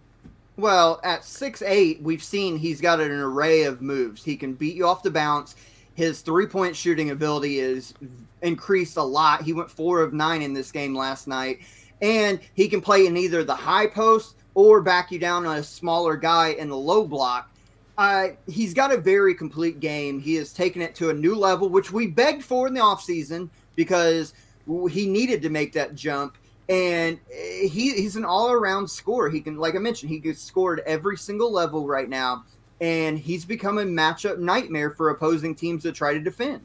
Well, 0.56 1.00
at 1.02 1.24
six 1.24 1.62
eight, 1.62 2.00
we've 2.00 2.22
seen 2.22 2.56
he's 2.56 2.80
got 2.80 3.00
an 3.00 3.10
array 3.10 3.64
of 3.64 3.82
moves. 3.82 4.22
He 4.24 4.36
can 4.36 4.54
beat 4.54 4.76
you 4.76 4.86
off 4.86 5.02
the 5.02 5.10
bounce. 5.10 5.56
His 5.94 6.20
three 6.20 6.46
point 6.46 6.76
shooting 6.76 7.10
ability 7.10 7.58
is 7.58 7.94
increased 8.42 8.96
a 8.96 9.02
lot. 9.02 9.42
He 9.42 9.52
went 9.52 9.70
four 9.70 10.00
of 10.00 10.12
nine 10.12 10.42
in 10.42 10.52
this 10.52 10.70
game 10.70 10.94
last 10.94 11.26
night. 11.26 11.60
And 12.00 12.40
he 12.54 12.68
can 12.68 12.80
play 12.80 13.06
in 13.06 13.16
either 13.16 13.44
the 13.44 13.54
high 13.54 13.86
post 13.86 14.36
or 14.54 14.80
back 14.80 15.10
you 15.10 15.18
down 15.18 15.46
on 15.46 15.56
a 15.56 15.62
smaller 15.62 16.16
guy 16.16 16.48
in 16.48 16.68
the 16.68 16.76
low 16.76 17.06
block. 17.06 17.50
Uh, 17.96 18.28
he's 18.46 18.74
got 18.74 18.92
a 18.92 18.96
very 18.96 19.34
complete 19.34 19.80
game. 19.80 20.20
He 20.20 20.34
has 20.34 20.52
taken 20.52 20.82
it 20.82 20.94
to 20.96 21.10
a 21.10 21.14
new 21.14 21.34
level, 21.34 21.68
which 21.68 21.92
we 21.92 22.06
begged 22.06 22.42
for 22.42 22.66
in 22.66 22.74
the 22.74 22.80
offseason 22.80 23.50
because 23.76 24.34
he 24.90 25.06
needed 25.06 25.42
to 25.42 25.50
make 25.50 25.72
that 25.74 25.94
jump. 25.94 26.36
And 26.68 27.20
he, 27.28 27.92
he's 27.92 28.16
an 28.16 28.24
all 28.24 28.50
around 28.50 28.88
scorer. 28.88 29.28
He 29.28 29.40
can, 29.40 29.58
like 29.58 29.76
I 29.76 29.78
mentioned, 29.78 30.10
he 30.10 30.18
gets 30.18 30.42
scored 30.42 30.82
every 30.86 31.16
single 31.16 31.52
level 31.52 31.86
right 31.86 32.08
now. 32.08 32.44
And 32.80 33.18
he's 33.18 33.44
become 33.44 33.78
a 33.78 33.84
matchup 33.84 34.38
nightmare 34.38 34.90
for 34.90 35.10
opposing 35.10 35.54
teams 35.54 35.84
that 35.84 35.94
try 35.94 36.14
to 36.14 36.20
defend. 36.20 36.62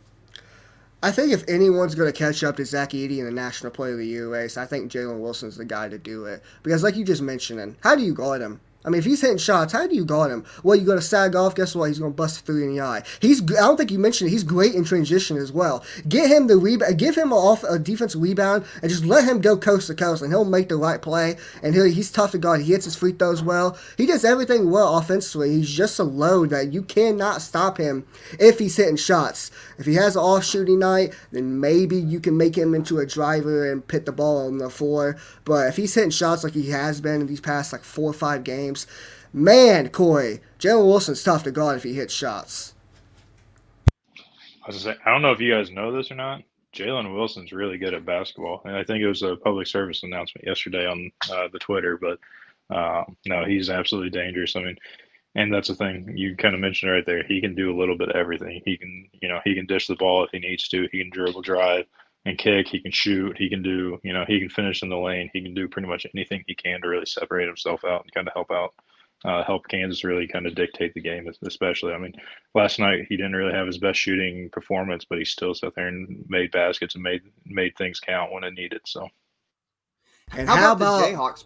I 1.02 1.12
think 1.12 1.32
if 1.32 1.48
anyone's 1.48 1.96
going 1.96 2.12
to 2.12 2.18
catch 2.18 2.44
up 2.44 2.58
to 2.58 2.66
Zach 2.66 2.90
Edey 2.90 3.20
in 3.20 3.26
the 3.26 3.32
National 3.32 3.72
Player 3.72 3.94
of 3.94 4.00
the 4.00 4.08
Year 4.08 4.28
race, 4.28 4.58
I 4.58 4.66
think 4.66 4.92
Jalen 4.92 5.20
Wilson's 5.20 5.56
the 5.56 5.64
guy 5.64 5.88
to 5.88 5.98
do 5.98 6.26
it. 6.26 6.44
Because, 6.64 6.84
like 6.84 6.96
you 6.96 7.06
just 7.06 7.22
mentioned, 7.22 7.78
how 7.82 7.96
do 7.96 8.02
you 8.02 8.14
guard 8.14 8.42
him? 8.42 8.60
I 8.90 8.92
mean, 8.92 9.00
if 9.00 9.06
he's 9.06 9.22
hitting 9.22 9.38
shots, 9.38 9.72
how 9.72 9.86
do 9.86 9.94
you 9.94 10.04
guard 10.04 10.32
him? 10.32 10.44
Well, 10.64 10.76
you 10.76 10.84
going 10.84 10.98
to 10.98 11.06
sag 11.06 11.36
off. 11.36 11.54
Guess 11.54 11.76
what? 11.76 11.90
He's 11.90 12.00
to 12.00 12.10
bust 12.10 12.44
three 12.44 12.64
in 12.64 12.76
the 12.76 12.82
eye. 12.82 13.04
He's. 13.20 13.40
I 13.40 13.62
don't 13.62 13.78
think 13.78 13.92
you 13.92 14.00
mentioned 14.00 14.30
it. 14.30 14.32
He's 14.32 14.44
great 14.44 14.74
in 14.74 14.84
transition 14.84 15.38
as 15.38 15.52
well. 15.52 15.86
Get 16.08 16.32
him 16.32 16.48
the 16.48 16.58
rebound. 16.58 16.98
Give 16.98 17.16
him 17.16 17.32
a 17.32 17.36
off 17.36 17.64
a 17.64 17.78
defensive 17.78 18.20
rebound 18.20 18.66
and 18.82 18.90
just 18.90 19.06
let 19.06 19.26
him 19.26 19.42
go 19.42 19.56
coast 19.58 19.88
to 19.88 19.94
coast, 19.94 20.24
and 20.24 20.32
he'll 20.32 20.44
make 20.44 20.70
the 20.70 20.76
right 20.76 21.00
play. 21.00 21.38
And 21.62 21.76
he 21.76 21.92
he's 21.92 22.10
tough 22.10 22.32
to 22.32 22.40
guard. 22.40 22.62
He 22.62 22.72
hits 22.72 22.86
his 22.86 22.96
free 22.96 23.12
throws 23.12 23.44
well. 23.44 23.78
He 23.96 24.08
does 24.08 24.26
everything 24.26 24.72
well 24.72 24.98
offensively. 24.98 25.52
He's 25.52 25.70
just 25.70 26.00
a 26.00 26.04
load 26.04 26.50
that 26.50 26.74
you 26.74 26.82
cannot 26.82 27.44
stop 27.44 27.78
him 27.78 28.08
if 28.40 28.58
he's 28.58 28.76
hitting 28.76 28.96
shots. 28.96 29.52
If 29.78 29.86
he 29.86 29.94
has 29.96 30.16
an 30.16 30.24
off 30.24 30.44
shooting 30.44 30.80
night, 30.80 31.14
then 31.32 31.60
maybe 31.60 31.96
you 31.96 32.20
can 32.20 32.38
make 32.38 32.58
him 32.58 32.74
into 32.74 32.98
a 32.98 33.06
driver 33.06 33.72
and 33.72 33.88
pit 33.88 34.08
the 34.08 34.12
ball 34.12 34.48
on 34.48 34.58
the 34.58 34.72
floor. 34.72 35.16
But 35.46 35.68
if 35.68 35.78
he's 35.78 35.94
hitting 35.94 36.10
shots 36.10 36.44
like 36.44 36.54
he 36.54 36.72
has 36.72 37.02
been 37.02 37.22
in 37.22 37.28
these 37.28 37.40
past 37.40 37.72
like 37.72 37.84
four 37.84 38.10
or 38.10 38.14
five 38.14 38.44
games, 38.44 38.79
man, 39.34 39.90
Corey, 39.90 40.40
Jalen 40.60 40.86
Wilson's 40.86 41.24
tough 41.24 41.44
to 41.44 41.52
guard 41.52 41.78
if 41.78 41.84
he 41.84 41.94
hits 41.94 42.14
shots. 42.14 42.74
I 43.88 44.68
was 44.68 44.82
say, 44.82 44.96
I 45.06 45.12
don't 45.12 45.22
know 45.22 45.32
if 45.32 45.40
you 45.40 45.54
guys 45.54 45.72
know 45.72 45.92
this 45.92 46.12
or 46.12 46.16
not. 46.16 46.44
Jalen 46.76 47.16
Wilson's 47.16 47.52
really 47.52 47.78
good 47.78 47.94
at 47.94 48.06
basketball, 48.06 48.62
and 48.66 48.76
I 48.76 48.84
think 48.84 49.02
it 49.02 49.08
was 49.08 49.24
a 49.24 49.36
public 49.36 49.66
service 49.66 50.04
announcement 50.04 50.46
yesterday 50.46 50.86
on 50.86 51.12
uh, 51.32 51.48
the 51.52 51.60
Twitter. 51.60 51.98
But 51.98 52.20
uh, 52.74 53.06
no, 53.26 53.46
he's 53.46 53.70
absolutely 53.70 54.12
dangerous. 54.12 54.56
I 54.56 54.62
mean, 54.62 54.78
and 55.36 55.54
that's 55.54 55.68
the 55.68 55.76
thing 55.76 56.14
you 56.16 56.36
kind 56.36 56.54
of 56.54 56.62
mentioned 56.62 56.92
right 56.92 57.06
there. 57.06 57.24
He 57.24 57.42
can 57.42 57.56
do 57.56 57.76
a 57.76 57.80
little 57.80 57.98
bit 57.98 58.10
of 58.10 58.16
everything. 58.16 58.62
He 58.66 58.78
can, 58.78 59.08
you 59.22 59.30
know, 59.30 59.40
he 59.44 59.56
can 59.56 59.66
dish 59.66 59.88
the 59.88 59.96
ball 59.96 60.24
if 60.24 60.32
he 60.32 60.40
needs 60.40 60.68
to. 60.70 60.88
He 60.92 61.00
can 61.00 61.10
dribble, 61.10 61.42
drive, 61.42 61.86
and 62.26 62.38
kick. 62.38 62.68
He 62.68 62.80
can 62.80 62.92
shoot. 62.92 63.38
He 63.38 63.50
can 63.50 63.62
do, 63.62 64.00
you 64.04 64.14
know, 64.14 64.26
he 64.28 64.40
can 64.40 64.50
finish 64.50 64.84
in 64.84 64.90
the 64.90 64.98
lane. 64.98 65.30
He 65.34 65.42
can 65.42 65.54
do 65.54 65.68
pretty 65.68 65.88
much 65.88 66.06
anything 66.14 66.44
he 66.48 66.56
can 66.56 66.82
to 66.82 66.88
really 66.88 67.06
separate 67.06 67.48
himself 67.48 67.84
out 67.86 68.04
and 68.04 68.14
kind 68.14 68.28
of 68.28 68.34
help 68.34 68.52
out, 68.52 68.74
uh, 69.26 69.44
help 69.44 69.68
Kansas 69.68 70.04
really 70.04 70.28
kind 70.28 70.46
of 70.46 70.56
dictate 70.56 70.94
the 70.94 71.02
game. 71.02 71.30
Especially, 71.46 71.94
I 71.94 71.98
mean, 71.98 72.14
last 72.56 72.80
night 72.80 73.06
he 73.08 73.18
didn't 73.18 73.36
really 73.36 73.54
have 73.54 73.68
his 73.68 73.78
best 73.78 74.00
shooting 74.00 74.50
performance, 74.52 75.06
but 75.06 75.18
he 75.18 75.26
still 75.26 75.54
sat 75.54 75.74
there 75.76 75.88
and 75.88 76.26
made 76.28 76.52
baskets 76.52 76.96
and 76.96 77.04
made 77.04 77.22
made 77.46 77.76
things 77.78 78.00
count 78.00 78.32
when 78.32 78.44
it 78.44 78.54
needed. 78.54 78.82
So. 78.86 79.08
And 80.32 80.48
how, 80.48 80.56
how 80.58 80.72
about, 80.74 81.00
about, 81.00 81.02
the 81.02 81.18
Jayhawks? 81.18 81.46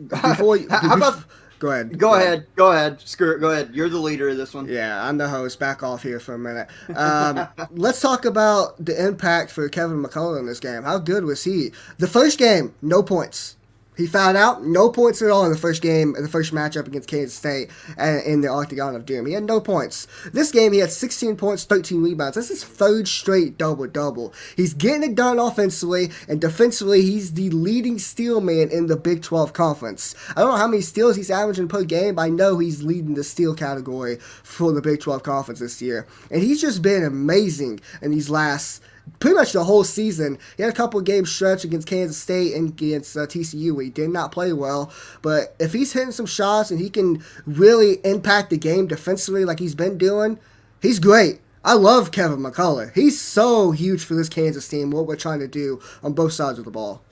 before 0.36 0.56
you, 0.56 0.68
how 0.68 0.96
about 0.96 1.24
Go 1.60 1.70
ahead. 1.72 1.98
Go 1.98 2.14
ahead. 2.14 2.46
Go 2.56 2.72
ahead. 2.72 3.00
Screw 3.02 3.36
it. 3.36 3.38
Go 3.38 3.50
ahead. 3.50 3.70
You're 3.74 3.90
the 3.90 3.98
leader 3.98 4.30
of 4.30 4.38
this 4.38 4.54
one. 4.54 4.66
Yeah, 4.66 5.06
I'm 5.06 5.18
the 5.18 5.28
host. 5.28 5.60
Back 5.60 5.82
off 5.82 6.02
here 6.02 6.18
for 6.18 6.34
a 6.34 6.38
minute. 6.38 6.68
Um, 6.96 7.46
let's 7.70 8.00
talk 8.00 8.24
about 8.24 8.82
the 8.82 9.06
impact 9.06 9.50
for 9.50 9.68
Kevin 9.68 10.02
McCullar 10.02 10.40
in 10.40 10.46
this 10.46 10.58
game. 10.58 10.82
How 10.84 10.98
good 10.98 11.24
was 11.24 11.44
he? 11.44 11.72
The 11.98 12.08
first 12.08 12.38
game, 12.38 12.74
no 12.80 13.02
points. 13.02 13.56
He 13.96 14.06
found 14.06 14.36
out 14.36 14.64
no 14.64 14.88
points 14.88 15.20
at 15.20 15.30
all 15.30 15.44
in 15.44 15.52
the 15.52 15.58
first 15.58 15.82
game, 15.82 16.14
the 16.18 16.28
first 16.28 16.54
matchup 16.54 16.86
against 16.86 17.08
Kansas 17.08 17.34
State 17.34 17.70
and 17.98 18.22
in 18.22 18.40
the 18.40 18.48
Octagon 18.48 18.96
of 18.96 19.04
Doom. 19.04 19.26
He 19.26 19.32
had 19.32 19.44
no 19.44 19.60
points. 19.60 20.06
This 20.32 20.50
game, 20.50 20.72
he 20.72 20.78
had 20.78 20.90
16 20.90 21.36
points, 21.36 21.64
13 21.64 22.02
rebounds. 22.02 22.36
That's 22.36 22.48
his 22.48 22.64
third 22.64 23.08
straight 23.08 23.58
double 23.58 23.86
double. 23.88 24.32
He's 24.56 24.74
getting 24.74 25.02
it 25.02 25.14
done 25.14 25.38
offensively, 25.38 26.10
and 26.28 26.40
defensively, 26.40 27.02
he's 27.02 27.34
the 27.34 27.50
leading 27.50 27.98
steal 27.98 28.40
man 28.40 28.70
in 28.70 28.86
the 28.86 28.96
Big 28.96 29.22
12 29.22 29.52
Conference. 29.52 30.14
I 30.30 30.40
don't 30.40 30.52
know 30.52 30.56
how 30.56 30.68
many 30.68 30.82
steals 30.82 31.16
he's 31.16 31.30
averaging 31.30 31.68
per 31.68 31.84
game, 31.84 32.14
but 32.14 32.22
I 32.22 32.28
know 32.30 32.58
he's 32.58 32.82
leading 32.82 33.14
the 33.14 33.24
steal 33.24 33.54
category 33.54 34.16
for 34.16 34.72
the 34.72 34.80
Big 34.80 35.00
12 35.00 35.22
Conference 35.22 35.60
this 35.60 35.82
year. 35.82 36.06
And 36.30 36.42
he's 36.42 36.60
just 36.60 36.80
been 36.80 37.04
amazing 37.04 37.80
in 38.00 38.12
these 38.12 38.30
last 38.30 38.82
pretty 39.18 39.36
much 39.36 39.52
the 39.52 39.64
whole 39.64 39.84
season. 39.84 40.38
He 40.56 40.62
had 40.62 40.72
a 40.72 40.76
couple 40.76 41.00
of 41.00 41.06
games 41.06 41.30
stretch 41.30 41.64
against 41.64 41.88
Kansas 41.88 42.16
State 42.16 42.54
and 42.54 42.68
against 42.68 43.16
uh, 43.16 43.26
TCU 43.26 43.74
where 43.74 43.84
he 43.84 43.90
did 43.90 44.10
not 44.10 44.32
play 44.32 44.52
well. 44.52 44.92
But 45.22 45.54
if 45.58 45.72
he's 45.72 45.92
hitting 45.92 46.12
some 46.12 46.26
shots 46.26 46.70
and 46.70 46.80
he 46.80 46.90
can 46.90 47.22
really 47.46 47.98
impact 48.04 48.50
the 48.50 48.58
game 48.58 48.86
defensively 48.86 49.44
like 49.44 49.58
he's 49.58 49.74
been 49.74 49.98
doing, 49.98 50.38
he's 50.80 50.98
great. 50.98 51.40
I 51.64 51.74
love 51.74 52.10
Kevin 52.10 52.38
McCullar. 52.38 52.94
He's 52.94 53.20
so 53.20 53.70
huge 53.70 54.04
for 54.04 54.14
this 54.14 54.30
Kansas 54.30 54.66
team, 54.66 54.90
what 54.90 55.06
we're 55.06 55.16
trying 55.16 55.40
to 55.40 55.48
do 55.48 55.80
on 56.02 56.14
both 56.14 56.32
sides 56.32 56.58
of 56.58 56.64
the 56.64 56.70
ball. 56.70 57.02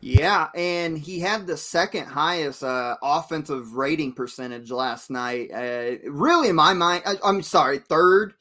Yeah, 0.00 0.48
and 0.54 0.98
he 0.98 1.18
had 1.18 1.46
the 1.46 1.56
second 1.56 2.04
highest 2.04 2.62
uh, 2.62 2.96
offensive 3.02 3.72
rating 3.72 4.12
percentage 4.12 4.70
last 4.70 5.08
night. 5.08 5.50
Uh, 5.50 6.10
really, 6.10 6.50
in 6.50 6.56
my 6.56 6.74
mind, 6.74 7.04
I, 7.06 7.14
I'm 7.24 7.40
sorry, 7.40 7.78
third 7.78 8.34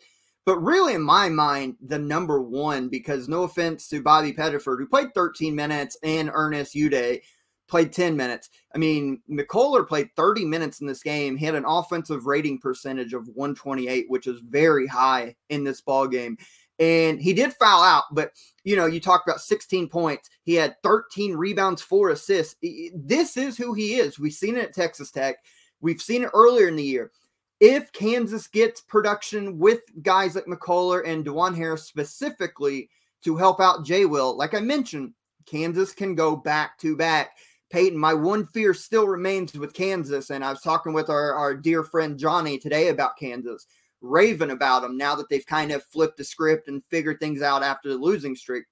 but 0.46 0.58
really, 0.60 0.94
in 0.94 1.02
my 1.02 1.30
mind, 1.30 1.78
the 1.82 2.00
number 2.00 2.42
one, 2.42 2.90
because 2.90 3.30
no 3.30 3.44
offense 3.44 3.88
to 3.90 4.02
Bobby 4.02 4.34
Pettiford, 4.34 4.80
who 4.80 4.88
played 4.88 5.14
13 5.14 5.56
minutes, 5.56 5.98
and 6.04 6.30
Ernest 6.34 6.76
Udeh 6.76 7.22
played 7.68 7.94
10 7.94 8.18
minutes. 8.18 8.50
I 8.76 8.78
mean, 8.78 9.22
McCullar 9.30 9.88
played 9.88 10.10
30 10.16 10.46
minutes 10.46 10.82
in 10.82 10.88
this 10.88 11.02
game. 11.02 11.38
He 11.38 11.46
had 11.46 11.56
an 11.56 11.66
offensive 11.66 12.26
rating 12.26 12.60
percentage 12.60 13.14
of 13.14 13.28
128, 13.30 14.06
which 14.10 14.28
is 14.28 14.42
very 14.42 14.86
high 14.86 15.36
in 15.50 15.64
this 15.64 15.82
ball 15.82 16.08
game. 16.08 16.38
And 16.78 17.22
he 17.22 17.34
did 17.34 17.54
foul 17.54 17.82
out, 17.82 18.04
but 18.12 18.32
you 18.64 18.76
know, 18.76 18.88
you 18.88 19.00
talked 19.00 19.28
about 19.28 19.42
16 19.42 19.88
points. 19.88 20.30
He 20.44 20.56
had 20.56 20.76
13 20.84 21.36
rebounds, 21.36 21.82
four 21.82 22.10
assists. 22.10 22.56
This 22.94 23.38
is 23.38 23.56
who 23.56 23.74
he 23.74 23.96
is. 23.96 24.20
We've 24.20 24.34
seen 24.34 24.58
it 24.58 24.66
at 24.66 24.74
Texas 24.74 25.12
Tech. 25.12 25.38
We've 25.82 26.02
seen 26.02 26.24
it 26.24 26.32
earlier 26.34 26.68
in 26.68 26.76
the 26.76 26.84
year 26.84 27.12
if 27.60 27.92
Kansas 27.92 28.48
gets 28.48 28.82
production 28.82 29.58
with 29.60 29.82
guys 30.02 30.36
like 30.36 30.46
McCullar 30.46 31.04
and 31.06 31.26
Dajuan 31.26 31.56
Harris 31.56 31.84
specifically 31.84 32.90
to 33.24 33.38
help 33.38 33.60
out 33.60 33.86
Jay 33.86 34.06
Will, 34.06 34.36
like 34.36 34.54
I 34.54 34.60
mentioned, 34.60 35.14
Kansas 35.46 35.94
can 35.94 36.16
go 36.16 36.36
back 36.36 36.78
to 36.80 36.96
back. 36.96 37.38
Peyton, 37.72 37.98
my 37.98 38.14
one 38.14 38.46
fear 38.46 38.74
still 38.74 39.08
remains 39.08 39.54
with 39.54 39.74
Kansas. 39.74 40.30
And 40.30 40.44
I 40.44 40.52
was 40.52 40.62
talking 40.62 40.94
with 40.94 41.10
our, 41.10 41.34
our 41.34 41.56
dear 41.56 41.84
friend 41.84 42.20
Johnny 42.20 42.58
today 42.58 42.90
about 42.90 43.18
Kansas, 43.18 43.66
raving 44.02 44.52
about 44.52 44.82
them 44.84 44.98
now 44.98 45.16
that 45.16 45.30
they've 45.30 45.46
kind 45.46 45.72
of 45.72 45.84
flipped 45.86 46.18
the 46.18 46.24
script 46.24 46.68
and 46.68 46.84
figured 46.86 47.20
things 47.20 47.42
out 47.42 47.64
after 47.64 47.90
the 47.90 47.96
losing 47.96 48.36
streak. 48.36 48.66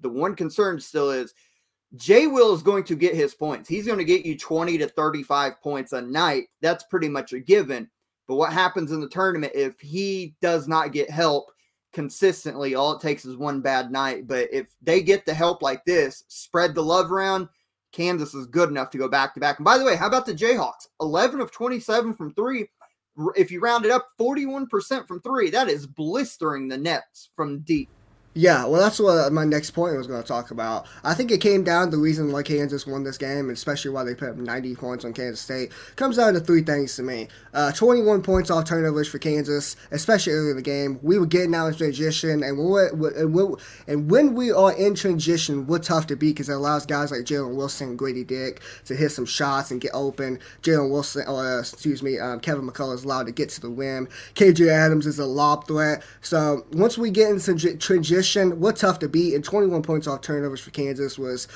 The 0.00 0.08
one 0.08 0.34
concern 0.34 0.80
still 0.80 1.10
is 1.10 1.34
Jay 1.96 2.26
Will 2.26 2.54
is 2.54 2.62
going 2.62 2.84
to 2.84 2.96
get 2.96 3.14
his 3.14 3.34
points. 3.34 3.68
He's 3.68 3.86
going 3.86 3.98
to 3.98 4.04
get 4.04 4.24
you 4.24 4.38
20 4.38 4.78
to 4.78 4.88
35 4.88 5.60
points 5.60 5.92
a 5.92 6.00
night. 6.00 6.44
That's 6.62 6.84
pretty 6.84 7.08
much 7.08 7.32
a 7.32 7.40
given. 7.40 7.90
But 8.32 8.36
what 8.36 8.52
happens 8.54 8.92
in 8.92 9.02
the 9.02 9.10
tournament 9.10 9.52
if 9.54 9.78
he 9.78 10.34
does 10.40 10.66
not 10.66 10.92
get 10.92 11.10
help 11.10 11.52
consistently? 11.92 12.74
All 12.74 12.92
it 12.92 13.02
takes 13.02 13.26
is 13.26 13.36
one 13.36 13.60
bad 13.60 13.92
night. 13.92 14.26
But 14.26 14.48
if 14.50 14.68
they 14.80 15.02
get 15.02 15.26
the 15.26 15.34
help 15.34 15.60
like 15.60 15.84
this, 15.84 16.24
spread 16.28 16.74
the 16.74 16.82
love 16.82 17.12
around, 17.12 17.50
Kansas 17.92 18.32
is 18.32 18.46
good 18.46 18.70
enough 18.70 18.88
to 18.92 18.96
go 18.96 19.06
back 19.06 19.34
to 19.34 19.40
back. 19.40 19.58
And 19.58 19.66
by 19.66 19.76
the 19.76 19.84
way, 19.84 19.96
how 19.96 20.06
about 20.06 20.24
the 20.24 20.32
Jayhawks? 20.32 20.86
11 21.02 21.42
of 21.42 21.52
27 21.52 22.14
from 22.14 22.32
three. 22.32 22.70
If 23.36 23.50
you 23.50 23.60
round 23.60 23.84
it 23.84 23.90
up, 23.90 24.08
41% 24.18 25.06
from 25.06 25.20
three. 25.20 25.50
That 25.50 25.68
is 25.68 25.86
blistering 25.86 26.68
the 26.68 26.78
Nets 26.78 27.28
from 27.36 27.58
deep. 27.58 27.90
Yeah, 28.34 28.64
well, 28.64 28.80
that's 28.80 28.98
what 28.98 29.30
my 29.30 29.44
next 29.44 29.72
point 29.72 29.94
was 29.94 30.06
going 30.06 30.22
to 30.22 30.26
talk 30.26 30.50
about. 30.52 30.86
I 31.04 31.12
think 31.12 31.30
it 31.30 31.42
came 31.42 31.64
down 31.64 31.90
the 31.90 31.98
reason 31.98 32.32
why 32.32 32.42
Kansas 32.42 32.86
won 32.86 33.04
this 33.04 33.18
game, 33.18 33.50
especially 33.50 33.90
why 33.90 34.04
they 34.04 34.14
put 34.14 34.30
up 34.30 34.36
90 34.36 34.74
points 34.74 35.04
on 35.04 35.12
Kansas 35.12 35.40
State, 35.40 35.70
comes 35.96 36.16
down 36.16 36.32
to 36.32 36.40
three 36.40 36.62
things 36.62 36.96
to 36.96 37.02
me. 37.02 37.28
Uh, 37.52 37.72
21 37.72 38.22
points 38.22 38.50
off 38.50 38.64
turnovers 38.64 39.06
for 39.06 39.18
Kansas, 39.18 39.76
especially 39.90 40.32
early 40.32 40.50
in 40.52 40.56
the 40.56 40.62
game. 40.62 40.98
We 41.02 41.18
were 41.18 41.26
getting 41.26 41.54
out 41.54 41.66
in 41.66 41.74
transition, 41.74 42.42
and, 42.42 42.56
we're, 42.56 42.88
and, 42.88 43.56
and 43.86 44.10
when 44.10 44.34
we 44.34 44.50
are 44.50 44.72
in 44.72 44.94
transition, 44.94 45.66
we're 45.66 45.78
tough 45.78 46.06
to 46.06 46.16
beat 46.16 46.36
because 46.36 46.48
it 46.48 46.54
allows 46.54 46.86
guys 46.86 47.10
like 47.10 47.22
Jalen 47.22 47.54
Wilson 47.54 47.90
and 47.90 47.98
Gradey 47.98 48.26
Dick 48.26 48.62
to 48.86 48.96
hit 48.96 49.10
some 49.10 49.26
shots 49.26 49.70
and 49.70 49.78
get 49.78 49.90
open. 49.92 50.38
Jalen 50.62 50.90
Wilson, 50.90 51.26
or 51.28 51.44
uh, 51.44 51.58
excuse 51.58 52.02
me, 52.02 52.18
um, 52.18 52.40
Kevin 52.40 52.66
McCullar 52.66 52.94
is 52.94 53.04
allowed 53.04 53.26
to 53.26 53.32
get 53.32 53.50
to 53.50 53.60
the 53.60 53.68
rim. 53.68 54.08
KJ 54.36 54.70
Adams 54.70 55.06
is 55.06 55.18
a 55.18 55.26
lob 55.26 55.66
threat. 55.66 56.02
So 56.22 56.64
once 56.72 56.96
we 56.96 57.10
get 57.10 57.28
into 57.28 57.76
transition, 57.76 58.21
What 58.60 58.76
tough 58.76 58.98
to 59.00 59.08
beat, 59.08 59.34
and 59.34 59.44
21 59.44 59.82
points 59.82 60.06
off 60.06 60.20
turnovers 60.20 60.60
for 60.60 60.70
Kansas 60.70 61.18
was 61.18 61.48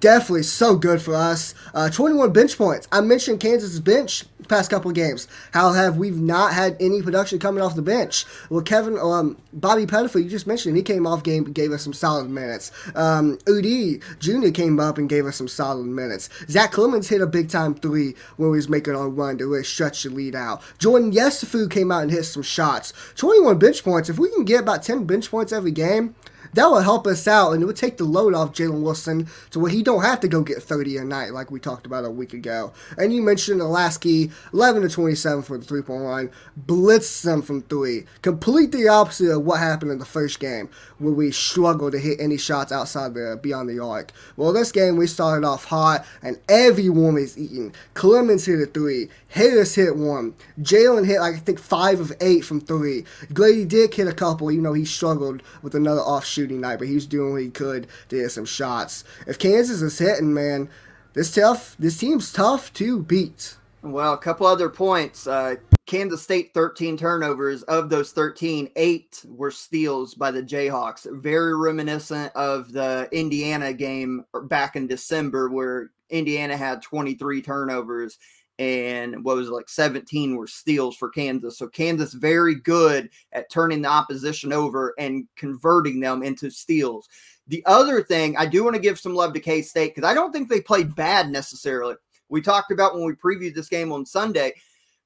definitely 0.00 0.42
so 0.42 0.76
good 0.76 1.00
for 1.00 1.14
us. 1.14 1.54
Uh, 1.72 1.90
21 1.90 2.32
bench 2.32 2.56
points. 2.56 2.88
I 2.92 3.00
mentioned 3.00 3.40
Kansas' 3.40 3.80
bench 3.80 4.24
past 4.48 4.70
couple 4.70 4.90
of 4.90 4.94
games. 4.94 5.26
How 5.52 5.72
have 5.72 5.96
we 5.96 6.10
not 6.10 6.52
had 6.52 6.76
any 6.80 7.02
production 7.02 7.38
coming 7.38 7.62
off 7.62 7.74
the 7.74 7.82
bench? 7.82 8.24
Well, 8.50 8.62
Kevin, 8.62 8.98
um, 8.98 9.36
Bobby 9.52 9.86
Pettiford, 9.86 10.22
you 10.22 10.28
just 10.28 10.46
mentioned 10.46 10.76
he 10.76 10.82
came 10.82 11.06
off 11.06 11.22
game, 11.22 11.44
gave 11.44 11.72
us 11.72 11.82
some 11.82 11.92
solid 11.92 12.28
minutes. 12.28 12.70
Um, 12.94 13.38
Udeh 13.46 14.02
Jr. 14.18 14.50
came 14.50 14.78
up 14.78 14.98
and 14.98 15.08
gave 15.08 15.26
us 15.26 15.36
some 15.36 15.48
solid 15.48 15.86
minutes. 15.86 16.28
Zach 16.48 16.72
Clemence 16.72 17.08
hit 17.08 17.20
a 17.20 17.26
big 17.26 17.48
time 17.48 17.74
three 17.74 18.14
when 18.36 18.50
we 18.50 18.56
was 18.56 18.68
making 18.68 18.94
our 18.94 19.08
run 19.08 19.38
to 19.38 19.46
really 19.46 19.64
stretch 19.64 20.02
the 20.02 20.10
lead 20.10 20.34
out. 20.34 20.62
Jordan 20.78 21.12
Yesufu 21.12 21.70
came 21.70 21.90
out 21.90 22.02
and 22.02 22.10
hit 22.10 22.24
some 22.24 22.42
shots. 22.42 22.92
21 23.16 23.58
bench 23.58 23.82
points. 23.82 24.08
If 24.08 24.18
we 24.18 24.30
can 24.30 24.44
get 24.44 24.60
about 24.60 24.82
10 24.82 25.04
bench 25.04 25.30
points 25.30 25.52
every 25.52 25.72
game, 25.72 26.14
that 26.54 26.66
will 26.66 26.80
help 26.80 27.06
us 27.06 27.26
out 27.26 27.52
and 27.52 27.62
it 27.62 27.66
would 27.66 27.76
take 27.76 27.96
the 27.96 28.04
load 28.04 28.34
off 28.34 28.52
Jalen 28.52 28.82
Wilson 28.82 29.28
to 29.50 29.60
where 29.60 29.70
he 29.70 29.82
don't 29.82 30.02
have 30.02 30.20
to 30.20 30.28
go 30.28 30.42
get 30.42 30.62
30 30.62 30.98
a 30.98 31.04
night 31.04 31.32
like 31.32 31.50
we 31.50 31.60
talked 31.60 31.86
about 31.86 32.04
a 32.04 32.10
week 32.10 32.32
ago. 32.32 32.72
And 32.96 33.12
you 33.12 33.22
mentioned 33.22 33.60
Lasky, 33.60 34.30
11 34.52 34.82
to 34.82 34.88
27 34.88 35.42
for 35.42 35.58
the 35.58 35.64
three 35.64 35.82
point 35.82 36.02
line, 36.02 36.30
blitz 36.56 37.22
them 37.22 37.42
from 37.42 37.62
three. 37.62 38.04
Complete 38.22 38.72
the 38.72 38.88
opposite 38.88 39.30
of 39.30 39.44
what 39.44 39.60
happened 39.60 39.90
in 39.90 39.98
the 39.98 40.04
first 40.04 40.40
game 40.40 40.68
where 40.98 41.12
we 41.12 41.30
struggled 41.30 41.92
to 41.92 41.98
hit 41.98 42.20
any 42.20 42.36
shots 42.36 42.72
outside 42.72 43.14
the 43.14 43.38
beyond 43.42 43.68
the 43.68 43.78
arc. 43.78 44.12
Well, 44.36 44.52
this 44.52 44.72
game 44.72 44.96
we 44.96 45.06
started 45.06 45.46
off 45.46 45.64
hot 45.64 46.04
and 46.22 46.38
everyone 46.48 47.14
was 47.14 47.36
eating. 47.36 47.74
Clemence 47.94 48.46
hit 48.46 48.60
a 48.60 48.66
three. 48.66 49.08
Harris 49.28 49.74
hit 49.74 49.96
one. 49.96 50.34
Jalen 50.60 51.06
hit 51.06 51.20
like 51.20 51.34
I 51.34 51.38
think 51.38 51.58
five 51.58 52.00
of 52.00 52.12
eight 52.20 52.44
from 52.44 52.60
three. 52.60 53.04
Gradey 53.32 53.66
Dick 53.66 53.94
hit 53.94 54.06
a 54.06 54.12
couple, 54.12 54.50
even 54.50 54.64
though 54.64 54.72
he 54.72 54.84
struggled 54.84 55.42
with 55.62 55.74
another 55.74 56.00
offshoot 56.00 56.43
shooting 56.44 56.60
night, 56.60 56.78
but 56.78 56.88
he 56.88 56.94
was 56.94 57.06
doing 57.06 57.32
what 57.32 57.42
he 57.42 57.50
could 57.50 57.86
to 58.10 58.16
hit 58.16 58.30
some 58.30 58.44
shots. 58.44 59.04
If 59.26 59.38
Kansas 59.38 59.80
is 59.80 59.98
hitting, 59.98 60.34
man, 60.34 60.68
this 61.14 61.32
tough. 61.34 61.74
This 61.78 61.96
team's 61.96 62.32
tough 62.32 62.72
to 62.74 63.00
beat. 63.00 63.56
Well, 63.82 64.12
a 64.12 64.18
couple 64.18 64.46
other 64.46 64.68
points. 64.68 65.26
Uh, 65.26 65.56
Kansas 65.86 66.22
State 66.22 66.52
13 66.54 66.96
turnovers. 66.96 67.62
Of 67.64 67.88
those 67.88 68.12
13, 68.12 68.70
eight 68.76 69.24
were 69.28 69.50
steals 69.50 70.14
by 70.14 70.30
the 70.30 70.42
Jayhawks. 70.42 71.06
Very 71.22 71.56
reminiscent 71.56 72.34
of 72.34 72.72
the 72.72 73.08
Indiana 73.12 73.72
game 73.72 74.24
back 74.44 74.76
in 74.76 74.86
December, 74.86 75.48
where 75.48 75.92
Indiana 76.10 76.56
had 76.56 76.82
23 76.82 77.42
turnovers 77.42 78.18
and 78.58 79.24
what 79.24 79.36
was 79.36 79.48
it, 79.48 79.52
like 79.52 79.68
17 79.68 80.36
were 80.36 80.46
steals 80.46 80.96
for 80.96 81.08
Kansas. 81.08 81.58
So 81.58 81.66
Kansas 81.66 82.14
very 82.14 82.54
good 82.54 83.10
at 83.32 83.50
turning 83.50 83.82
the 83.82 83.88
opposition 83.88 84.52
over 84.52 84.94
and 84.98 85.26
converting 85.36 86.00
them 86.00 86.22
into 86.22 86.50
steals. 86.50 87.08
The 87.48 87.64
other 87.66 88.02
thing 88.02 88.36
I 88.36 88.46
do 88.46 88.64
want 88.64 88.76
to 88.76 88.82
give 88.82 88.98
some 88.98 89.14
love 89.14 89.34
to 89.34 89.40
K 89.40 89.60
State 89.60 89.94
because 89.94 90.08
I 90.08 90.14
don't 90.14 90.32
think 90.32 90.48
they 90.48 90.60
played 90.60 90.94
bad 90.94 91.30
necessarily. 91.30 91.96
We 92.28 92.40
talked 92.40 92.70
about 92.70 92.94
when 92.94 93.04
we 93.04 93.12
previewed 93.12 93.54
this 93.54 93.68
game 93.68 93.92
on 93.92 94.06
Sunday. 94.06 94.54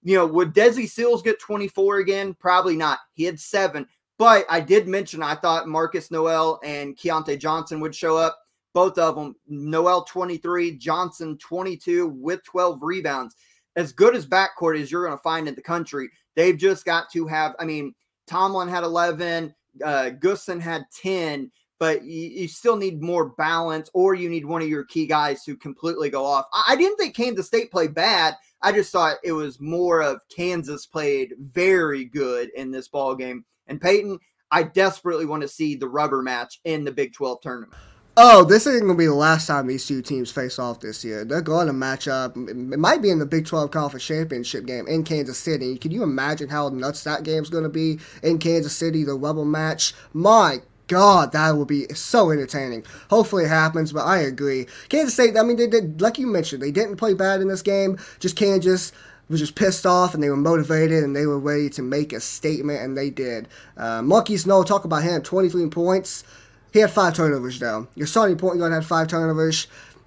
You 0.02 0.16
know, 0.16 0.26
would 0.26 0.54
Desi 0.54 0.88
Sills 0.88 1.22
get 1.22 1.40
24 1.40 1.98
again? 1.98 2.34
Probably 2.34 2.76
not. 2.76 3.00
He 3.14 3.24
had 3.24 3.40
seven. 3.40 3.86
But 4.18 4.46
I 4.48 4.60
did 4.60 4.88
mention 4.88 5.22
I 5.22 5.36
thought 5.36 5.66
Markquis 5.66 6.10
Nowell 6.10 6.60
and 6.64 6.96
Keyontae 6.96 7.38
Johnson 7.38 7.80
would 7.80 7.94
show 7.94 8.16
up 8.16 8.38
both 8.78 8.96
of 8.96 9.16
them. 9.16 9.34
Nowell 9.48 10.04
23, 10.04 10.76
Johnson 10.76 11.36
22 11.38 12.06
with 12.10 12.44
12 12.44 12.78
rebounds. 12.80 13.34
As 13.74 13.92
good 13.92 14.14
as 14.14 14.24
backcourt 14.24 14.80
as 14.80 14.92
you're 14.92 15.04
going 15.04 15.18
to 15.18 15.22
find 15.22 15.48
in 15.48 15.56
the 15.56 15.60
country, 15.60 16.08
they've 16.36 16.56
just 16.56 16.84
got 16.84 17.10
to 17.10 17.26
have. 17.26 17.56
I 17.58 17.64
mean, 17.64 17.92
Tomlin 18.28 18.68
had 18.68 18.84
11, 18.84 19.52
uh, 19.84 20.10
Gusson 20.20 20.60
had 20.60 20.84
10, 20.92 21.50
but 21.80 22.04
you, 22.04 22.28
you, 22.28 22.46
still 22.46 22.76
need 22.76 23.02
more 23.02 23.30
balance, 23.30 23.90
or 23.94 24.14
you 24.14 24.28
need 24.28 24.46
one 24.46 24.62
of 24.62 24.68
your 24.68 24.84
key 24.84 25.08
guys 25.08 25.42
to 25.42 25.56
completely 25.56 26.08
go 26.08 26.24
off. 26.24 26.44
I, 26.52 26.62
I 26.68 26.76
didn't 26.76 26.98
think 26.98 27.16
Kansas 27.16 27.48
State 27.48 27.72
played 27.72 27.96
bad. 27.96 28.36
I 28.62 28.70
just 28.70 28.92
thought 28.92 29.16
it 29.24 29.32
was 29.32 29.60
more 29.60 30.02
of 30.02 30.20
Kansas 30.28 30.86
played 30.86 31.34
very 31.36 32.04
good 32.04 32.50
in 32.54 32.70
this 32.70 32.86
ball 32.86 33.16
game. 33.16 33.44
And 33.66 33.80
Peyton, 33.80 34.20
I 34.52 34.62
desperately 34.62 35.26
want 35.26 35.42
to 35.42 35.48
see 35.48 35.74
the 35.74 35.88
rubber 35.88 36.22
match 36.22 36.60
in 36.64 36.84
the 36.84 36.92
Big 36.92 37.12
12 37.12 37.40
tournament. 37.40 37.74
Oh, 38.20 38.42
this 38.42 38.66
isn't 38.66 38.80
going 38.80 38.96
to 38.96 38.98
be 38.98 39.06
the 39.06 39.14
last 39.14 39.46
time 39.46 39.68
these 39.68 39.86
two 39.86 40.02
teams 40.02 40.28
face 40.28 40.58
off 40.58 40.80
this 40.80 41.04
year. 41.04 41.24
They're 41.24 41.40
going 41.40 41.68
to 41.68 41.72
match 41.72 42.08
up. 42.08 42.36
It 42.36 42.56
might 42.56 43.00
be 43.00 43.10
in 43.10 43.20
the 43.20 43.26
Big 43.26 43.46
12 43.46 43.70
Conference 43.70 44.04
Championship 44.04 44.66
game 44.66 44.88
in 44.88 45.04
Kansas 45.04 45.38
City. 45.38 45.78
Can 45.78 45.92
you 45.92 46.02
imagine 46.02 46.48
how 46.48 46.68
nuts 46.68 47.04
that 47.04 47.22
game's 47.22 47.48
going 47.48 47.62
to 47.62 47.68
be 47.68 48.00
in 48.24 48.40
Kansas 48.40 48.74
City, 48.74 49.04
the 49.04 49.14
Rebel 49.14 49.44
match? 49.44 49.94
My 50.12 50.62
God, 50.88 51.30
that 51.30 51.52
will 51.52 51.64
be 51.64 51.86
so 51.94 52.32
entertaining. 52.32 52.84
Hopefully 53.08 53.44
it 53.44 53.50
happens, 53.50 53.92
but 53.92 54.04
I 54.04 54.18
agree. 54.18 54.66
Kansas 54.88 55.14
State, 55.14 55.36
I 55.38 55.44
mean, 55.44 55.56
they 55.56 55.68
did, 55.68 56.02
like 56.02 56.18
you 56.18 56.26
mentioned, 56.26 56.60
they 56.60 56.72
didn't 56.72 56.96
play 56.96 57.14
bad 57.14 57.40
in 57.40 57.46
this 57.46 57.62
game. 57.62 57.98
Just 58.18 58.34
Kansas 58.34 58.90
was 59.28 59.38
just 59.38 59.54
pissed 59.54 59.86
off 59.86 60.14
and 60.14 60.20
they 60.20 60.30
were 60.30 60.36
motivated 60.36 61.04
and 61.04 61.14
they 61.14 61.26
were 61.26 61.38
ready 61.38 61.70
to 61.70 61.82
make 61.82 62.12
a 62.12 62.18
statement, 62.18 62.82
and 62.82 62.98
they 62.98 63.10
did. 63.10 63.46
Uh, 63.76 64.02
Monkey 64.02 64.36
Snow, 64.36 64.64
talk 64.64 64.84
about 64.84 65.04
him, 65.04 65.22
23 65.22 65.68
points. 65.68 66.24
He 66.72 66.80
had 66.80 66.90
five 66.90 67.14
turnovers 67.14 67.58
though. 67.58 67.88
Your 67.94 68.06
starting 68.06 68.36
point 68.36 68.58
guard 68.58 68.72
had 68.72 68.84
five 68.84 69.08
turnovers. 69.08 69.66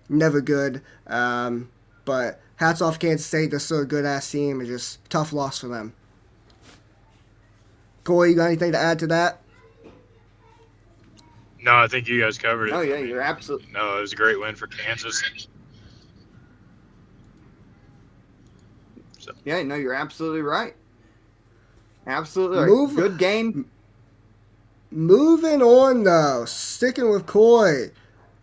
Never 0.09 0.41
good. 0.41 0.81
Um, 1.07 1.69
but 2.05 2.39
hats 2.55 2.81
off 2.81 2.99
Kansas 2.99 3.25
State. 3.25 3.49
They're 3.49 3.59
still 3.59 3.81
a 3.81 3.85
good 3.85 4.05
ass 4.05 4.29
team. 4.29 4.61
It's 4.61 4.69
just 4.69 5.09
tough 5.09 5.33
loss 5.33 5.59
for 5.59 5.67
them. 5.67 5.93
Corey, 8.03 8.31
you 8.31 8.35
got 8.35 8.47
anything 8.47 8.71
to 8.71 8.77
add 8.77 8.99
to 8.99 9.07
that? 9.07 9.41
No, 11.63 11.75
I 11.75 11.87
think 11.87 12.07
you 12.07 12.19
guys 12.19 12.37
covered 12.37 12.69
it. 12.69 12.73
Oh 12.73 12.81
yeah, 12.81 12.97
you're 12.97 13.21
absolutely. 13.21 13.71
No, 13.71 13.97
it 13.97 14.01
was 14.01 14.13
a 14.13 14.15
great 14.15 14.39
win 14.39 14.55
for 14.55 14.67
Kansas. 14.67 15.23
So. 19.19 19.33
Yeah, 19.45 19.61
no, 19.61 19.75
you're 19.75 19.93
absolutely 19.93 20.41
right. 20.41 20.75
Absolutely, 22.07 22.65
Move, 22.65 22.95
good 22.95 23.19
game. 23.19 23.69
Moving 24.93 25.61
on 25.61 26.03
though, 26.03 26.43
sticking 26.43 27.09
with 27.09 27.25
Coy. 27.25 27.91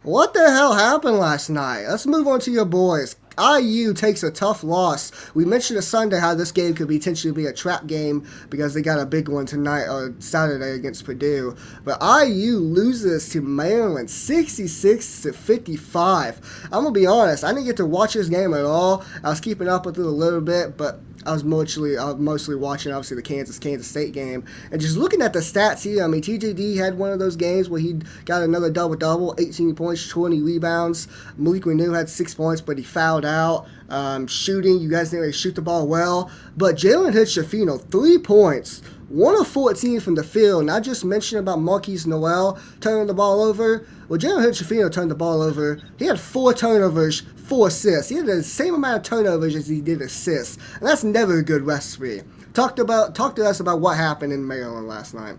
What 0.02 0.32
the 0.32 0.50
hell 0.50 0.72
happened 0.72 1.18
last 1.18 1.50
night? 1.50 1.84
Let's 1.86 2.06
move 2.06 2.26
on 2.26 2.40
to 2.40 2.50
your 2.50 2.64
boys. 2.64 3.16
IU 3.38 3.94
takes 3.94 4.22
a 4.22 4.30
tough 4.30 4.62
loss. 4.64 5.12
We 5.34 5.44
mentioned 5.44 5.78
a 5.78 5.82
Sunday 5.82 6.18
how 6.18 6.34
this 6.34 6.52
game 6.52 6.74
could 6.74 6.88
potentially 6.88 7.32
be 7.32 7.46
a 7.46 7.52
trap 7.52 7.86
game 7.86 8.26
because 8.50 8.74
they 8.74 8.82
got 8.82 8.98
a 8.98 9.06
big 9.06 9.28
one 9.28 9.46
tonight 9.46 9.84
or 9.84 10.14
Saturday 10.18 10.72
against 10.72 11.04
Purdue. 11.04 11.56
But 11.84 12.02
IU 12.02 12.58
loses 12.58 13.28
to 13.30 13.40
Maryland 13.40 14.10
66 14.10 15.22
to 15.22 15.32
55. 15.32 16.40
I'm 16.64 16.70
gonna 16.70 16.90
be 16.90 17.06
honest, 17.06 17.44
I 17.44 17.52
didn't 17.52 17.66
get 17.66 17.76
to 17.78 17.86
watch 17.86 18.14
this 18.14 18.28
game 18.28 18.54
at 18.54 18.64
all. 18.64 19.04
I 19.22 19.30
was 19.30 19.40
keeping 19.40 19.68
up 19.68 19.86
with 19.86 19.98
it 19.98 20.04
a 20.04 20.08
little 20.08 20.40
bit, 20.40 20.76
but 20.76 21.00
I 21.26 21.32
was 21.32 21.44
mostly 21.44 21.98
I 21.98 22.06
was 22.06 22.16
mostly 22.16 22.54
watching 22.54 22.92
obviously 22.92 23.16
the 23.16 23.22
Kansas 23.22 23.58
Kansas 23.58 23.86
State 23.86 24.12
game 24.12 24.44
and 24.70 24.80
just 24.80 24.96
looking 24.96 25.20
at 25.20 25.32
the 25.32 25.40
stats 25.40 25.82
here. 25.82 26.04
I 26.04 26.06
mean, 26.06 26.22
TJD 26.22 26.76
had 26.76 26.96
one 26.96 27.10
of 27.10 27.18
those 27.18 27.36
games 27.36 27.68
where 27.68 27.80
he 27.80 27.94
got 28.24 28.42
another 28.42 28.70
double 28.70 28.96
double, 28.96 29.34
18 29.38 29.74
points, 29.74 30.08
20 30.08 30.40
rebounds. 30.40 31.08
Malik 31.36 31.64
Reneau 31.64 31.94
had 31.94 32.08
six 32.08 32.34
points, 32.34 32.60
but 32.60 32.78
he 32.78 32.84
fouled 32.84 33.24
out. 33.28 33.68
Um, 33.88 34.26
shooting, 34.26 34.80
you 34.80 34.90
guys 34.90 35.10
didn't 35.10 35.20
really 35.20 35.32
shoot 35.32 35.54
the 35.54 35.62
ball 35.62 35.86
well, 35.86 36.30
but 36.56 36.76
Jalen 36.76 37.12
Hood 37.12 37.90
three 37.90 38.18
points. 38.18 38.82
One 39.08 39.40
of 39.40 39.48
14 39.48 40.00
from 40.00 40.16
the 40.16 40.22
field, 40.22 40.66
not 40.66 40.82
just 40.82 41.02
mentioning 41.02 41.40
about 41.40 41.60
Markquis 41.60 42.06
Nowell 42.06 42.58
turning 42.80 43.06
the 43.06 43.14
ball 43.14 43.42
over. 43.42 43.86
Well, 44.08 44.18
Jalen 44.18 44.42
Hood 44.42 44.92
turned 44.92 45.10
the 45.10 45.14
ball 45.14 45.40
over. 45.40 45.80
He 45.98 46.04
had 46.04 46.20
four 46.20 46.52
turnovers, 46.52 47.20
four 47.20 47.68
assists. 47.68 48.10
He 48.10 48.16
had 48.16 48.26
the 48.26 48.42
same 48.42 48.74
amount 48.74 48.98
of 48.98 49.02
turnovers 49.04 49.56
as 49.56 49.66
he 49.66 49.80
did 49.80 50.02
assists, 50.02 50.58
and 50.78 50.86
that's 50.86 51.04
never 51.04 51.38
a 51.38 51.42
good 51.42 51.62
recipe. 51.62 52.22
Talked 52.52 52.78
about 52.78 53.14
talk 53.14 53.36
to 53.36 53.46
us 53.46 53.60
about 53.60 53.80
what 53.80 53.96
happened 53.96 54.32
in 54.32 54.46
Maryland 54.46 54.88
last 54.88 55.14
night. 55.14 55.36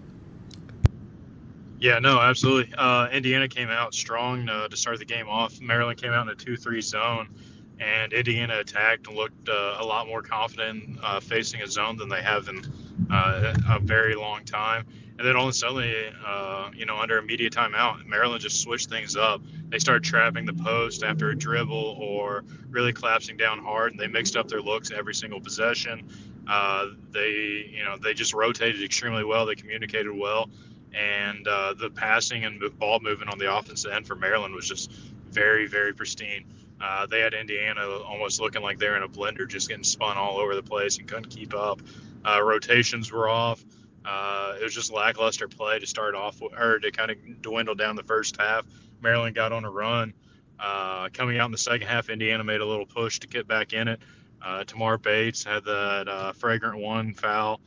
Yeah, 1.79 1.99
no, 1.99 2.19
absolutely. 2.19 2.73
Uh, 2.77 3.07
Indiana 3.11 3.47
came 3.47 3.69
out 3.69 3.93
strong 3.93 4.49
uh, 4.49 4.67
to 4.67 4.75
start 4.75 4.99
the 4.99 5.05
game 5.05 5.29
off. 5.29 5.61
Maryland 5.61 6.01
came 6.01 6.11
out 6.11 6.27
in 6.27 6.33
a 6.33 6.35
two-three 6.35 6.81
zone, 6.81 7.29
and 7.79 8.11
Indiana 8.13 8.59
attacked 8.59 9.07
and 9.07 9.15
looked 9.15 9.47
uh, 9.47 9.77
a 9.79 9.85
lot 9.85 10.07
more 10.07 10.21
confident 10.21 10.99
uh, 11.01 11.19
facing 11.19 11.61
a 11.61 11.67
zone 11.67 11.97
than 11.97 12.09
they 12.09 12.21
have 12.21 12.47
in 12.47 12.61
uh, 13.11 13.53
a 13.69 13.79
very 13.79 14.15
long 14.15 14.43
time. 14.43 14.85
And 15.17 15.27
then 15.27 15.35
all 15.35 15.43
of 15.43 15.49
a 15.49 15.53
sudden, 15.53 16.13
uh, 16.25 16.71
you 16.73 16.85
know, 16.85 16.97
under 16.97 17.17
a 17.17 17.23
media 17.23 17.49
timeout, 17.49 18.05
Maryland 18.05 18.41
just 18.41 18.61
switched 18.61 18.89
things 18.89 19.17
up. 19.17 19.41
They 19.67 19.77
started 19.79 20.03
trapping 20.03 20.45
the 20.45 20.53
post 20.53 21.03
after 21.03 21.29
a 21.29 21.35
dribble 21.37 21.97
or 21.99 22.45
really 22.69 22.93
collapsing 22.93 23.35
down 23.35 23.59
hard, 23.59 23.91
and 23.91 23.99
they 23.99 24.07
mixed 24.07 24.37
up 24.37 24.47
their 24.47 24.61
looks 24.61 24.91
every 24.91 25.13
single 25.13 25.41
possession. 25.41 26.07
Uh, 26.47 26.87
they, 27.11 27.69
you 27.69 27.83
know, 27.83 27.97
they 27.97 28.13
just 28.13 28.33
rotated 28.33 28.81
extremely 28.81 29.25
well. 29.25 29.45
They 29.45 29.55
communicated 29.55 30.11
well, 30.11 30.49
and 30.93 31.45
uh, 31.47 31.73
the 31.73 31.89
passing 31.89 32.45
and 32.45 32.61
ball 32.79 32.99
movement 33.01 33.31
on 33.31 33.39
the 33.39 33.53
offensive 33.53 33.91
end 33.91 34.07
for 34.07 34.15
Maryland 34.15 34.55
was 34.55 34.67
just 34.67 34.91
very, 35.31 35.67
very 35.67 35.93
pristine. 35.93 36.45
Uh, 36.81 37.05
they 37.05 37.19
had 37.19 37.33
Indiana 37.33 37.81
almost 37.81 38.39
looking 38.39 38.61
like 38.61 38.79
they're 38.79 38.95
in 38.95 39.03
a 39.03 39.07
blender, 39.07 39.47
just 39.47 39.67
getting 39.67 39.83
spun 39.83 40.17
all 40.17 40.37
over 40.37 40.55
the 40.55 40.63
place 40.63 40.97
and 40.97 41.07
couldn't 41.07 41.29
keep 41.29 41.53
up. 41.53 41.81
Uh, 42.25 42.41
rotations 42.41 43.11
were 43.11 43.29
off. 43.29 43.63
Uh, 44.05 44.55
it 44.59 44.63
was 44.63 44.73
just 44.73 44.91
lackluster 44.91 45.47
play 45.47 45.77
to 45.77 45.85
start 45.85 46.15
off, 46.15 46.41
or 46.41 46.79
to 46.79 46.91
kind 46.91 47.11
of 47.11 47.17
dwindle 47.41 47.75
down 47.75 47.95
the 47.95 48.03
first 48.03 48.39
half. 48.39 48.65
Maryland 49.01 49.35
got 49.35 49.51
on 49.51 49.65
a 49.65 49.69
run. 49.69 50.13
Uh, 50.59 51.09
coming 51.13 51.39
out 51.39 51.45
in 51.45 51.51
the 51.51 51.57
second 51.57 51.87
half, 51.87 52.09
Indiana 52.09 52.43
made 52.43 52.61
a 52.61 52.65
little 52.65 52.85
push 52.85 53.19
to 53.19 53.27
get 53.27 53.47
back 53.47 53.73
in 53.73 53.87
it. 53.87 53.99
Uh, 54.41 54.63
Tamar 54.63 54.97
Bates 54.97 55.43
had 55.43 55.63
that 55.65 56.07
uh, 56.07 56.33
flagrant 56.33 56.77
one 56.77 57.13
foul 57.13 57.59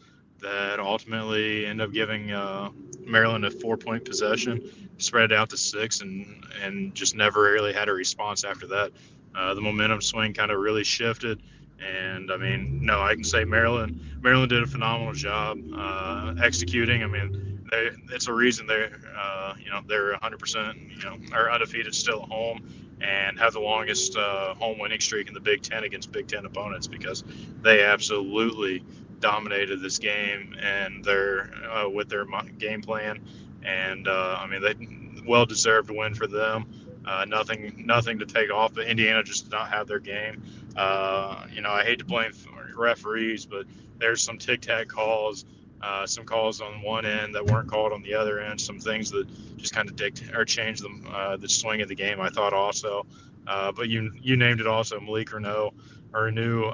that 0.43 0.81
ultimately 0.81 1.67
end 1.67 1.81
up 1.81 1.93
giving 1.93 2.33
uh, 2.33 2.71
Maryland 3.07 3.45
a 3.45 3.51
four-point 3.51 4.05
possession, 4.05 4.61
spread 4.99 5.33
it 5.33 5.37
out 5.37 5.51
to 5.51 5.57
six, 5.57 6.01
and 6.01 6.45
and 6.63 6.95
just 6.95 7.17
never 7.17 7.43
really 7.43 7.73
had 7.73 7.89
a 7.89 7.93
response 7.93 8.45
after 8.45 8.67
that. 8.69 8.93
Uh, 9.35 9.55
the 9.55 9.61
momentum 9.61 10.01
swing 10.01 10.35
kind 10.35 10.51
of 10.51 10.59
really 10.59 10.85
shifted. 10.85 11.43
And 11.81 12.31
I 12.31 12.37
mean, 12.37 12.81
no, 12.85 13.01
I 13.01 13.15
can 13.15 13.25
say 13.25 13.45
Maryland. 13.45 14.01
Maryland 14.21 14.51
did 14.51 14.63
a 14.63 14.67
phenomenal 14.67 15.15
job 15.15 15.59
uh, 15.75 16.35
executing. 16.41 17.03
I 17.03 17.07
mean, 17.07 17.53
they, 17.71 17.91
it's 18.13 18.29
a 18.29 18.33
reason 18.33 18.67
they're, 18.67 18.93
uh, 19.19 19.55
you 19.59 19.71
know, 19.71 19.81
they're 19.89 20.15
100%, 20.15 20.97
you 20.97 21.05
know, 21.05 21.17
are 21.37 21.51
undefeated 21.51 21.95
still 21.95 22.23
at 22.23 22.29
home 22.29 22.61
and 23.01 23.39
have 23.39 23.53
the 23.53 23.61
longest 23.61 24.17
uh, 24.17 24.55
home 24.55 24.79
winning 24.79 25.01
streak 25.01 25.27
in 25.27 25.35
the 25.35 25.41
Big 25.41 25.63
Ten 25.63 25.83
against 25.83 26.13
Big 26.13 26.29
Ten 26.29 26.45
opponents 26.45 26.87
because 26.87 27.25
they 27.63 27.83
absolutely 27.83 28.85
dominated 29.23 29.81
this 29.81 29.99
game 29.99 30.55
and 30.61 31.03
they're 31.03 31.51
uh, 31.71 31.89
with 31.89 32.11
their 32.11 32.27
game 32.59 32.83
plan. 32.83 33.21
And 33.65 34.07
uh, 34.07 34.37
I 34.39 34.47
mean, 34.47 34.61
they 34.61 35.25
well 35.27 35.47
deserved 35.47 35.91
win 35.91 36.15
for 36.15 36.27
them. 36.27 36.67
Uh, 37.07 37.25
nothing, 37.27 37.83
nothing 37.87 38.19
to 38.19 38.27
take 38.27 38.53
off. 38.53 38.75
But 38.75 38.87
Indiana 38.87 39.23
just 39.23 39.45
did 39.45 39.53
not 39.53 39.71
have 39.71 39.89
their 39.89 39.99
game. 39.99 40.43
Uh, 40.77 41.47
you 41.53 41.63
know, 41.63 41.71
I 41.71 41.85
hate 41.85 41.99
to 42.01 42.05
blame 42.05 42.33
referees, 42.77 43.47
but 43.47 43.67
there's 43.99 44.23
some 44.23 44.39
tic 44.39 44.61
tac 44.61 44.89
calls, 44.89 45.45
uh, 45.81 46.07
some 46.07 46.25
calls 46.25 46.61
on 46.61 46.83
one 46.83 47.07
end 47.07 47.35
that 47.35 47.45
weren't 47.45 47.69
called 47.69 47.93
on 47.93 48.03
the 48.03 48.15
other 48.15 48.41
end, 48.41 48.61
some 48.61 48.79
things 48.79 49.11
that 49.11 49.27
just 49.57 49.75
kind 49.75 49.89
of 49.89 49.97
dictate 49.97 50.35
or 50.35 50.45
change 50.45 50.81
them 50.81 51.07
uh, 51.13 51.37
the 51.37 51.49
swing 51.49 51.81
of 51.83 51.89
the 51.89 51.95
game. 51.95 52.21
I 52.21 52.29
thought 52.29 52.53
also, 52.53 53.07
but 53.47 53.89
you 53.89 54.13
you 54.21 54.37
named 54.37 54.61
it 54.61 54.67
also 54.67 55.01
Malik 55.01 55.31
Reneau 55.31 55.73
or 56.15 56.31
new 56.31 56.71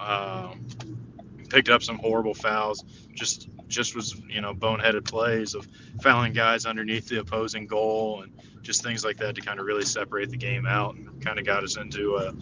picked 1.48 1.68
up 1.68 1.82
some 1.82 1.98
horrible 1.98 2.34
fouls. 2.34 2.84
Just 3.14 3.48
just 3.68 3.94
was 3.94 4.20
you 4.28 4.40
know 4.40 4.54
boneheaded 4.54 5.04
plays 5.04 5.54
of 5.54 5.68
fouling 6.02 6.32
guys 6.32 6.66
underneath 6.66 7.08
the 7.08 7.20
opposing 7.20 7.66
goal 7.66 8.22
and 8.22 8.32
just 8.62 8.82
things 8.82 9.04
like 9.04 9.16
that 9.18 9.34
to 9.34 9.40
kind 9.40 9.60
of 9.60 9.66
really 9.66 9.84
separate 9.84 10.30
the 10.30 10.36
game 10.36 10.66
out 10.66 10.94
and 10.94 11.24
kind 11.24 11.38
of 11.38 11.44
got 11.44 11.62
us 11.62 11.76
into 11.76 12.16
a 12.16 12.32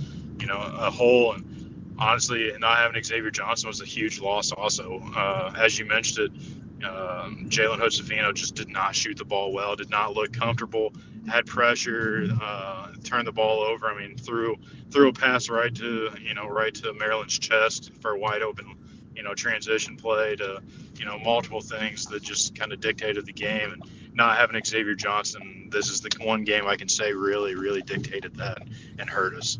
you 0.41 0.47
know 0.47 0.59
a 0.59 0.91
hole 0.91 1.35
and 1.35 1.95
honestly 1.99 2.53
not 2.59 2.79
having 2.79 3.03
Xavier 3.03 3.31
Johnson 3.31 3.69
was 3.69 3.81
a 3.81 3.85
huge 3.85 4.21
loss 4.21 4.53
also 4.53 5.01
uh, 5.17 5.53
as 5.59 5.79
you 5.79 5.85
mentioned 5.85 6.31
it 6.31 6.87
um, 6.87 7.47
Jalen 7.49 7.79
Hood 7.79 8.37
just 8.37 8.55
did 8.55 8.69
not 8.69 8.95
shoot 8.95 9.17
the 9.17 9.25
ball 9.25 9.53
well 9.53 9.77
did 9.77 9.91
not 9.91 10.15
look 10.15 10.33
comfortable 10.33 10.93
had 11.29 11.47
pressure 11.47 12.29
uh, 12.41 12.89
turned 13.03 13.27
the 13.27 13.33
ball 13.33 13.61
over 13.61 13.87
I 13.87 13.99
mean 13.99 14.17
threw 14.17 14.57
threw 14.91 15.09
a 15.09 15.13
pass 15.13 15.49
right 15.49 15.75
to 15.75 16.11
you 16.21 16.35
know 16.35 16.47
right 16.47 16.75
to 16.77 16.93
Maryland's 16.95 17.39
chest 17.39 17.93
for 18.01 18.13
a 18.13 18.19
wide 18.19 18.43
open 18.43 18.77
you 19.17 19.23
know 19.23 19.35
transition 19.35 19.97
play 19.97 20.37
to 20.37 20.61
you 20.97 21.05
know 21.05 21.19
multiple 21.19 21.61
things 21.61 22.05
that 22.07 22.23
just 22.23 22.55
kind 22.55 22.73
of 22.73 22.81
dictated 22.81 23.27
the 23.27 23.33
game 23.33 23.73
and 23.73 23.83
not 24.15 24.37
having 24.37 24.63
Xavier 24.65 24.95
Johnson 24.95 25.69
this 25.73 25.89
is 25.89 26.01
the 26.01 26.11
one 26.21 26.45
game 26.45 26.67
I 26.67 26.77
can 26.77 26.89
say 26.89 27.13
really 27.13 27.55
really 27.55 27.83
dictated 27.83 28.35
that 28.37 28.59
and 28.99 29.09
hurt 29.09 29.35
us. 29.35 29.59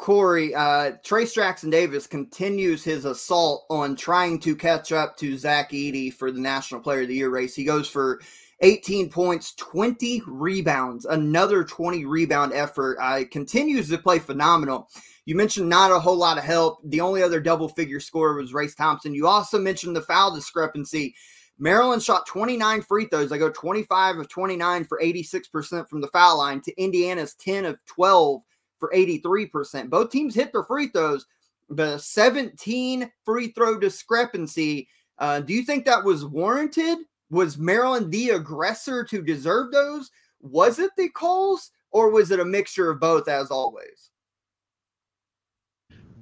Corey, 0.00 0.54
uh, 0.54 0.92
Trayce 1.04 1.34
Jackson 1.34 1.68
Davis 1.68 2.06
continues 2.06 2.82
his 2.82 3.04
assault 3.04 3.66
on 3.68 3.94
trying 3.94 4.38
to 4.40 4.56
catch 4.56 4.92
up 4.92 5.14
to 5.18 5.36
Zach 5.36 5.72
Edey 5.72 6.10
for 6.10 6.32
the 6.32 6.40
National 6.40 6.80
Player 6.80 7.02
of 7.02 7.08
the 7.08 7.14
Year 7.14 7.28
race. 7.28 7.54
He 7.54 7.64
goes 7.64 7.86
for 7.86 8.22
18 8.60 9.10
points, 9.10 9.52
20 9.56 10.22
rebounds, 10.26 11.04
another 11.04 11.64
20 11.64 12.06
rebound 12.06 12.54
effort. 12.54 12.96
Uh, 12.98 13.24
continues 13.30 13.90
to 13.90 13.98
play 13.98 14.18
phenomenal. 14.18 14.88
You 15.30 15.36
mentioned 15.36 15.68
not 15.68 15.92
a 15.92 16.00
whole 16.00 16.16
lot 16.16 16.38
of 16.38 16.42
help. 16.42 16.80
The 16.82 17.00
only 17.00 17.22
other 17.22 17.38
double 17.38 17.68
figure 17.68 18.00
scorer 18.00 18.34
was 18.34 18.52
Race 18.52 18.74
Thompson. 18.74 19.14
You 19.14 19.28
also 19.28 19.60
mentioned 19.60 19.94
the 19.94 20.00
foul 20.00 20.34
discrepancy. 20.34 21.14
Maryland 21.56 22.02
shot 22.02 22.26
29 22.26 22.82
free 22.82 23.04
throws. 23.04 23.30
They 23.30 23.38
go 23.38 23.48
25 23.48 24.18
of 24.18 24.28
29 24.28 24.84
for 24.86 25.00
86% 25.00 25.88
from 25.88 26.00
the 26.00 26.08
foul 26.08 26.38
line 26.38 26.60
to 26.62 26.82
Indiana's 26.82 27.34
10 27.34 27.64
of 27.64 27.78
12 27.86 28.42
for 28.80 28.90
83%. 28.92 29.88
Both 29.88 30.10
teams 30.10 30.34
hit 30.34 30.50
their 30.50 30.64
free 30.64 30.88
throws, 30.88 31.26
but 31.68 31.94
a 31.94 31.98
17 32.00 33.08
free 33.24 33.52
throw 33.52 33.78
discrepancy. 33.78 34.88
Uh, 35.18 35.38
do 35.38 35.54
you 35.54 35.62
think 35.62 35.84
that 35.84 36.02
was 36.02 36.24
warranted? 36.24 36.98
Was 37.30 37.56
Maryland 37.56 38.10
the 38.10 38.30
aggressor 38.30 39.04
to 39.04 39.22
deserve 39.22 39.70
those? 39.70 40.10
Was 40.40 40.80
it 40.80 40.90
the 40.96 41.08
calls, 41.08 41.70
or 41.92 42.10
was 42.10 42.32
it 42.32 42.40
a 42.40 42.44
mixture 42.44 42.90
of 42.90 42.98
both, 42.98 43.28
as 43.28 43.52
always? 43.52 44.10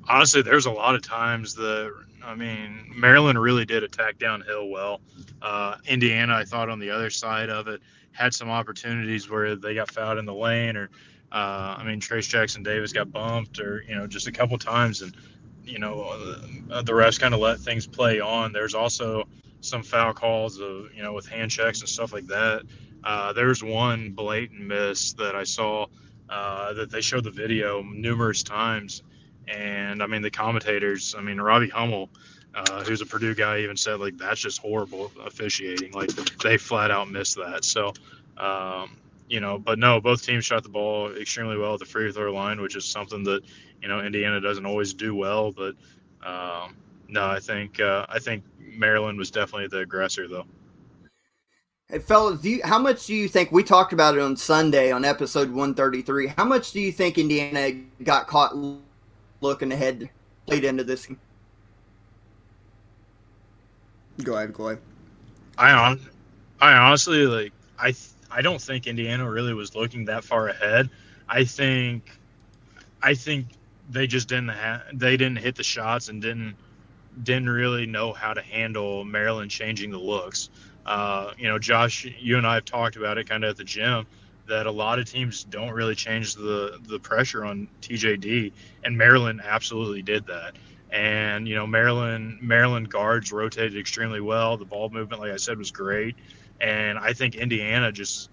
Honestly, 0.09 0.41
there's 0.43 0.67
a 0.67 0.71
lot 0.71 0.95
of 0.95 1.03
times 1.03 1.55
that 1.55 1.93
I 2.25 2.35
mean, 2.35 2.91
Maryland 2.95 3.41
really 3.41 3.65
did 3.65 3.83
attack 3.83 4.19
downhill 4.19 4.69
well. 4.69 5.01
Uh, 5.41 5.77
Indiana, 5.87 6.35
I 6.35 6.45
thought 6.45 6.69
on 6.69 6.79
the 6.79 6.91
other 6.91 7.11
side 7.11 7.51
of 7.51 7.69
it, 7.69 7.81
had 8.13 8.35
some 8.35 8.51
opportunities 8.51 9.31
where 9.31 9.55
they 9.55 9.75
got 9.75 9.91
fouled 9.91 10.19
in 10.19 10.25
the 10.25 10.35
lane, 10.35 10.77
or 10.77 10.91
uh, 11.33 11.77
I 11.79 11.85
mean, 11.85 12.01
Trayce 12.01 12.29
Jackson 12.29 12.63
Davis 12.63 12.93
got 12.93 13.13
bumped, 13.13 13.61
or 13.61 13.83
you 13.89 13.95
know, 13.95 14.07
just 14.07 14.27
a 14.27 14.33
couple 14.33 14.59
times, 14.59 15.03
and 15.03 15.15
you 15.65 15.79
know, 15.79 16.01
uh, 16.71 16.83
the 16.83 16.93
refs 16.93 17.21
kind 17.21 17.35
of 17.35 17.41
let 17.41 17.59
things 17.61 17.87
play 17.87 18.19
on. 18.19 18.53
There's 18.53 18.75
also 18.75 19.25
some 19.61 19.83
foul 19.83 20.13
calls 20.15 20.59
of 20.59 20.87
you 20.95 21.03
know 21.03 21.13
with 21.13 21.27
hand 21.27 21.51
checks 21.51 21.81
and 21.81 21.89
stuff 21.89 22.13
like 22.13 22.27
that. 22.27 22.63
Uh, 23.05 23.33
there's 23.33 23.63
one 23.63 24.11
blatant 24.11 24.61
miss 24.61 25.13
that 25.15 25.37
I 25.37 25.45
saw 25.45 25.87
uh, 26.29 26.73
that 26.75 26.91
they 26.91 27.01
showed 27.01 27.25
the 27.25 27.31
video 27.31 27.83
numerous 27.83 28.43
times 28.43 29.03
and 29.51 30.03
I 30.03 30.07
mean, 30.07 30.23
the 30.23 30.31
commentators, 30.31 31.15
I 31.17 31.21
mean, 31.21 31.41
Robbie 31.41 31.69
Hummel, 31.69 32.11
uh, 32.55 32.85
who's 32.85 33.01
a 33.01 33.07
Purdue 33.07 33.35
guy, 33.35 33.61
even 33.61 33.77
said, 33.77 34.01
like, 34.01 34.17
that's 34.17 34.41
just 34.41 34.61
horrible 34.61 35.13
officiating. 35.25 35.93
Like, 35.93 36.11
they 36.43 36.57
flat 36.57 36.91
out 36.91 37.11
missed 37.11 37.37
that. 37.37 37.65
So, 37.65 37.93
um, 38.37 38.97
you 39.29 39.41
know, 39.41 39.59
but 39.59 39.79
no, 39.79 40.01
both 40.01 40.25
teams 40.25 40.45
shot 40.45 40.63
the 40.63 40.69
ball 40.69 41.15
extremely 41.17 41.57
well 41.57 41.75
at 41.75 41.81
the 41.81 41.87
free 41.87 42.11
throw 42.13 42.33
line, 42.33 42.61
which 42.61 42.77
is 42.77 42.85
something 42.85 43.23
that 43.25 43.43
you 43.83 43.89
know 43.89 44.01
Indiana 44.01 44.41
doesn't 44.41 44.65
always 44.65 44.95
do 44.95 45.15
well. 45.15 45.53
But 45.53 45.75
um, 46.23 46.75
no, 47.09 47.27
I 47.27 47.39
think 47.39 47.81
uh, 47.81 48.07
I 48.09 48.19
think 48.19 48.43
Maryland 48.59 49.19
was 49.19 49.31
definitely 49.31 49.69
the 49.69 49.81
aggressor, 49.81 50.29
though. 50.29 50.47
Hey, 51.89 51.99
fellas, 51.99 52.45
you, 52.45 52.61
how 52.65 52.79
much 52.79 53.07
do 53.07 53.15
you 53.15 53.29
think 53.29 53.51
we 53.51 53.63
talked 53.63 53.95
about 53.95 54.15
it 54.15 54.21
on 54.21 54.37
Sunday 54.37 54.93
on 54.93 55.05
episode 55.07 55.49
133? 55.49 56.29
How 56.37 56.45
much 56.45 56.73
do 56.73 56.81
you 56.81 56.93
think 56.93 57.17
Indiana 57.17 57.81
got 58.03 58.27
caught 58.27 58.55
looking 59.41 59.72
ahead 59.72 60.11
late 60.47 60.64
into 60.64 60.84
this? 60.84 61.09
Go 64.22 64.36
ahead, 64.36 64.53
go 64.53 64.68
ahead. 64.68 64.82
I 65.57 65.72
on, 65.72 66.01
I 66.61 66.72
honestly 66.72 67.26
like 67.26 67.53
I 67.78 67.95
I 68.30 68.43
don't 68.43 68.61
think 68.61 68.86
Indiana 68.86 69.28
really 69.28 69.55
was 69.55 69.74
looking 69.74 70.05
that 70.07 70.24
far 70.24 70.49
ahead. 70.49 70.91
I 71.28 71.45
think 71.45 72.11
I 73.03 73.14
think 73.14 73.47
they 73.91 74.07
just 74.07 74.28
didn't 74.28 74.49
have 74.49 74.82
they 74.93 75.16
didn't 75.16 75.39
hit 75.39 75.55
the 75.55 75.62
shots 75.62 76.09
and 76.09 76.20
didn't 76.20 76.57
didn't 77.22 77.49
really 77.49 77.86
know 77.86 78.12
how 78.12 78.32
to 78.32 78.43
handle 78.43 79.05
Maryland 79.05 79.51
changing 79.51 79.91
the 79.91 79.99
looks. 79.99 80.51
Uh, 80.86 81.32
you 81.36 81.49
know, 81.49 81.59
Josh, 81.59 82.07
you 82.18 82.39
and 82.39 82.47
I 82.47 82.55
have 82.55 82.64
talked 82.64 82.97
about 82.97 83.18
it 83.18 83.28
kind 83.28 83.45
of 83.45 83.51
at 83.51 83.57
the 83.57 83.64
gym 83.64 84.07
that 84.49 84.67
a 84.67 84.71
lot 84.71 84.99
of 84.99 85.09
teams 85.09 85.45
don't 85.45 85.71
really 85.71 85.95
change 85.95 86.35
the 86.35 86.79
the 86.83 86.99
pressure 86.99 87.45
on 87.45 87.69
TJD, 87.83 88.53
and 88.85 88.97
Maryland 88.97 89.41
absolutely 89.45 90.03
did 90.03 90.27
that. 90.27 90.57
And 90.91 91.47
you 91.47 91.55
know, 91.55 91.67
Maryland 91.67 92.39
Maryland 92.41 92.91
guards 92.91 93.31
rotated 93.31 93.79
extremely 93.79 94.21
well. 94.21 94.57
The 94.57 94.65
ball 94.65 94.89
movement, 94.89 95.21
like 95.21 95.33
I 95.33 95.37
said, 95.37 95.59
was 95.59 95.71
great. 95.71 96.17
And 96.61 96.99
I 96.99 97.13
think 97.13 97.37
Indiana 97.37 97.93
just, 97.93 98.31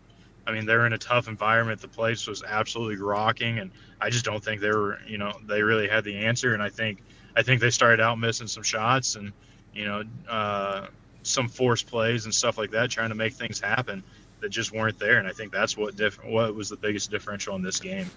I 0.47 0.51
mean, 0.51 0.65
they're 0.65 0.87
in 0.87 0.93
a 0.93 0.97
tough 0.97 1.27
environment. 1.27 1.79
The 1.79 1.87
place 1.87 2.25
was 2.25 2.43
absolutely 2.43 2.95
rocking, 2.95 3.59
and 3.59 3.71
I 4.01 4.09
just 4.09 4.25
don't 4.25 4.43
think 4.43 4.61
they 4.61 4.71
were, 4.71 4.99
you 5.05 5.19
know, 5.19 5.33
they 5.45 5.61
really 5.61 5.87
had 5.87 6.03
the 6.03 6.15
answer. 6.17 6.53
And 6.53 6.63
I 6.63 6.69
think 6.69 7.03
I 7.35 7.43
think 7.43 7.61
they 7.61 7.69
started 7.69 8.01
out 8.01 8.17
missing 8.17 8.47
some 8.47 8.63
shots 8.63 9.15
and 9.15 9.31
you 9.73 9.85
know 9.85 10.03
uh, 10.29 10.87
some 11.23 11.49
forced 11.49 11.87
plays 11.87 12.25
and 12.25 12.33
stuff 12.33 12.57
like 12.57 12.71
that, 12.71 12.89
trying 12.89 13.09
to 13.09 13.15
make 13.15 13.33
things 13.33 13.59
happen 13.59 14.03
that 14.41 14.49
just 14.49 14.71
weren't 14.71 14.99
there. 14.99 15.17
And 15.17 15.27
I 15.27 15.31
think 15.31 15.51
that's 15.51 15.77
what 15.77 15.95
diff- 15.95 16.23
what 16.23 16.55
was 16.55 16.69
the 16.69 16.77
biggest 16.77 17.11
differential 17.11 17.55
in 17.55 17.61
this 17.61 17.79
game. 17.79 18.09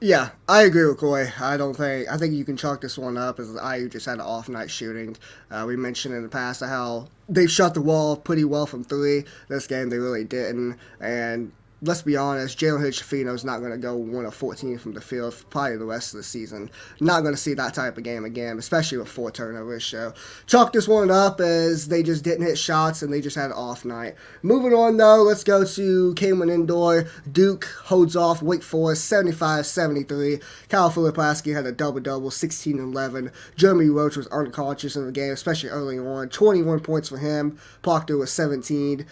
Yeah, 0.00 0.30
I 0.46 0.64
agree 0.64 0.84
with 0.84 0.98
Coy. 0.98 1.32
I 1.40 1.56
don't 1.56 1.74
think 1.74 2.06
I 2.10 2.18
think 2.18 2.34
you 2.34 2.44
can 2.44 2.56
chalk 2.58 2.82
this 2.82 2.98
one 2.98 3.16
up 3.16 3.40
as 3.40 3.54
IU 3.54 3.88
just 3.88 4.04
had 4.04 4.16
an 4.16 4.20
off 4.20 4.46
night 4.48 4.70
shooting. 4.70 5.16
Uh, 5.50 5.64
we 5.66 5.74
mentioned 5.74 6.14
in 6.14 6.22
the 6.22 6.28
past 6.28 6.60
how 6.60 7.08
they 7.30 7.46
shot 7.46 7.72
the 7.72 7.80
wall 7.80 8.14
pretty 8.16 8.44
well 8.44 8.66
from 8.66 8.84
three. 8.84 9.24
This 9.48 9.66
game 9.66 9.88
they 9.88 9.96
really 9.96 10.24
didn't, 10.24 10.78
and 11.00 11.50
let's 11.82 12.02
be 12.02 12.16
honest, 12.16 12.58
Jalen 12.58 12.80
Hood 12.80 13.28
is 13.34 13.44
not 13.44 13.58
going 13.58 13.72
to 13.72 13.78
go 13.78 13.96
1 13.96 14.24
of 14.24 14.34
14 14.34 14.78
from 14.78 14.94
the 14.94 15.00
field 15.00 15.34
probably 15.50 15.76
the 15.76 15.84
rest 15.84 16.14
of 16.14 16.18
the 16.18 16.24
season. 16.24 16.70
Not 17.00 17.20
going 17.20 17.34
to 17.34 17.40
see 17.40 17.54
that 17.54 17.74
type 17.74 17.98
of 17.98 18.02
game 18.02 18.24
again, 18.24 18.58
especially 18.58 18.98
with 18.98 19.08
four 19.08 19.30
turnovers. 19.30 19.84
So, 19.84 20.14
chalk 20.46 20.72
this 20.72 20.88
one 20.88 21.10
up 21.10 21.40
as 21.40 21.88
they 21.88 22.02
just 22.02 22.24
didn't 22.24 22.46
hit 22.46 22.58
shots 22.58 23.02
and 23.02 23.12
they 23.12 23.20
just 23.20 23.36
had 23.36 23.46
an 23.46 23.52
off 23.52 23.84
night. 23.84 24.14
Moving 24.42 24.72
on, 24.72 24.96
though, 24.96 25.22
let's 25.22 25.44
go 25.44 25.64
to 25.64 26.14
Cameron 26.14 26.50
Indoor. 26.50 27.06
Duke 27.30 27.64
holds 27.84 28.16
off 28.16 28.42
Wake 28.42 28.62
Forest 28.62 29.04
75 29.06 29.66
73. 29.66 30.40
Kyle 30.68 30.90
Filipowski 30.90 31.54
had 31.54 31.66
a 31.66 31.72
double 31.72 32.00
double, 32.00 32.30
16 32.30 32.78
11. 32.78 33.30
Jeremy 33.56 33.90
Roach 33.90 34.16
was 34.16 34.26
unconscious 34.28 34.96
in 34.96 35.04
the 35.04 35.12
game, 35.12 35.32
especially 35.32 35.68
early 35.68 35.98
on. 35.98 36.28
21 36.30 36.80
points 36.80 37.08
for 37.08 37.18
him. 37.18 37.58
Proctor 37.82 38.16
was 38.16 38.32
17. 38.32 39.06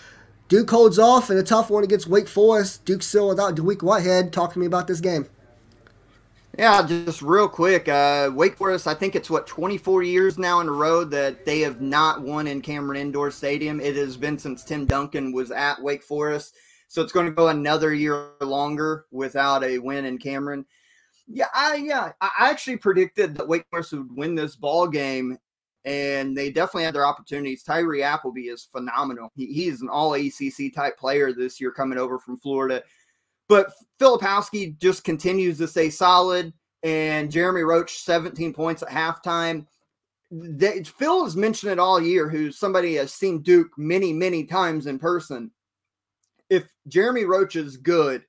Duke 0.49 0.70
holds 0.70 0.99
off 0.99 1.30
in 1.30 1.38
a 1.38 1.42
tough 1.42 1.70
one 1.70 1.84
against 1.84 2.07
Wake 2.07 2.28
Forest. 2.28 2.84
Duke 2.84 3.03
still 3.03 3.28
without 3.28 3.57
Dariq 3.57 3.82
Whitehead. 3.82 4.32
Talk 4.32 4.53
to 4.53 4.59
me 4.59 4.66
about 4.66 4.86
this 4.86 5.01
game. 5.01 5.26
Yeah, 6.59 6.86
just 6.86 7.20
real 7.20 7.49
quick. 7.49 7.88
Uh, 7.88 8.30
Wake 8.32 8.57
Forest, 8.57 8.86
I 8.86 8.95
think 8.95 9.16
it's 9.16 9.30
what 9.30 9.47
24 9.47 10.05
years 10.05 10.38
now 10.38 10.61
in 10.61 10.68
a 10.68 10.72
row 10.72 11.03
that 11.03 11.45
they 11.45 11.61
have 11.61 11.80
not 11.80 12.22
won 12.22 12.47
in 12.47 12.61
Cameron 12.61 13.01
Indoor 13.01 13.30
Stadium. 13.32 13.80
It 13.80 13.97
has 13.97 14.16
been 14.16 14.38
since 14.38 14.62
Tim 14.62 14.86
Duncan 14.86 15.32
was 15.32 15.51
at 15.51 15.82
Wake 15.82 16.05
Forest, 16.05 16.55
so 16.86 17.03
it's 17.03 17.12
going 17.12 17.26
to 17.26 17.32
go 17.32 17.49
another 17.49 17.92
year 17.92 18.30
longer 18.40 19.07
without 19.11 19.64
a 19.64 19.78
win 19.78 20.05
in 20.05 20.18
Cameron. 20.18 20.64
Yeah, 21.26 21.49
I 21.53 21.76
yeah, 21.76 22.12
I 22.20 22.51
actually 22.51 22.76
predicted 22.76 23.34
that 23.36 23.49
Wake 23.49 23.66
Forest 23.70 23.95
would 23.95 24.16
win 24.16 24.34
this 24.36 24.55
ball 24.55 24.86
game, 24.86 25.38
and 25.85 26.37
they 26.37 26.51
definitely 26.51 26.85
had 26.85 26.95
their 26.95 27.07
opportunities. 27.07 27.62
Tyree 27.62 28.03
Appleby 28.03 28.49
is 28.49 28.64
phenomenal. 28.64 29.30
He, 29.37 29.47
he's 29.47 29.82
an 29.82 29.89
all 29.89 30.14
ACC 30.14 30.74
type 30.74 30.99
player 30.99 31.32
this 31.32 31.61
year 31.61 31.70
coming 31.70 31.99
over 31.99 32.18
from 32.18 32.39
Florida. 32.39 32.82
But 33.49 33.70
Filipowski 34.01 34.78
just 34.78 35.05
continues 35.05 35.59
to 35.59 35.68
stay 35.68 35.91
solid, 35.91 36.53
and 36.82 37.30
Jeremy 37.30 37.62
Roach, 37.62 37.99
17 37.99 38.55
points 38.55 38.82
at 38.82 38.89
halftime. 38.89 39.66
They, 40.30 40.82
Phil 40.82 41.24
has 41.24 41.37
mentioned 41.37 41.72
it 41.72 41.78
all 41.78 42.01
year, 42.01 42.28
who's 42.28 42.59
somebody 42.59 42.95
has 42.95 43.12
seen 43.12 43.43
Duke 43.43 43.68
many, 43.76 44.12
many 44.12 44.45
times 44.45 44.87
in 44.87 44.99
person. 44.99 45.51
If 46.49 46.64
Jeremy 46.89 47.24
Roach 47.24 47.57
is 47.57 47.76
good, 47.76 48.24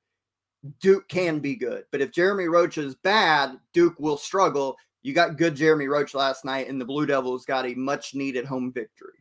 Duke 0.82 1.08
can 1.08 1.40
be 1.40 1.56
good. 1.56 1.86
But 1.92 2.02
if 2.02 2.12
Jeremy 2.12 2.48
Roach 2.48 2.78
is 2.78 2.96
bad, 2.96 3.58
Duke 3.74 4.00
will 4.00 4.18
struggle 4.18 4.76
you 5.06 5.14
got 5.14 5.38
good 5.38 5.56
Jeremy 5.56 5.88
Roach 5.88 6.16
last 6.16 6.44
night, 6.46 6.68
and 6.68 6.82
the 6.82 6.86
Blue 6.86 7.06
Devils 7.06 7.46
got 7.46 7.68
a 7.68 7.76
much 7.76 8.16
needed 8.16 8.44
home 8.44 8.72
victory. 8.74 9.14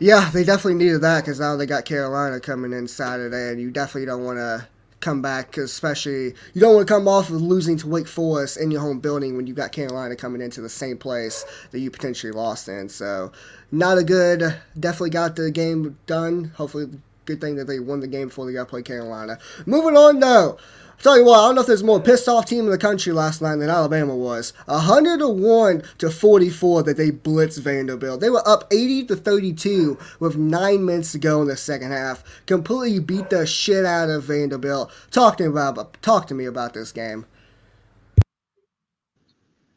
Yeah, 0.00 0.28
they 0.30 0.42
definitely 0.42 0.74
needed 0.74 1.00
that 1.02 1.20
because 1.20 1.38
now 1.38 1.54
they 1.54 1.66
got 1.66 1.84
Carolina 1.84 2.40
coming 2.40 2.72
in 2.72 2.88
Saturday, 2.88 3.50
and 3.50 3.60
you 3.60 3.70
definitely 3.70 4.06
don't 4.06 4.24
want 4.24 4.38
to 4.38 4.66
come 4.98 5.22
back, 5.22 5.58
especially 5.58 6.34
you 6.52 6.60
don't 6.60 6.74
want 6.74 6.88
to 6.88 6.92
come 6.92 7.06
off 7.06 7.30
of 7.30 7.40
losing 7.40 7.76
to 7.76 7.86
Wake 7.86 8.08
Forest 8.08 8.56
in 8.56 8.72
your 8.72 8.80
home 8.80 8.98
building 8.98 9.36
when 9.36 9.46
you 9.46 9.54
got 9.54 9.70
Carolina 9.70 10.16
coming 10.16 10.42
into 10.42 10.60
the 10.60 10.68
same 10.68 10.98
place 10.98 11.44
that 11.70 11.78
you 11.78 11.88
potentially 11.88 12.32
lost 12.32 12.68
in. 12.68 12.88
So, 12.88 13.30
not 13.70 13.96
a 13.96 14.02
good. 14.02 14.56
Definitely 14.78 15.10
got 15.10 15.36
the 15.36 15.52
game 15.52 15.96
done. 16.06 16.50
Hopefully, 16.56 16.88
good 17.26 17.40
thing 17.40 17.54
that 17.54 17.68
they 17.68 17.78
won 17.78 18.00
the 18.00 18.08
game 18.08 18.26
before 18.26 18.44
they 18.46 18.52
got 18.52 18.64
to 18.64 18.70
play 18.70 18.82
Carolina. 18.82 19.38
Moving 19.66 19.96
on 19.96 20.18
though. 20.18 20.58
Tell 21.02 21.16
you 21.16 21.24
what, 21.24 21.38
I 21.38 21.46
don't 21.46 21.54
know 21.54 21.62
if 21.62 21.66
there's 21.66 21.82
more 21.82 21.98
pissed 21.98 22.28
off 22.28 22.44
team 22.44 22.66
in 22.66 22.70
the 22.70 22.76
country 22.76 23.14
last 23.14 23.40
night 23.40 23.56
than 23.56 23.70
Alabama 23.70 24.14
was. 24.14 24.52
101 24.66 25.82
to 25.96 26.10
44 26.10 26.82
that 26.82 26.96
they 26.98 27.10
blitzed 27.10 27.60
Vanderbilt. 27.62 28.20
They 28.20 28.28
were 28.28 28.46
up 28.46 28.64
80 28.70 29.06
to 29.06 29.16
32 29.16 29.98
with 30.18 30.36
nine 30.36 30.84
minutes 30.84 31.12
to 31.12 31.18
go 31.18 31.40
in 31.40 31.48
the 31.48 31.56
second 31.56 31.92
half. 31.92 32.22
Completely 32.44 32.98
beat 33.00 33.30
the 33.30 33.46
shit 33.46 33.86
out 33.86 34.10
of 34.10 34.24
Vanderbilt. 34.24 34.92
Talk 35.10 35.38
to 35.38 35.44
me 35.44 35.48
about 35.48 36.02
talk 36.02 36.26
to 36.26 36.34
me 36.34 36.44
about 36.44 36.74
this 36.74 36.92
game. 36.92 37.24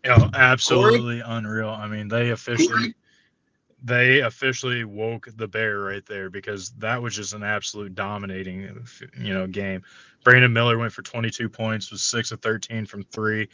Yeah, 0.03 0.29
absolutely 0.33 1.21
Corey? 1.21 1.37
unreal. 1.37 1.69
I 1.69 1.87
mean, 1.87 2.09
they 2.09 2.31
officially 2.31 2.95
they 3.83 4.21
officially 4.21 4.85
woke 4.85 5.27
the 5.35 5.47
bear 5.47 5.79
right 5.79 6.05
there 6.05 6.29
because 6.29 6.71
that 6.77 7.01
was 7.01 7.15
just 7.15 7.33
an 7.33 7.43
absolute 7.43 7.93
dominating 7.95 8.65
uh, 8.65 9.05
you 9.19 9.33
know 9.33 9.45
game 9.45 9.83
Brandon 10.23 10.53
Miller 10.53 10.77
went 10.77 10.93
for 10.93 11.01
22 11.01 11.49
points, 11.49 11.91
was 11.91 12.01
six 12.01 12.31
of 12.31 12.41
13 12.41 12.85
from 12.85 13.03
three. 13.03 13.49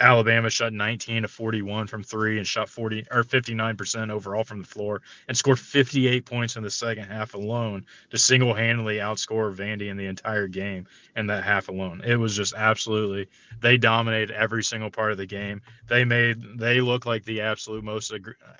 Alabama 0.00 0.48
shot 0.50 0.72
19 0.72 1.22
to 1.22 1.28
41 1.28 1.86
from 1.86 2.02
three 2.02 2.38
and 2.38 2.46
shot 2.46 2.68
40 2.68 3.06
or 3.10 3.24
59% 3.24 4.10
overall 4.10 4.44
from 4.44 4.60
the 4.60 4.66
floor 4.66 5.02
and 5.26 5.36
scored 5.36 5.58
58 5.58 6.24
points 6.24 6.56
in 6.56 6.62
the 6.62 6.70
second 6.70 7.04
half 7.04 7.34
alone 7.34 7.84
to 8.10 8.18
single 8.18 8.54
handedly 8.54 8.96
outscore 8.96 9.54
Vandy 9.54 9.88
in 9.88 9.96
the 9.96 10.06
entire 10.06 10.46
game 10.46 10.86
in 11.16 11.26
that 11.26 11.44
half 11.44 11.68
alone. 11.68 12.00
It 12.04 12.16
was 12.16 12.36
just 12.36 12.54
absolutely, 12.54 13.28
they 13.60 13.76
dominated 13.76 14.30
every 14.30 14.62
single 14.62 14.90
part 14.90 15.12
of 15.12 15.18
the 15.18 15.26
game. 15.26 15.60
They 15.88 16.04
made, 16.04 16.58
they 16.58 16.80
look 16.80 17.06
like 17.06 17.24
the 17.24 17.40
absolute 17.40 17.84
most 17.84 18.12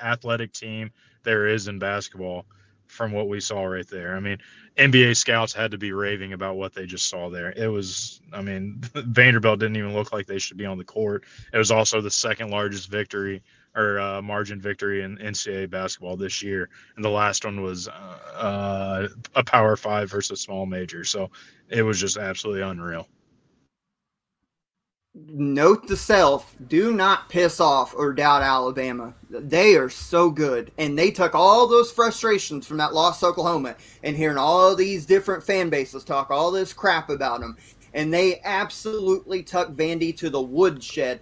athletic 0.03 0.53
team 0.53 0.91
there 1.23 1.47
is 1.47 1.69
in 1.69 1.79
basketball 1.79 2.47
from 2.89 3.13
what 3.13 3.29
we 3.29 3.41
saw 3.41 3.65
right 3.65 3.87
there. 3.87 4.17
I 4.17 4.21
mean, 4.21 4.39
NBA 4.79 5.17
scouts 5.17 5.53
had 5.53 5.73
to 5.73 5.79
be 5.79 5.93
raving 5.93 6.33
about 6.33 6.57
what 6.57 6.73
they 6.73 6.87
just 6.87 7.09
saw 7.09 7.29
there. 7.29 7.53
It 7.57 7.67
was, 7.67 8.21
I 8.33 8.43
mean, 8.43 8.81
Vanderbilt 8.95 9.59
didn't 9.59 9.77
even 9.77 9.93
look 9.93 10.13
like 10.13 10.27
they 10.27 10.39
should 10.39 10.57
be 10.57 10.67
on 10.67 10.79
the 10.79 10.85
court. 10.85 11.25
It 11.53 11.59
was 11.59 11.71
also 11.71 12.01
the 12.01 12.11
second 12.11 12.51
largest 12.51 12.89
victory 12.89 13.43
or 13.75 13.99
uh, 13.99 14.23
margin 14.23 14.61
victory 14.61 15.03
in 15.03 15.19
NCAA 15.19 15.69
basketball 15.69 16.17
this 16.17 16.43
year, 16.43 16.69
and 16.97 17.05
the 17.05 17.11
last 17.11 17.45
one 17.45 17.61
was 17.63 17.89
uh, 17.89 19.09
a 19.35 19.45
Power 19.45 19.77
Five 19.77 20.11
versus 20.11 20.41
small 20.41 20.65
major. 20.65 21.05
So 21.05 21.31
it 21.69 21.83
was 21.83 22.01
just 22.01 22.17
absolutely 22.17 22.63
unreal 22.63 23.09
note 25.27 25.87
to 25.89 25.97
self 25.97 26.55
do 26.69 26.93
not 26.93 27.29
piss 27.29 27.61
off 27.61 27.95
or 27.97 28.13
doubt 28.13 28.43
Alabama. 28.43 29.15
They 29.31 29.77
are 29.77 29.91
so 29.91 30.31
good. 30.31 30.71
And 30.79 30.99
they 30.99 31.11
took 31.11 31.35
all 31.35 31.67
those 31.67 31.91
frustrations 31.91 32.67
from 32.67 32.77
that 32.79 32.95
loss 32.95 33.21
to 33.21 33.27
Oklahoma 33.27 33.77
and 34.03 34.17
hearing 34.17 34.39
all 34.39 34.75
these 34.75 35.07
different 35.07 35.43
fan 35.43 35.69
bases 35.69 36.05
talk 36.05 36.31
all 36.31 36.51
this 36.51 36.73
crap 36.73 37.11
about 37.11 37.41
them. 37.41 37.57
And 37.95 38.13
they 38.13 38.41
absolutely 38.45 39.43
took 39.43 39.75
Vandy 39.75 40.17
to 40.19 40.31
the 40.31 40.41
woodshed. 40.41 41.21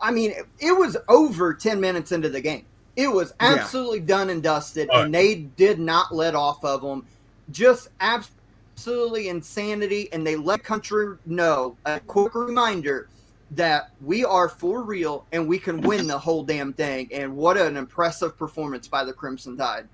I 0.00 0.10
mean, 0.10 0.32
it 0.58 0.72
was 0.72 0.96
over 1.08 1.54
10 1.54 1.80
minutes 1.80 2.12
into 2.12 2.28
the 2.28 2.40
game. 2.40 2.66
It 2.96 3.08
was 3.08 3.32
absolutely 3.40 4.00
yeah. 4.00 4.06
done 4.06 4.30
and 4.30 4.42
dusted, 4.42 4.90
and 4.92 5.14
they 5.14 5.34
did 5.36 5.78
not 5.78 6.14
let 6.14 6.34
off 6.34 6.62
of 6.62 6.82
them. 6.82 7.06
just 7.50 7.88
absolutely 8.00 9.30
insanity. 9.30 10.12
And 10.12 10.26
they 10.26 10.36
let 10.36 10.62
country 10.62 11.16
know 11.24 11.78
a 11.86 12.00
quick 12.00 12.34
reminder 12.34 13.08
that 13.56 13.90
we 14.00 14.24
are 14.24 14.48
for 14.48 14.82
real 14.82 15.26
and 15.32 15.46
we 15.46 15.58
can 15.58 15.80
win 15.80 16.06
the 16.06 16.18
whole 16.18 16.42
damn 16.42 16.72
thing. 16.72 17.08
And 17.12 17.36
what 17.36 17.56
an 17.56 17.76
impressive 17.76 18.36
performance 18.36 18.88
by 18.88 19.04
the 19.04 19.12
Crimson 19.12 19.56
Tide. 19.56 19.88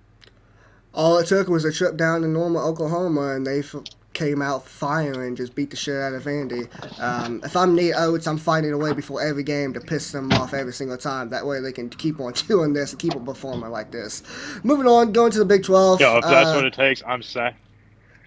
All 0.94 1.18
it 1.18 1.26
took 1.26 1.48
was 1.48 1.64
a 1.64 1.72
trip 1.72 1.96
down 1.96 2.22
to 2.22 2.28
Norman, 2.28 2.62
Oklahoma, 2.62 3.34
and 3.34 3.46
they 3.46 3.60
f- 3.60 3.76
came 4.14 4.40
out 4.42 4.66
firing, 4.66 5.36
just 5.36 5.54
beat 5.54 5.70
the 5.70 5.76
shit 5.76 5.94
out 5.94 6.14
of 6.14 6.24
Vandy. 6.24 6.68
Um, 7.00 7.40
if 7.44 7.56
I'm 7.56 7.74
Nate 7.74 7.94
Oats, 7.96 8.26
I'm 8.26 8.38
finding 8.38 8.72
a 8.72 8.78
way 8.78 8.92
before 8.92 9.22
every 9.22 9.42
game 9.42 9.72
to 9.74 9.80
piss 9.80 10.10
them 10.12 10.32
off 10.32 10.54
every 10.54 10.72
single 10.72 10.96
time. 10.96 11.28
That 11.30 11.46
way 11.46 11.60
they 11.60 11.72
can 11.72 11.88
keep 11.88 12.20
on 12.20 12.32
doing 12.48 12.72
this 12.72 12.92
and 12.92 13.00
keep 13.00 13.14
on 13.14 13.24
performing 13.24 13.70
like 13.70 13.90
this. 13.92 14.22
Moving 14.64 14.86
on, 14.86 15.12
going 15.12 15.30
to 15.32 15.38
the 15.38 15.44
Big 15.44 15.62
12. 15.62 16.00
Yo, 16.00 16.16
if 16.16 16.24
that's 16.24 16.50
uh, 16.50 16.54
what 16.54 16.64
it 16.64 16.72
takes, 16.72 17.02
I'm 17.06 17.22
sack. 17.22 17.56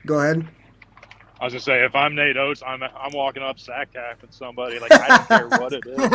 Go 0.06 0.20
ahead. 0.20 0.48
I 1.42 1.46
was 1.46 1.54
gonna 1.54 1.62
say, 1.62 1.84
if 1.84 1.96
I'm 1.96 2.14
Nate 2.14 2.38
Oats, 2.38 2.62
I'm 2.64 2.84
I'm 2.84 3.12
walking 3.14 3.42
up 3.42 3.58
sack 3.58 3.92
tapping 3.94 4.30
somebody. 4.30 4.78
Like 4.78 4.92
I 4.92 5.08
don't 5.08 5.28
care 5.28 5.48
what 5.60 5.74
it 5.74 5.84
is. 5.88 5.98
I'm, 5.98 6.12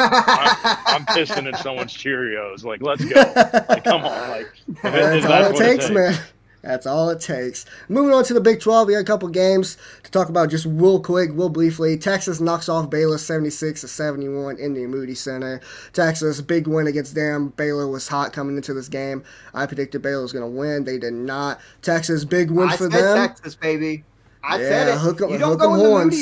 I'm 0.87 1.07
pissing 1.07 1.49
in 1.49 1.55
someone's 1.57 1.93
Cheerios. 1.93 2.63
Like 2.63 2.81
let's 2.81 3.05
go. 3.05 3.21
Like 3.69 3.83
come 3.83 4.05
on. 4.05 4.31
Like 4.31 4.47
if 4.69 4.83
That's 4.83 5.25
if 5.25 5.25
all 5.25 5.31
that's 5.31 5.61
it 5.61 5.65
takes, 5.65 5.91
man. 5.91 6.17
That's 6.63 6.87
all 6.87 7.11
it 7.11 7.21
takes. 7.21 7.67
Moving 7.89 8.15
on 8.15 8.23
to 8.25 8.35
the 8.35 8.41
Big 8.41 8.61
12, 8.61 8.89
we 8.89 8.95
had 8.95 9.03
a 9.03 9.07
couple 9.07 9.29
games 9.29 9.77
to 10.03 10.11
talk 10.11 10.29
about 10.29 10.51
just 10.51 10.67
real 10.67 11.01
quick, 11.01 11.31
real 11.33 11.49
briefly. 11.49 11.97
Texas 11.97 12.41
knocks 12.41 12.69
off 12.69 12.91
Baylor 12.91 13.19
76 13.19 13.81
to 13.83 13.89
71 13.89 14.59
in 14.59 14.75
the 14.75 14.87
Moody 14.87 15.15
Center. 15.15 15.61
Texas, 15.93 16.41
big 16.41 16.67
win 16.67 16.89
against 16.89 17.15
them. 17.15 17.51
Baylor 17.57 17.87
was 17.87 18.09
hot 18.09 18.33
coming 18.33 18.57
into 18.57 18.75
this 18.75 18.89
game. 18.89 19.23
I 19.55 19.67
predicted 19.67 20.03
Baylor 20.03 20.23
was 20.23 20.33
going 20.33 20.45
to 20.45 20.59
win. 20.59 20.83
They 20.83 20.99
did 20.99 21.15
not. 21.15 21.61
Texas, 21.83 22.25
big 22.25 22.51
win 22.51 22.69
I 22.69 22.77
for 22.77 22.91
said 22.91 23.01
them. 23.01 23.29
Texas, 23.29 23.55
baby. 23.55 24.05
I 24.47 24.61
Yeah, 24.61 24.69
said 24.69 24.89
it. 24.89 24.99
hook 24.99 25.23
'em- 25.23 25.31
you 25.31 25.39
don't 25.39 25.59
go 25.59 25.75
in 25.75 25.81
the 25.81 25.85
horns. 25.89 26.15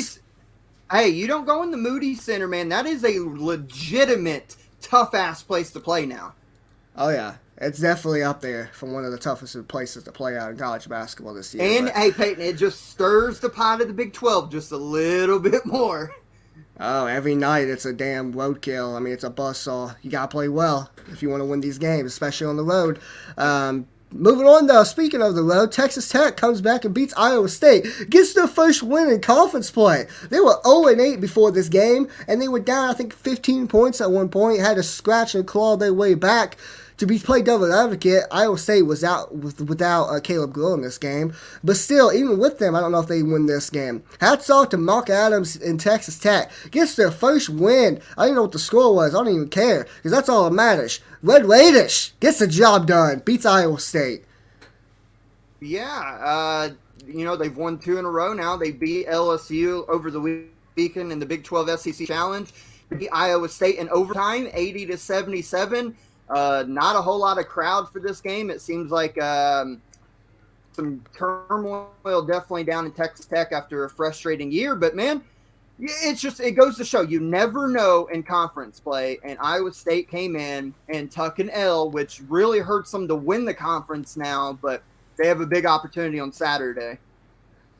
Moody. 0.91 1.01
Hey, 1.03 1.09
you 1.09 1.27
don't 1.27 1.45
go 1.45 1.63
in 1.63 1.71
the 1.71 1.77
Moody 1.77 2.15
Center, 2.15 2.47
man. 2.47 2.69
That 2.69 2.85
is 2.85 3.03
a 3.03 3.19
legitimate 3.19 4.55
tough 4.81 5.13
ass 5.13 5.43
place 5.43 5.71
to 5.71 5.79
play 5.79 6.05
now. 6.05 6.33
Oh, 6.95 7.09
yeah. 7.09 7.35
It's 7.57 7.79
definitely 7.79 8.21
up 8.23 8.41
there 8.41 8.69
from 8.73 8.91
one 8.93 9.05
of 9.05 9.11
the 9.11 9.17
toughest 9.17 9.67
places 9.67 10.03
to 10.03 10.11
play 10.11 10.37
out 10.37 10.51
in 10.51 10.57
college 10.57 10.89
basketball 10.89 11.33
this 11.33 11.53
year. 11.53 11.63
And 11.77 11.85
but- 11.87 11.95
hey, 11.95 12.11
Peyton, 12.11 12.43
it 12.43 12.57
just 12.57 12.89
stirs 12.91 13.39
the 13.39 13.49
pot 13.49 13.81
of 13.81 13.87
the 13.87 13.93
Big 13.93 14.13
Twelve 14.13 14.51
just 14.51 14.71
a 14.71 14.77
little 14.77 15.39
bit 15.51 15.65
more. 15.65 16.11
Oh, 16.79 17.05
every 17.05 17.35
night 17.35 17.69
it's 17.69 17.85
a 17.85 17.93
damn 17.93 18.33
roadkill. 18.33 18.95
I 18.95 18.99
mean, 18.99 19.13
it's 19.13 19.23
a 19.23 19.29
buzzsaw. 19.29 19.95
You 20.01 20.11
gotta 20.11 20.27
play 20.27 20.49
well 20.49 20.89
if 21.11 21.21
you 21.23 21.29
want 21.29 21.39
to 21.41 21.45
win 21.45 21.61
these 21.61 21.77
games, 21.77 22.11
especially 22.11 22.47
on 22.47 22.57
the 22.57 22.63
road. 22.65 22.99
Um, 23.37 23.87
moving 24.15 24.47
on, 24.47 24.67
though, 24.67 24.83
speaking 24.83 25.21
of 25.21 25.35
the 25.35 25.43
road, 25.43 25.71
Texas 25.71 26.09
Tech 26.09 26.37
comes 26.37 26.61
back 26.61 26.85
and 26.85 26.93
beats 26.93 27.13
Iowa 27.17 27.49
State, 27.49 27.85
gets 28.09 28.33
their 28.33 28.47
first 28.47 28.81
win 28.81 29.09
in 29.09 29.21
conference 29.21 29.69
play. 29.69 30.07
They 30.29 30.39
were 30.39 30.57
0 30.65 30.89
8 30.89 31.21
before 31.21 31.51
this 31.51 31.69
game, 31.69 32.07
and 32.27 32.41
they 32.41 32.47
were 32.47 32.59
down, 32.59 32.89
I 32.89 32.93
think, 32.93 33.13
15 33.13 33.67
points 33.67 34.01
at 34.01 34.11
one 34.11 34.29
point. 34.29 34.59
Had 34.59 34.77
to 34.77 34.83
scratch 34.83 35.35
and 35.35 35.45
claw 35.45 35.77
their 35.77 35.93
way 35.93 36.13
back. 36.13 36.57
To 36.97 37.05
be 37.05 37.19
played 37.19 37.45
double 37.45 37.73
advocate, 37.73 38.23
Iowa 38.31 38.57
State 38.57 38.83
was 38.83 39.03
out 39.03 39.35
with, 39.35 39.59
without 39.67 40.05
uh, 40.05 40.21
Caleb 40.21 40.53
Grill 40.53 40.73
in 40.73 40.81
this 40.81 40.97
game, 40.97 41.33
but 41.61 41.75
still, 41.75 42.13
even 42.13 42.39
with 42.39 42.57
them, 42.57 42.73
I 42.73 42.79
don't 42.79 42.93
know 42.93 43.01
if 43.01 43.07
they 43.07 43.21
win 43.21 43.47
this 43.47 43.69
game. 43.69 44.01
Hats 44.21 44.49
off 44.49 44.69
to 44.69 44.77
Mark 44.77 45.09
Adams 45.09 45.57
in 45.57 45.77
Texas 45.77 46.17
Tech, 46.17 46.51
gets 46.71 46.95
their 46.95 47.11
first 47.11 47.49
win. 47.49 47.99
I 48.17 48.21
don't 48.21 48.25
even 48.27 48.35
know 48.35 48.41
what 48.43 48.53
the 48.53 48.59
score 48.59 48.95
was. 48.95 49.13
I 49.13 49.17
don't 49.17 49.33
even 49.33 49.49
care 49.49 49.87
because 49.97 50.11
that's 50.11 50.29
all 50.29 50.45
that 50.45 50.55
matters. 50.55 51.01
Red 51.21 51.45
Raiders 51.45 52.13
gets 52.21 52.39
the 52.39 52.47
job 52.47 52.87
done, 52.87 53.19
beats 53.25 53.45
Iowa 53.45 53.79
State. 53.79 54.23
Yeah, 55.59 56.17
uh, 56.23 56.69
you 57.05 57.25
know 57.25 57.35
they've 57.35 57.57
won 57.57 57.77
two 57.77 57.97
in 57.97 58.05
a 58.05 58.09
row 58.09 58.31
now. 58.31 58.55
They 58.55 58.71
beat 58.71 59.07
LSU 59.07 59.87
over 59.89 60.09
the 60.09 60.47
weekend 60.77 61.11
in 61.11 61.19
the 61.19 61.25
Big 61.25 61.43
12 61.43 61.79
SEC 61.81 62.07
Challenge. 62.07 62.49
Beat 62.97 63.09
Iowa 63.11 63.49
State 63.49 63.79
in 63.79 63.89
overtime, 63.89 64.47
80 64.53 64.85
to 64.87 64.97
77. 64.97 65.95
Uh, 66.29 66.63
not 66.67 66.95
a 66.95 67.01
whole 67.01 67.19
lot 67.19 67.37
of 67.37 67.47
crowd 67.47 67.91
for 67.91 67.99
this 67.99 68.19
game. 68.19 68.49
It 68.49 68.61
seems 68.61 68.91
like 68.91 69.21
um, 69.21 69.81
some 70.73 71.03
turmoil 71.15 71.89
definitely 72.25 72.63
down 72.63 72.85
in 72.85 72.91
Texas 72.91 73.25
Tech 73.25 73.51
after 73.51 73.85
a 73.85 73.89
frustrating 73.89 74.51
year. 74.51 74.75
But 74.75 74.95
man, 74.95 75.23
it's 75.79 76.21
just 76.21 76.39
it 76.39 76.51
goes 76.51 76.77
to 76.77 76.85
show 76.85 77.01
you 77.01 77.19
never 77.19 77.67
know 77.67 78.07
in 78.07 78.23
conference 78.23 78.79
play. 78.79 79.19
And 79.23 79.37
Iowa 79.39 79.73
State 79.73 80.09
came 80.09 80.35
in 80.35 80.73
and 80.89 81.11
tuck 81.11 81.39
an 81.39 81.49
L, 81.51 81.91
which 81.91 82.21
really 82.27 82.59
hurts 82.59 82.91
them 82.91 83.07
to 83.07 83.15
win 83.15 83.45
the 83.45 83.53
conference 83.53 84.17
now. 84.17 84.57
But 84.61 84.83
they 85.17 85.27
have 85.27 85.41
a 85.41 85.47
big 85.47 85.65
opportunity 85.65 86.19
on 86.19 86.31
Saturday. 86.31 86.97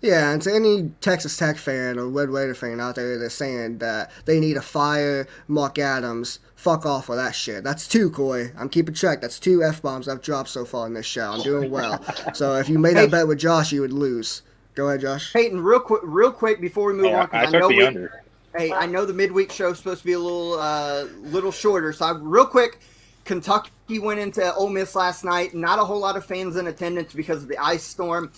Yeah, 0.01 0.31
and 0.31 0.41
to 0.43 0.53
any 0.53 0.91
Texas 1.01 1.35
Tech 1.35 1.57
fan 1.57 1.97
or 1.97 2.07
Red 2.07 2.29
Raider 2.29 2.53
fan 2.53 2.79
out 2.79 2.95
there 2.95 3.17
that's 3.17 3.33
saying 3.33 3.79
that 3.79 4.11
they 4.25 4.39
need 4.39 4.53
to 4.53 4.61
fire 4.61 5.27
Mark 5.47 5.79
Adams, 5.79 6.39
fuck 6.65 6.83
off 6.83 7.07
with 7.09 7.19
that 7.19 7.35
shit. 7.35 7.63
That's 7.63 7.87
two, 7.87 8.09
Coy. 8.09 8.51
I'm 8.57 8.69
keeping 8.69 8.95
track. 8.95 9.21
That's 9.21 9.39
two 9.39 9.63
F 9.63 9.83
bombs 9.83 10.07
I've 10.09 10.23
dropped 10.23 10.49
so 10.49 10.65
far 10.65 10.87
in 10.87 10.95
this 10.95 11.05
show. 11.05 11.29
I'm 11.31 11.41
doing 11.43 11.69
well. 11.69 12.03
so 12.33 12.55
if 12.55 12.67
you 12.67 12.79
made 12.79 12.95
Hey. 12.95 13.01
that 13.05 13.11
bet 13.11 13.27
with 13.27 13.37
Josh, 13.37 13.71
you 13.71 13.81
would 13.81 13.93
lose. 13.93 14.41
Go 14.73 14.87
ahead, 14.89 15.01
Josh. 15.01 15.31
Peyton, 15.31 15.61
real 15.63 15.79
quick, 15.79 16.01
real 16.03 16.31
quick 16.31 16.59
before 16.59 16.87
we 16.87 16.93
move 16.95 17.05
Yeah, 17.11 17.21
on, 17.21 17.29
I 17.31 17.41
because 17.45 17.53
I, 17.53 17.59
know 17.59 17.67
the 17.69 17.75
we, 17.77 17.85
under. 17.85 18.23
hey, 18.57 18.73
I 18.73 18.87
know 18.87 19.05
the 19.05 19.13
midweek 19.13 19.51
show 19.51 19.69
is 19.69 19.77
supposed 19.77 19.99
to 20.01 20.05
be 20.07 20.13
a 20.13 20.19
little, 20.19 20.53
uh, 20.59 21.03
little 21.21 21.51
shorter. 21.51 21.93
So, 21.93 22.03
I, 22.05 22.17
real 22.19 22.47
quick, 22.47 22.79
Kentucky 23.25 23.99
went 23.99 24.19
into 24.19 24.53
Ole 24.55 24.69
Miss 24.69 24.95
last 24.95 25.23
night. 25.23 25.53
Not 25.53 25.77
a 25.77 25.85
whole 25.85 25.99
lot 25.99 26.17
of 26.17 26.25
fans 26.25 26.55
in 26.55 26.65
attendance 26.65 27.13
because 27.13 27.43
of 27.43 27.47
the 27.49 27.57
ice 27.59 27.83
storm. 27.83 28.31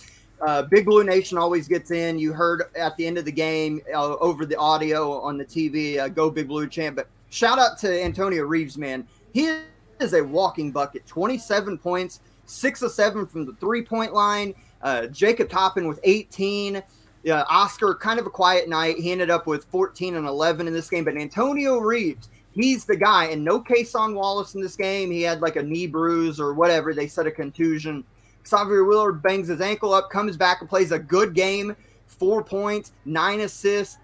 Uh, 0.46 0.62
Big 0.62 0.84
Blue 0.84 1.02
Nation 1.02 1.38
always 1.38 1.66
gets 1.66 1.90
in. 1.90 2.18
You 2.18 2.34
heard 2.34 2.64
at 2.76 2.94
the 2.98 3.06
end 3.06 3.16
of 3.16 3.24
the 3.24 3.32
game 3.32 3.80
uh, 3.94 4.16
over 4.16 4.44
the 4.44 4.56
audio 4.56 5.18
on 5.22 5.38
the 5.38 5.44
TV, 5.46 5.98
uh, 5.98 6.08
"Go 6.08 6.30
Big 6.30 6.46
Blue" 6.46 6.66
chant. 6.68 6.94
But 6.94 7.08
shout 7.30 7.58
out 7.58 7.78
to 7.78 8.02
Antonio 8.02 8.44
Reeves, 8.44 8.78
man. 8.78 9.06
He 9.32 9.58
is 10.00 10.14
a 10.14 10.22
walking 10.22 10.70
bucket. 10.70 11.06
Twenty-seven 11.06 11.78
points, 11.78 12.20
six 12.46 12.82
of 12.82 12.92
seven 12.92 13.26
from 13.26 13.46
the 13.46 13.54
three-point 13.54 14.12
line. 14.12 14.54
Uh, 14.82 15.06
Jacob 15.06 15.48
Toppin 15.48 15.88
with 15.88 16.00
18. 16.04 16.82
Yeah, 17.24 17.44
Oscar, 17.48 17.94
kind 17.94 18.20
of 18.20 18.26
a 18.26 18.30
quiet 18.30 18.68
night. 18.68 18.96
He 18.96 19.10
ended 19.10 19.30
up 19.30 19.46
with 19.46 19.64
14 19.66 20.14
and 20.14 20.26
11 20.26 20.66
in 20.66 20.72
this 20.72 20.88
game. 20.88 21.04
But 21.04 21.16
Antonio 21.16 21.78
Reeves, 21.78 22.28
he's 22.52 22.84
the 22.84 22.96
guy. 22.96 23.26
And 23.26 23.44
no 23.44 23.60
Cason 23.60 24.14
Wallace 24.14 24.54
in 24.54 24.60
this 24.60 24.76
game. 24.76 25.10
He 25.10 25.22
had 25.22 25.40
like 25.40 25.56
a 25.56 25.62
knee 25.62 25.86
bruise 25.86 26.38
or 26.38 26.54
whatever. 26.54 26.94
They 26.94 27.08
said 27.08 27.26
a 27.26 27.30
contusion. 27.30 28.04
Sahvir 28.44 28.88
Wheeler 28.88 29.12
bangs 29.12 29.48
his 29.48 29.60
ankle 29.60 29.92
up, 29.92 30.10
comes 30.10 30.36
back 30.36 30.60
and 30.60 30.70
plays 30.70 30.92
a 30.92 30.98
good 30.98 31.34
game. 31.34 31.76
Four 32.06 32.42
points, 32.42 32.92
nine 33.04 33.40
assists, 33.40 33.98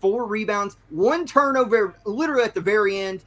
four 0.00 0.26
rebounds, 0.26 0.76
one 0.90 1.26
turnover 1.26 1.96
literally 2.04 2.44
at 2.44 2.54
the 2.54 2.60
very 2.60 2.98
end. 2.98 3.22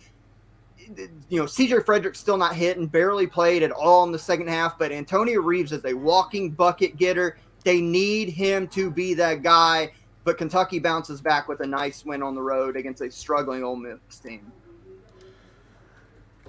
You 1.30 1.40
know, 1.40 1.46
CJ 1.46 1.86
Frederick's 1.86 2.20
still 2.20 2.38
not 2.38 2.56
hitting, 2.56 2.88
barely 2.88 3.28
played 3.28 3.64
at 3.64 3.72
all 3.72 4.04
in 4.04 4.12
the 4.12 4.20
second 4.20 4.50
half, 4.50 4.78
but 4.78 4.92
Antonio 4.92 5.42
Reeves 5.42 5.72
is 5.72 5.86
a 5.86 5.94
walking 5.94 6.52
bucket 6.52 6.98
getter. 6.98 7.38
They 7.64 7.80
need 7.80 8.30
him 8.30 8.68
to 8.70 8.90
be 8.90 9.14
that 9.14 9.44
guy, 9.44 9.94
but 10.24 10.38
Kentucky 10.38 10.80
bounces 10.80 11.22
back 11.22 11.48
with 11.48 11.62
a 11.62 11.68
nice 11.68 12.04
win 12.04 12.22
on 12.24 12.36
the 12.36 12.42
road 12.42 12.76
against 12.76 13.02
a 13.02 13.12
struggling 13.12 13.64
Ole 13.64 13.76
Miss 13.76 14.20
team. 14.22 14.52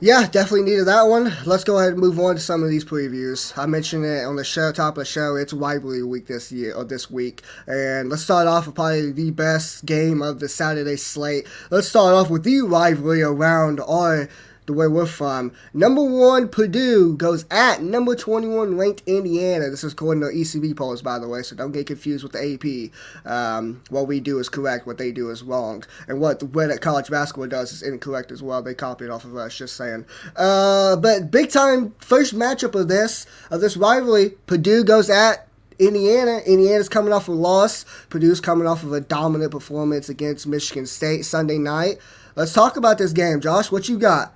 Yeah, 0.02 0.26
definitely 0.26 0.68
needed 0.68 0.86
that 0.86 1.04
one. 1.04 1.32
Let's 1.46 1.62
go 1.62 1.78
ahead 1.78 1.92
and 1.92 2.00
move 2.00 2.18
on 2.18 2.34
to 2.34 2.40
some 2.40 2.64
of 2.64 2.68
these 2.68 2.84
previews. 2.84 3.56
I 3.56 3.66
mentioned 3.66 4.04
it 4.04 4.24
on 4.24 4.34
the 4.34 4.42
show, 4.42 4.72
top 4.72 4.94
of 4.96 5.02
the 5.02 5.04
show. 5.04 5.36
It's 5.36 5.52
rivalry 5.52 6.02
week 6.02 6.26
this 6.26 6.50
year 6.50 6.74
or 6.74 6.82
this 6.82 7.08
week, 7.08 7.42
and 7.68 8.10
let's 8.10 8.24
start 8.24 8.48
off 8.48 8.66
with 8.66 8.74
probably 8.74 9.12
the 9.12 9.30
best 9.30 9.86
game 9.86 10.20
of 10.20 10.40
the 10.40 10.48
Saturday 10.48 10.96
slate. 10.96 11.46
Let's 11.70 11.86
start 11.86 12.14
off 12.14 12.30
with 12.30 12.42
the 12.42 12.62
rivalry 12.62 13.22
around 13.22 13.78
our 13.78 14.28
the 14.72 14.78
way 14.78 14.88
we're 14.88 15.06
from. 15.06 15.52
Number 15.72 16.02
one, 16.02 16.48
Purdue 16.48 17.16
goes 17.16 17.44
at 17.50 17.82
number 17.82 18.16
21 18.16 18.76
ranked 18.76 19.02
Indiana. 19.06 19.70
This 19.70 19.84
is 19.84 19.92
according 19.92 20.22
to 20.22 20.28
ECB 20.28 20.76
polls, 20.76 21.02
by 21.02 21.18
the 21.18 21.28
way, 21.28 21.42
so 21.42 21.54
don't 21.54 21.72
get 21.72 21.86
confused 21.86 22.24
with 22.24 22.32
the 22.32 22.92
AP. 23.24 23.30
Um, 23.30 23.82
what 23.90 24.06
we 24.06 24.20
do 24.20 24.38
is 24.38 24.48
correct, 24.48 24.86
what 24.86 24.98
they 24.98 25.12
do 25.12 25.30
is 25.30 25.42
wrong. 25.42 25.84
And 26.08 26.20
what 26.20 26.40
the 26.40 26.46
way 26.46 26.76
college 26.78 27.10
basketball 27.10 27.48
does 27.48 27.72
is 27.72 27.82
incorrect 27.82 28.32
as 28.32 28.42
well. 28.42 28.62
They 28.62 28.74
copy 28.74 29.04
it 29.04 29.10
off 29.10 29.24
of 29.24 29.36
us, 29.36 29.56
just 29.56 29.76
saying. 29.76 30.06
Uh, 30.36 30.96
but 30.96 31.30
big 31.30 31.50
time 31.50 31.94
first 31.98 32.34
matchup 32.34 32.74
of 32.74 32.88
this, 32.88 33.26
of 33.50 33.60
this 33.60 33.76
rivalry, 33.76 34.30
Purdue 34.46 34.84
goes 34.84 35.10
at 35.10 35.48
Indiana. 35.78 36.40
Indiana's 36.46 36.88
coming 36.88 37.12
off 37.12 37.28
a 37.28 37.32
loss. 37.32 37.84
Purdue's 38.08 38.40
coming 38.40 38.66
off 38.66 38.82
of 38.82 38.92
a 38.92 39.00
dominant 39.00 39.50
performance 39.50 40.08
against 40.08 40.46
Michigan 40.46 40.86
State 40.86 41.24
Sunday 41.24 41.58
night. 41.58 41.98
Let's 42.36 42.52
talk 42.52 42.76
about 42.76 42.98
this 42.98 43.12
game. 43.12 43.40
Josh, 43.40 43.70
what 43.70 43.88
you 43.88 43.98
got? 43.98 44.34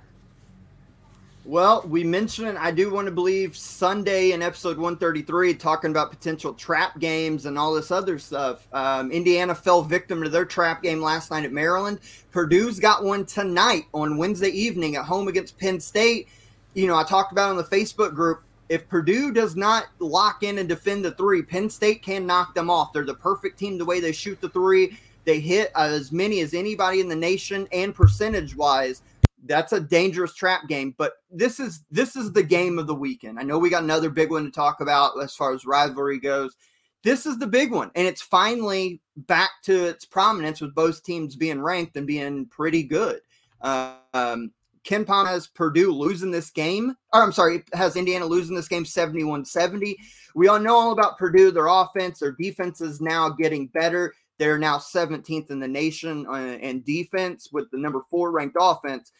Well, 1.47 1.85
we 1.87 2.03
mentioned, 2.03 2.57
I 2.57 2.71
do 2.71 2.91
want 2.91 3.05
to 3.05 3.11
believe 3.11 3.55
Sunday 3.55 4.33
in 4.33 4.41
episode 4.41 4.75
133, 4.75 5.53
talking 5.53 5.91
about 5.91 6.11
potential 6.11 6.53
trap 6.53 6.99
games 6.99 7.45
and 7.45 7.57
all 7.57 7.73
this 7.73 7.89
other 7.89 8.19
stuff. 8.19 8.67
Um, 8.73 9.13
Indiana 9.13 9.55
fell 9.55 9.81
victim 9.81 10.21
to 10.21 10.27
their 10.27 10.43
trap 10.43 10.83
game 10.83 11.01
last 11.01 11.31
night 11.31 11.45
at 11.45 11.53
Maryland. 11.53 12.01
Purdue's 12.33 12.81
got 12.81 13.05
one 13.05 13.25
tonight 13.25 13.85
on 13.93 14.17
Wednesday 14.17 14.49
evening 14.49 14.97
at 14.97 15.05
home 15.05 15.29
against 15.29 15.57
Penn 15.57 15.79
State. 15.79 16.27
You 16.73 16.85
know, 16.85 16.97
I 16.97 17.05
talked 17.05 17.31
about 17.31 17.51
on 17.51 17.55
the 17.55 17.63
Facebook 17.63 18.13
group. 18.13 18.43
If 18.67 18.89
Purdue 18.89 19.31
does 19.31 19.55
not 19.55 19.85
lock 19.99 20.43
in 20.43 20.57
and 20.57 20.67
defend 20.67 21.05
the 21.05 21.11
three, 21.11 21.41
Penn 21.43 21.69
State 21.69 22.01
can 22.01 22.27
knock 22.27 22.55
them 22.55 22.69
off. 22.69 22.91
They're 22.91 23.05
the 23.05 23.13
perfect 23.13 23.57
team 23.57 23.77
the 23.77 23.85
way 23.85 24.01
they 24.01 24.11
shoot 24.11 24.41
the 24.41 24.49
three. 24.49 24.99
They 25.23 25.39
hit 25.41 25.71
as 25.75 26.11
many 26.11 26.39
as 26.39 26.53
anybody 26.53 27.01
in 27.01 27.07
the 27.07 27.15
nation, 27.15 27.67
and 27.73 27.95
percentage 27.95 28.55
wise, 28.55 29.01
that's 29.47 29.73
a 29.73 29.79
dangerous 29.79 30.33
trap 30.33 30.67
game. 30.67 30.95
But 30.97 31.13
this 31.31 31.59
is 31.59 31.83
this 31.91 32.15
is 32.15 32.31
the 32.31 32.43
game 32.43 32.79
of 32.79 32.87
the 32.87 32.95
weekend. 32.95 33.39
I 33.39 33.43
know 33.43 33.57
we 33.57 33.69
got 33.69 33.83
another 33.83 34.09
big 34.09 34.31
one 34.31 34.45
to 34.45 34.51
talk 34.51 34.81
about 34.81 35.21
as 35.21 35.35
far 35.35 35.53
as 35.53 35.65
rivalry 35.65 36.19
goes. 36.19 36.55
This 37.03 37.25
is 37.25 37.37
the 37.37 37.47
big 37.47 37.71
one, 37.71 37.91
and 37.95 38.07
it's 38.07 38.21
finally 38.21 39.01
back 39.15 39.51
to 39.63 39.85
its 39.85 40.05
prominence 40.05 40.61
with 40.61 40.75
both 40.75 41.03
teams 41.03 41.35
being 41.35 41.61
ranked 41.61 41.95
and 41.95 42.07
being 42.07 42.47
pretty 42.47 42.83
good. 42.83 43.21
Um, 43.61 44.51
KenPom 44.87 45.27
has 45.27 45.47
Purdue 45.47 45.91
losing 45.91 46.31
this 46.31 46.49
game. 46.49 46.95
Or 47.13 47.21
I'm 47.21 47.31
sorry, 47.31 47.63
has 47.73 47.95
Indiana 47.95 48.25
losing 48.25 48.55
this 48.55 48.67
game 48.67 48.85
71 48.85 49.45
70. 49.45 49.97
We 50.33 50.47
all 50.47 50.59
know 50.59 50.75
all 50.75 50.91
about 50.91 51.17
Purdue, 51.17 51.51
their 51.51 51.67
offense, 51.67 52.19
their 52.19 52.31
defense 52.31 52.81
is 52.81 53.01
now 53.01 53.29
getting 53.29 53.67
better. 53.67 54.13
They're 54.37 54.57
now 54.57 54.77
17th 54.77 55.49
in 55.49 55.59
the 55.59 55.67
nation 55.67 56.25
uh, 56.27 56.57
in 56.61 56.83
defense 56.83 57.49
with 57.51 57.69
the 57.71 57.77
number 57.77 58.03
four 58.09 58.31
ranked 58.31 58.55
offense. 58.59 59.11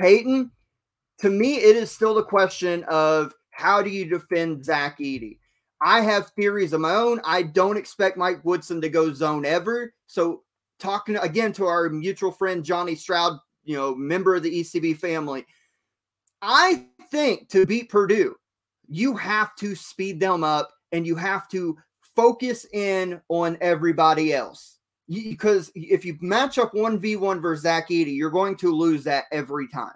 Peyton, 0.00 0.50
to 1.18 1.30
me, 1.30 1.56
it 1.56 1.76
is 1.76 1.90
still 1.90 2.14
the 2.14 2.22
question 2.22 2.84
of 2.84 3.34
how 3.50 3.82
do 3.82 3.90
you 3.90 4.06
defend 4.06 4.64
Zach 4.64 4.98
Edey? 4.98 5.38
I 5.82 6.00
have 6.00 6.30
theories 6.30 6.72
of 6.72 6.80
my 6.80 6.94
own. 6.94 7.20
I 7.24 7.42
don't 7.42 7.76
expect 7.76 8.16
Mike 8.16 8.44
Woodson 8.44 8.80
to 8.80 8.88
go 8.88 9.12
zone 9.12 9.44
ever. 9.44 9.94
So, 10.06 10.42
talking 10.78 11.16
again 11.16 11.52
to 11.54 11.66
our 11.66 11.88
mutual 11.90 12.32
friend 12.32 12.64
Johnny 12.64 12.94
Stroud, 12.94 13.38
you 13.64 13.76
know, 13.76 13.94
member 13.94 14.34
of 14.34 14.42
the 14.42 14.60
ECB 14.60 14.96
family, 14.96 15.44
I 16.40 16.86
think 17.10 17.48
to 17.50 17.66
beat 17.66 17.90
Purdue, 17.90 18.34
you 18.88 19.16
have 19.16 19.54
to 19.56 19.74
speed 19.74 20.20
them 20.20 20.42
up 20.42 20.70
and 20.92 21.06
you 21.06 21.16
have 21.16 21.48
to 21.50 21.76
focus 22.16 22.66
in 22.72 23.20
on 23.28 23.58
everybody 23.60 24.32
else. 24.32 24.78
Because 25.10 25.72
if 25.74 26.04
you 26.04 26.16
match 26.20 26.58
up 26.58 26.72
1v1 26.72 27.42
versus 27.42 27.64
Zach 27.64 27.88
Edey, 27.88 28.16
you're 28.16 28.30
going 28.30 28.56
to 28.56 28.72
lose 28.72 29.02
that 29.04 29.24
every 29.32 29.66
time. 29.66 29.94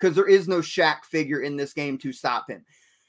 Because 0.00 0.16
there 0.16 0.28
is 0.28 0.48
no 0.48 0.58
Shaq 0.58 1.04
figure 1.04 1.40
in 1.40 1.56
this 1.56 1.74
game 1.74 1.98
to 1.98 2.12
stop 2.12 2.48
him. 2.48 2.64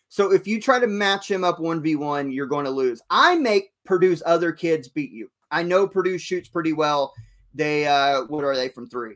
So 0.10 0.32
if 0.32 0.46
you 0.46 0.62
try 0.62 0.80
to 0.80 0.88
match 0.88 1.32
him 1.32 1.44
up 1.44 1.58
1v1, 1.60 2.34
you're 2.34 2.46
going 2.46 2.66
to 2.66 2.72
lose. 2.72 3.02
I 3.10 3.36
make 3.36 3.72
Purdue's 3.86 4.22
other 4.26 4.52
kids 4.52 4.90
beat 4.90 5.12
you. 5.12 5.32
I 5.50 5.64
know 5.64 5.88
Purdue 5.88 6.18
shoots 6.18 6.50
pretty 6.50 6.74
well. 6.74 7.14
They 7.56 7.88
uh 7.88 8.24
what 8.24 8.44
are 8.44 8.56
they 8.56 8.70
from 8.70 8.90
3? 8.90 9.16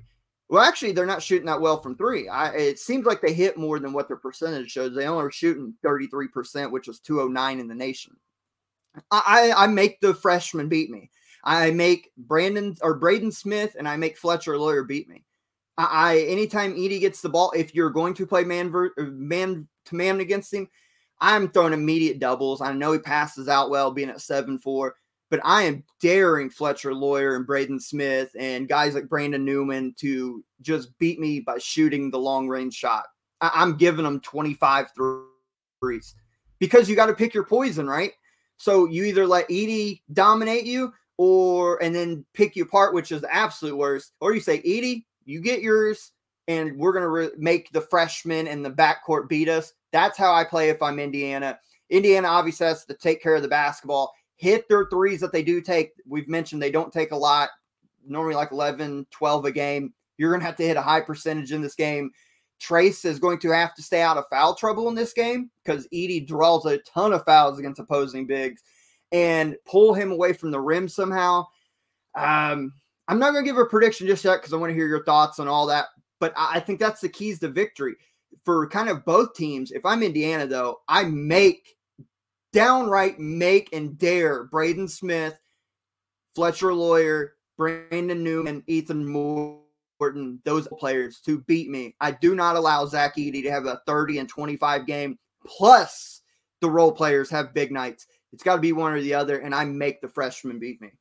Well, 0.49 0.63
actually, 0.63 0.93
they're 0.93 1.05
not 1.05 1.21
shooting 1.21 1.47
that 1.47 1.59
well 1.59 1.81
from 1.81 1.97
three. 1.97 2.29
I, 2.29 2.51
it 2.51 2.79
seems 2.79 3.05
like 3.05 3.21
they 3.21 3.33
hit 3.33 3.57
more 3.57 3.79
than 3.79 3.91
what 3.91 4.07
their 4.07 4.17
percentage 4.17 4.71
shows. 4.71 4.95
They 4.95 5.05
only 5.05 5.25
are 5.25 5.31
shooting 5.31 5.73
33%, 5.85 6.71
which 6.71 6.87
is 6.87 6.99
209 6.99 7.59
in 7.59 7.67
the 7.67 7.75
nation. 7.75 8.15
I, 9.11 9.51
I 9.55 9.67
make 9.67 9.99
the 9.99 10.13
freshman 10.13 10.69
beat 10.69 10.89
me. 10.89 11.11
I 11.47 11.71
make 11.71 12.11
Brandon 12.17 12.75
or 12.81 12.95
Braden 12.95 13.31
Smith 13.31 13.77
and 13.79 13.87
I 13.87 13.95
make 13.95 14.17
Fletcher 14.17 14.57
Loyer 14.57 14.83
beat 14.83 15.07
me. 15.07 15.23
I, 15.77 15.87
I 15.89 16.17
anytime 16.23 16.75
Edey 16.75 16.99
gets 16.99 17.21
the 17.21 17.29
ball, 17.29 17.53
if 17.55 17.73
you're 17.73 17.89
going 17.89 18.13
to 18.15 18.27
play 18.27 18.43
man 18.43 18.69
ver, 18.69 18.91
uh, 18.97 19.03
man 19.03 19.65
to 19.85 19.95
man 19.95 20.19
against 20.19 20.53
him, 20.53 20.67
I'm 21.21 21.49
throwing 21.49 21.71
immediate 21.71 22.19
doubles. 22.19 22.59
I 22.59 22.73
know 22.73 22.91
he 22.91 22.99
passes 22.99 23.47
out 23.47 23.69
well, 23.69 23.91
being 23.91 24.09
at 24.09 24.19
seven 24.19 24.59
four, 24.59 24.95
but 25.29 25.39
I 25.45 25.63
am 25.63 25.85
daring 26.01 26.49
Fletcher 26.49 26.93
Loyer 26.93 27.37
and 27.37 27.47
Braden 27.47 27.79
Smith 27.79 28.29
and 28.37 28.67
guys 28.67 28.93
like 28.93 29.07
Brandon 29.07 29.45
Newman 29.45 29.95
to 29.99 30.43
just 30.61 30.99
beat 30.99 31.17
me 31.17 31.39
by 31.39 31.59
shooting 31.59 32.11
the 32.11 32.19
long 32.19 32.49
range 32.49 32.73
shot. 32.73 33.05
I, 33.39 33.51
I'm 33.53 33.77
giving 33.77 34.03
them 34.03 34.19
25 34.19 34.87
threes 35.81 36.13
because 36.59 36.89
you 36.89 36.97
got 36.97 37.05
to 37.05 37.13
pick 37.13 37.33
your 37.33 37.45
poison, 37.45 37.87
right? 37.87 38.11
So 38.57 38.85
you 38.85 39.05
either 39.05 39.25
let 39.25 39.47
Edey 39.47 40.01
dominate 40.11 40.65
you 40.65 40.91
or 41.17 41.81
and 41.81 41.95
then 41.95 42.25
pick 42.33 42.55
you 42.55 42.63
apart, 42.63 42.93
which 42.93 43.11
is 43.11 43.21
the 43.21 43.33
absolute 43.33 43.75
worst, 43.75 44.13
or 44.21 44.33
you 44.33 44.39
say, 44.39 44.61
Edey, 44.61 45.05
you 45.25 45.41
get 45.41 45.61
yours, 45.61 46.11
and 46.47 46.77
we're 46.77 46.93
gonna 46.93 47.09
re- 47.09 47.31
make 47.37 47.71
the 47.71 47.81
freshmen 47.81 48.47
and 48.47 48.63
the 48.63 48.71
backcourt 48.71 49.27
beat 49.27 49.49
us. 49.49 49.73
That's 49.91 50.17
how 50.17 50.33
I 50.33 50.43
play 50.43 50.69
if 50.69 50.81
I'm 50.81 50.99
Indiana. 50.99 51.59
Indiana 51.89 52.27
obviously 52.27 52.67
has 52.67 52.85
to 52.85 52.93
take 52.93 53.21
care 53.21 53.35
of 53.35 53.41
the 53.41 53.47
basketball, 53.47 54.13
hit 54.35 54.67
their 54.69 54.85
threes 54.85 55.19
that 55.21 55.31
they 55.31 55.43
do 55.43 55.61
take. 55.61 55.91
We've 56.05 56.27
mentioned 56.27 56.61
they 56.61 56.71
don't 56.71 56.91
take 56.91 57.11
a 57.11 57.17
lot, 57.17 57.49
normally 58.05 58.35
like 58.35 58.51
11, 58.51 59.07
12 59.11 59.45
a 59.45 59.51
game. 59.51 59.93
You're 60.17 60.31
going 60.31 60.41
to 60.41 60.45
have 60.45 60.55
to 60.57 60.67
hit 60.67 60.77
a 60.77 60.81
high 60.81 61.01
percentage 61.01 61.51
in 61.51 61.61
this 61.61 61.75
game. 61.75 62.11
Trayce 62.59 63.05
is 63.05 63.19
going 63.19 63.39
to 63.39 63.51
have 63.51 63.75
to 63.75 63.83
stay 63.83 64.01
out 64.01 64.17
of 64.17 64.25
foul 64.29 64.55
trouble 64.55 64.89
in 64.89 64.95
this 64.95 65.13
game 65.13 65.51
because 65.63 65.87
Edey 65.93 66.25
draws 66.25 66.65
a 66.65 66.79
ton 66.79 67.13
of 67.13 67.23
fouls 67.23 67.59
against 67.59 67.79
opposing 67.79 68.25
bigs 68.25 68.63
and 69.11 69.55
pull 69.65 69.93
him 69.93 70.11
away 70.11 70.33
from 70.33 70.51
the 70.51 70.59
rim 70.59 70.87
somehow. 70.87 71.45
Um, 72.15 72.73
I'm 73.07 73.19
not 73.19 73.31
going 73.31 73.45
to 73.45 73.49
give 73.49 73.57
a 73.57 73.65
prediction 73.65 74.07
just 74.07 74.25
yet 74.25 74.37
because 74.37 74.53
I 74.53 74.57
want 74.57 74.71
to 74.71 74.75
hear 74.75 74.87
your 74.87 75.03
thoughts 75.05 75.39
on 75.39 75.47
all 75.47 75.65
that. 75.67 75.85
But 76.19 76.33
I 76.35 76.59
think 76.59 76.79
that's 76.79 77.01
the 77.01 77.09
keys 77.09 77.39
to 77.39 77.47
victory 77.47 77.95
for 78.43 78.67
kind 78.67 78.89
of 78.89 79.05
both 79.05 79.33
teams. 79.35 79.71
If 79.71 79.85
I'm 79.85 80.03
Indiana, 80.03 80.47
though, 80.47 80.81
I 80.87 81.03
make 81.03 81.75
downright 82.53 83.19
make 83.19 83.69
and 83.73 83.97
dare 83.97 84.45
Braden 84.45 84.87
Smith, 84.87 85.37
Fletcher 86.35 86.73
Loyer, 86.73 87.35
Brandon 87.57 88.23
Newman, 88.23 88.63
Ethan 88.67 89.07
Morton, 89.07 90.39
those 90.43 90.67
players 90.79 91.19
to 91.21 91.39
beat 91.41 91.69
me. 91.69 91.95
I 91.99 92.11
do 92.11 92.35
not 92.35 92.55
allow 92.55 92.85
Zach 92.85 93.15
Edey 93.15 93.43
to 93.43 93.51
have 93.51 93.65
a 93.65 93.81
30 93.85 94.19
and 94.19 94.29
25 94.29 94.85
game. 94.85 95.17
Plus, 95.45 96.21
the 96.61 96.69
role 96.69 96.91
players 96.91 97.29
have 97.29 97.53
big 97.53 97.71
nights. 97.71 98.07
It's 98.33 98.43
got 98.43 98.55
to 98.55 98.61
be 98.61 98.73
one 98.73 98.93
or 98.93 99.01
the 99.01 99.13
other, 99.13 99.39
and 99.39 99.55
I 99.55 99.65
make 99.65 100.01
the 100.01 100.07
freshman 100.07 100.59
beat 100.59 100.81
me. 100.81 100.91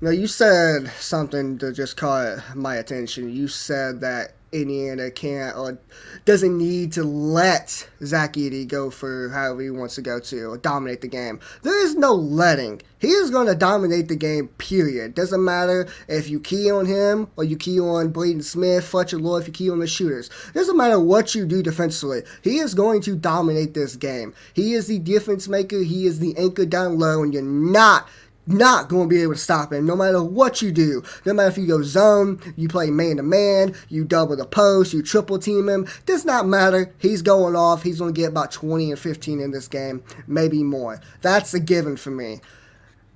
Now, 0.00 0.10
you 0.10 0.26
said 0.26 0.90
something 1.00 1.56
that 1.58 1.72
just 1.72 1.96
caught 1.96 2.54
my 2.54 2.76
attention. 2.76 3.34
You 3.34 3.48
said 3.48 4.00
that 4.02 4.35
Indiana 4.52 5.10
can't 5.10 5.56
or 5.56 5.78
doesn't 6.24 6.56
need 6.56 6.92
to 6.92 7.04
let 7.04 7.88
Zach 8.04 8.34
Edey 8.34 8.66
go 8.66 8.90
for 8.90 9.28
however 9.30 9.62
he 9.62 9.70
wants 9.70 9.96
to 9.96 10.02
go 10.02 10.20
to 10.20 10.44
or 10.44 10.58
dominate 10.58 11.00
the 11.00 11.08
game. 11.08 11.40
There 11.62 11.84
is 11.84 11.94
no 11.94 12.14
letting. 12.14 12.82
He 12.98 13.08
is 13.08 13.30
going 13.30 13.46
to 13.46 13.54
dominate 13.54 14.08
the 14.08 14.16
game, 14.16 14.48
period. 14.58 15.14
Doesn't 15.14 15.44
matter 15.44 15.88
if 16.08 16.28
you 16.28 16.40
key 16.40 16.70
on 16.70 16.86
him 16.86 17.28
or 17.36 17.44
you 17.44 17.56
key 17.56 17.78
on 17.78 18.08
Braden 18.08 18.42
Smith, 18.42 18.86
Fletcher 18.86 19.18
Loyer, 19.18 19.40
if 19.40 19.46
you 19.46 19.52
key 19.52 19.70
on 19.70 19.80
the 19.80 19.86
shooters. 19.86 20.30
Doesn't 20.54 20.76
matter 20.76 20.98
what 20.98 21.34
you 21.34 21.44
do 21.44 21.62
defensively. 21.62 22.22
He 22.42 22.58
is 22.58 22.74
going 22.74 23.02
to 23.02 23.14
dominate 23.14 23.74
this 23.74 23.96
game. 23.96 24.34
He 24.54 24.72
is 24.72 24.86
the 24.86 24.98
difference 24.98 25.48
maker. 25.48 25.80
He 25.82 26.06
is 26.06 26.18
the 26.18 26.36
anchor 26.38 26.64
down 26.64 26.98
low, 26.98 27.22
and 27.22 27.34
you're 27.34 27.42
not 27.42 28.08
not 28.46 28.88
going 28.88 29.08
to 29.08 29.14
be 29.14 29.22
able 29.22 29.34
to 29.34 29.38
stop 29.38 29.72
him 29.72 29.86
no 29.86 29.96
matter 29.96 30.22
what 30.22 30.62
you 30.62 30.72
do. 30.72 31.02
No 31.24 31.32
matter 31.32 31.48
if 31.48 31.58
you 31.58 31.66
go 31.66 31.82
zone, 31.82 32.40
you 32.56 32.68
play 32.68 32.90
man 32.90 33.16
to 33.16 33.22
man, 33.22 33.74
you 33.88 34.04
double 34.04 34.36
the 34.36 34.44
post, 34.44 34.92
you 34.92 35.02
triple 35.02 35.38
team 35.38 35.68
him. 35.68 35.86
Does 36.06 36.24
not 36.24 36.46
matter. 36.46 36.94
He's 36.98 37.22
going 37.22 37.56
off. 37.56 37.82
He's 37.82 37.98
going 37.98 38.14
to 38.14 38.20
get 38.20 38.28
about 38.28 38.52
20 38.52 38.90
and 38.90 39.00
15 39.00 39.40
in 39.40 39.50
this 39.50 39.68
game, 39.68 40.02
maybe 40.26 40.62
more. 40.62 41.00
That's 41.22 41.54
a 41.54 41.60
given 41.60 41.96
for 41.96 42.10
me. 42.10 42.40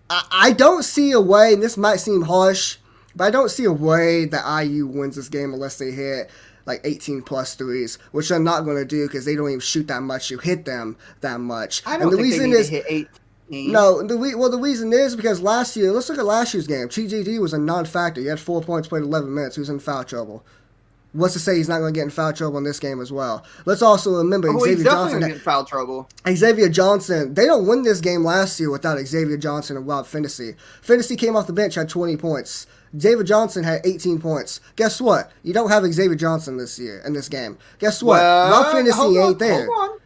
I, 0.08 0.26
I 0.30 0.52
don't 0.52 0.82
see 0.82 1.12
a 1.12 1.20
way, 1.20 1.52
and 1.52 1.62
this 1.62 1.76
might 1.76 2.00
seem 2.00 2.22
harsh, 2.22 2.78
but 3.14 3.24
I 3.24 3.30
don't 3.30 3.50
see 3.50 3.64
a 3.64 3.72
way 3.72 4.24
that 4.26 4.64
IU 4.64 4.86
wins 4.86 5.16
this 5.16 5.28
game 5.28 5.54
unless 5.54 5.78
they 5.78 5.92
hit 5.92 6.30
like 6.66 6.80
18 6.84 7.22
plus 7.22 7.54
threes, 7.54 7.98
which 8.12 8.28
they're 8.28 8.38
not 8.38 8.64
going 8.64 8.76
to 8.76 8.84
do 8.84 9.06
because 9.06 9.24
they 9.24 9.34
don't 9.34 9.48
even 9.48 9.60
shoot 9.60 9.88
that 9.88 10.02
much. 10.02 10.30
You 10.30 10.38
hit 10.38 10.64
them 10.64 10.96
that 11.20 11.40
much. 11.40 11.82
I 11.86 11.94
don't 11.94 12.02
and 12.02 12.12
the 12.12 12.16
think 12.16 12.24
reason 12.24 12.42
they 12.42 12.48
need 12.50 12.60
is, 12.60 12.66
to 12.68 12.74
hit 12.74 12.84
eight 12.88 13.08
Mm-hmm. 13.50 13.72
no, 13.72 14.06
the 14.06 14.16
well 14.36 14.48
the 14.48 14.58
reason 14.58 14.92
is 14.92 15.16
because 15.16 15.40
last 15.40 15.76
year, 15.76 15.90
let's 15.90 16.08
look 16.08 16.18
at 16.18 16.24
last 16.24 16.54
year's 16.54 16.68
game. 16.68 16.88
TJD 16.88 17.40
was 17.40 17.52
a 17.52 17.58
non-factor. 17.58 18.20
He 18.20 18.28
had 18.28 18.38
four 18.38 18.62
points, 18.62 18.86
played 18.86 19.02
11 19.02 19.34
minutes. 19.34 19.56
He 19.56 19.60
was 19.60 19.68
in 19.68 19.80
foul 19.80 20.04
trouble. 20.04 20.44
What's 21.12 21.32
to 21.32 21.40
say 21.40 21.56
he's 21.56 21.68
not 21.68 21.80
going 21.80 21.92
to 21.92 21.98
get 21.98 22.04
in 22.04 22.10
foul 22.10 22.32
trouble 22.32 22.58
in 22.58 22.64
this 22.64 22.78
game 22.78 23.00
as 23.00 23.10
well? 23.10 23.44
Let's 23.64 23.82
also 23.82 24.18
remember 24.18 24.48
oh, 24.48 24.60
Xavier 24.60 24.84
Johnson. 24.84 25.20
Get 25.20 25.30
in 25.32 25.38
foul 25.40 25.64
trouble. 25.64 26.08
Xavier 26.32 26.68
Johnson. 26.68 27.34
They 27.34 27.46
don't 27.46 27.66
win 27.66 27.82
this 27.82 28.00
game 28.00 28.22
last 28.24 28.60
year 28.60 28.70
without 28.70 28.98
Xavier 28.98 29.36
Johnson 29.36 29.76
and 29.76 29.88
Rob 29.88 30.06
Phinisee. 30.06 30.54
Phinisee 30.84 31.18
came 31.18 31.34
off 31.34 31.48
the 31.48 31.52
bench 31.52 31.74
had 31.74 31.88
20 31.88 32.16
points. 32.16 32.68
David 32.96 33.26
Johnson 33.26 33.64
had 33.64 33.84
18 33.84 34.20
points. 34.20 34.60
Guess 34.76 35.00
what? 35.00 35.32
You 35.42 35.52
don't 35.52 35.70
have 35.70 35.84
Xavier 35.92 36.14
Johnson 36.14 36.56
this 36.56 36.78
year 36.78 37.02
in 37.04 37.12
this 37.12 37.28
game. 37.28 37.58
Guess 37.80 38.02
what? 38.02 38.20
Well, 38.20 38.50
Rob 38.50 38.74
Phinisee 38.74 39.28
ain't 39.28 39.38
there. 39.40 39.66
Hold 39.66 39.90
on. 39.90 39.99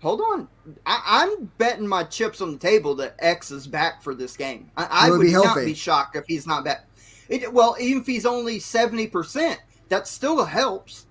Hold 0.00 0.20
on. 0.20 0.48
I, 0.86 1.24
am 1.24 1.50
betting 1.58 1.88
my 1.88 2.04
chips 2.04 2.40
on 2.40 2.52
the 2.52 2.58
table 2.58 2.94
that 2.96 3.16
X 3.18 3.50
is 3.50 3.66
back 3.66 4.02
for 4.02 4.14
this 4.14 4.36
game. 4.36 4.70
I, 4.76 4.86
I 4.90 5.10
would 5.10 5.20
be 5.20 5.32
not 5.32 5.56
be 5.56 5.74
shocked 5.74 6.14
if 6.14 6.24
he's 6.26 6.46
not 6.46 6.64
back. 6.64 6.86
It, 7.28 7.52
well, 7.52 7.76
even 7.80 8.02
if 8.02 8.06
he's 8.06 8.24
only 8.24 8.58
70%, 8.58 9.56
that 9.88 10.06
still 10.06 10.44
helps. 10.44 11.06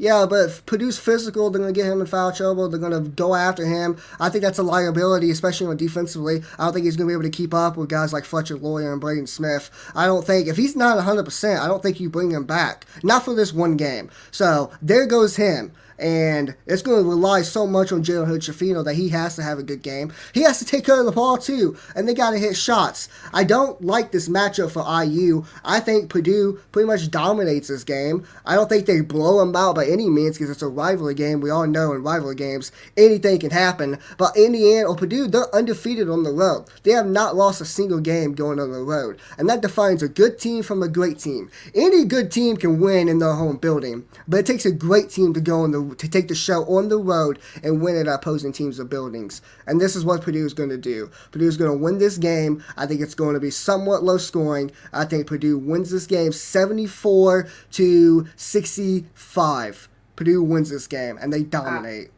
Yeah, 0.00 0.26
but 0.30 0.50
if 0.50 0.64
Purdue's 0.64 0.98
physical, 0.98 1.50
they're 1.50 1.60
going 1.60 1.74
to 1.74 1.78
get 1.78 1.90
him 1.90 2.00
in 2.00 2.06
foul 2.06 2.30
trouble. 2.30 2.68
They're 2.68 2.78
going 2.78 3.04
to 3.04 3.10
go 3.10 3.34
after 3.34 3.66
him. 3.66 3.96
I 4.20 4.28
think 4.28 4.44
that's 4.44 4.58
a 4.58 4.62
liability, 4.62 5.30
especially 5.30 5.66
on 5.66 5.76
defensively. 5.76 6.42
I 6.56 6.64
don't 6.64 6.72
think 6.72 6.84
he's 6.84 6.96
going 6.96 7.08
to 7.08 7.10
be 7.10 7.14
able 7.14 7.28
to 7.28 7.36
keep 7.36 7.52
up 7.52 7.76
with 7.76 7.88
guys 7.88 8.12
like 8.12 8.24
Fletcher 8.24 8.56
Loyer 8.56 8.92
and 8.92 9.00
Braden 9.00 9.26
Smith. 9.26 9.70
I 9.96 10.06
don't 10.06 10.24
think, 10.24 10.46
if 10.46 10.56
he's 10.56 10.76
not 10.76 11.04
100%, 11.04 11.58
I 11.58 11.66
don't 11.66 11.82
think 11.82 11.98
you 11.98 12.08
bring 12.08 12.30
him 12.30 12.44
back. 12.44 12.86
Not 13.02 13.24
for 13.24 13.34
this 13.34 13.52
one 13.52 13.76
game. 13.76 14.08
So 14.30 14.70
there 14.80 15.04
goes 15.04 15.34
him. 15.34 15.72
And 15.98 16.54
it's 16.66 16.82
going 16.82 17.02
to 17.02 17.08
rely 17.08 17.42
so 17.42 17.66
much 17.66 17.92
on 17.92 18.04
Jalen 18.04 18.26
Hood-Schifino 18.26 18.84
that 18.84 18.94
he 18.94 19.08
has 19.10 19.36
to 19.36 19.42
have 19.42 19.58
a 19.58 19.62
good 19.62 19.82
game. 19.82 20.12
He 20.32 20.42
has 20.42 20.58
to 20.58 20.64
take 20.64 20.84
care 20.84 21.00
of 21.00 21.06
the 21.06 21.12
ball 21.12 21.36
too, 21.36 21.76
and 21.94 22.08
they 22.08 22.14
got 22.14 22.30
to 22.30 22.38
hit 22.38 22.56
shots. 22.56 23.08
I 23.32 23.44
don't 23.44 23.82
like 23.82 24.12
this 24.12 24.28
matchup 24.28 24.70
for 24.70 24.84
IU. 25.04 25.44
I 25.64 25.80
think 25.80 26.10
Purdue 26.10 26.60
pretty 26.72 26.86
much 26.86 27.10
dominates 27.10 27.68
this 27.68 27.84
game. 27.84 28.26
I 28.46 28.54
don't 28.54 28.68
think 28.68 28.86
they 28.86 29.00
blow 29.00 29.38
them 29.40 29.54
out 29.56 29.74
by 29.74 29.86
any 29.86 30.08
means 30.08 30.36
because 30.36 30.50
it's 30.50 30.62
a 30.62 30.68
rivalry 30.68 31.14
game. 31.14 31.40
We 31.40 31.50
all 31.50 31.66
know 31.66 31.92
in 31.92 32.02
rivalry 32.02 32.34
games 32.34 32.72
anything 32.96 33.40
can 33.40 33.50
happen. 33.50 33.98
But 34.16 34.36
Indiana 34.36 34.88
or 34.88 34.96
Purdue, 34.96 35.28
they're 35.28 35.54
undefeated 35.54 36.08
on 36.08 36.22
the 36.22 36.32
road. 36.32 36.66
They 36.82 36.92
have 36.92 37.06
not 37.06 37.36
lost 37.36 37.60
a 37.60 37.64
single 37.64 38.00
game 38.00 38.34
going 38.34 38.60
on 38.60 38.72
the 38.72 38.82
road, 38.82 39.18
and 39.36 39.48
that 39.48 39.62
defines 39.62 40.02
a 40.02 40.08
good 40.08 40.38
team 40.38 40.62
from 40.62 40.82
a 40.82 40.88
great 40.88 41.18
team. 41.18 41.50
Any 41.74 42.04
good 42.04 42.30
team 42.30 42.56
can 42.56 42.80
win 42.80 43.08
in 43.08 43.18
their 43.18 43.34
home 43.34 43.56
building, 43.56 44.04
but 44.26 44.40
it 44.40 44.46
takes 44.46 44.66
a 44.66 44.72
great 44.72 45.10
team 45.10 45.34
to 45.34 45.40
go 45.40 45.62
on 45.62 45.72
the 45.72 45.87
to 45.96 46.08
take 46.08 46.28
the 46.28 46.34
show 46.34 46.64
on 46.64 46.88
the 46.88 46.98
road 46.98 47.38
and 47.62 47.82
win 47.82 47.96
at 47.96 48.06
opposing 48.06 48.52
teams' 48.52 48.78
of 48.78 48.88
buildings. 48.88 49.42
And 49.66 49.80
this 49.80 49.96
is 49.96 50.04
what 50.04 50.22
Purdue 50.22 50.46
is 50.46 50.54
going 50.54 50.70
to 50.70 50.78
do. 50.78 51.10
Purdue 51.30 51.48
is 51.48 51.56
going 51.56 51.70
to 51.70 51.76
win 51.76 51.98
this 51.98 52.18
game. 52.18 52.62
I 52.76 52.86
think 52.86 53.00
it's 53.00 53.14
going 53.14 53.34
to 53.34 53.40
be 53.40 53.50
somewhat 53.50 54.02
low 54.02 54.18
scoring. 54.18 54.70
I 54.92 55.04
think 55.04 55.26
Purdue 55.26 55.58
wins 55.58 55.90
this 55.90 56.06
game 56.06 56.32
74 56.32 57.48
to 57.72 58.28
65. 58.36 59.88
Purdue 60.16 60.42
wins 60.42 60.70
this 60.70 60.86
game 60.86 61.18
and 61.20 61.32
they 61.32 61.42
dominate. 61.42 62.10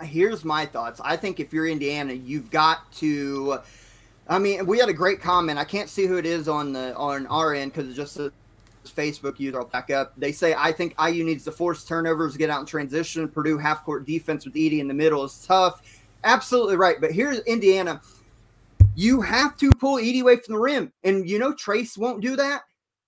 Uh, 0.00 0.04
here's 0.04 0.44
my 0.44 0.66
thoughts. 0.66 1.00
I 1.04 1.16
think 1.16 1.38
if 1.38 1.52
you're 1.52 1.68
Indiana, 1.68 2.12
you've 2.12 2.50
got 2.50 2.90
to. 2.94 3.58
I 4.28 4.38
mean, 4.38 4.66
we 4.66 4.78
had 4.78 4.88
a 4.88 4.94
great 4.94 5.20
comment. 5.20 5.58
I 5.58 5.64
can't 5.64 5.88
see 5.88 6.06
who 6.06 6.16
it 6.16 6.26
is 6.26 6.48
on 6.48 6.72
the 6.72 6.94
on 6.96 7.26
our 7.28 7.54
end 7.54 7.72
because 7.72 7.88
it 7.88 7.94
just 7.94 8.14
says 8.14 8.32
Facebook 8.90 9.38
user. 9.38 9.58
I'll 9.58 9.66
back 9.66 9.90
up. 9.90 10.12
They 10.16 10.32
say 10.32 10.54
I 10.56 10.72
think 10.72 10.94
IU 11.00 11.24
needs 11.24 11.44
to 11.44 11.52
force 11.52 11.84
turnovers, 11.84 12.36
get 12.36 12.50
out 12.50 12.60
in 12.60 12.66
transition. 12.66 13.28
Purdue 13.28 13.58
half 13.58 13.84
court 13.84 14.06
defense 14.06 14.44
with 14.44 14.54
Edey 14.54 14.80
in 14.80 14.88
the 14.88 14.94
middle 14.94 15.24
is 15.24 15.44
tough. 15.46 15.82
Absolutely 16.24 16.76
right. 16.76 17.00
But 17.00 17.12
here's 17.12 17.40
Indiana. 17.40 18.00
You 18.94 19.20
have 19.22 19.56
to 19.58 19.70
pull 19.70 19.96
Edey 19.96 20.20
away 20.20 20.36
from 20.36 20.54
the 20.54 20.60
rim, 20.60 20.92
and 21.04 21.28
you 21.28 21.38
know 21.38 21.52
Trayce 21.52 21.96
won't 21.96 22.20
do 22.20 22.36
that. 22.36 22.62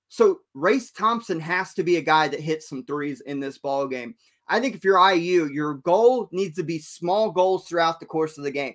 So 0.09 0.41
Race 0.55 0.91
Thompson 0.91 1.41
has 1.41 1.75
to 1.75 1.83
be 1.83 1.97
a 1.97 2.03
guy 2.03 2.29
that 2.29 2.41
hits 2.41 2.68
some 2.68 2.85
threes 2.85 3.20
in 3.22 3.41
this 3.41 3.59
ball 3.59 3.87
game. 3.89 4.14
I 4.49 4.61
think 4.61 4.75
if 4.75 4.85
you're 4.85 5.12
IU, 5.12 5.47
your 5.47 5.75
goal 5.75 6.29
needs 6.31 6.57
to 6.57 6.62
be 6.62 6.79
small 6.79 7.31
goals 7.31 7.66
throughout 7.66 7.99
the 7.99 8.07
course 8.07 8.39
of 8.39 8.45
the 8.45 8.51
game. 8.51 8.75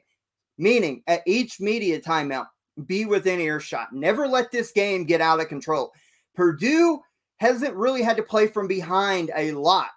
Meaning, 0.58 1.04
at 1.08 1.22
each 1.26 1.62
media 1.62 2.00
timeout, 2.00 2.48
be 2.86 3.06
within 3.06 3.40
earshot. 3.40 3.94
Never 3.94 4.28
let 4.28 4.52
this 4.52 4.72
game 4.72 5.06
get 5.06 5.22
out 5.22 5.40
of 5.40 5.48
control. 5.48 5.94
Purdue 6.40 7.02
hasn't 7.42 7.76
really 7.76 8.02
had 8.02 8.16
to 8.16 8.24
play 8.24 8.48
from 8.48 8.66
behind 8.66 9.30
a 9.36 9.52
lot. 9.52 9.90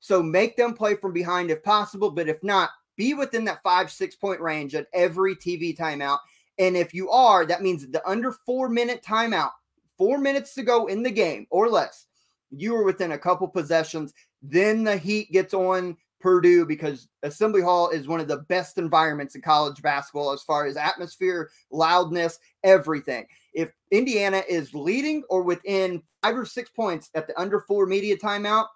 So 0.00 0.22
make 0.22 0.56
them 0.56 0.72
play 0.72 0.94
from 0.94 1.12
behind 1.12 1.50
if 1.50 1.62
possible. 1.62 2.10
But 2.10 2.30
if 2.30 2.42
not, 2.42 2.70
be 2.96 3.12
within 3.12 3.44
that 3.44 3.62
five, 3.62 3.92
six 3.92 4.16
point 4.16 4.40
range 4.40 4.74
at 4.74 4.86
every 4.94 5.36
TV 5.36 5.76
timeout. 5.76 6.20
And 6.58 6.78
if 6.78 6.94
you 6.94 7.10
are, 7.10 7.44
that 7.44 7.60
means 7.60 7.86
the 7.86 8.08
under 8.08 8.32
four 8.32 8.70
minute 8.70 9.04
timeout, 9.06 9.50
four 9.98 10.16
minutes 10.16 10.54
to 10.54 10.62
go 10.62 10.86
in 10.86 11.02
the 11.02 11.10
game 11.10 11.46
or 11.50 11.68
less, 11.68 12.06
you 12.50 12.74
are 12.74 12.84
within 12.84 13.12
a 13.12 13.18
couple 13.18 13.46
possessions. 13.46 14.14
Then 14.40 14.84
the 14.84 14.96
heat 14.96 15.30
gets 15.30 15.52
on 15.52 15.98
Purdue 16.22 16.64
because 16.64 17.08
Assembly 17.24 17.60
Hall 17.60 17.90
is 17.90 18.06
one 18.06 18.20
of 18.20 18.28
the 18.28 18.38
best 18.48 18.78
environments 18.78 19.34
in 19.34 19.42
college 19.42 19.82
basketball 19.82 20.30
as 20.30 20.42
far 20.42 20.66
as 20.66 20.76
atmosphere, 20.76 21.50
loudness, 21.70 22.38
everything. 22.62 23.26
If 23.52 23.72
Indiana 23.90 24.42
is 24.48 24.72
leading 24.72 25.24
or 25.28 25.42
within 25.42 26.02
five 26.22 26.38
or 26.38 26.46
six 26.46 26.70
points 26.70 27.10
at 27.14 27.26
the 27.26 27.38
under 27.38 27.60
four 27.60 27.86
media 27.86 28.16
timeout, 28.16 28.66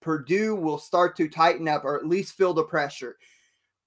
Purdue 0.00 0.56
will 0.56 0.78
start 0.78 1.16
to 1.16 1.28
tighten 1.28 1.68
up 1.68 1.84
or 1.84 1.96
at 1.96 2.06
least 2.06 2.34
feel 2.34 2.54
the 2.54 2.64
pressure. 2.64 3.16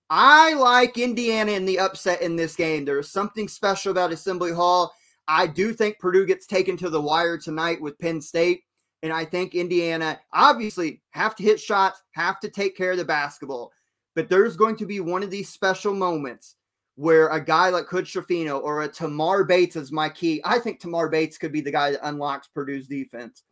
I 0.10 0.54
like 0.54 0.98
Indiana 0.98 1.52
in 1.52 1.66
the 1.66 1.80
upset 1.80 2.22
in 2.22 2.36
this 2.36 2.56
game. 2.56 2.86
There's 2.86 3.12
something 3.12 3.48
special 3.48 3.92
about 3.92 4.14
Assembly 4.14 4.54
Hall. 4.54 4.94
I 5.28 5.48
do 5.48 5.74
think 5.74 6.00
Purdue 6.00 6.26
gets 6.26 6.46
taken 6.46 6.78
to 6.78 6.90
the 6.90 7.02
wire 7.02 7.38
tonight 7.38 7.82
with 7.82 8.00
Penn 8.00 8.22
State. 8.22 8.62
And 9.04 9.14
I 9.14 9.26
think 9.26 9.54
Indiana 9.54 10.20
obviously 10.34 11.02
have 11.12 11.36
to 11.36 11.44
hit 11.44 11.60
shots, 11.60 12.02
have 12.12 12.40
to 12.40 12.50
take 12.50 12.76
care 12.76 12.92
of 12.92 12.98
the 12.98 13.06
basketball. 13.06 13.72
But 14.16 14.30
there's 14.30 14.58
going 14.58 14.76
to 14.78 14.86
be 14.86 15.00
one 15.00 15.22
of 15.22 15.30
these 15.30 15.50
special 15.50 15.94
moments 15.94 16.56
where 16.96 17.28
a 17.28 17.40
guy 17.40 17.70
like 17.70 17.86
Hood-Schifino 17.86 18.60
or 18.62 18.82
a 18.82 18.88
Tamar 18.88 19.44
Bates 19.44 19.76
is 19.76 19.92
my 19.92 20.10
key. 20.10 20.42
I 20.44 20.58
think 20.58 20.80
Tamar 20.80 21.10
Bates 21.10 21.38
could 21.38 21.52
be 21.52 21.62
the 21.62 21.72
guy 21.72 21.92
that 21.92 22.08
unlocks 22.08 22.48
Purdue's 22.48 22.88
defense. 22.88 23.44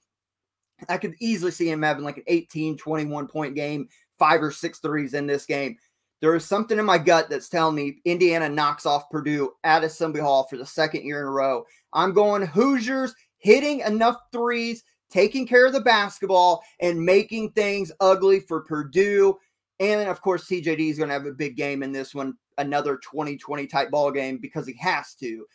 I 0.89 0.97
could 0.97 1.13
easily 1.19 1.51
see 1.51 1.69
him 1.69 1.83
having 1.83 2.03
like 2.03 2.17
an 2.17 2.23
18, 2.25 2.75
21 2.77 3.27
point 3.27 3.55
game, 3.55 3.87
five 4.17 4.41
or 4.41 4.51
six 4.51 4.79
threes 4.79 5.13
in 5.13 5.27
this 5.27 5.45
game. 5.45 5.77
There 6.21 6.35
is 6.35 6.45
something 6.45 6.79
in 6.79 6.85
my 6.85 6.97
gut 6.97 7.29
that's 7.29 7.49
telling 7.49 7.75
me 7.75 8.01
Indiana 8.03 8.49
knocks 8.49 8.85
off 8.85 9.09
Purdue 9.11 9.51
at 9.63 9.83
Assembly 9.83 10.21
Hall 10.21 10.47
for 10.49 10.57
the 10.57 10.65
second 10.65 11.03
year 11.03 11.21
in 11.21 11.27
a 11.27 11.31
row. 11.31 11.65
I'm 11.93 12.13
going 12.13 12.45
Hoosiers 12.47 13.13
hitting 13.37 13.81
enough 13.81 14.17
threes, 14.31 14.83
taking 15.09 15.47
care 15.47 15.65
of 15.65 15.73
the 15.73 15.81
basketball, 15.81 16.63
and 16.79 17.03
making 17.03 17.51
things 17.51 17.91
ugly 17.99 18.39
for 18.39 18.61
Purdue. 18.61 19.37
And 19.79 20.09
of 20.09 20.21
course, 20.21 20.45
TJD 20.45 20.91
is 20.91 20.97
going 20.97 21.09
to 21.09 21.13
have 21.13 21.25
a 21.25 21.31
big 21.31 21.55
game 21.57 21.83
in 21.83 21.91
this 21.91 22.15
one 22.15 22.35
another 22.57 22.97
2020 22.97 23.67
type 23.67 23.91
ball 23.91 24.11
game 24.11 24.37
because 24.37 24.67
he 24.67 24.75
has 24.79 25.13
to. 25.15 25.45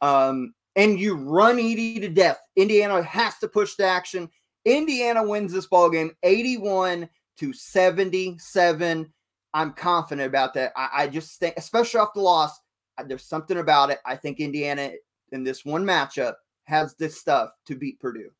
Um, 0.00 0.54
and 0.76 0.98
you 0.98 1.16
run 1.16 1.56
Edey 1.56 2.00
to 2.00 2.08
death. 2.08 2.40
Indiana 2.56 3.02
has 3.02 3.38
to 3.38 3.48
push 3.48 3.74
the 3.76 3.84
action. 3.84 4.28
Indiana 4.64 5.26
wins 5.26 5.52
this 5.52 5.66
ball 5.66 5.90
game 5.90 6.10
81 6.22 7.08
to 7.38 7.52
77. 7.52 9.12
I'm 9.52 9.72
confident 9.72 10.26
about 10.26 10.54
that. 10.54 10.72
I, 10.76 10.88
I 10.94 11.08
just 11.08 11.38
think, 11.38 11.54
especially 11.56 12.00
off 12.00 12.14
the 12.14 12.20
loss, 12.20 12.58
there's 13.06 13.24
something 13.24 13.58
about 13.58 13.90
it. 13.90 13.98
I 14.04 14.16
think 14.16 14.40
Indiana 14.40 14.92
in 15.32 15.44
this 15.44 15.64
one 15.64 15.84
matchup 15.84 16.34
has 16.64 16.94
this 16.94 17.20
stuff 17.20 17.50
to 17.66 17.76
beat 17.76 18.00
Purdue. 18.00 18.30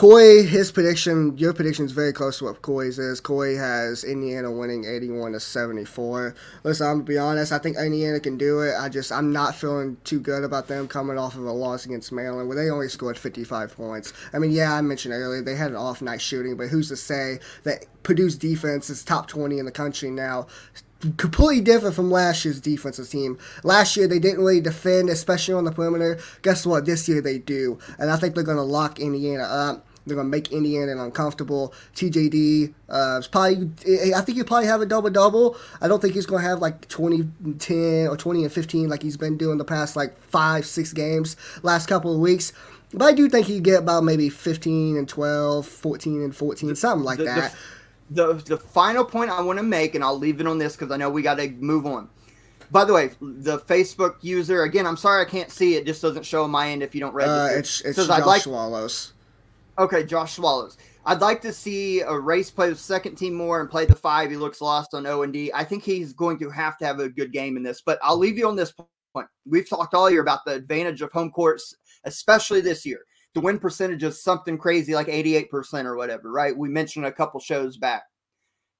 Coy, 0.00 0.44
his 0.44 0.72
prediction, 0.72 1.36
your 1.36 1.52
prediction 1.52 1.84
is 1.84 1.92
very 1.92 2.14
close 2.14 2.38
to 2.38 2.44
what 2.44 2.62
Coy's 2.62 2.98
is. 2.98 3.20
Coy 3.20 3.54
has 3.56 4.02
Indiana 4.02 4.50
winning 4.50 4.86
81 4.86 5.32
to 5.32 5.40
74. 5.40 6.34
Listen, 6.64 6.86
I'm 6.86 6.92
gonna 6.94 7.04
be 7.04 7.18
honest. 7.18 7.52
I 7.52 7.58
think 7.58 7.76
Indiana 7.76 8.18
can 8.18 8.38
do 8.38 8.60
it. 8.60 8.74
I 8.80 8.88
just, 8.88 9.12
I'm 9.12 9.30
not 9.30 9.54
feeling 9.54 9.98
too 10.04 10.18
good 10.18 10.42
about 10.42 10.68
them 10.68 10.88
coming 10.88 11.18
off 11.18 11.34
of 11.34 11.44
a 11.44 11.52
loss 11.52 11.84
against 11.84 12.12
Maryland, 12.12 12.48
where 12.48 12.56
they 12.56 12.70
only 12.70 12.88
scored 12.88 13.18
55 13.18 13.76
points. 13.76 14.14
I 14.32 14.38
mean, 14.38 14.52
yeah, 14.52 14.72
I 14.72 14.80
mentioned 14.80 15.12
earlier 15.12 15.42
they 15.42 15.54
had 15.54 15.72
an 15.72 15.76
off 15.76 16.00
night 16.00 16.22
shooting, 16.22 16.56
but 16.56 16.68
who's 16.68 16.88
to 16.88 16.96
say 16.96 17.38
that 17.64 17.84
Purdue's 18.02 18.38
defense 18.38 18.88
is 18.88 19.04
top 19.04 19.26
20 19.26 19.58
in 19.58 19.66
the 19.66 19.70
country 19.70 20.10
now? 20.10 20.46
completely 21.16 21.62
different 21.62 21.94
from 21.94 22.10
last 22.10 22.44
year's 22.44 22.60
defensive 22.60 23.08
team. 23.08 23.38
Last 23.64 23.96
year 23.96 24.06
they 24.06 24.18
didn't 24.18 24.40
really 24.40 24.60
defend, 24.60 25.08
especially 25.08 25.54
on 25.54 25.64
the 25.64 25.72
perimeter. 25.72 26.18
Guess 26.42 26.66
what? 26.66 26.84
This 26.84 27.08
year 27.08 27.20
they 27.20 27.38
do, 27.38 27.78
and 27.98 28.10
I 28.10 28.16
think 28.16 28.34
they're 28.34 28.44
going 28.44 28.58
to 28.58 28.62
lock 28.62 29.00
Indiana 29.00 29.44
up. 29.44 29.86
They're 30.06 30.16
going 30.16 30.26
to 30.26 30.30
make 30.30 30.52
Indiana 30.52 31.02
uncomfortable. 31.02 31.74
TJD 31.94 32.74
uh, 32.88 33.18
is 33.20 33.28
probably, 33.28 33.70
I 34.14 34.20
think 34.22 34.36
he'll 34.36 34.44
probably 34.44 34.66
have 34.66 34.80
a 34.80 34.86
double 34.86 35.10
double. 35.10 35.56
I 35.80 35.88
don't 35.88 36.00
think 36.00 36.14
he's 36.14 36.26
going 36.26 36.42
to 36.42 36.48
have 36.48 36.60
like 36.60 36.88
20 36.88 37.28
10 37.58 38.08
or 38.08 38.16
20 38.16 38.44
and 38.44 38.52
15 38.52 38.88
like 38.88 39.02
he's 39.02 39.16
been 39.16 39.36
doing 39.36 39.58
the 39.58 39.64
past 39.64 39.96
like 39.96 40.20
five, 40.22 40.64
six 40.64 40.92
games, 40.92 41.36
last 41.62 41.86
couple 41.86 42.14
of 42.14 42.20
weeks. 42.20 42.52
But 42.92 43.04
I 43.04 43.12
do 43.12 43.28
think 43.28 43.46
he'd 43.46 43.62
get 43.62 43.78
about 43.78 44.04
maybe 44.04 44.28
15 44.28 44.96
and 44.96 45.08
12, 45.08 45.66
14 45.66 46.22
and 46.22 46.34
14, 46.34 46.74
something 46.74 47.04
like 47.04 47.18
the, 47.18 47.24
that. 47.24 47.54
The, 48.10 48.34
the 48.34 48.34
the 48.34 48.56
final 48.56 49.04
point 49.04 49.30
I 49.30 49.40
want 49.42 49.58
to 49.58 49.62
make, 49.62 49.94
and 49.94 50.02
I'll 50.02 50.18
leave 50.18 50.40
it 50.40 50.46
on 50.46 50.58
this 50.58 50.74
because 50.74 50.90
I 50.90 50.96
know 50.96 51.08
we 51.08 51.22
got 51.22 51.36
to 51.36 51.48
move 51.50 51.86
on. 51.86 52.08
By 52.72 52.84
the 52.84 52.92
way, 52.92 53.10
the 53.20 53.58
Facebook 53.58 54.16
user 54.22 54.62
again, 54.62 54.86
I'm 54.86 54.96
sorry 54.96 55.22
I 55.22 55.28
can't 55.28 55.50
see 55.50 55.74
it. 55.76 55.86
Just 55.86 56.02
doesn't 56.02 56.24
show 56.24 56.44
on 56.44 56.50
my 56.50 56.70
end 56.70 56.82
if 56.82 56.94
you 56.94 57.00
don't 57.00 57.14
register. 57.14 57.56
Uh, 57.56 57.58
it's 57.58 57.80
it's 57.82 58.06
Josh 58.06 58.26
like, 58.26 58.42
Swallows. 58.42 59.12
Okay, 59.78 60.04
Josh 60.04 60.34
Swallows. 60.34 60.76
I'd 61.06 61.20
like 61.20 61.40
to 61.42 61.52
see 61.52 62.00
a 62.00 62.18
race 62.18 62.50
play 62.50 62.68
the 62.68 62.76
second 62.76 63.16
team 63.16 63.34
more 63.34 63.60
and 63.60 63.70
play 63.70 63.86
the 63.86 63.94
five. 63.94 64.30
He 64.30 64.36
looks 64.36 64.60
lost 64.60 64.92
on 64.92 65.06
O 65.06 65.22
and 65.22 65.32
D. 65.32 65.50
I 65.54 65.64
think 65.64 65.82
he's 65.82 66.12
going 66.12 66.38
to 66.40 66.50
have 66.50 66.76
to 66.78 66.86
have 66.86 67.00
a 67.00 67.08
good 67.08 67.32
game 67.32 67.56
in 67.56 67.62
this. 67.62 67.80
But 67.80 67.98
I'll 68.02 68.18
leave 68.18 68.36
you 68.36 68.46
on 68.46 68.56
this 68.56 68.72
point. 69.14 69.28
We've 69.46 69.68
talked 69.68 69.94
all 69.94 70.10
year 70.10 70.20
about 70.20 70.44
the 70.44 70.52
advantage 70.52 71.00
of 71.00 71.10
home 71.12 71.30
courts, 71.30 71.74
especially 72.04 72.60
this 72.60 72.84
year 72.84 73.00
the 73.34 73.40
win 73.40 73.58
percentage 73.58 74.02
is 74.02 74.22
something 74.22 74.58
crazy 74.58 74.94
like 74.94 75.06
88% 75.06 75.84
or 75.84 75.96
whatever, 75.96 76.30
right? 76.30 76.56
We 76.56 76.68
mentioned 76.68 77.06
a 77.06 77.12
couple 77.12 77.40
shows 77.40 77.76
back. 77.76 78.02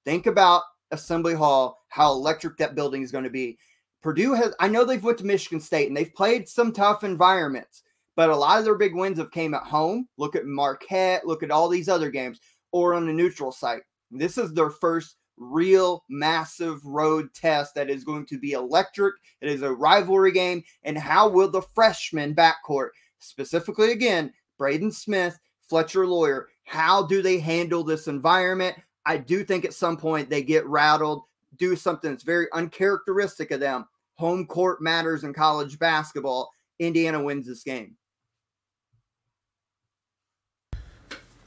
Think 0.04 0.26
about 0.26 0.62
Assembly 0.90 1.34
Hall, 1.34 1.78
how 1.88 2.12
electric 2.12 2.56
that 2.56 2.74
building 2.74 3.02
is 3.02 3.12
going 3.12 3.24
to 3.24 3.30
be. 3.30 3.58
Purdue 4.02 4.32
has, 4.32 4.54
I 4.58 4.66
know 4.66 4.84
they've 4.84 5.02
went 5.02 5.18
to 5.18 5.26
Michigan 5.26 5.60
State 5.60 5.88
and 5.88 5.96
they've 5.96 6.14
played 6.14 6.48
some 6.48 6.72
tough 6.72 7.04
environments, 7.04 7.82
but 8.16 8.30
a 8.30 8.36
lot 8.36 8.58
of 8.58 8.64
their 8.64 8.74
big 8.74 8.94
wins 8.94 9.18
have 9.18 9.30
came 9.30 9.54
at 9.54 9.62
home. 9.62 10.08
Look 10.18 10.36
at 10.36 10.46
Marquette, 10.46 11.26
look 11.26 11.42
at 11.42 11.50
all 11.50 11.68
these 11.68 11.88
other 11.88 12.10
games, 12.10 12.40
or 12.72 12.94
on 12.94 13.08
a 13.08 13.12
neutral 13.12 13.52
site. 13.52 13.82
This 14.10 14.38
is 14.38 14.52
their 14.52 14.70
first 14.70 15.16
real 15.40 16.04
massive 16.08 16.84
road 16.84 17.32
test 17.34 17.74
that 17.74 17.90
is 17.90 18.04
going 18.04 18.26
to 18.26 18.38
be 18.38 18.52
electric. 18.52 19.14
It 19.40 19.48
is 19.48 19.62
a 19.62 19.72
rivalry 19.72 20.32
game. 20.32 20.62
And 20.84 20.96
how 20.96 21.28
will 21.28 21.50
the 21.50 21.62
freshman 21.62 22.34
backcourt, 22.34 22.90
specifically 23.18 23.92
again, 23.92 24.32
Braden 24.58 24.92
Smith, 24.92 25.38
Fletcher 25.62 26.06
Loyer, 26.06 26.48
How 26.64 27.06
do 27.06 27.22
they 27.22 27.38
handle 27.38 27.82
this 27.82 28.06
environment? 28.06 28.76
I 29.06 29.16
do 29.16 29.42
think 29.42 29.64
at 29.64 29.72
some 29.72 29.96
point 29.96 30.28
they 30.28 30.42
get 30.42 30.66
rattled, 30.66 31.22
do 31.56 31.74
something 31.74 32.10
that's 32.10 32.22
very 32.22 32.46
uncharacteristic 32.52 33.50
of 33.50 33.60
them. 33.60 33.86
Home 34.16 34.46
court 34.46 34.82
matters 34.82 35.24
in 35.24 35.32
college 35.32 35.78
basketball. 35.78 36.50
Indiana 36.78 37.22
wins 37.22 37.46
this 37.46 37.62
game. 37.62 37.96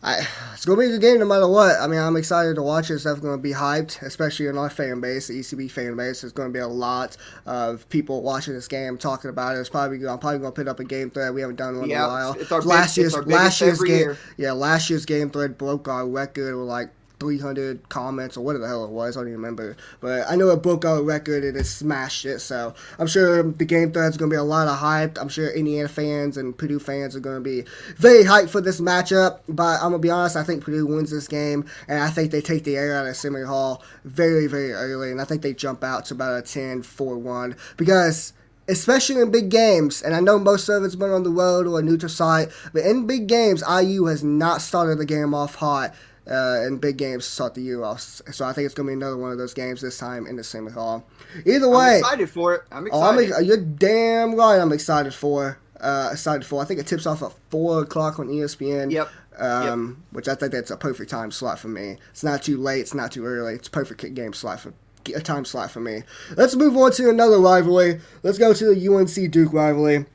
I, 0.06 0.28
it's 0.54 0.66
gonna 0.66 0.80
be 0.80 0.88
a 0.88 0.90
good 0.90 1.02
game 1.02 1.20
no 1.20 1.26
matter 1.26 1.48
what. 1.48 1.80
I 1.80 1.88
mean, 1.88 2.00
I'm 2.00 2.18
excited 2.18 2.56
to 2.56 2.62
watch 2.62 2.90
it. 2.90 2.96
It's 2.96 3.06
definitely 3.06 3.30
gonna 3.30 3.42
be 3.42 3.54
hyped, 3.54 4.02
especially 4.02 4.48
in 4.48 4.58
our 4.58 4.70
fan 4.70 5.00
base, 5.00 5.28
the 5.28 5.40
ECB 5.40 5.72
fan 5.72 5.96
base. 5.96 6.22
There's 6.22 6.34
gonna 6.34 6.50
be 6.50 6.60
a 6.60 6.68
lot 6.68 7.16
of 7.46 7.88
people 7.88 8.22
watching 8.22 8.54
this 8.54 8.68
game, 8.68 8.98
talking 8.98 9.30
about 9.30 9.56
it. 9.56 9.60
It's 9.60 9.70
probably 9.70 10.06
I'm 10.06 10.20
probably 10.20 10.40
gonna 10.40 10.52
put 10.52 10.68
up 10.68 10.82
a 10.82 10.84
game 10.84 11.10
thread. 11.10 11.34
We 11.34 11.40
haven't 11.40 11.56
done 11.56 11.80
one 11.80 11.90
yeah, 11.90 12.04
in 12.04 12.10
a 12.10 12.14
while. 12.14 12.34
It's 12.34 12.52
our 12.52 12.62
last 12.62 12.96
big, 12.96 13.04
year's 13.04 13.16
it's 13.16 13.28
last 13.28 13.62
year's 13.62 13.80
game, 13.80 13.98
year. 13.98 14.18
yeah, 14.36 14.52
last 14.52 14.90
year's 14.90 15.06
game 15.06 15.30
thread 15.30 15.58
broke 15.58 15.88
our 15.88 16.06
record 16.06 16.54
with 16.54 16.68
like 16.68 16.90
300 17.24 17.88
comments 17.88 18.36
or 18.36 18.44
whatever 18.44 18.64
the 18.64 18.68
hell 18.68 18.84
it 18.84 18.92
was. 18.92 19.16
I 19.16 19.22
don't 19.22 19.30
even 19.30 19.40
remember. 19.40 19.78
But 20.02 20.30
I 20.30 20.36
know 20.36 20.50
it 20.50 20.62
broke 20.62 20.84
a 20.84 21.02
record 21.02 21.46
and 21.46 21.56
it 21.56 21.64
smashed 21.64 22.26
it. 22.26 22.40
So 22.40 22.74
I'm 23.00 23.08
sure 23.08 23.42
the 23.42 23.64
game 23.64 23.94
thread's 23.94 24.18
going 24.18 24.30
to 24.30 24.34
be 24.34 24.38
a 24.38 24.44
lot 24.44 24.68
of 24.68 24.78
hype. 24.78 25.18
I'm 25.18 25.30
sure 25.30 25.50
Indiana 25.50 25.88
fans 25.88 26.36
and 26.36 26.58
Purdue 26.58 26.80
fans 26.80 27.16
are 27.16 27.22
going 27.22 27.38
to 27.38 27.42
be 27.42 27.64
very 27.96 28.26
hyped 28.26 28.50
for 28.50 28.60
this 28.60 28.82
matchup. 28.82 29.40
But 29.48 29.76
I'm 29.76 29.92
going 29.92 29.94
to 29.94 30.00
be 30.00 30.10
honest, 30.10 30.36
I 30.36 30.44
think 30.44 30.66
Purdue 30.66 30.86
wins 30.86 31.12
this 31.12 31.30
game. 31.30 31.66
And 31.88 32.04
I 32.04 32.10
think 32.10 32.32
they 32.32 32.42
take 32.42 32.66
the 32.66 32.76
air 32.76 32.94
out 32.94 33.06
of 33.06 33.12
Assembly 33.12 33.46
Hall 33.46 33.82
very, 34.04 34.48
very 34.48 34.74
early. 34.74 35.10
And 35.10 35.22
I 35.22 35.24
think 35.24 35.44
they 35.44 35.54
jump 35.54 35.82
out 35.82 36.04
to 36.06 36.14
about 36.14 36.38
a 36.38 36.42
10 36.42 36.84
4 36.84 37.18
1. 37.18 37.56
Because 37.78 38.34
especially 38.68 39.22
in 39.22 39.32
big 39.32 39.50
games, 39.50 40.02
and 40.02 40.16
I 40.16 40.20
know 40.20 40.40
most 40.40 40.70
of 40.70 40.84
it's 40.84 40.96
been 40.96 41.10
on 41.10 41.24
the 41.24 41.30
road 41.30 41.68
or 41.68 41.80
a 41.80 41.84
neutral 41.84 42.10
site, 42.10 42.50
but 42.74 42.84
in 42.84 43.08
big 43.08 43.28
games, 43.28 43.64
IU 43.70 44.06
has 44.06 44.24
not 44.24 44.62
started 44.62 44.98
the 44.98 45.06
game 45.06 45.34
off 45.34 45.56
hot 45.56 45.94
uh, 46.30 46.64
in 46.66 46.78
big 46.78 46.98
games 46.98 47.26
to 47.26 47.32
start 47.32 47.54
the 47.56 47.74
off. 47.76 48.02
So 48.02 48.46
I 48.46 48.54
think 48.54 48.66
it's 48.66 48.74
going 48.74 48.88
to 48.88 48.92
be 48.92 48.94
another 48.94 49.18
one 49.18 49.32
of 49.32 49.38
those 49.38 49.54
games 49.54 49.82
this 49.82 49.98
time 49.98 50.26
in 50.26 50.36
the 50.36 50.42
Assembly 50.42 50.72
Hall. 50.72 51.06
Either 51.46 51.70
way, 51.70 51.96
I'm 51.96 51.98
excited 52.00 52.30
for 52.30 52.56
it. 52.56 52.62
I'm 52.72 52.88
oh, 52.92 53.02
I'm 53.02 53.20
excited. 53.20 53.48
you're 53.48 53.58
damn 53.58 54.36
right. 54.36 54.60
I'm 54.60 54.72
excited 54.72 55.14
for. 55.14 55.60
Uh, 55.80 56.10
excited 56.14 56.46
for. 56.46 56.62
I 56.62 56.66
think 56.66 56.80
it 56.80 56.88
tips 56.88 57.06
off 57.06 57.22
at 57.22 57.34
four 57.50 57.82
o'clock 57.82 58.20
on 58.20 58.28
ESPN. 58.28 58.92
Yep. 58.92 59.10
Um, 59.38 60.04
which 60.12 60.28
I 60.28 60.36
think 60.36 60.52
that's 60.52 60.70
a 60.70 60.78
perfect 60.78 61.10
time 61.10 61.32
slot 61.32 61.58
for 61.58 61.68
me. 61.68 61.98
It's 62.12 62.24
not 62.24 62.44
too 62.44 62.58
late. 62.58 62.82
It's 62.82 62.94
not 62.94 63.12
too 63.12 63.26
early. 63.26 63.56
It's 63.56 63.68
a 63.68 63.72
perfect 63.72 64.14
game 64.14 64.32
slot 64.32 64.60
for 64.60 64.74
a 65.14 65.20
time 65.20 65.44
slot 65.44 65.72
for 65.72 65.80
me. 65.80 66.04
Let's 66.38 66.56
move 66.56 66.78
on 66.78 66.92
to 66.94 67.10
another 67.10 67.40
rivalry. 67.40 68.00
Let's 68.22 68.38
go 68.38 68.54
to 68.54 68.74
the 68.74 68.88
UNC 68.88 69.32
Duke 69.32 69.52
rivalry. 69.52 70.06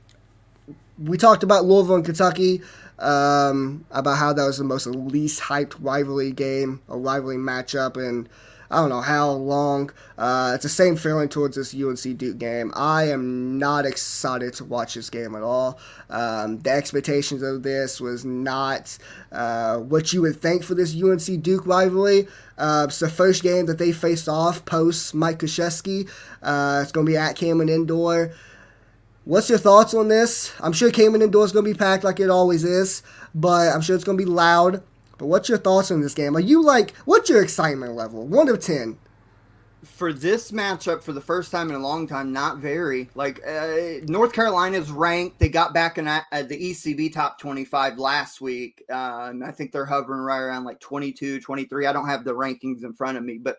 We 0.99 1.19
talked 1.19 1.43
about 1.43 1.65
Louisville 1.65 1.97
and 1.97 2.05
Kentucky 2.05 2.63
um, 2.99 3.85
about 3.91 4.19
how 4.19 4.33
that 4.33 4.45
was 4.45 4.59
the 4.59 4.65
most 4.65 4.87
least 4.87 5.41
hyped 5.41 5.75
rivalry 5.81 6.33
game 6.33 6.81
a 6.89 6.97
rivalry 6.97 7.37
matchup 7.37 7.97
and 7.97 8.29
I 8.71 8.81
don't 8.81 8.91
know 8.91 9.01
how 9.01 9.31
long. 9.31 9.91
Uh, 10.19 10.53
it's 10.55 10.63
the 10.63 10.69
same 10.69 10.97
feeling 10.97 11.29
towards 11.29 11.57
this 11.57 11.75
UNC 11.75 12.19
Duke 12.19 12.39
game. 12.39 12.73
I 12.77 13.05
am 13.05 13.59
not 13.59 13.87
excited 13.87 14.53
to 14.55 14.65
watch 14.65 14.95
this 14.95 15.09
game 15.09 15.35
at 15.35 15.43
all. 15.43 15.79
Um, 16.11 16.59
the 16.59 16.71
expectations 16.71 17.43
of 17.43 17.63
this 17.63 18.01
was 18.01 18.25
not 18.25 18.99
uh, 19.33 19.79
what 19.79 20.13
you 20.13 20.21
would 20.23 20.41
think 20.41 20.65
for 20.65 20.75
this 20.75 20.95
UNC 20.95 21.43
Duke 21.43 21.67
rivalry. 21.67 22.29
Uh, 22.59 22.87
it's 22.89 22.99
the 22.99 23.09
first 23.09 23.43
game 23.43 23.67
that 23.67 23.79
they 23.79 23.93
faced 23.93 24.29
off 24.29 24.65
post 24.67 25.15
Mike 25.15 25.39
Krzyzewski. 25.39 26.11
Uh, 26.43 26.81
it's 26.83 26.93
going 26.93 27.07
to 27.07 27.13
be 27.13 27.17
at 27.17 27.37
Cameron 27.37 27.71
Indoor. 27.71 28.33
What's 29.29 29.51
your 29.51 29.59
thoughts 29.59 29.93
on 29.93 30.09
this? 30.09 30.55
I'm 30.59 30.73
sure 30.73 30.91
Cameron 30.91 31.21
Indoor 31.21 31.45
is 31.45 31.53
going 31.53 31.67
to 31.67 31.71
be 31.71 31.77
packed 31.77 32.03
like 32.03 32.19
it 32.19 32.31
always 32.31 32.65
is, 32.65 33.03
but 33.35 33.71
I'm 33.75 33.83
sure 33.83 33.95
it's 33.95 34.03
going 34.03 34.17
to 34.17 34.25
be 34.25 34.31
loud. 34.31 34.83
But 35.19 35.27
what's 35.27 35.51
your 35.51 35.59
thoughts 35.59 35.91
on 35.91 36.01
this 36.01 36.15
game? 36.15 36.35
Are 36.35 36.41
you 36.41 36.63
like, 36.65 36.97
what's 37.05 37.29
your 37.29 37.43
excitement 37.43 37.93
level? 37.93 38.27
One 38.27 38.49
of 38.49 38.59
ten. 38.63 38.97
for 39.85 40.15
this 40.15 40.51
matchup 40.51 41.03
for 41.03 41.13
the 41.13 41.21
first 41.21 41.53
time 41.53 41.69
in 41.69 41.75
a 41.75 41.79
long 41.79 42.07
time 42.07 42.33
not 42.33 42.59
very 42.59 43.09
like 43.15 43.41
uh, 43.47 44.01
north 44.05 44.33
carolina's 44.33 44.91
ranked 44.91 45.39
they 45.39 45.49
got 45.49 45.73
back 45.73 45.99
in 45.99 46.05
the 46.05 46.73
ecb 46.73 47.13
top 47.13 47.39
25 47.39 47.99
last 47.99 48.41
week 48.41 48.83
uh, 48.91 49.29
and 49.31 49.45
i 49.45 49.51
think 49.53 49.71
they're 49.71 49.87
hovering 49.87 50.21
right 50.21 50.41
around 50.41 50.65
like 50.65 50.81
22 50.81 51.41
23 51.41 51.87
i 51.87 51.93
don't 51.93 52.09
have 52.09 52.25
the 52.25 52.35
rankings 52.35 52.83
in 52.83 52.93
front 52.93 53.17
of 53.17 53.25
me 53.25 53.39
but 53.39 53.59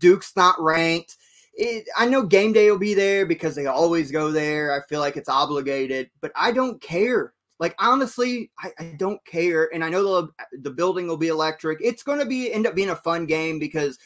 duke's 0.00 0.34
not 0.34 0.60
ranked 0.60 1.16
it, 1.56 1.88
i 1.96 2.06
know 2.06 2.22
game 2.22 2.52
day 2.52 2.70
will 2.70 2.78
be 2.78 2.94
there 2.94 3.26
because 3.26 3.54
they 3.54 3.66
always 3.66 4.10
go 4.10 4.30
there. 4.30 4.72
I 4.72 4.86
feel 4.86 5.00
like 5.00 5.16
it's 5.16 5.28
obligated 5.28 6.10
but 6.20 6.32
i 6.36 6.52
don't 6.52 6.80
care. 6.80 7.32
Like 7.60 7.74
honestly 7.78 8.50
I, 8.58 8.72
I 8.78 8.84
don't 8.98 9.24
care. 9.26 9.70
And 9.72 9.84
i 9.84 9.88
know 9.88 10.02
the, 10.02 10.28
the 10.62 10.70
building 10.70 11.06
will 11.06 11.16
be 11.16 11.28
electric. 11.28 11.78
It's 11.82 12.02
going 12.02 12.18
to 12.18 12.26
be 12.26 12.52
end 12.52 12.66
up 12.66 12.74
being 12.74 12.90
a 12.90 12.96
fun 12.96 13.26
game 13.26 13.58
because 13.58 13.98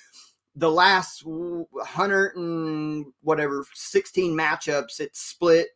the 0.57 0.71
last 0.71 1.25
100 1.25 2.37
and 2.37 3.07
whatever 3.23 3.65
16 3.75 4.37
matchups 4.37 5.01
it's 5.01 5.21
split. 5.21 5.69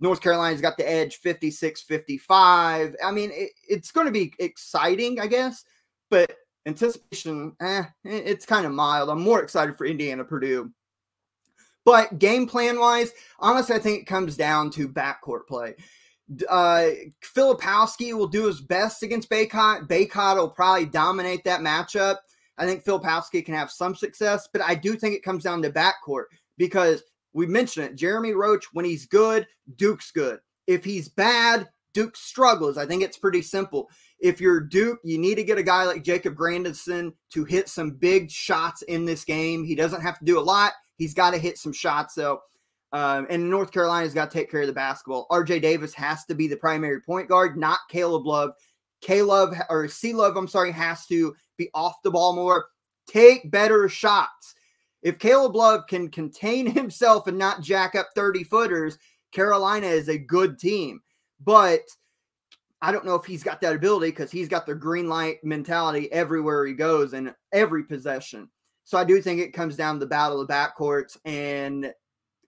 North 0.00 0.20
carolina's 0.20 0.60
got 0.60 0.76
the 0.76 0.88
edge 0.88 1.16
56 1.16 1.82
55 1.82 2.94
i 3.04 3.10
mean 3.10 3.30
it, 3.32 3.50
it's 3.68 3.90
going 3.90 4.06
to 4.06 4.12
be 4.12 4.32
exciting 4.38 5.18
i 5.18 5.26
guess 5.26 5.64
but 6.08 6.32
anticipation 6.66 7.56
eh, 7.60 7.82
it's 8.04 8.46
kind 8.46 8.64
of 8.64 8.72
mild. 8.72 9.10
I'm 9.10 9.20
more 9.20 9.42
excited 9.42 9.76
for 9.76 9.86
indiana 9.86 10.22
purdue 10.22 10.70
but 11.88 12.18
game 12.18 12.46
plan 12.46 12.78
wise 12.78 13.12
honestly 13.40 13.74
i 13.74 13.78
think 13.78 14.02
it 14.02 14.06
comes 14.06 14.36
down 14.36 14.70
to 14.70 14.88
backcourt 14.88 15.46
play 15.48 15.74
uh, 16.48 16.90
Filipowski 17.34 18.12
will 18.12 18.26
do 18.26 18.46
his 18.46 18.60
best 18.60 19.02
against 19.02 19.30
Bacot. 19.30 19.88
Bacot 19.88 20.36
will 20.36 20.50
probably 20.50 20.84
dominate 20.84 21.42
that 21.44 21.60
matchup. 21.60 22.16
I 22.58 22.66
think 22.66 22.84
Filipowski 22.84 23.42
can 23.42 23.54
have 23.54 23.70
some 23.70 23.94
success, 23.94 24.46
but 24.52 24.60
I 24.60 24.74
do 24.74 24.94
think 24.94 25.14
it 25.14 25.22
comes 25.22 25.44
down 25.44 25.62
to 25.62 25.70
backcourt 25.70 26.24
because 26.58 27.02
we 27.32 27.46
mentioned 27.46 27.86
it. 27.86 27.96
Jeremy 27.96 28.32
Roach, 28.32 28.66
when 28.72 28.84
he's 28.84 29.06
good, 29.06 29.46
Duke's 29.76 30.10
good. 30.10 30.40
If 30.66 30.84
he's 30.84 31.08
bad, 31.08 31.68
Duke 31.94 32.16
struggles. 32.16 32.76
I 32.76 32.84
think 32.84 33.02
it's 33.02 33.16
pretty 33.16 33.42
simple. 33.42 33.88
If 34.18 34.40
you're 34.40 34.60
Duke, 34.60 34.98
you 35.04 35.18
need 35.18 35.36
to 35.36 35.44
get 35.44 35.58
a 35.58 35.62
guy 35.62 35.84
like 35.84 36.04
Jacob 36.04 36.34
Grandison 36.34 37.14
to 37.30 37.44
hit 37.44 37.68
some 37.68 37.92
big 37.92 38.30
shots 38.30 38.82
in 38.82 39.04
this 39.04 39.24
game. 39.24 39.64
He 39.64 39.74
doesn't 39.74 40.02
have 40.02 40.18
to 40.18 40.24
do 40.24 40.38
a 40.38 40.40
lot. 40.40 40.72
He's 40.98 41.14
got 41.14 41.30
to 41.30 41.38
hit 41.38 41.56
some 41.58 41.72
shots, 41.72 42.14
though. 42.14 42.40
Um, 42.92 43.26
and 43.30 43.48
North 43.48 43.70
Carolina's 43.70 44.14
got 44.14 44.30
to 44.30 44.38
take 44.38 44.50
care 44.50 44.62
of 44.62 44.66
the 44.66 44.72
basketball. 44.72 45.26
RJ 45.30 45.62
Davis 45.62 45.94
has 45.94 46.24
to 46.26 46.34
be 46.34 46.48
the 46.48 46.56
primary 46.56 47.00
point 47.00 47.28
guard, 47.28 47.56
not 47.56 47.80
Caleb 47.88 48.26
Love. 48.26 48.50
Caleb 49.00 49.54
or 49.70 49.88
C 49.88 50.12
Love, 50.12 50.36
I'm 50.36 50.48
sorry, 50.48 50.72
has 50.72 51.06
to 51.06 51.34
be 51.56 51.70
off 51.74 52.02
the 52.02 52.10
ball 52.10 52.34
more. 52.34 52.66
Take 53.06 53.50
better 53.50 53.88
shots. 53.88 54.54
If 55.02 55.18
Caleb 55.18 55.54
Love 55.54 55.86
can 55.88 56.10
contain 56.10 56.66
himself 56.70 57.26
and 57.26 57.38
not 57.38 57.62
jack 57.62 57.94
up 57.94 58.08
30 58.14 58.44
footers, 58.44 58.98
Carolina 59.32 59.86
is 59.86 60.08
a 60.08 60.18
good 60.18 60.58
team. 60.58 61.00
But 61.44 61.82
I 62.80 62.90
don't 62.92 63.04
know 63.04 63.14
if 63.14 63.24
he's 63.24 63.42
got 63.42 63.60
that 63.60 63.76
ability 63.76 64.10
because 64.10 64.30
he's 64.30 64.48
got 64.48 64.66
the 64.66 64.74
green 64.74 65.08
light 65.08 65.38
mentality 65.44 66.10
everywhere 66.12 66.64
he 66.64 66.72
goes 66.72 67.12
and 67.12 67.34
every 67.52 67.84
possession. 67.84 68.48
So 68.88 68.96
I 68.96 69.04
do 69.04 69.20
think 69.20 69.38
it 69.38 69.52
comes 69.52 69.76
down 69.76 69.96
to 69.96 70.00
the 70.00 70.06
battle 70.06 70.40
of 70.40 70.48
the 70.48 70.54
backcourts. 70.54 71.18
And 71.26 71.92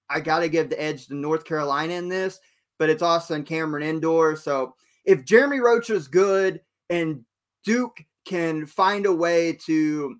I 0.08 0.20
got 0.20 0.38
to 0.38 0.48
give 0.48 0.70
the 0.70 0.80
edge 0.80 1.06
to 1.08 1.14
North 1.14 1.44
Carolina 1.44 1.92
in 1.92 2.08
this, 2.08 2.40
but 2.78 2.88
it's 2.88 3.02
also 3.02 3.34
in 3.34 3.44
Cameron 3.44 3.82
Indoor. 3.82 4.36
So 4.36 4.74
if 5.04 5.26
Jeremy 5.26 5.60
Roach 5.60 5.90
is 5.90 6.08
good 6.08 6.62
and 6.88 7.26
Duke 7.62 8.02
can 8.24 8.64
find 8.64 9.04
a 9.04 9.12
way 9.12 9.52
to 9.66 10.16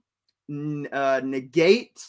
uh, 0.93 1.23
negate 1.25 2.07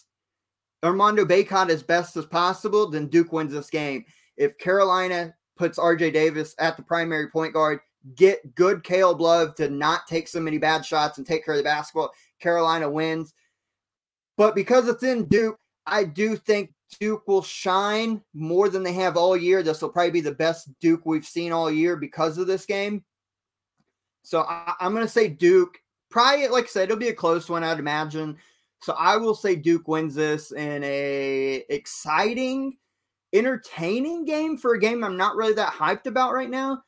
Armando 0.83 1.23
Bacot 1.23 1.69
as 1.69 1.81
best 1.81 2.17
as 2.17 2.25
possible, 2.25 2.89
then 2.89 3.07
Duke 3.07 3.31
wins 3.31 3.53
this 3.53 3.69
game. 3.69 4.03
If 4.35 4.57
Carolina 4.57 5.33
puts 5.55 5.79
RJ 5.79 6.11
Davis 6.11 6.53
at 6.59 6.75
the 6.75 6.83
primary 6.83 7.29
point 7.29 7.53
guard, 7.53 7.79
get 8.15 8.55
good 8.55 8.83
Kale 8.83 9.15
Love 9.15 9.55
to 9.55 9.69
not 9.69 10.05
take 10.05 10.27
so 10.27 10.41
many 10.41 10.57
bad 10.57 10.85
shots 10.85 11.17
and 11.17 11.25
take 11.25 11.45
care 11.45 11.53
of 11.53 11.59
the 11.59 11.63
basketball, 11.63 12.11
Carolina 12.41 12.89
wins. 12.89 13.33
But 14.41 14.55
because 14.55 14.87
it's 14.87 15.03
in 15.03 15.25
Duke, 15.25 15.55
I 15.85 16.03
do 16.03 16.35
think 16.35 16.73
Duke 16.99 17.27
will 17.27 17.43
shine 17.43 18.23
more 18.33 18.69
than 18.69 18.81
they 18.81 18.93
have 18.93 19.15
all 19.15 19.37
year. 19.37 19.61
This 19.61 19.83
will 19.83 19.89
probably 19.89 20.09
be 20.09 20.21
the 20.21 20.31
best 20.31 20.67
Duke 20.79 21.05
we've 21.05 21.27
seen 21.27 21.51
all 21.51 21.69
year 21.69 21.95
because 21.95 22.39
of 22.39 22.47
this 22.47 22.65
game. 22.65 23.03
So 24.23 24.41
I, 24.41 24.73
am 24.79 24.93
going 24.93 25.05
to 25.05 25.11
say 25.11 25.27
Duke. 25.27 25.77
Probably, 26.09 26.47
like 26.47 26.63
I 26.63 26.67
said, 26.69 26.85
it'll 26.85 26.97
be 26.97 27.09
a 27.09 27.13
close 27.13 27.51
one, 27.51 27.63
I'd 27.63 27.77
imagine. 27.77 28.35
So 28.81 28.93
I 28.93 29.15
will 29.15 29.35
say 29.35 29.55
Duke 29.55 29.87
wins 29.87 30.15
this 30.15 30.51
in 30.51 30.83
a 30.83 31.63
exciting, 31.69 32.77
entertaining 33.33 34.25
game 34.25 34.57
for 34.57 34.73
a 34.73 34.79
game 34.79 35.03
I'm 35.03 35.17
not 35.17 35.35
really 35.35 35.53
that 35.53 35.71
hyped 35.71 36.07
about 36.07 36.33
right 36.33 36.49
now. 36.49 36.81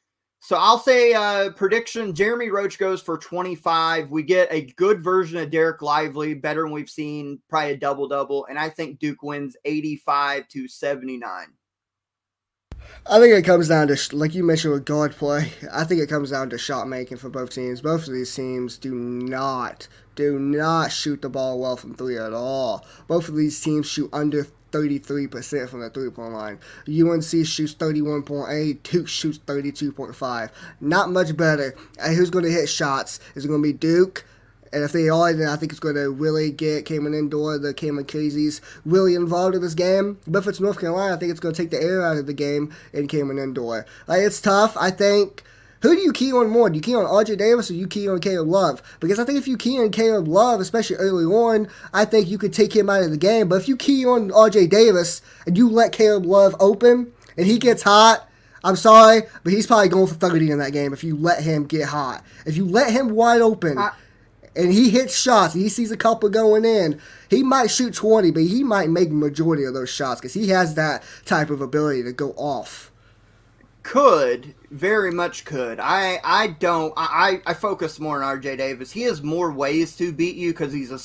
So 0.44 0.58
I'll 0.58 0.78
say 0.78 1.14
uh, 1.14 1.52
prediction: 1.52 2.14
Jeremy 2.14 2.50
Roach 2.50 2.78
goes 2.78 3.02
for 3.02 3.18
25. 3.18 4.12
We 4.12 4.24
get 4.24 4.50
a 4.52 4.66
good 4.76 5.02
version 5.02 5.38
of 5.38 5.50
Dereck 5.50 5.82
Lively, 5.82 6.34
better 6.34 6.64
than 6.64 6.74
we've 6.74 6.90
seen, 6.90 7.40
probably 7.48 7.72
a 7.72 7.78
double 7.78 8.10
double, 8.10 8.46
and 8.48 8.60
I 8.60 8.68
think 8.68 9.00
Duke 9.00 9.24
wins 9.24 9.56
85 9.64 10.50
to 10.50 10.68
79. 10.68 11.48
I 13.10 13.20
think 13.20 13.34
it 13.34 13.46
comes 13.46 13.70
down 13.70 13.88
to, 13.88 14.16
like 14.16 14.36
you 14.36 14.44
mentioned 14.44 14.74
with 14.74 14.84
guard 14.84 15.14
play, 15.14 15.50
I 15.72 15.86
think 15.86 16.02
it 16.02 16.10
comes 16.10 16.32
down 16.32 16.50
to 16.50 16.58
shot 16.58 16.90
making 16.90 17.18
for 17.18 17.30
both 17.30 17.52
teams. 17.52 17.80
Both 17.80 18.08
of 18.08 18.14
these 18.14 18.36
teams 18.36 18.78
do 18.78 18.94
not, 18.94 19.88
do 20.16 20.40
not 20.40 20.92
shoot 20.92 21.22
the 21.22 21.30
ball 21.30 21.58
well 21.58 21.78
from 21.78 21.96
three 21.96 22.18
at 22.18 22.34
all. 22.34 22.86
Both 23.08 23.30
of 23.30 23.36
these 23.38 23.62
teams 23.62 23.88
shoot 23.88 24.10
under 24.12 24.48
33% 24.74 25.70
from 25.70 25.82
the 25.82 25.90
three 25.90 26.10
point 26.10 26.34
line. 26.34 26.60
UNC 26.88 27.46
shoots 27.46 27.76
31.8, 27.76 28.84
Duke 28.84 29.08
shoots 29.08 29.38
32.5. 29.40 30.50
Not 30.82 31.12
much 31.12 31.38
better. 31.38 31.76
And 32.02 32.16
who's 32.16 32.30
going 32.30 32.46
to 32.46 32.52
hit 32.52 32.68
shots? 32.68 33.20
Is 33.36 33.46
it 33.46 33.48
going 33.48 33.62
to 33.62 33.68
be 33.68 33.74
Duke? 33.74 34.26
And 34.74 34.84
if 34.84 34.92
they 34.92 35.08
are, 35.08 35.32
then 35.32 35.48
I 35.48 35.56
think 35.56 35.72
it's 35.72 35.80
going 35.80 35.96
to 35.96 36.10
really 36.10 36.52
get 36.52 36.86
Cameron 36.86 37.14
Indoor, 37.14 37.60
the 37.60 37.76
Cameron 37.76 38.08
Crazies, 38.08 38.60
really 38.86 39.14
involved 39.14 39.54
in 39.56 39.62
this 39.62 39.76
game. 39.76 40.18
But 40.26 40.40
if 40.40 40.48
it's 40.48 40.60
North 40.60 40.80
Carolina, 40.80 41.14
I 41.14 41.18
think 41.20 41.30
it's 41.30 41.40
going 41.40 41.54
to 41.54 41.62
take 41.62 41.70
the 41.70 41.80
air 41.80 42.04
out 42.04 42.18
of 42.18 42.26
the 42.26 42.34
game 42.34 42.74
in 42.92 43.08
Cameron 43.08 43.38
Indoor. 43.38 43.86
Like, 44.08 44.22
it's 44.22 44.42
tough. 44.42 44.76
I 44.76 44.90
think. 44.90 45.44
Who 45.84 45.94
do 45.96 46.02
you 46.02 46.14
key 46.14 46.32
on 46.32 46.50
more? 46.50 46.70
Do 46.70 46.78
you 46.78 46.82
key 46.82 46.96
on 46.96 47.04
RJ 47.06 47.38
Davis 47.38 47.70
or 47.70 47.74
do 47.74 47.80
you 47.80 47.88
key 47.88 48.08
on 48.08 48.20
Caleb 48.20 48.48
Love? 48.48 48.82
Because 49.02 49.20
I 49.20 49.26
think 49.26 49.38
if 49.38 49.50
you 49.50 49.58
key 49.58 49.78
on 49.80 49.92
Caleb 49.92 50.30
Love, 50.30 50.62
especially 50.62 50.96
early 50.96 51.26
on, 51.26 51.68
I 51.94 52.06
think 52.06 52.30
you 52.30 52.38
could 52.38 52.54
take 52.54 52.74
him 52.74 52.90
out 52.90 53.04
of 53.04 53.12
the 53.12 53.18
game. 53.18 53.50
But 53.50 53.56
if 53.62 53.68
you 53.68 53.76
key 53.76 54.06
on 54.06 54.30
RJ 54.32 54.70
Davis 54.70 55.22
and 55.46 55.58
you 55.58 55.70
let 55.70 55.92
Caleb 55.92 56.26
Love 56.26 56.56
open 56.62 57.12
and 57.38 57.46
he 57.46 57.60
gets 57.60 57.84
hot, 57.84 58.30
I'm 58.64 58.78
sorry, 58.78 59.24
but 59.44 59.52
he's 59.52 59.68
probably 59.68 59.90
going 59.90 60.08
for 60.08 60.14
30 60.16 60.52
in 60.52 60.60
that 60.60 60.72
game 60.72 60.94
if 60.94 61.04
you 61.04 61.18
let 61.18 61.44
him 61.44 61.66
get 61.66 61.90
hot. 61.90 62.24
If 62.46 62.56
you 62.56 62.66
let 62.66 62.92
him 62.92 63.10
wide 63.10 63.42
open. 63.42 63.78
I- 63.78 63.92
and 64.56 64.72
he 64.72 64.92
hits 64.92 65.18
shots, 65.18 65.56
he 65.56 65.68
sees 65.68 65.92
a 65.92 65.98
couple 65.98 66.30
going 66.30 66.64
in, 66.64 67.02
he 67.28 67.42
might 67.42 67.72
shoot 67.72 67.94
20, 67.96 68.30
but 68.30 68.44
he 68.44 68.64
might 68.64 68.88
make 68.88 69.10
majority 69.10 69.64
of 69.64 69.74
those 69.74 69.90
shots 69.90 70.22
because 70.22 70.36
he 70.36 70.50
has 70.50 70.76
that 70.76 71.02
type 71.26 71.50
of 71.50 71.60
ability 71.60 72.04
to 72.04 72.12
go 72.14 72.34
off. 72.34 72.92
Could 73.82 74.54
very 74.74 75.12
much 75.12 75.46
could. 75.46 75.80
I 75.80 76.20
I 76.24 76.48
don't. 76.48 76.94
I 76.98 77.42
I 77.46 77.54
focus 77.54 78.00
more 78.00 78.24
on 78.24 78.40
RJ 78.40 78.58
Davis. 78.58 78.92
He 78.92 79.04
has 79.04 79.22
more 79.22 79.52
ways 79.52 79.96
to 79.98 80.12
beat 80.12 80.36
you 80.36 80.52
because 80.52 80.74
he's 80.74 80.92
a 80.92 81.00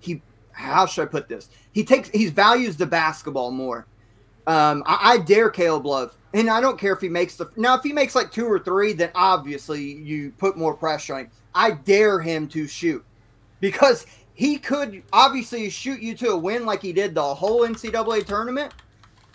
he. 0.00 0.22
How 0.52 0.86
should 0.86 1.02
I 1.02 1.10
put 1.10 1.28
this? 1.28 1.50
He 1.72 1.84
takes 1.84 2.08
he 2.08 2.26
values 2.26 2.76
the 2.76 2.86
basketball 2.86 3.50
more. 3.50 3.86
Um, 4.46 4.82
I, 4.86 5.12
I 5.12 5.18
dare 5.18 5.50
Caleb 5.50 5.84
Love, 5.84 6.14
and 6.32 6.48
I 6.48 6.62
don't 6.62 6.78
care 6.78 6.94
if 6.94 7.02
he 7.02 7.08
makes 7.08 7.36
the 7.36 7.50
now 7.56 7.76
if 7.76 7.82
he 7.82 7.92
makes 7.92 8.14
like 8.14 8.32
two 8.32 8.46
or 8.46 8.58
three, 8.58 8.94
then 8.94 9.10
obviously 9.14 9.82
you 9.82 10.32
put 10.38 10.56
more 10.56 10.74
pressure 10.74 11.14
on 11.14 11.20
him. 11.20 11.30
I 11.54 11.72
dare 11.72 12.18
him 12.18 12.48
to 12.48 12.66
shoot 12.66 13.04
because 13.60 14.06
he 14.32 14.56
could 14.56 15.02
obviously 15.12 15.68
shoot 15.68 16.00
you 16.00 16.16
to 16.16 16.30
a 16.30 16.36
win 16.36 16.64
like 16.64 16.80
he 16.80 16.94
did 16.94 17.14
the 17.14 17.34
whole 17.34 17.60
NCAA 17.60 18.26
tournament, 18.26 18.72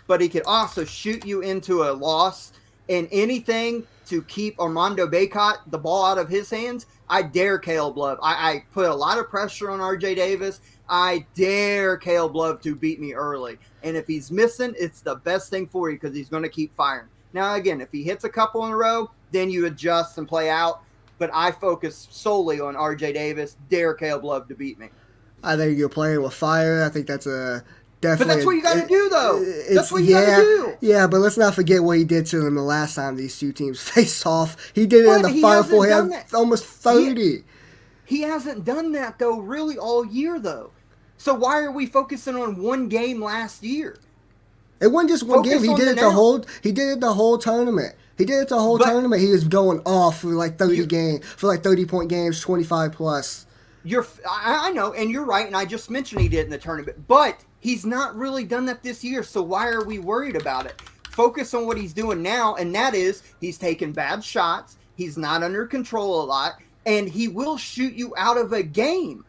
but 0.08 0.20
he 0.20 0.28
could 0.28 0.42
also 0.46 0.84
shoot 0.84 1.24
you 1.24 1.42
into 1.42 1.84
a 1.84 1.92
loss 1.92 2.52
and 2.90 3.08
anything 3.10 3.86
to 4.06 4.22
keep 4.24 4.58
Armando 4.60 5.06
Bacot 5.06 5.58
the 5.68 5.78
ball 5.78 6.04
out 6.04 6.18
of 6.18 6.28
his 6.28 6.50
hands. 6.50 6.86
I 7.08 7.22
dare 7.22 7.58
Caleb 7.58 7.96
Love. 7.96 8.18
I, 8.22 8.50
I 8.50 8.64
put 8.72 8.86
a 8.86 8.94
lot 8.94 9.18
of 9.18 9.30
pressure 9.30 9.70
on 9.70 9.78
RJ 9.78 10.16
Davis. 10.16 10.60
I 10.88 11.24
dare 11.34 11.96
Caleb 11.96 12.36
Love 12.36 12.60
to 12.62 12.74
beat 12.74 13.00
me 13.00 13.14
early. 13.14 13.58
And 13.82 13.96
if 13.96 14.06
he's 14.06 14.30
missing, 14.30 14.74
it's 14.78 15.00
the 15.00 15.16
best 15.16 15.48
thing 15.48 15.66
for 15.66 15.88
you 15.88 15.96
because 15.96 16.14
he's 16.14 16.28
going 16.28 16.42
to 16.42 16.48
keep 16.50 16.74
firing. 16.74 17.06
Now, 17.32 17.54
again, 17.54 17.80
if 17.80 17.90
he 17.90 18.02
hits 18.02 18.24
a 18.24 18.28
couple 18.28 18.66
in 18.66 18.72
a 18.72 18.76
row, 18.76 19.10
then 19.30 19.48
you 19.48 19.66
adjust 19.66 20.18
and 20.18 20.28
play 20.28 20.50
out 20.50 20.82
but 21.20 21.30
I 21.34 21.52
focus 21.52 22.08
solely 22.10 22.60
on 22.60 22.74
RJ 22.74 23.14
Davis. 23.14 23.56
Dare 23.68 23.94
Caleb 23.94 24.24
Love 24.24 24.48
to 24.48 24.54
beat 24.56 24.78
me. 24.80 24.88
I 25.44 25.54
think 25.54 25.78
you're 25.78 25.90
playing 25.90 26.22
with 26.22 26.32
fire. 26.32 26.82
I 26.82 26.88
think 26.88 27.06
that's 27.06 27.26
a 27.26 27.62
definitely. 28.00 28.24
But 28.24 28.34
that's 28.34 28.46
what 28.46 28.52
you 28.52 28.62
got 28.62 28.82
to 28.82 28.86
do, 28.86 29.08
though. 29.08 29.74
That's 29.74 29.92
what 29.92 30.02
you 30.02 30.14
yeah, 30.14 30.26
got 30.26 30.36
to 30.36 30.42
do. 30.42 30.76
Yeah, 30.80 31.06
but 31.06 31.18
let's 31.18 31.36
not 31.36 31.54
forget 31.54 31.82
what 31.82 31.98
he 31.98 32.04
did 32.04 32.26
to 32.26 32.40
them 32.40 32.54
the 32.54 32.62
last 32.62 32.94
time 32.94 33.16
these 33.16 33.38
two 33.38 33.52
teams 33.52 33.80
faced 33.88 34.26
off. 34.26 34.72
He 34.74 34.86
did 34.86 35.04
it 35.04 35.06
but 35.06 35.24
in 35.24 35.34
the 35.34 35.40
Final 35.40 35.62
Four. 35.64 35.86
He 35.86 35.92
had 35.92 36.24
almost 36.34 36.64
thirty. 36.64 37.44
He, 38.04 38.16
he 38.16 38.22
hasn't 38.22 38.64
done 38.64 38.92
that 38.92 39.18
though, 39.18 39.38
really, 39.38 39.78
all 39.78 40.04
year 40.04 40.38
though. 40.38 40.72
So 41.16 41.34
why 41.34 41.60
are 41.60 41.70
we 41.70 41.86
focusing 41.86 42.34
on 42.34 42.62
one 42.62 42.88
game 42.88 43.22
last 43.22 43.62
year? 43.62 43.98
It 44.80 44.86
wasn't 44.88 45.10
just 45.10 45.24
one 45.24 45.44
Focus 45.44 45.60
game. 45.60 45.70
He 45.70 45.74
did 45.76 45.88
it 45.88 45.96
the, 45.96 46.02
the 46.02 46.10
whole. 46.10 46.44
He 46.62 46.72
did 46.72 46.88
it 46.88 47.00
the 47.00 47.12
whole 47.12 47.36
tournament. 47.36 47.94
He 48.16 48.24
did 48.24 48.40
it 48.40 48.48
the 48.48 48.58
whole 48.58 48.78
but, 48.78 48.86
tournament. 48.86 49.20
He 49.20 49.30
was 49.30 49.44
going 49.44 49.80
off 49.84 50.20
for 50.20 50.28
like 50.28 50.58
thirty 50.58 50.84
games, 50.86 51.24
for 51.24 51.46
like 51.46 51.62
thirty 51.62 51.84
point 51.84 52.08
games, 52.08 52.40
twenty 52.40 52.64
five 52.64 52.92
plus. 52.92 53.46
You're, 53.84 54.06
I, 54.28 54.68
I 54.68 54.70
know, 54.72 54.92
and 54.92 55.10
you're 55.10 55.24
right. 55.24 55.46
And 55.46 55.56
I 55.56 55.64
just 55.64 55.90
mentioned 55.90 56.20
he 56.20 56.28
did 56.28 56.44
in 56.44 56.50
the 56.50 56.58
tournament, 56.58 57.06
but 57.08 57.44
he's 57.60 57.86
not 57.86 58.14
really 58.16 58.44
done 58.44 58.66
that 58.66 58.82
this 58.82 59.02
year. 59.02 59.22
So 59.22 59.42
why 59.42 59.68
are 59.68 59.84
we 59.84 59.98
worried 59.98 60.36
about 60.36 60.66
it? 60.66 60.80
Focus 61.10 61.54
on 61.54 61.66
what 61.66 61.76
he's 61.76 61.92
doing 61.92 62.22
now, 62.22 62.54
and 62.54 62.74
that 62.74 62.94
is 62.94 63.22
he's 63.40 63.58
taking 63.58 63.92
bad 63.92 64.22
shots. 64.22 64.76
He's 64.96 65.16
not 65.16 65.42
under 65.42 65.66
control 65.66 66.22
a 66.22 66.24
lot, 66.24 66.54
and 66.86 67.08
he 67.08 67.28
will 67.28 67.56
shoot 67.56 67.94
you 67.94 68.14
out 68.16 68.36
of 68.36 68.52
a 68.52 68.62
game. 68.62 69.24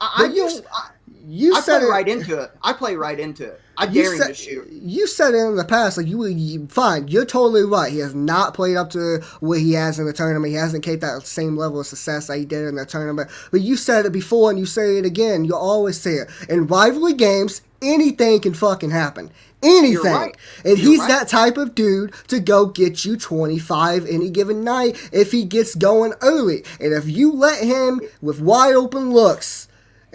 I, 0.00 0.30
you, 0.32 0.48
I, 0.72 0.90
you 1.28 1.56
I 1.56 1.60
play 1.60 1.74
it, 1.76 1.88
right 1.88 2.08
into 2.08 2.40
it. 2.40 2.52
I 2.62 2.72
play 2.72 2.94
right 2.94 3.18
into 3.18 3.44
it. 3.44 3.60
I 3.76 3.86
dare 3.86 4.14
him 4.14 4.28
to 4.28 4.34
shoot. 4.34 4.68
You 4.70 5.06
said 5.08 5.34
it 5.34 5.38
in 5.38 5.56
the 5.56 5.64
past, 5.64 5.98
like 5.98 6.06
you, 6.06 6.24
you 6.24 6.66
fine. 6.68 7.08
You're 7.08 7.26
totally 7.26 7.64
right. 7.64 7.92
He 7.92 7.98
has 7.98 8.14
not 8.14 8.54
played 8.54 8.76
up 8.76 8.90
to 8.90 9.20
what 9.40 9.58
he 9.58 9.72
has 9.72 9.98
in 9.98 10.06
the 10.06 10.12
tournament. 10.12 10.50
He 10.52 10.56
hasn't 10.56 10.84
kept 10.84 11.00
that 11.00 11.26
same 11.26 11.56
level 11.56 11.80
of 11.80 11.86
success 11.86 12.28
that 12.28 12.38
he 12.38 12.44
did 12.44 12.66
in 12.66 12.76
the 12.76 12.86
tournament. 12.86 13.30
But 13.50 13.60
you 13.60 13.76
said 13.76 14.06
it 14.06 14.12
before, 14.12 14.50
and 14.50 14.58
you 14.58 14.66
say 14.66 14.98
it 14.98 15.04
again. 15.04 15.44
You 15.44 15.56
always 15.56 16.00
say 16.00 16.14
it 16.14 16.30
in 16.48 16.68
rivalry 16.68 17.14
games. 17.14 17.62
Anything 17.82 18.40
can 18.40 18.54
fucking 18.54 18.90
happen. 18.90 19.30
Anything. 19.62 20.12
Right. 20.12 20.36
And 20.64 20.78
You're 20.78 20.92
he's 20.92 21.00
right. 21.00 21.08
that 21.08 21.28
type 21.28 21.56
of 21.56 21.74
dude 21.74 22.14
to 22.28 22.38
go 22.38 22.66
get 22.66 23.04
you 23.04 23.16
25 23.16 24.06
any 24.06 24.30
given 24.30 24.62
night 24.62 25.10
if 25.12 25.32
he 25.32 25.44
gets 25.44 25.74
going 25.74 26.12
early. 26.22 26.64
And 26.80 26.92
if 26.92 27.08
you 27.08 27.32
let 27.32 27.64
him 27.64 28.00
with 28.22 28.40
wide 28.40 28.74
open 28.74 29.12
looks 29.12 29.66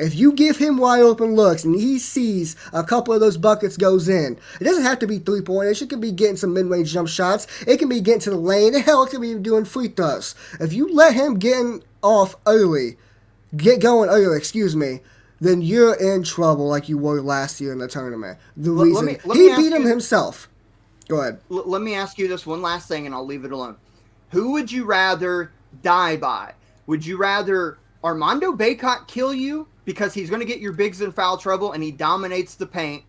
if 0.01 0.15
you 0.15 0.33
give 0.33 0.57
him 0.57 0.77
wide 0.77 1.01
open 1.01 1.35
looks 1.35 1.63
and 1.63 1.75
he 1.75 1.99
sees 1.99 2.55
a 2.73 2.83
couple 2.83 3.13
of 3.13 3.19
those 3.19 3.37
buckets 3.37 3.77
goes 3.77 4.09
in, 4.09 4.37
it 4.59 4.63
doesn't 4.63 4.83
have 4.83 4.99
to 4.99 5.07
be 5.07 5.19
three 5.19 5.41
pointers. 5.41 5.81
It 5.81 5.89
could 5.89 6.01
be 6.01 6.11
getting 6.11 6.37
some 6.37 6.53
mid 6.53 6.65
range 6.65 6.91
jump 6.91 7.07
shots. 7.07 7.47
It 7.67 7.77
can 7.77 7.87
be 7.87 8.01
getting 8.01 8.21
to 8.21 8.31
the 8.31 8.37
lane. 8.37 8.73
Hell, 8.73 9.03
it 9.03 9.11
could 9.11 9.21
be 9.21 9.35
doing 9.35 9.65
free 9.65 9.89
throws. 9.89 10.35
If 10.59 10.73
you 10.73 10.91
let 10.93 11.13
him 11.13 11.37
get 11.37 11.83
off 12.01 12.35
early, 12.47 12.97
get 13.55 13.79
going 13.79 14.09
early, 14.09 14.37
excuse 14.37 14.75
me, 14.75 15.01
then 15.39 15.61
you're 15.61 15.93
in 15.93 16.23
trouble 16.23 16.67
like 16.67 16.89
you 16.89 16.97
were 16.97 17.21
last 17.21 17.61
year 17.61 17.71
in 17.71 17.77
the 17.77 17.87
tournament. 17.87 18.39
The 18.57 18.71
let, 18.71 18.85
reason 18.85 19.05
let 19.05 19.25
me, 19.25 19.29
let 19.29 19.37
he 19.37 19.55
beat 19.55 19.73
him 19.73 19.83
you, 19.83 19.89
himself. 19.89 20.49
Go 21.07 21.21
ahead. 21.21 21.39
L- 21.51 21.67
let 21.67 21.81
me 21.81 21.93
ask 21.93 22.17
you 22.17 22.27
this 22.27 22.45
one 22.45 22.61
last 22.61 22.87
thing, 22.87 23.05
and 23.05 23.13
I'll 23.13 23.25
leave 23.25 23.45
it 23.45 23.51
alone. 23.51 23.77
Who 24.29 24.51
would 24.53 24.71
you 24.71 24.85
rather 24.85 25.51
die 25.83 26.17
by? 26.17 26.53
Would 26.87 27.05
you 27.05 27.17
rather 27.17 27.77
Armando 28.03 28.51
Bacot 28.51 29.07
kill 29.07 29.33
you 29.33 29.67
because 29.91 30.13
he's 30.13 30.29
going 30.29 30.39
to 30.39 30.45
get 30.45 30.59
your 30.59 30.73
bigs 30.73 31.01
in 31.01 31.11
foul 31.11 31.37
trouble 31.37 31.73
and 31.73 31.83
he 31.83 31.91
dominates 31.91 32.55
the 32.55 32.65
paint? 32.65 33.03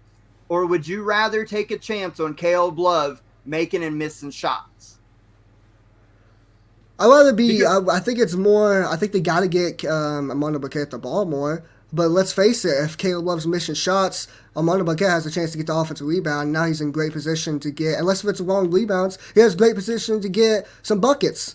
Or 0.48 0.66
would 0.66 0.86
you 0.86 1.02
rather 1.02 1.44
take 1.44 1.70
a 1.70 1.78
chance 1.78 2.20
on 2.20 2.34
Caleb 2.34 2.78
Love 2.78 3.22
making 3.44 3.84
and 3.84 3.96
missing 3.96 4.30
shots? 4.30 4.98
I'd 6.98 7.06
rather 7.06 7.32
be. 7.32 7.58
Because, 7.58 7.88
I, 7.88 7.96
I, 7.96 8.00
think 8.00 8.18
it's 8.18 8.34
more. 8.34 8.86
I 8.86 8.96
think 8.96 9.12
they 9.12 9.20
got 9.20 9.40
to 9.40 9.48
get 9.48 9.84
um, 9.84 10.30
Armando 10.30 10.58
Bacot 10.58 10.90
the 10.90 10.98
ball 10.98 11.24
more. 11.24 11.64
But 11.92 12.08
let's 12.08 12.32
face 12.32 12.64
it, 12.64 12.82
if 12.84 12.96
Caleb 12.96 13.26
Love's 13.26 13.46
missing 13.46 13.74
shots, 13.74 14.26
Armando 14.56 14.84
Bacot 14.84 15.10
has 15.10 15.26
a 15.26 15.30
chance 15.30 15.52
to 15.52 15.58
get 15.58 15.66
the 15.66 15.74
offensive 15.74 16.06
rebound. 16.06 16.52
Now 16.52 16.64
he's 16.64 16.80
in 16.80 16.90
great 16.90 17.12
position 17.12 17.60
to 17.60 17.70
get, 17.70 17.98
unless 17.98 18.24
if 18.24 18.30
it's 18.30 18.40
long 18.40 18.70
rebounds, 18.70 19.18
he 19.34 19.40
has 19.40 19.54
great 19.54 19.74
position 19.74 20.20
to 20.22 20.28
get 20.28 20.66
some 20.82 21.00
buckets. 21.00 21.54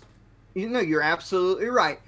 You 0.53 0.69
know, 0.69 0.79
you're 0.79 1.01
absolutely 1.01 1.67
right. 1.67 1.99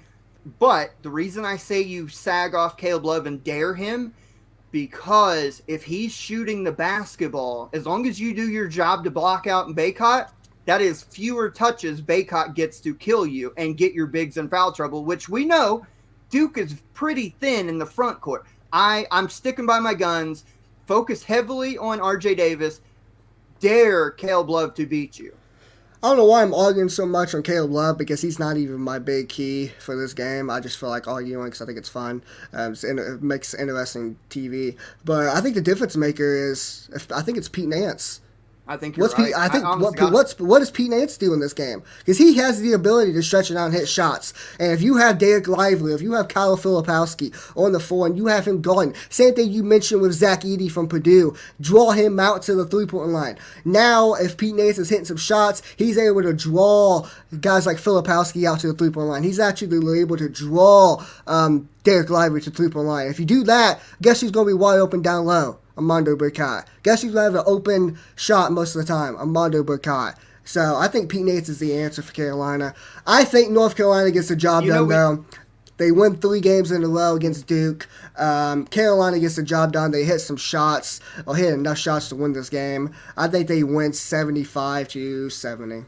But 0.58 0.94
the 1.02 1.10
reason 1.10 1.44
I 1.44 1.56
say 1.56 1.82
you 1.82 2.08
sag 2.08 2.54
off 2.54 2.76
Caleb 2.76 3.04
Love 3.04 3.26
and 3.26 3.42
dare 3.44 3.74
him, 3.74 4.14
because 4.70 5.62
if 5.66 5.82
he's 5.82 6.12
shooting 6.12 6.64
the 6.64 6.72
basketball, 6.72 7.70
as 7.72 7.86
long 7.86 8.06
as 8.06 8.20
you 8.20 8.34
do 8.34 8.48
your 8.48 8.68
job 8.68 9.04
to 9.04 9.10
block 9.10 9.46
out 9.46 9.66
and 9.66 9.76
Bacot, 9.76 10.30
that 10.64 10.80
is 10.80 11.02
fewer 11.02 11.50
touches 11.50 12.00
Bacot 12.00 12.54
gets 12.54 12.80
to 12.80 12.94
kill 12.94 13.26
you 13.26 13.52
and 13.56 13.76
get 13.76 13.92
your 13.92 14.06
bigs 14.06 14.36
in 14.36 14.48
foul 14.48 14.72
trouble, 14.72 15.04
which 15.04 15.28
we 15.28 15.44
know 15.44 15.84
Duke 16.30 16.58
is 16.58 16.80
pretty 16.94 17.30
thin 17.40 17.68
in 17.68 17.78
the 17.78 17.86
front 17.86 18.20
court. 18.20 18.46
I, 18.72 19.06
I'm 19.10 19.28
sticking 19.28 19.66
by 19.66 19.80
my 19.80 19.94
guns, 19.94 20.44
focus 20.86 21.24
heavily 21.24 21.76
on 21.76 21.98
RJ 21.98 22.36
Davis, 22.36 22.80
dare 23.58 24.12
Caleb 24.12 24.48
Love 24.48 24.74
to 24.74 24.86
beat 24.86 25.18
you. 25.18 25.34
I 26.02 26.08
don't 26.08 26.16
know 26.16 26.24
why 26.24 26.42
I'm 26.42 26.54
arguing 26.54 26.88
so 26.88 27.04
much 27.04 27.34
on 27.34 27.42
Caleb 27.42 27.72
Love 27.72 27.98
because 27.98 28.22
he's 28.22 28.38
not 28.38 28.56
even 28.56 28.80
my 28.80 28.98
big 28.98 29.28
key 29.28 29.68
for 29.78 29.94
this 29.94 30.14
game. 30.14 30.48
I 30.48 30.58
just 30.58 30.78
feel 30.78 30.88
like 30.88 31.06
arguing 31.06 31.44
because 31.44 31.60
I 31.60 31.66
think 31.66 31.76
it's 31.76 31.90
fun. 31.90 32.22
Um, 32.54 32.72
it's, 32.72 32.84
it 32.84 33.22
makes 33.22 33.52
interesting 33.52 34.16
TV. 34.30 34.76
But 35.04 35.28
I 35.28 35.42
think 35.42 35.56
the 35.56 35.60
difference 35.60 35.98
maker 35.98 36.50
is, 36.50 36.88
I 37.14 37.20
think 37.20 37.36
it's 37.36 37.50
Pete 37.50 37.68
Nance. 37.68 38.22
I 38.70 38.76
think 38.76 38.96
you're 38.96 39.04
what's 39.04 39.18
right. 39.18 39.26
Pete, 39.26 39.36
I 39.36 39.48
think 39.48 39.64
I, 39.64 39.76
what 39.76 40.00
what's 40.12 40.38
what 40.38 40.60
does 40.60 40.70
Pete 40.70 40.90
Nance 40.90 41.16
do 41.16 41.34
in 41.34 41.40
this 41.40 41.52
game? 41.52 41.82
Because 41.98 42.18
he 42.18 42.36
has 42.36 42.60
the 42.60 42.72
ability 42.72 43.12
to 43.14 43.22
stretch 43.22 43.50
it 43.50 43.56
out 43.56 43.64
and 43.64 43.74
hit 43.74 43.88
shots. 43.88 44.32
And 44.60 44.70
if 44.70 44.80
you 44.80 44.96
have 44.96 45.18
Dereck 45.18 45.48
Lively, 45.48 45.92
if 45.92 46.00
you 46.00 46.12
have 46.12 46.28
Kyle 46.28 46.56
Filipowski 46.56 47.34
on 47.56 47.72
the 47.72 47.80
floor, 47.80 48.06
and 48.06 48.16
you 48.16 48.28
have 48.28 48.46
him 48.46 48.62
going, 48.62 48.94
same 49.08 49.34
thing 49.34 49.50
you 49.50 49.64
mentioned 49.64 50.02
with 50.02 50.12
Zach 50.12 50.42
Edey 50.42 50.70
from 50.70 50.86
Purdue, 50.86 51.36
draw 51.60 51.90
him 51.90 52.20
out 52.20 52.42
to 52.42 52.54
the 52.54 52.64
three 52.64 52.86
point 52.86 53.08
line. 53.08 53.36
Now, 53.64 54.14
if 54.14 54.36
Pete 54.36 54.54
Nance 54.54 54.78
is 54.78 54.88
hitting 54.88 55.04
some 55.04 55.16
shots, 55.16 55.62
he's 55.76 55.98
able 55.98 56.22
to 56.22 56.32
draw 56.32 57.08
guys 57.40 57.66
like 57.66 57.78
Filipowski 57.78 58.48
out 58.48 58.60
to 58.60 58.68
the 58.68 58.74
three 58.74 58.90
point 58.90 59.08
line. 59.08 59.24
He's 59.24 59.40
actually 59.40 60.00
able 60.00 60.16
to 60.16 60.28
draw 60.28 61.04
um, 61.26 61.68
Dereck 61.82 62.08
Lively 62.08 62.40
to 62.42 62.50
the 62.50 62.56
three 62.56 62.68
point 62.68 62.86
line. 62.86 63.08
If 63.08 63.18
you 63.18 63.26
do 63.26 63.42
that, 63.42 63.80
guess 64.00 64.20
who's 64.20 64.30
going 64.30 64.46
to 64.46 64.50
be 64.50 64.56
wide 64.56 64.78
open 64.78 65.02
down 65.02 65.24
low? 65.24 65.58
Armando 65.80 66.14
Bacot. 66.14 66.66
Guess 66.82 67.00
who's 67.02 67.14
going 67.14 67.32
to 67.32 67.38
have 67.38 67.46
an 67.46 67.50
open 67.52 67.98
shot 68.14 68.52
most 68.52 68.76
of 68.76 68.82
the 68.82 68.86
time? 68.86 69.16
Armando 69.16 69.64
Bacot. 69.64 70.14
So 70.44 70.76
I 70.76 70.88
think 70.88 71.08
Pete 71.10 71.24
Nance 71.24 71.48
is 71.48 71.58
the 71.58 71.74
answer 71.74 72.02
for 72.02 72.12
Carolina. 72.12 72.74
I 73.06 73.24
think 73.24 73.50
North 73.50 73.76
Carolina 73.76 74.10
gets 74.10 74.28
the 74.28 74.36
job 74.36 74.64
You 74.64 74.72
done 74.72 74.86
we- 74.88 74.94
though. 74.94 75.24
They 75.78 75.90
win 75.92 76.16
three 76.16 76.40
games 76.42 76.70
in 76.70 76.84
a 76.84 76.88
row 76.88 77.16
against 77.16 77.46
Duke. 77.46 77.88
Um, 78.18 78.66
Carolina 78.66 79.18
gets 79.18 79.36
the 79.36 79.42
job 79.42 79.72
done. 79.72 79.92
They 79.92 80.04
hit 80.04 80.18
some 80.18 80.36
shots 80.36 81.00
or 81.26 81.34
hit 81.34 81.54
enough 81.54 81.78
shots 81.78 82.10
to 82.10 82.16
win 82.16 82.34
this 82.34 82.50
game. 82.50 82.92
I 83.16 83.28
think 83.28 83.48
they 83.48 83.62
win 83.62 83.94
75 83.94 84.88
to 84.88 85.30
70. 85.30 85.86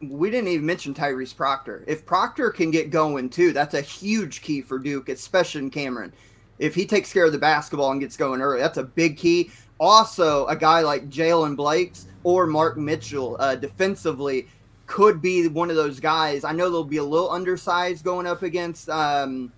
we 0.00 0.30
didn't 0.30 0.48
even 0.48 0.64
mention 0.64 0.94
Tyrese 0.94 1.36
Proctor. 1.36 1.84
If 1.86 2.06
Proctor 2.06 2.50
can 2.50 2.70
get 2.70 2.88
going 2.90 3.28
too, 3.28 3.52
that's 3.52 3.74
a 3.74 3.82
huge 3.82 4.40
key 4.40 4.62
for 4.62 4.78
Duke, 4.78 5.10
especially 5.10 5.60
in 5.60 5.70
Cameron. 5.70 6.14
If 6.58 6.74
he 6.74 6.86
takes 6.86 7.12
care 7.12 7.24
of 7.24 7.32
the 7.32 7.38
basketball 7.38 7.90
and 7.90 8.00
gets 8.00 8.16
going 8.16 8.40
early, 8.40 8.60
that's 8.60 8.78
a 8.78 8.84
big 8.84 9.16
key. 9.16 9.50
Also, 9.78 10.46
a 10.46 10.56
guy 10.56 10.80
like 10.80 11.08
Jaylen 11.08 11.56
Blakes 11.56 12.06
or 12.24 12.46
Mark 12.46 12.76
Mitchell 12.76 13.36
uh, 13.40 13.56
defensively 13.56 14.46
could 14.86 15.22
be 15.22 15.48
one 15.48 15.70
of 15.70 15.76
those 15.76 15.98
guys. 15.98 16.44
I 16.44 16.52
know 16.52 16.70
they'll 16.70 16.84
be 16.84 16.98
a 16.98 17.04
little 17.04 17.30
undersized 17.30 18.04
going 18.04 18.26
up 18.26 18.42
against 18.42 18.88
um, 18.90 19.52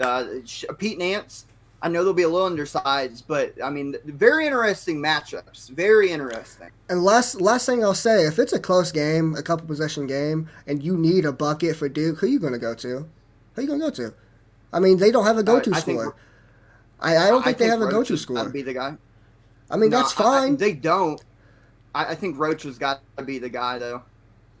uh, 0.00 0.26
Pete 0.78 0.98
Nance. 0.98 1.46
I 1.80 1.88
know 1.88 2.02
they'll 2.02 2.12
be 2.12 2.22
a 2.24 2.28
little 2.28 2.46
undersized, 2.46 3.24
but 3.28 3.54
I 3.62 3.70
mean, 3.70 3.94
very 4.04 4.46
interesting 4.46 5.00
matchups. 5.00 5.70
Very 5.70 6.10
interesting. 6.10 6.70
And 6.88 7.04
last 7.04 7.40
last 7.40 7.66
thing 7.66 7.84
I'll 7.84 7.94
say, 7.94 8.26
if 8.26 8.38
it's 8.38 8.52
a 8.52 8.58
close 8.58 8.90
game, 8.90 9.36
a 9.36 9.42
couple 9.42 9.66
possession 9.66 10.06
game, 10.06 10.48
and 10.66 10.82
you 10.82 10.96
need 10.96 11.24
a 11.24 11.32
bucket 11.32 11.76
for 11.76 11.88
Duke, 11.88 12.18
who 12.18 12.26
are 12.26 12.30
you 12.30 12.40
going 12.40 12.52
to 12.52 12.58
go 12.58 12.74
to? 12.74 12.88
Who 12.88 13.06
are 13.56 13.62
you 13.62 13.68
going 13.68 13.80
to 13.80 13.86
go 13.86 13.90
to? 13.90 14.14
I 14.72 14.80
mean, 14.80 14.98
they 14.98 15.10
don't 15.10 15.24
have 15.24 15.38
a 15.38 15.42
go-to 15.42 15.72
I. 15.74 15.80
I, 17.00 17.16
I 17.16 17.28
don't 17.28 17.42
think 17.42 17.58
they 17.58 17.66
have 17.66 17.80
a 17.80 17.86
go-to 17.90 18.12
has 18.12 18.26
gotta 18.26 18.44
score. 18.44 18.48
Be 18.50 18.62
the 18.62 18.74
guy. 18.74 18.96
I 19.70 19.76
mean, 19.76 19.90
No, 19.90 19.98
that's 19.98 20.12
fine. 20.12 20.56
they 20.56 20.72
don't. 20.72 21.22
I, 21.94 22.06
I 22.06 22.14
think 22.14 22.38
Roach 22.38 22.62
has 22.62 22.78
got 22.78 23.00
to 23.16 23.24
be 23.24 23.38
the 23.38 23.48
guy, 23.48 23.78
though. 23.78 24.02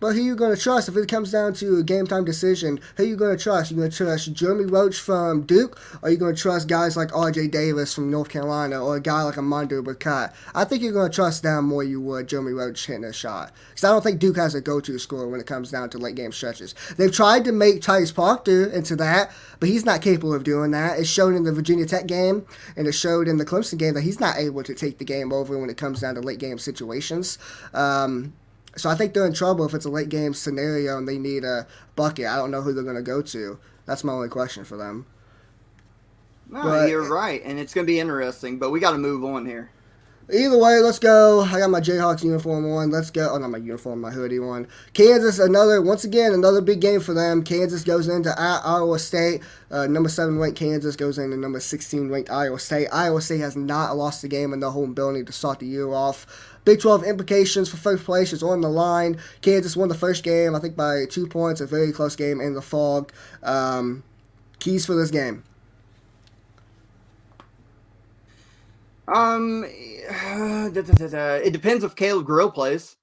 But 0.00 0.14
who 0.14 0.22
you 0.22 0.36
going 0.36 0.54
to 0.54 0.60
trust 0.60 0.88
if 0.88 0.96
it 0.96 1.08
comes 1.08 1.32
down 1.32 1.54
to 1.54 1.78
a 1.78 1.82
game 1.82 2.06
time 2.06 2.24
decision? 2.24 2.78
Who 2.96 3.04
you 3.04 3.16
going 3.16 3.36
to 3.36 3.42
trust? 3.42 3.70
You 3.70 3.76
going 3.76 3.90
to 3.90 3.96
trust 3.96 4.32
Jeremy 4.32 4.64
Roach 4.64 5.00
from 5.00 5.42
Duke, 5.42 5.80
or 6.02 6.10
you 6.10 6.16
going 6.16 6.36
to 6.36 6.40
trust 6.40 6.68
guys 6.68 6.96
like 6.96 7.14
R.J. 7.14 7.48
Davis 7.48 7.94
from 7.94 8.10
North 8.10 8.28
Carolina, 8.28 8.84
or 8.84 8.96
a 8.96 9.00
guy 9.00 9.22
like 9.22 9.36
Armando 9.36 9.82
Burkett? 9.82 10.30
I 10.54 10.64
think 10.64 10.82
you're 10.82 10.92
going 10.92 11.10
to 11.10 11.14
trust 11.14 11.42
them 11.42 11.64
more 11.64 11.82
you 11.82 12.00
would 12.00 12.28
Jeremy 12.28 12.52
Roach 12.52 12.86
hitting 12.86 13.04
a 13.04 13.12
shot. 13.12 13.52
Because 13.70 13.84
I 13.84 13.88
don't 13.88 14.02
think 14.02 14.20
Duke 14.20 14.36
has 14.36 14.54
a 14.54 14.60
go-to 14.60 14.98
scorer 14.98 15.28
when 15.28 15.40
it 15.40 15.46
comes 15.46 15.70
down 15.70 15.90
to 15.90 15.98
late 15.98 16.14
game 16.14 16.32
stretches. 16.32 16.74
They've 16.96 17.12
tried 17.12 17.44
to 17.46 17.52
make 17.52 17.80
Tyrese 17.80 18.14
Proctor 18.14 18.66
into 18.66 18.94
that, 18.96 19.32
but 19.58 19.68
he's 19.68 19.84
not 19.84 20.00
capable 20.00 20.32
of 20.32 20.44
doing 20.44 20.70
that. 20.70 21.00
It's 21.00 21.08
shown 21.08 21.34
in 21.34 21.42
the 21.42 21.52
Virginia 21.52 21.86
Tech 21.86 22.06
game, 22.06 22.46
and 22.76 22.86
it 22.86 22.92
showed 22.92 23.26
in 23.26 23.38
the 23.38 23.44
Clemson 23.44 23.78
game 23.78 23.94
that 23.94 24.02
he's 24.02 24.20
not 24.20 24.36
able 24.36 24.62
to 24.62 24.74
take 24.74 24.98
the 24.98 25.04
game 25.04 25.32
over 25.32 25.58
when 25.58 25.70
it 25.70 25.76
comes 25.76 26.00
down 26.00 26.14
to 26.14 26.20
late 26.20 26.38
game 26.38 26.58
situations. 26.58 27.38
Um, 27.74 28.32
so 28.76 28.88
I 28.90 28.94
think 28.94 29.14
they're 29.14 29.26
in 29.26 29.32
trouble 29.34 29.64
if 29.64 29.74
it's 29.74 29.84
a 29.86 29.90
late 29.90 30.08
game 30.08 30.34
scenario 30.34 30.98
and 30.98 31.08
they 31.08 31.18
need 31.18 31.44
a 31.44 31.66
bucket. 31.96 32.26
I 32.26 32.36
don't 32.36 32.50
know 32.50 32.62
who 32.62 32.72
they're 32.72 32.84
going 32.84 32.96
to 32.96 33.02
go 33.02 33.22
to. 33.22 33.58
That's 33.86 34.04
my 34.04 34.12
only 34.12 34.28
question 34.28 34.64
for 34.64 34.76
them. 34.76 35.06
No, 36.50 36.62
But- 36.62 36.88
you're 36.88 37.08
right, 37.08 37.42
and 37.44 37.58
it's 37.58 37.74
going 37.74 37.86
to 37.86 37.90
be 37.90 38.00
interesting. 38.00 38.58
But 38.58 38.70
we 38.70 38.80
got 38.80 38.92
to 38.92 38.98
move 38.98 39.24
on 39.24 39.46
here. 39.46 39.70
Either 40.30 40.58
way, 40.58 40.78
let's 40.80 40.98
go. 40.98 41.40
I 41.40 41.58
got 41.58 41.70
my 41.70 41.80
Jayhawks 41.80 42.22
uniform 42.22 42.70
on. 42.70 42.90
Let's 42.90 43.10
go. 43.10 43.30
Oh, 43.32 43.38
not 43.38 43.48
my 43.50 43.56
uniform, 43.56 44.02
my 44.02 44.10
hoodie 44.10 44.38
on. 44.38 44.68
Kansas, 44.92 45.38
another, 45.38 45.80
once 45.80 46.04
again, 46.04 46.34
another 46.34 46.60
big 46.60 46.82
game 46.82 47.00
for 47.00 47.14
them. 47.14 47.42
Kansas 47.42 47.82
goes 47.82 48.08
into 48.08 48.38
Iowa 48.38 48.98
State. 48.98 49.40
Uh, 49.70 49.86
number 49.86 50.10
7 50.10 50.38
ranked 50.38 50.58
Kansas 50.58 50.96
goes 50.96 51.16
into 51.16 51.38
number 51.38 51.60
16 51.60 52.10
ranked 52.10 52.30
Iowa 52.30 52.58
State. 52.58 52.88
Iowa 52.92 53.22
State 53.22 53.40
has 53.40 53.56
not 53.56 53.96
lost 53.96 54.22
a 54.22 54.28
game 54.28 54.52
in 54.52 54.60
their 54.60 54.68
home 54.68 54.92
building 54.92 55.24
to 55.24 55.32
start 55.32 55.60
the 55.60 55.66
year 55.66 55.88
off. 55.94 56.26
Big 56.68 56.80
12 56.80 57.04
implications 57.04 57.70
for 57.70 57.78
first 57.78 58.04
place 58.04 58.30
is 58.30 58.42
on 58.42 58.60
the 58.60 58.68
line. 58.68 59.18
Kansas 59.40 59.74
won 59.74 59.88
the 59.88 59.94
first 59.94 60.22
game, 60.22 60.54
I 60.54 60.58
think, 60.58 60.76
by 60.76 61.06
two 61.08 61.26
points. 61.26 61.62
A 61.62 61.66
very 61.66 61.92
close 61.92 62.14
game 62.14 62.42
in 62.42 62.52
the 62.52 62.60
Phog. 62.60 63.10
Um, 63.42 64.02
keys 64.58 64.84
for 64.84 64.94
this 64.94 65.10
game. 65.10 65.42
Um, 69.06 69.62
da, 70.10 70.82
da, 70.82 71.08
da, 71.08 71.34
it 71.36 71.54
depends 71.54 71.84
if 71.84 71.96
Caleb 71.96 72.26
Grill 72.26 72.50
plays. 72.50 72.96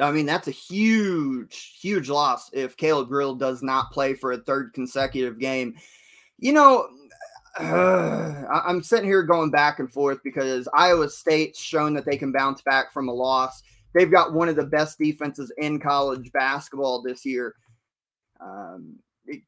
I 0.00 0.10
mean, 0.10 0.26
that's 0.26 0.48
a 0.48 0.50
huge, 0.50 1.78
huge 1.80 2.08
loss 2.08 2.50
if 2.52 2.76
Caleb 2.76 3.06
Grill 3.06 3.36
does 3.36 3.62
not 3.62 3.92
play 3.92 4.14
for 4.14 4.32
a 4.32 4.38
third 4.38 4.72
consecutive 4.72 5.38
game. 5.38 5.76
You 6.40 6.52
know, 6.54 6.88
uh, 7.58 8.44
I'm 8.48 8.82
sitting 8.82 9.06
here 9.06 9.22
going 9.22 9.50
back 9.50 9.78
and 9.78 9.92
forth 9.92 10.18
because 10.22 10.68
Iowa 10.74 11.08
State's 11.08 11.60
shown 11.60 11.94
that 11.94 12.04
they 12.04 12.16
can 12.16 12.32
bounce 12.32 12.62
back 12.62 12.92
from 12.92 13.08
a 13.08 13.12
loss. 13.12 13.62
They've 13.92 14.10
got 14.10 14.32
one 14.32 14.48
of 14.48 14.56
the 14.56 14.66
best 14.66 14.98
defenses 14.98 15.52
in 15.58 15.80
college 15.80 16.30
basketball 16.32 17.02
this 17.02 17.26
year. 17.26 17.56
Um, 18.40 18.98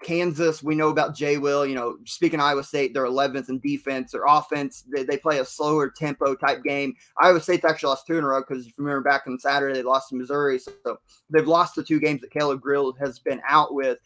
Kansas, 0.03 0.63
we 0.63 0.75
know 0.75 0.91
about 0.91 1.15
Jay 1.15 1.39
Will. 1.39 1.67
You 1.67 1.75
know, 1.75 1.97
speaking 2.05 2.41
Iowa 2.41 2.63
State, 2.63 2.95
they're 2.95 3.05
11th 3.05 3.49
in 3.49 3.59
defense. 3.61 4.13
Their 4.13 4.25
offense, 4.27 4.85
they, 4.95 5.03
they 5.05 5.17
play 5.17 5.39
a 5.39 5.45
slower 5.45 5.89
tempo 5.91 6.35
type 6.35 6.63
game. 6.63 6.95
Iowa 7.19 7.41
State's 7.41 7.65
actually 7.65 7.89
lost 7.89 8.07
two 8.07 8.19
in 8.19 8.25
a 8.25 8.27
row 8.27 8.41
because 8.41 8.67
if 8.67 8.79
you 8.79 8.85
remember 8.85 9.09
back 9.09 9.25
on 9.27 9.39
Saturday, 9.39 9.75
they 9.75 9.83
lost 9.83 10.11
to 10.11 10.17
Missouri. 10.17 10.59
So 10.59 10.99
they've 11.31 11.47
lost 11.47 11.75
the 11.75 11.85
two 11.85 12.01
games 12.01 12.21
that 12.21 12.31
Caleb 12.31 12.61
Grill 12.61 12.93
has 12.95 13.19
been 13.19 13.41
out 13.49 13.75
with. 13.75 13.99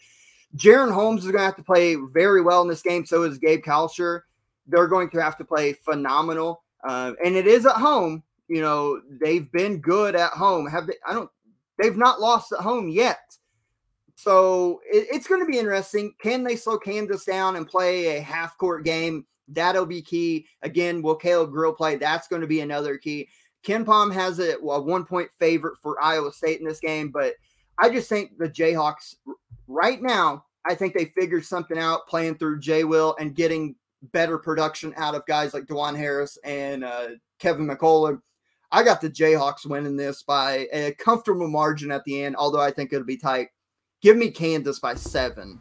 Jaren 0.56 0.92
Holmes 0.92 1.24
is 1.24 1.30
going 1.30 1.40
to 1.40 1.44
have 1.44 1.56
to 1.56 1.62
play 1.62 1.96
very 2.12 2.42
well 2.42 2.62
in 2.62 2.68
this 2.68 2.82
game. 2.82 3.04
So 3.04 3.22
is 3.22 3.38
Gabe 3.38 3.62
Kalscheur. 3.62 4.22
They're 4.66 4.88
going 4.88 5.10
to 5.10 5.22
have 5.22 5.36
to 5.38 5.44
play 5.44 5.74
phenomenal. 5.74 6.62
Uh, 6.86 7.12
and 7.24 7.36
it 7.36 7.46
is 7.46 7.66
at 7.66 7.76
home. 7.76 8.22
You 8.48 8.60
know, 8.60 9.00
they've 9.20 9.50
been 9.52 9.80
good 9.80 10.14
at 10.14 10.32
home. 10.32 10.68
Have 10.68 10.86
they? 10.86 10.94
I 11.06 11.12
don't. 11.12 11.30
They've 11.78 11.96
not 11.96 12.20
lost 12.20 12.52
at 12.52 12.60
home 12.60 12.88
yet. 12.88 13.18
So 14.14 14.80
it, 14.90 15.08
it's 15.12 15.26
going 15.26 15.40
to 15.40 15.50
be 15.50 15.58
interesting. 15.58 16.14
Can 16.20 16.42
they 16.42 16.56
slow 16.56 16.78
Kansas 16.78 17.24
down 17.24 17.56
and 17.56 17.68
play 17.68 18.16
a 18.16 18.20
half 18.20 18.56
court 18.56 18.84
game? 18.84 19.26
That'll 19.48 19.86
be 19.86 20.02
key. 20.02 20.46
Again, 20.62 21.02
will 21.02 21.16
Caleb 21.16 21.52
Grill 21.52 21.72
play? 21.72 21.96
That's 21.96 22.28
going 22.28 22.40
to 22.40 22.48
be 22.48 22.60
another 22.60 22.96
key. 22.96 23.28
KenPom 23.64 24.12
has 24.12 24.38
a, 24.38 24.56
a 24.56 24.80
one 24.80 25.04
point 25.04 25.28
favorite 25.38 25.76
for 25.82 26.02
Iowa 26.02 26.32
State 26.32 26.60
in 26.60 26.66
this 26.66 26.80
game, 26.80 27.10
but 27.10 27.34
I 27.78 27.90
just 27.90 28.08
think 28.08 28.38
the 28.38 28.48
Jayhawks 28.48 29.16
right 29.66 30.00
now, 30.00 30.45
I 30.68 30.74
think 30.74 30.94
they 30.94 31.06
figured 31.06 31.44
something 31.44 31.78
out 31.78 32.06
playing 32.08 32.38
through 32.38 32.60
Jay 32.60 32.84
Will 32.84 33.16
and 33.20 33.34
getting 33.34 33.76
better 34.12 34.38
production 34.38 34.92
out 34.96 35.14
of 35.14 35.24
guys 35.26 35.54
like 35.54 35.66
Dajuan 35.66 35.96
Harris 35.96 36.38
and 36.44 36.84
uh, 36.84 37.08
Kevin 37.38 37.66
McCullar. 37.66 38.20
I 38.72 38.82
got 38.82 39.00
the 39.00 39.08
Jayhawks 39.08 39.64
winning 39.64 39.96
this 39.96 40.22
by 40.22 40.66
a 40.72 40.92
comfortable 40.92 41.48
margin 41.48 41.92
at 41.92 42.04
the 42.04 42.22
end, 42.22 42.36
although 42.36 42.60
I 42.60 42.72
think 42.72 42.92
it'll 42.92 43.06
be 43.06 43.16
tight. 43.16 43.48
Give 44.02 44.16
me 44.16 44.30
Kansas 44.30 44.80
by 44.80 44.94
seven. 44.94 45.60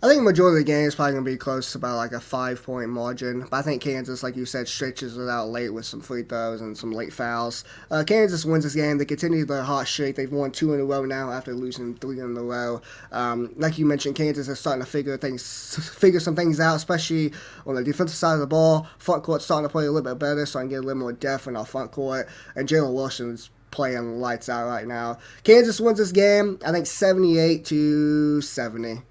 I 0.00 0.06
think 0.06 0.20
the 0.20 0.24
majority 0.24 0.60
of 0.60 0.64
the 0.64 0.72
game 0.72 0.86
is 0.86 0.94
probably 0.94 1.14
going 1.14 1.24
to 1.24 1.30
be 1.32 1.36
close 1.36 1.72
to 1.72 1.78
about 1.78 1.96
like 1.96 2.12
a 2.12 2.20
five 2.20 2.62
point 2.62 2.88
margin. 2.88 3.40
But 3.50 3.54
I 3.54 3.62
think 3.62 3.82
Kansas, 3.82 4.22
like 4.22 4.36
you 4.36 4.46
said, 4.46 4.68
stretches 4.68 5.18
it 5.18 5.28
out 5.28 5.48
late 5.48 5.70
with 5.70 5.86
some 5.86 6.00
free 6.00 6.22
throws 6.22 6.60
and 6.60 6.78
some 6.78 6.92
late 6.92 7.12
fouls. 7.12 7.64
Uh, 7.90 8.04
Kansas 8.06 8.44
wins 8.44 8.62
this 8.62 8.76
game. 8.76 8.98
They 8.98 9.04
continue 9.04 9.44
their 9.44 9.64
hot 9.64 9.88
streak. 9.88 10.14
They've 10.14 10.30
won 10.30 10.52
two 10.52 10.72
in 10.72 10.78
a 10.78 10.84
row 10.84 11.04
now 11.04 11.32
after 11.32 11.52
losing 11.52 11.96
three 11.96 12.20
in 12.20 12.36
a 12.36 12.42
row. 12.42 12.80
Um, 13.10 13.52
like 13.56 13.76
you 13.76 13.86
mentioned, 13.86 14.14
Kansas 14.14 14.46
is 14.46 14.60
starting 14.60 14.84
to 14.84 14.88
figure 14.88 15.16
things, 15.16 15.92
figure 15.98 16.20
some 16.20 16.36
things 16.36 16.60
out, 16.60 16.76
especially 16.76 17.32
on 17.66 17.74
the 17.74 17.82
defensive 17.82 18.16
side 18.16 18.34
of 18.34 18.40
the 18.40 18.46
ball. 18.46 18.86
Front 18.98 19.24
court's 19.24 19.46
starting 19.46 19.68
to 19.68 19.72
play 19.72 19.86
a 19.86 19.90
little 19.90 20.08
bit 20.08 20.20
better, 20.20 20.46
so 20.46 20.60
I 20.60 20.62
can 20.62 20.68
get 20.68 20.76
a 20.76 20.82
little 20.82 21.00
more 21.00 21.12
depth 21.12 21.48
in 21.48 21.56
our 21.56 21.66
front 21.66 21.90
court. 21.90 22.28
And 22.54 22.68
Jalen 22.68 22.94
Wilson's 22.94 23.50
playing 23.72 24.20
lights 24.20 24.48
out 24.48 24.68
right 24.68 24.86
now. 24.86 25.18
Kansas 25.42 25.80
wins 25.80 25.98
this 25.98 26.12
game. 26.12 26.60
I 26.64 26.70
think 26.70 26.86
seventy-eight 26.86 27.64
to 27.64 28.40
seventy. 28.42 29.02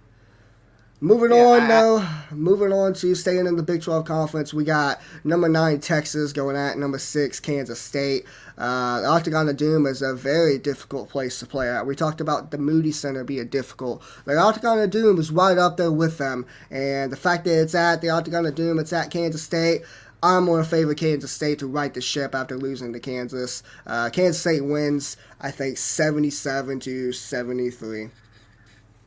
Moving 1.00 1.30
Yeah, 1.30 1.46
on 1.46 1.62
I- 1.62 1.68
though, 1.68 2.04
moving 2.32 2.74
on 2.74 2.94
to 2.96 3.14
staying 3.14 3.46
in 3.46 3.56
the 3.56 3.62
Big 3.62 3.84
12 3.84 4.04
conference, 4.06 4.52
we 4.52 4.64
got 4.64 5.00
number 5.24 5.48
nine 5.48 5.80
Texas 5.80 6.34
going 6.34 6.56
at 6.56 6.80
number 6.80 6.98
six 6.98 7.40
Kansas 7.40 7.80
State. 7.80 8.26
Uh, 8.58 9.02
the 9.02 9.08
Octagon 9.08 9.48
of 9.48 9.58
Doom 9.58 9.86
is 9.86 10.02
a 10.02 10.16
very 10.16 10.58
difficult 10.58 11.08
place 11.10 11.38
to 11.40 11.46
play 11.46 11.70
at. 11.70 11.86
We 11.86 11.96
talked 11.96 12.20
about 12.20 12.50
the 12.50 12.58
Moody 12.58 12.92
Center 12.92 13.24
being 13.24 13.46
difficult. 13.48 14.02
The 14.26 14.38
Octagon 14.38 14.80
of 14.80 14.90
Doom 14.90 15.20
is 15.20 15.30
right 15.30 15.60
up 15.60 15.78
there 15.78 15.92
with 15.92 16.18
them, 16.18 16.48
and 16.72 17.12
the 17.12 17.16
fact 17.18 17.46
that 17.46 17.62
it's 17.62 17.76
at 17.76 18.02
the 18.02 18.10
Octagon 18.10 18.48
of 18.48 18.56
Doom, 18.56 18.80
it's 18.80 18.92
at 18.92 19.12
Kansas 19.12 19.44
State. 19.44 19.84
I'm 20.24 20.48
going 20.48 20.64
to 20.64 20.68
favor 20.68 20.96
Kansas 20.96 21.32
State 21.32 21.60
to 21.60 21.68
right 21.68 21.94
the 21.94 22.02
ship 22.02 22.34
after 22.34 22.58
losing 22.58 22.92
to 22.94 23.00
Kansas. 23.00 23.62
Uh, 23.86 24.10
Kansas 24.10 24.42
State 24.42 24.66
wins, 24.66 25.16
I 25.40 25.52
think, 25.52 25.78
77 25.78 26.80
to 26.80 27.12
73. 27.12 28.10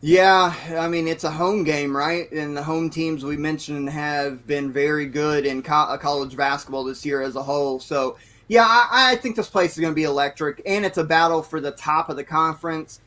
Yeah, 0.02 0.55
I 0.78 0.89
mean 0.89 1.06
it's 1.06 1.24
a 1.24 1.31
home 1.31 1.62
game, 1.62 1.94
right? 1.94 2.31
And 2.32 2.56
the 2.56 2.62
home 2.62 2.89
teams 2.89 3.22
we 3.24 3.36
mentioned 3.36 3.90
have 3.90 4.47
been 4.47 4.72
very 4.72 5.05
good 5.06 5.44
in 5.44 5.62
co- 5.62 5.74
uh, 5.74 5.98
college 5.98 6.36
basketball 6.36 6.85
this 6.85 7.05
year 7.05 7.20
as 7.20 7.36
a 7.36 7.43
whole. 7.43 7.81
So 7.81 8.16
yeah, 8.48 8.64
I, 8.66 9.12
I 9.12 9.16
think 9.16 9.36
this 9.36 9.51
place 9.51 9.72
is 9.72 9.78
going 9.81 9.93
to 9.93 9.97
be 9.97 10.05
electric, 10.05 10.62
and 10.66 10.85
it's 10.86 10.97
a 10.98 11.05
battle 11.05 11.43
for 11.43 11.60
the 11.60 11.72
top 11.72 12.09
of 12.09 12.16
the 12.16 12.24
conference. 12.24 13.01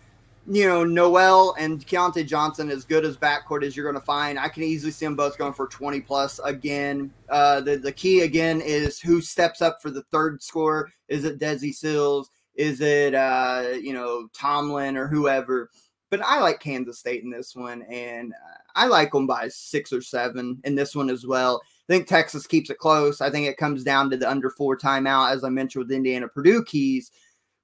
You 0.47 0.67
know, 0.67 0.83
Nowell 0.83 1.55
and 1.57 1.85
Keyontae 1.85 2.27
Johnson, 2.27 2.69
as 2.69 2.85
good 2.85 3.05
as 3.05 3.17
backcourt 3.17 3.63
as 3.63 3.75
you're 3.77 3.85
going 3.89 3.99
to 3.99 4.05
find, 4.05 4.37
I 4.37 4.49
can 4.49 4.63
easily 4.63 4.91
see 4.91 5.05
them 5.05 5.15
both 5.15 5.37
going 5.37 5.53
for 5.53 5.67
20 5.67 6.01
plus 6.01 6.39
again. 6.45 7.11
Uh, 7.29 7.61
the 7.61 7.77
the 7.77 7.91
key 7.91 8.21
again 8.21 8.61
is 8.61 8.99
who 8.99 9.21
steps 9.21 9.61
up 9.61 9.81
for 9.81 9.89
the 9.89 10.03
third 10.11 10.43
score. 10.43 10.91
Is 11.07 11.23
it 11.23 11.39
Desi 11.39 11.73
Sills? 11.73 12.29
Is 12.55 12.81
it 12.81 13.15
uh, 13.15 13.69
you 13.81 13.93
know 13.93 14.27
Tomlin 14.33 14.95
or 14.97 15.07
whoever? 15.07 15.71
But 16.13 16.21
I 16.23 16.39
like 16.41 16.59
Kansas 16.59 16.99
State 16.99 17.23
in 17.23 17.31
this 17.31 17.55
one, 17.55 17.81
and 17.89 18.33
uh, 18.33 18.57
I 18.75 18.85
like 18.85 19.11
them 19.11 19.25
by 19.25 19.47
six 19.47 19.91
or 19.91 19.99
seven 19.99 20.61
in 20.63 20.75
this 20.75 20.95
one 20.95 21.09
as 21.09 21.25
well. 21.25 21.59
I 21.65 21.93
think 21.93 22.05
Texas 22.05 22.45
keeps 22.45 22.69
it 22.69 22.77
close. 22.77 23.19
I 23.19 23.31
think 23.31 23.47
it 23.47 23.57
comes 23.57 23.83
down 23.83 24.11
to 24.11 24.17
the 24.17 24.29
under 24.29 24.51
four 24.51 24.77
timeout, 24.77 25.31
as 25.31 25.43
I 25.43 25.49
mentioned 25.49 25.85
with 25.85 25.91
Indiana 25.91 26.27
Purdue 26.27 26.63
keys. 26.65 27.09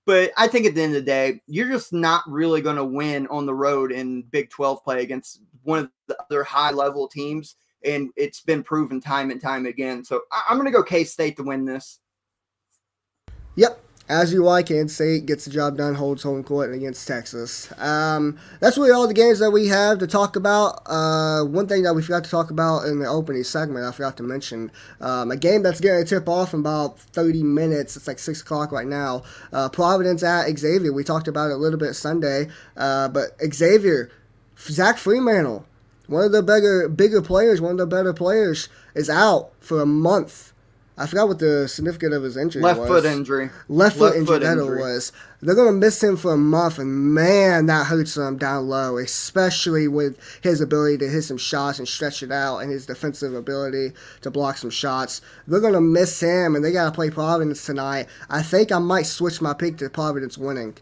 But 0.08 0.32
I 0.36 0.48
think 0.48 0.66
at 0.66 0.74
the 0.74 0.82
end 0.82 0.96
of 0.96 1.06
the 1.06 1.06
day, 1.06 1.42
you're 1.46 1.70
just 1.70 1.94
not 1.94 2.24
really 2.28 2.60
going 2.60 2.78
to 2.78 2.84
win 2.84 3.28
on 3.28 3.46
the 3.46 3.54
road 3.54 3.92
in 3.92 4.24
Big 4.24 4.50
12 4.50 4.84
play 4.84 5.04
against 5.04 5.42
one 5.62 5.78
of 5.78 5.92
the 6.08 6.18
other 6.20 6.44
high 6.44 6.72
level 6.72 7.08
teams. 7.08 7.56
And 7.86 8.10
it's 8.18 8.42
been 8.42 8.64
proven 8.64 9.00
time 9.00 9.30
and 9.30 9.40
time 9.40 9.68
again. 9.68 10.04
So 10.04 10.24
I'm 10.32 10.58
going 10.58 10.66
to 10.66 10.76
go 10.76 10.82
K 10.82 11.04
State 11.04 11.38
to 11.38 11.44
win 11.44 11.66
this. 11.66 12.00
Yep, 13.58 13.80
as 14.10 14.34
you 14.34 14.44
like, 14.44 14.66
Kansas 14.66 14.96
State 14.96 15.28
gets 15.28 15.46
the 15.46 15.52
job 15.52 15.78
done, 15.78 15.94
holds 15.94 16.24
home 16.24 16.44
court 16.44 16.74
against 16.74 17.08
Texas. 17.08 17.72
Um, 17.78 18.40
that's 18.60 18.76
really 18.76 18.90
all 18.90 19.08
the 19.08 19.14
games 19.14 19.38
that 19.38 19.52
we 19.52 19.68
have 19.68 20.00
to 20.00 20.08
talk 20.08 20.36
about. 20.36 20.82
Uh, 20.88 21.44
one 21.44 21.68
thing 21.68 21.84
that 21.84 21.94
we 21.94 22.02
forgot 22.02 22.24
to 22.24 22.30
talk 22.30 22.50
about 22.50 22.88
in 22.88 22.98
the 22.98 23.06
opening 23.06 23.44
segment, 23.44 23.86
I 23.86 23.92
forgot 23.92 24.18
to 24.18 24.24
mention 24.24 24.72
um, 25.00 25.30
a 25.30 25.38
game 25.38 25.62
that's 25.62 25.80
going 25.80 26.04
to 26.04 26.10
tip 26.10 26.28
off 26.28 26.56
in 26.56 26.62
about 26.62 27.00
30 27.00 27.44
minutes. 27.44 27.96
It's 27.96 28.08
like 28.08 28.18
6 28.18 28.42
o'clock 28.42 28.72
right 28.72 28.88
now. 28.88 29.22
Uh, 29.54 29.70
Providence 29.70 30.24
at 30.24 30.50
Xavier. 30.58 30.92
We 30.92 31.04
talked 31.04 31.28
about 31.28 31.52
it 31.52 31.54
a 31.54 31.58
little 31.58 31.80
bit 31.80 31.94
Sunday, 31.94 32.48
uh, 32.76 33.10
but 33.10 33.38
Xavier, 33.54 34.10
Zach 34.58 34.98
Freemantle, 34.98 35.66
one 36.08 36.24
of 36.24 36.32
the 36.32 36.42
bigger, 36.42 36.90
bigger 36.90 37.22
players, 37.22 37.62
one 37.62 37.74
of 37.74 37.78
the 37.78 37.86
better 37.86 38.14
players, 38.14 38.70
is 38.96 39.08
out 39.08 39.52
for 39.60 39.82
a 39.82 39.86
month 39.86 40.52
I 41.00 41.08
forgot 41.08 41.30
what 41.30 41.40
the 41.40 41.66
significance 41.70 42.14
of 42.14 42.24
his 42.24 42.36
injury 42.36 42.62
Left 42.62 42.82
was. 42.82 42.90
foot 42.90 43.06
injury. 43.06 43.50
Left 43.70 43.96
foot 43.96 44.04
Left 44.04 44.18
injury, 44.18 44.36
foot 44.36 44.42
that 44.42 44.58
injury. 44.58 44.82
was. 44.82 45.14
They're 45.42 45.56
going 45.56 45.70
to 45.74 45.80
miss 45.80 46.04
him 46.04 46.18
for 46.18 46.34
a 46.34 46.38
month, 46.38 46.78
and 46.78 47.14
man, 47.14 47.68
that 47.68 47.86
hurts 47.88 48.18
him 48.18 48.38
down 48.38 48.68
low, 48.68 48.98
especially 48.98 49.88
with 49.88 50.20
his 50.42 50.60
ability 50.60 50.98
to 50.98 51.10
hit 51.10 51.22
some 51.22 51.38
shots 51.38 51.80
and 51.80 51.88
stretch 51.88 52.22
it 52.22 52.34
out 52.34 52.58
and 52.58 52.70
his 52.70 52.86
defensive 52.86 53.34
ability 53.34 53.94
to 54.22 54.30
block 54.30 54.58
some 54.58 54.70
shots. 54.70 55.22
They're 55.48 55.62
going 55.62 55.72
to 55.72 55.80
miss 55.82 56.20
him, 56.20 56.54
and 56.56 56.66
they 56.66 56.74
got 56.74 56.86
to 56.86 56.92
play 56.92 57.10
Providence 57.10 57.66
tonight. 57.66 58.08
I 58.30 58.42
think 58.42 58.70
I 58.72 58.80
might 58.80 59.06
switch 59.06 59.40
my 59.42 59.54
pick 59.54 59.78
to 59.78 59.90
Providence 59.90 60.38
winning. 60.38 60.76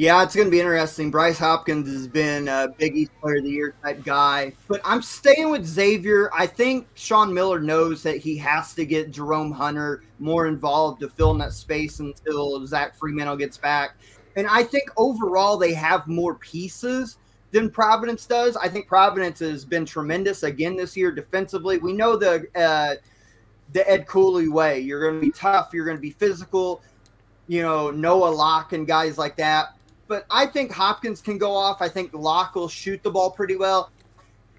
Yeah, 0.00 0.22
it's 0.22 0.34
going 0.34 0.46
to 0.46 0.50
be 0.50 0.60
interesting. 0.60 1.10
Bryce 1.10 1.36
Hopkins 1.36 1.86
has 1.86 2.08
been 2.08 2.48
a 2.48 2.68
Big 2.78 2.96
East 2.96 3.10
Player 3.20 3.36
of 3.36 3.44
the 3.44 3.50
Year 3.50 3.74
type 3.82 4.02
guy, 4.02 4.54
but 4.66 4.80
I'm 4.82 5.02
staying 5.02 5.50
with 5.50 5.66
Xavier. 5.66 6.30
I 6.32 6.46
think 6.46 6.88
Sean 6.94 7.34
Miller 7.34 7.60
knows 7.60 8.02
that 8.04 8.16
he 8.16 8.38
has 8.38 8.72
to 8.76 8.86
get 8.86 9.10
Jerome 9.10 9.52
Hunter 9.52 10.02
more 10.18 10.46
involved 10.46 11.02
to 11.02 11.10
fill 11.10 11.32
in 11.32 11.38
that 11.40 11.52
space 11.52 12.00
until 12.00 12.66
Zach 12.66 12.98
Freemantle 12.98 13.38
gets 13.38 13.58
back. 13.58 13.98
And 14.36 14.46
I 14.46 14.62
think 14.62 14.84
overall 14.96 15.58
they 15.58 15.74
have 15.74 16.06
more 16.06 16.36
pieces 16.36 17.18
than 17.50 17.68
Providence 17.68 18.24
does. 18.24 18.56
I 18.56 18.70
think 18.70 18.86
Providence 18.86 19.40
has 19.40 19.66
been 19.66 19.84
tremendous 19.84 20.44
again 20.44 20.76
this 20.76 20.96
year 20.96 21.12
defensively. 21.12 21.76
We 21.76 21.92
know 21.92 22.16
the 22.16 22.46
uh, 22.56 22.94
the 23.74 23.86
Ed 23.86 24.06
Cooley 24.06 24.48
way. 24.48 24.80
You're 24.80 25.02
going 25.02 25.20
to 25.20 25.26
be 25.26 25.30
tough. 25.30 25.74
You're 25.74 25.84
going 25.84 25.98
to 25.98 26.00
be 26.00 26.12
physical. 26.12 26.80
You 27.48 27.60
know 27.60 27.90
Noah 27.90 28.30
Locke 28.30 28.72
and 28.72 28.86
guys 28.86 29.18
like 29.18 29.36
that 29.36 29.74
but 30.10 30.26
I 30.28 30.44
think 30.44 30.72
Hopkins 30.72 31.22
can 31.22 31.38
go 31.38 31.52
off. 31.52 31.80
I 31.80 31.88
think 31.88 32.12
Locke 32.12 32.56
will 32.56 32.68
shoot 32.68 33.00
the 33.04 33.10
ball 33.12 33.30
pretty 33.30 33.54
well. 33.54 33.92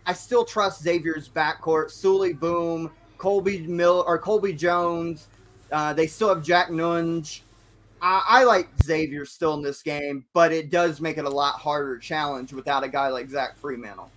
I 0.06 0.14
still 0.14 0.46
trust 0.46 0.82
Xavier's 0.82 1.28
backcourt. 1.28 1.88
Souley 1.88 2.40
Boum, 2.40 2.90
Colby 3.18 3.68
Mill 3.68 4.06
or 4.08 4.18
Colby 4.18 4.54
Jones. 4.54 5.28
Uh, 5.70 5.92
they 5.92 6.08
still 6.08 6.30
have 6.30 6.42
Jack 6.42 6.70
Nunge. 6.70 7.42
I, 8.02 8.24
I, 8.28 8.44
like 8.46 8.70
Xavier 8.82 9.26
still 9.26 9.54
in 9.56 9.62
this 9.62 9.84
game, 9.84 10.24
but 10.34 10.54
it 10.54 10.72
does 10.72 11.02
make 11.02 11.18
it 11.18 11.26
a 11.26 11.30
lot 11.30 11.60
harder 11.60 11.98
challenge 11.98 12.54
without 12.54 12.86
a 12.86 12.88
guy 12.88 13.10
like 13.10 13.30
Zach 13.30 13.60
Freemantle. 13.62 14.10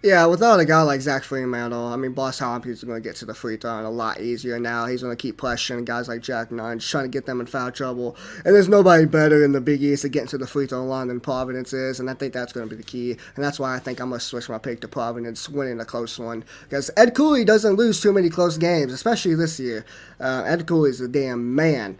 Yeah, 0.00 0.26
without 0.26 0.60
a 0.60 0.64
guy 0.64 0.82
like 0.82 1.00
Zach 1.00 1.24
Freemantle, 1.24 1.92
I 1.92 1.96
mean, 1.96 2.12
Boss 2.12 2.38
Hopkins 2.38 2.78
is 2.78 2.84
going 2.84 3.02
to 3.02 3.08
get 3.08 3.16
to 3.16 3.24
the 3.24 3.34
free 3.34 3.56
throw 3.56 3.84
a 3.84 3.90
lot 3.90 4.20
easier 4.20 4.60
now. 4.60 4.86
He's 4.86 5.02
going 5.02 5.16
to 5.16 5.20
keep 5.20 5.36
pressuring 5.40 5.84
guys 5.84 6.06
like 6.06 6.20
Jack 6.20 6.50
Nunge, 6.50 6.88
trying 6.88 7.02
to 7.02 7.08
get 7.08 7.26
them 7.26 7.40
in 7.40 7.46
foul 7.46 7.72
trouble. 7.72 8.16
And 8.44 8.54
there's 8.54 8.68
nobody 8.68 9.06
better 9.06 9.44
in 9.44 9.50
the 9.50 9.60
Big 9.60 9.82
East 9.82 10.04
at 10.04 10.12
getting 10.12 10.28
to 10.28 10.38
the 10.38 10.46
free 10.46 10.68
throw 10.68 10.84
line 10.84 11.08
than 11.08 11.18
Providence 11.18 11.72
is, 11.72 11.98
and 11.98 12.08
I 12.08 12.14
think 12.14 12.32
that's 12.32 12.52
going 12.52 12.68
to 12.68 12.70
be 12.72 12.80
the 12.80 12.86
key. 12.86 13.16
And 13.34 13.44
that's 13.44 13.58
why 13.58 13.74
I 13.74 13.80
think 13.80 14.00
I'm 14.00 14.10
going 14.10 14.20
to 14.20 14.24
switch 14.24 14.48
my 14.48 14.58
pick 14.58 14.80
to 14.82 14.88
Providence, 14.88 15.48
winning 15.48 15.80
a 15.80 15.84
close 15.84 16.16
one. 16.16 16.44
Because 16.62 16.92
Ed 16.96 17.16
Cooley 17.16 17.44
doesn't 17.44 17.74
lose 17.74 18.00
too 18.00 18.12
many 18.12 18.30
close 18.30 18.56
games, 18.56 18.92
especially 18.92 19.34
this 19.34 19.58
year. 19.58 19.84
Uh, 20.20 20.44
Ed 20.46 20.68
Cooley's 20.68 21.00
a 21.00 21.08
damn 21.08 21.56
man. 21.56 21.98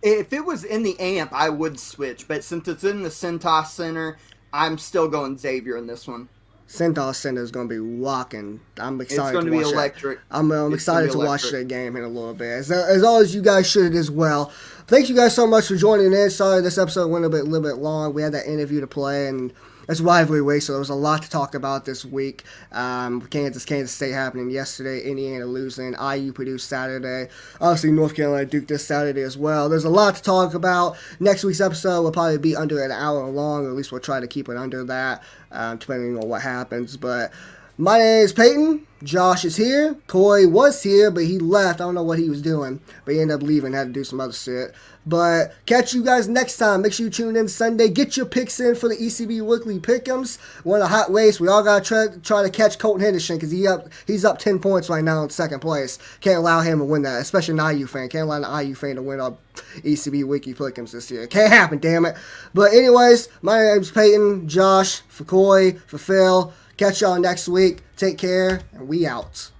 If 0.00 0.32
it 0.32 0.44
was 0.44 0.62
in 0.62 0.84
the 0.84 0.98
AMP, 1.00 1.32
I 1.32 1.48
would 1.48 1.80
switch, 1.80 2.28
but 2.28 2.44
since 2.44 2.68
it's 2.68 2.84
in 2.84 3.02
the 3.02 3.08
Cintas 3.08 3.66
Center, 3.66 4.16
I'm 4.52 4.78
still 4.78 5.08
going 5.08 5.36
Xavier 5.36 5.76
in 5.76 5.88
this 5.88 6.06
one. 6.06 6.28
Cintas 6.68 7.16
Center 7.16 7.42
is 7.42 7.50
going 7.50 7.68
to 7.68 7.74
be 7.74 7.78
rocking. 7.78 8.60
I'm 8.78 9.00
excited. 9.00 9.22
It's 9.22 9.32
going 9.32 9.44
to, 9.44 9.50
to 9.50 9.56
be 9.56 9.62
electric. 9.62 10.18
That. 10.18 10.36
I'm, 10.36 10.50
I'm 10.50 10.74
excited 10.74 11.12
to 11.12 11.18
watch 11.18 11.50
that 11.50 11.68
game 11.68 11.96
in 11.96 12.02
a 12.02 12.08
little 12.08 12.34
bit. 12.34 12.50
As, 12.50 12.70
as 12.70 13.04
always, 13.04 13.34
you 13.34 13.42
guys 13.42 13.70
should 13.70 13.94
as 13.94 14.10
well. 14.10 14.46
Thank 14.88 15.08
you 15.08 15.14
guys 15.14 15.34
so 15.34 15.46
much 15.46 15.68
for 15.68 15.76
joining 15.76 16.12
in. 16.12 16.30
Sorry 16.30 16.60
this 16.60 16.78
episode 16.78 17.08
went 17.08 17.24
a 17.24 17.28
bit, 17.28 17.42
a 17.42 17.44
little 17.44 17.68
bit 17.68 17.80
long. 17.80 18.14
We 18.14 18.22
had 18.22 18.32
that 18.32 18.46
interview 18.46 18.80
to 18.80 18.86
play 18.86 19.28
and 19.28 19.52
it's 19.88 20.00
rivalry 20.00 20.42
week, 20.42 20.62
so 20.62 20.72
there 20.72 20.80
was 20.80 20.90
a 20.90 20.94
lot 20.94 21.22
to 21.22 21.30
talk 21.30 21.54
about 21.54 21.84
this 21.84 22.04
week. 22.04 22.42
Um, 22.72 23.22
Kansas, 23.22 23.64
Kansas 23.64 23.92
State 23.92 24.12
happening 24.12 24.50
yesterday, 24.50 25.08
Indiana 25.08 25.46
losing, 25.46 25.94
IU 25.94 26.32
Purdue 26.32 26.58
Saturday, 26.58 27.28
obviously 27.60 27.92
North 27.92 28.14
Carolina 28.14 28.46
Duke 28.46 28.66
this 28.66 28.84
Saturday 28.84 29.22
as 29.22 29.36
well. 29.36 29.68
There's 29.68 29.84
a 29.84 29.90
lot 29.90 30.16
to 30.16 30.22
talk 30.22 30.54
about. 30.54 30.96
Next 31.20 31.44
week's 31.44 31.60
episode 31.60 32.02
will 32.02 32.12
probably 32.12 32.38
be 32.38 32.56
under 32.56 32.82
an 32.82 32.90
hour 32.90 33.28
long, 33.28 33.66
or 33.66 33.70
at 33.70 33.76
least 33.76 33.92
we'll 33.92 34.00
try 34.00 34.20
to 34.20 34.26
keep 34.26 34.48
it 34.48 34.56
under 34.56 34.84
that, 34.84 35.22
um, 35.52 35.78
depending 35.78 36.18
on 36.18 36.28
what 36.28 36.42
happens. 36.42 36.96
But 36.96 37.32
my 37.78 37.98
name 37.98 38.24
is 38.24 38.32
Peyton. 38.32 38.86
Josh 39.02 39.44
is 39.44 39.56
here. 39.56 39.96
Corey 40.06 40.46
was 40.46 40.82
here, 40.82 41.10
but 41.10 41.24
he 41.24 41.38
left. 41.38 41.80
I 41.80 41.84
don't 41.84 41.94
know 41.94 42.02
what 42.02 42.18
he 42.18 42.30
was 42.30 42.40
doing, 42.40 42.80
but 43.04 43.12
he 43.14 43.20
ended 43.20 43.36
up 43.36 43.42
leaving, 43.42 43.74
had 43.74 43.88
to 43.88 43.92
do 43.92 44.04
some 44.04 44.20
other 44.20 44.32
shit. 44.32 44.74
But 45.04 45.54
catch 45.66 45.92
you 45.94 46.02
guys 46.02 46.28
next 46.28 46.56
time. 46.56 46.82
Make 46.82 46.94
sure 46.94 47.04
you 47.04 47.10
tune 47.10 47.36
in 47.36 47.46
Sunday. 47.46 47.88
Get 47.88 48.16
your 48.16 48.26
picks 48.26 48.58
in 48.58 48.74
for 48.74 48.88
the 48.88 48.96
ECB 48.96 49.42
Weekly 49.42 49.78
Pick'ems. 49.78 50.38
One 50.64 50.80
of 50.80 50.88
the 50.88 50.94
hot 50.94 51.12
race. 51.12 51.38
We 51.38 51.46
all 51.46 51.62
gotta 51.62 51.84
try, 51.84 52.06
try 52.22 52.42
to 52.42 52.50
catch 52.50 52.78
Colton 52.78 53.02
Henderson 53.02 53.36
because 53.36 53.52
he 53.52 53.68
up 53.68 53.88
he's 54.06 54.24
up 54.24 54.38
ten 54.38 54.58
points 54.58 54.88
right 54.88 55.04
now 55.04 55.22
in 55.22 55.30
second 55.30 55.60
place. 55.60 55.98
Can't 56.20 56.38
allow 56.38 56.60
him 56.60 56.78
to 56.78 56.84
win 56.84 57.02
that, 57.02 57.20
especially 57.20 57.58
an 57.58 57.76
IU 57.76 57.86
fan. 57.86 58.08
Can't 58.08 58.24
allow 58.24 58.42
an 58.42 58.66
IU 58.66 58.74
fan 58.74 58.96
to 58.96 59.02
win 59.02 59.20
our 59.20 59.36
ECB 59.76 60.24
Weekly 60.24 60.54
Pick'ems 60.54 60.90
this 60.90 61.10
year. 61.10 61.26
Can't 61.26 61.52
happen, 61.52 61.78
damn 61.78 62.06
it. 62.06 62.16
But 62.54 62.72
anyways, 62.72 63.28
my 63.42 63.62
name's 63.62 63.90
Peyton, 63.90 64.48
Josh, 64.48 65.02
for 65.08 65.24
Corey, 65.24 65.72
for 65.86 65.98
Phil. 65.98 66.52
Catch 66.76 67.00
y'all 67.00 67.18
next 67.18 67.48
week. 67.48 67.78
Take 67.96 68.18
care, 68.18 68.60
and 68.72 68.86
we 68.86 69.06
out. 69.06 69.50